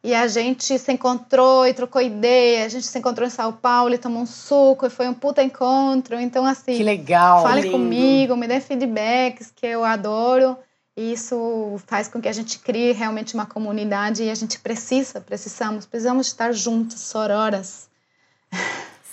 e 0.02 0.14
a 0.14 0.28
gente 0.28 0.78
se 0.78 0.92
encontrou 0.92 1.66
e 1.66 1.74
trocou 1.74 2.00
ideia. 2.00 2.64
A 2.64 2.68
gente 2.68 2.86
se 2.86 2.98
encontrou 2.98 3.26
em 3.26 3.30
São 3.30 3.52
Paulo 3.52 3.94
e 3.94 3.98
tomou 3.98 4.22
um 4.22 4.26
suco 4.26 4.86
e 4.86 4.90
foi 4.90 5.08
um 5.08 5.14
puta 5.14 5.42
encontro. 5.42 6.18
Então, 6.20 6.46
assim. 6.46 6.76
Que 6.76 6.82
legal! 6.82 7.42
Fale 7.42 7.62
lindo. 7.62 7.72
comigo, 7.72 8.36
me 8.36 8.46
dê 8.46 8.60
feedbacks, 8.60 9.52
que 9.54 9.66
eu 9.66 9.84
adoro. 9.84 10.56
E 10.96 11.12
isso 11.12 11.80
faz 11.86 12.08
com 12.08 12.20
que 12.20 12.28
a 12.28 12.32
gente 12.32 12.58
crie 12.58 12.92
realmente 12.92 13.34
uma 13.34 13.46
comunidade 13.46 14.24
e 14.24 14.30
a 14.30 14.34
gente 14.34 14.58
precisa, 14.58 15.20
precisamos, 15.20 15.86
precisamos 15.86 16.26
estar 16.26 16.52
juntos, 16.52 17.00
sororas. 17.00 17.88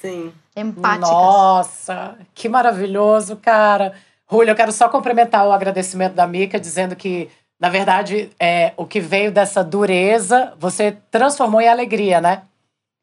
Sim. 0.01 0.33
Empáticas. 0.55 1.09
Nossa, 1.09 2.17
que 2.33 2.47
maravilhoso, 2.47 3.35
cara. 3.35 3.93
Julio, 4.29 4.51
eu 4.51 4.55
quero 4.55 4.71
só 4.71 4.89
complementar 4.89 5.45
o 5.45 5.51
agradecimento 5.51 6.13
da 6.13 6.25
Mica, 6.25 6.59
dizendo 6.59 6.95
que 6.95 7.29
na 7.59 7.69
verdade, 7.69 8.29
é, 8.39 8.73
o 8.75 8.85
que 8.85 8.99
veio 8.99 9.31
dessa 9.31 9.63
dureza, 9.63 10.53
você 10.59 10.97
transformou 11.09 11.61
em 11.61 11.69
alegria, 11.69 12.19
né? 12.19 12.41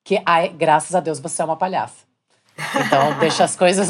Que, 0.04 0.20
ai, 0.26 0.48
graças 0.48 0.94
a 0.94 1.00
Deus, 1.00 1.20
você 1.20 1.40
é 1.40 1.44
uma 1.44 1.56
palhaça. 1.56 2.04
Então, 2.86 3.16
deixa 3.20 3.44
as 3.44 3.56
coisas. 3.56 3.88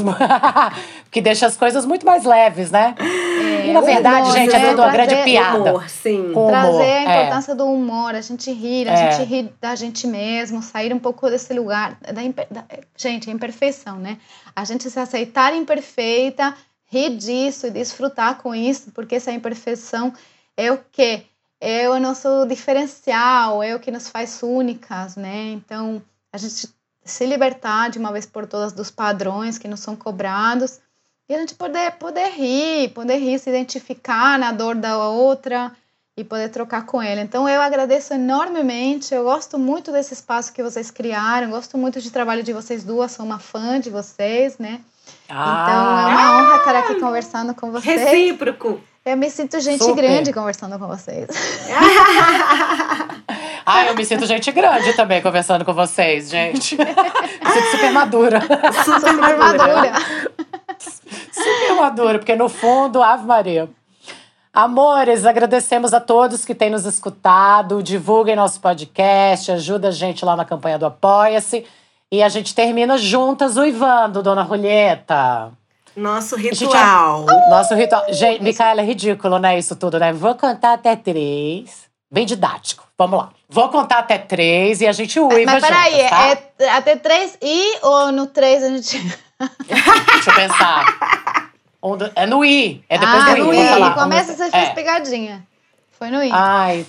que 1.11 1.21
deixa 1.21 1.47
as 1.47 1.57
coisas 1.57 1.85
muito 1.85 2.07
mais 2.07 2.25
leves, 2.25 2.71
né? 2.71 2.95
É, 2.99 3.67
e 3.67 3.73
na 3.73 3.81
verdade, 3.81 4.29
humor, 4.29 4.37
gente, 4.37 4.55
é 4.55 4.71
tudo 4.71 4.83
uma 4.83 4.93
grande 4.93 5.17
piada. 5.25 5.59
Humor, 5.59 5.89
sim. 5.89 6.33
Com 6.33 6.47
trazer 6.47 6.71
humor, 6.71 6.83
a 6.83 6.87
é. 6.87 7.21
importância 7.23 7.53
é. 7.53 7.55
do 7.55 7.67
humor, 7.67 8.15
a 8.15 8.21
gente 8.21 8.53
rir, 8.53 8.89
a 8.89 8.93
é. 8.93 9.11
gente 9.11 9.29
rir 9.29 9.53
da 9.61 9.75
gente 9.75 10.07
mesmo, 10.07 10.63
sair 10.63 10.93
um 10.95 10.99
pouco 10.99 11.29
desse 11.29 11.53
lugar. 11.53 11.97
Da, 12.01 12.13
da, 12.51 12.65
gente, 12.97 13.29
a 13.29 13.33
imperfeição, 13.33 13.99
né? 13.99 14.19
A 14.55 14.65
gente 14.65 14.89
se 14.89 15.01
aceitar 15.01 15.55
imperfeita, 15.55 16.55
rir 16.87 17.17
disso 17.17 17.67
e 17.67 17.71
desfrutar 17.71 18.37
com 18.37 18.55
isso, 18.55 18.93
porque 18.93 19.17
essa 19.17 19.33
imperfeição 19.33 20.13
é 20.57 20.71
o 20.71 20.79
que 20.79 21.25
é 21.61 21.89
o 21.89 21.99
nosso 22.01 22.45
diferencial, 22.47 23.63
é 23.63 23.75
o 23.75 23.81
que 23.81 23.91
nos 23.91 24.09
faz 24.09 24.43
únicas, 24.43 25.17
né? 25.17 25.53
Então, 25.53 26.03
a 26.33 26.39
gente 26.39 26.69
se 27.05 27.27
libertar 27.27 27.91
de 27.91 27.99
uma 27.99 28.13
vez 28.13 28.27
por 28.27 28.47
todas 28.47 28.73
dos 28.73 28.91
padrões 28.91 29.59
que 29.59 29.69
nos 29.69 29.81
são 29.81 29.95
cobrados 29.95 30.81
e 31.29 31.35
a 31.35 31.39
gente 31.39 31.55
poder 31.55 31.93
poder 31.93 32.31
rir, 32.31 32.89
poder 32.91 33.17
rir, 33.17 33.39
se 33.39 33.51
identificar 33.51 34.39
na 34.39 34.53
dor 34.53 34.75
da 34.75 35.09
outra 35.09 35.73
e 36.17 36.23
poder 36.23 36.51
trocar 36.51 36.85
com 36.85 37.03
ele. 37.03 37.21
Então 37.21 37.49
eu 37.49 37.61
agradeço 37.61 38.13
enormemente, 38.13 39.15
eu 39.15 39.25
gosto 39.25 39.59
muito 39.59 39.91
desse 39.91 40.15
espaço 40.15 40.53
que 40.53 40.63
vocês 40.63 40.91
criaram, 40.91 41.51
gosto 41.51 41.79
muito 41.79 42.01
do 42.01 42.11
trabalho 42.11 42.43
de 42.43 42.53
vocês 42.53 42.85
duas, 42.85 43.13
sou 43.13 43.25
uma 43.25 43.39
fã 43.39 43.81
de 43.81 43.89
vocês, 43.89 44.59
né? 44.59 44.81
Ah, 45.29 45.65
então 45.65 46.11
é 46.11 46.15
uma 46.15 46.43
honra 46.43 46.57
estar 46.59 46.77
aqui 46.77 47.01
conversando 47.01 47.55
com 47.55 47.71
vocês. 47.71 48.01
Recíproco. 48.01 48.81
Eu 49.05 49.17
me 49.17 49.29
sinto 49.29 49.59
gente 49.59 49.83
Super. 49.83 50.03
grande 50.03 50.33
conversando 50.33 50.79
com 50.79 50.87
vocês. 50.87 51.27
ah, 53.67 53.87
eu 53.87 53.97
me 53.97 54.05
sinto 54.05 54.25
gente 54.27 54.53
grande 54.53 54.93
também 54.93 55.21
conversando 55.21 55.65
com 55.65 55.75
vocês, 55.75 56.31
gente. 56.31 56.77
me 56.79 56.85
sinto 56.85 57.71
super 57.73 57.91
madura. 57.91 58.41
Super 58.85 59.37
madura. 59.37 59.93
super 61.33 61.75
madura, 61.75 62.19
porque 62.21 62.37
no 62.37 62.49
fundo, 62.49 63.03
Ave 63.03 63.27
Maria. 63.27 63.69
Amores, 64.55 65.27
agradecemos 65.27 65.93
a 65.93 65.99
todos 65.99 66.45
que 66.45 66.55
têm 66.55 66.71
nos 66.71 66.85
escutado. 66.85 67.83
Divulguem 67.83 68.37
nosso 68.37 68.61
podcast, 68.61 69.51
ajuda 69.51 69.89
a 69.89 69.93
gente 69.93 70.25
lá 70.25 70.37
na 70.37 70.45
campanha 70.45 70.79
do 70.79 70.87
Apoia-se. 70.87 71.67
E 72.11 72.23
a 72.23 72.29
gente 72.29 72.55
termina 72.55 72.97
juntas 72.97 73.57
uivando, 73.57 74.23
dona 74.23 74.45
Julieta. 74.45 75.51
Nosso 75.97 76.37
ritual. 76.37 77.27
Gente, 77.29 77.51
nosso 77.51 77.75
ritual. 77.75 78.05
Gente, 78.13 78.43
Micaela, 78.43 78.81
é 78.81 78.85
ridículo, 78.85 79.39
né? 79.39 79.59
Isso 79.59 79.77
tudo, 79.77 79.99
né? 79.99 80.13
Vou 80.13 80.35
contar 80.35 80.75
até 80.75 80.97
três. 80.97 81.91
Bem 82.11 82.27
didático. 82.27 82.85
Vamos 82.99 83.19
lá. 83.19 83.31
Vou 83.49 83.69
contar 83.69 83.99
até 83.99 84.19
três 84.19 84.81
e 84.81 84.87
a 84.87 84.93
gente 84.93 85.19
uiva 85.19 85.53
Mas 85.53 85.65
peraí, 85.65 86.09
tá? 86.09 86.39
é 86.61 86.71
até 86.71 86.97
três 86.97 87.39
e 87.41 87.79
ou 87.83 88.13
no 88.13 88.27
três 88.27 88.63
a 88.63 88.69
gente. 88.69 88.99
Deixa 89.67 90.31
eu 90.31 90.35
pensar. 90.35 91.51
Um 91.83 91.97
do... 91.97 92.11
É 92.15 92.27
no 92.27 92.45
I. 92.45 92.85
É 92.89 92.99
depois 92.99 93.25
ah, 93.25 93.35
do 93.35 93.37
I. 93.37 93.41
no 93.41 93.87
I. 93.87 93.95
Começa, 93.95 94.35
você 94.35 94.51
fez 94.51 94.69
é. 94.69 94.71
pegadinha. 94.71 95.47
Foi 95.91 96.11
no 96.11 96.23
I. 96.23 96.31
Ai, 96.33 96.87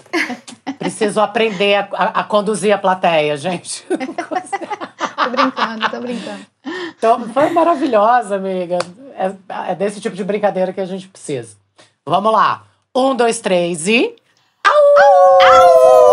preciso 0.77 1.21
aprender 1.21 1.75
a, 1.75 1.88
a, 1.93 2.05
a 2.19 2.23
conduzir 2.23 2.73
a 2.73 2.77
plateia, 2.77 3.38
gente. 3.38 3.85
tô 3.88 5.30
brincando, 5.30 5.89
tô 5.89 5.99
brincando. 5.99 6.52
Então, 6.98 7.27
foi 7.30 7.49
maravilhosa, 7.49 8.35
amiga. 8.35 8.77
É, 9.15 9.72
é, 9.72 9.76
desse 9.76 9.99
tipo 9.99 10.15
de 10.15 10.23
brincadeira 10.23 10.72
que 10.72 10.81
a 10.81 10.85
gente 10.85 11.07
precisa. 11.07 11.57
Vamos 12.06 12.31
lá. 12.31 12.64
Um, 12.95 13.15
dois, 13.15 13.40
três 13.40 13.88
e. 13.88 14.15
Au! 14.65 14.73
Au! 15.48 16.12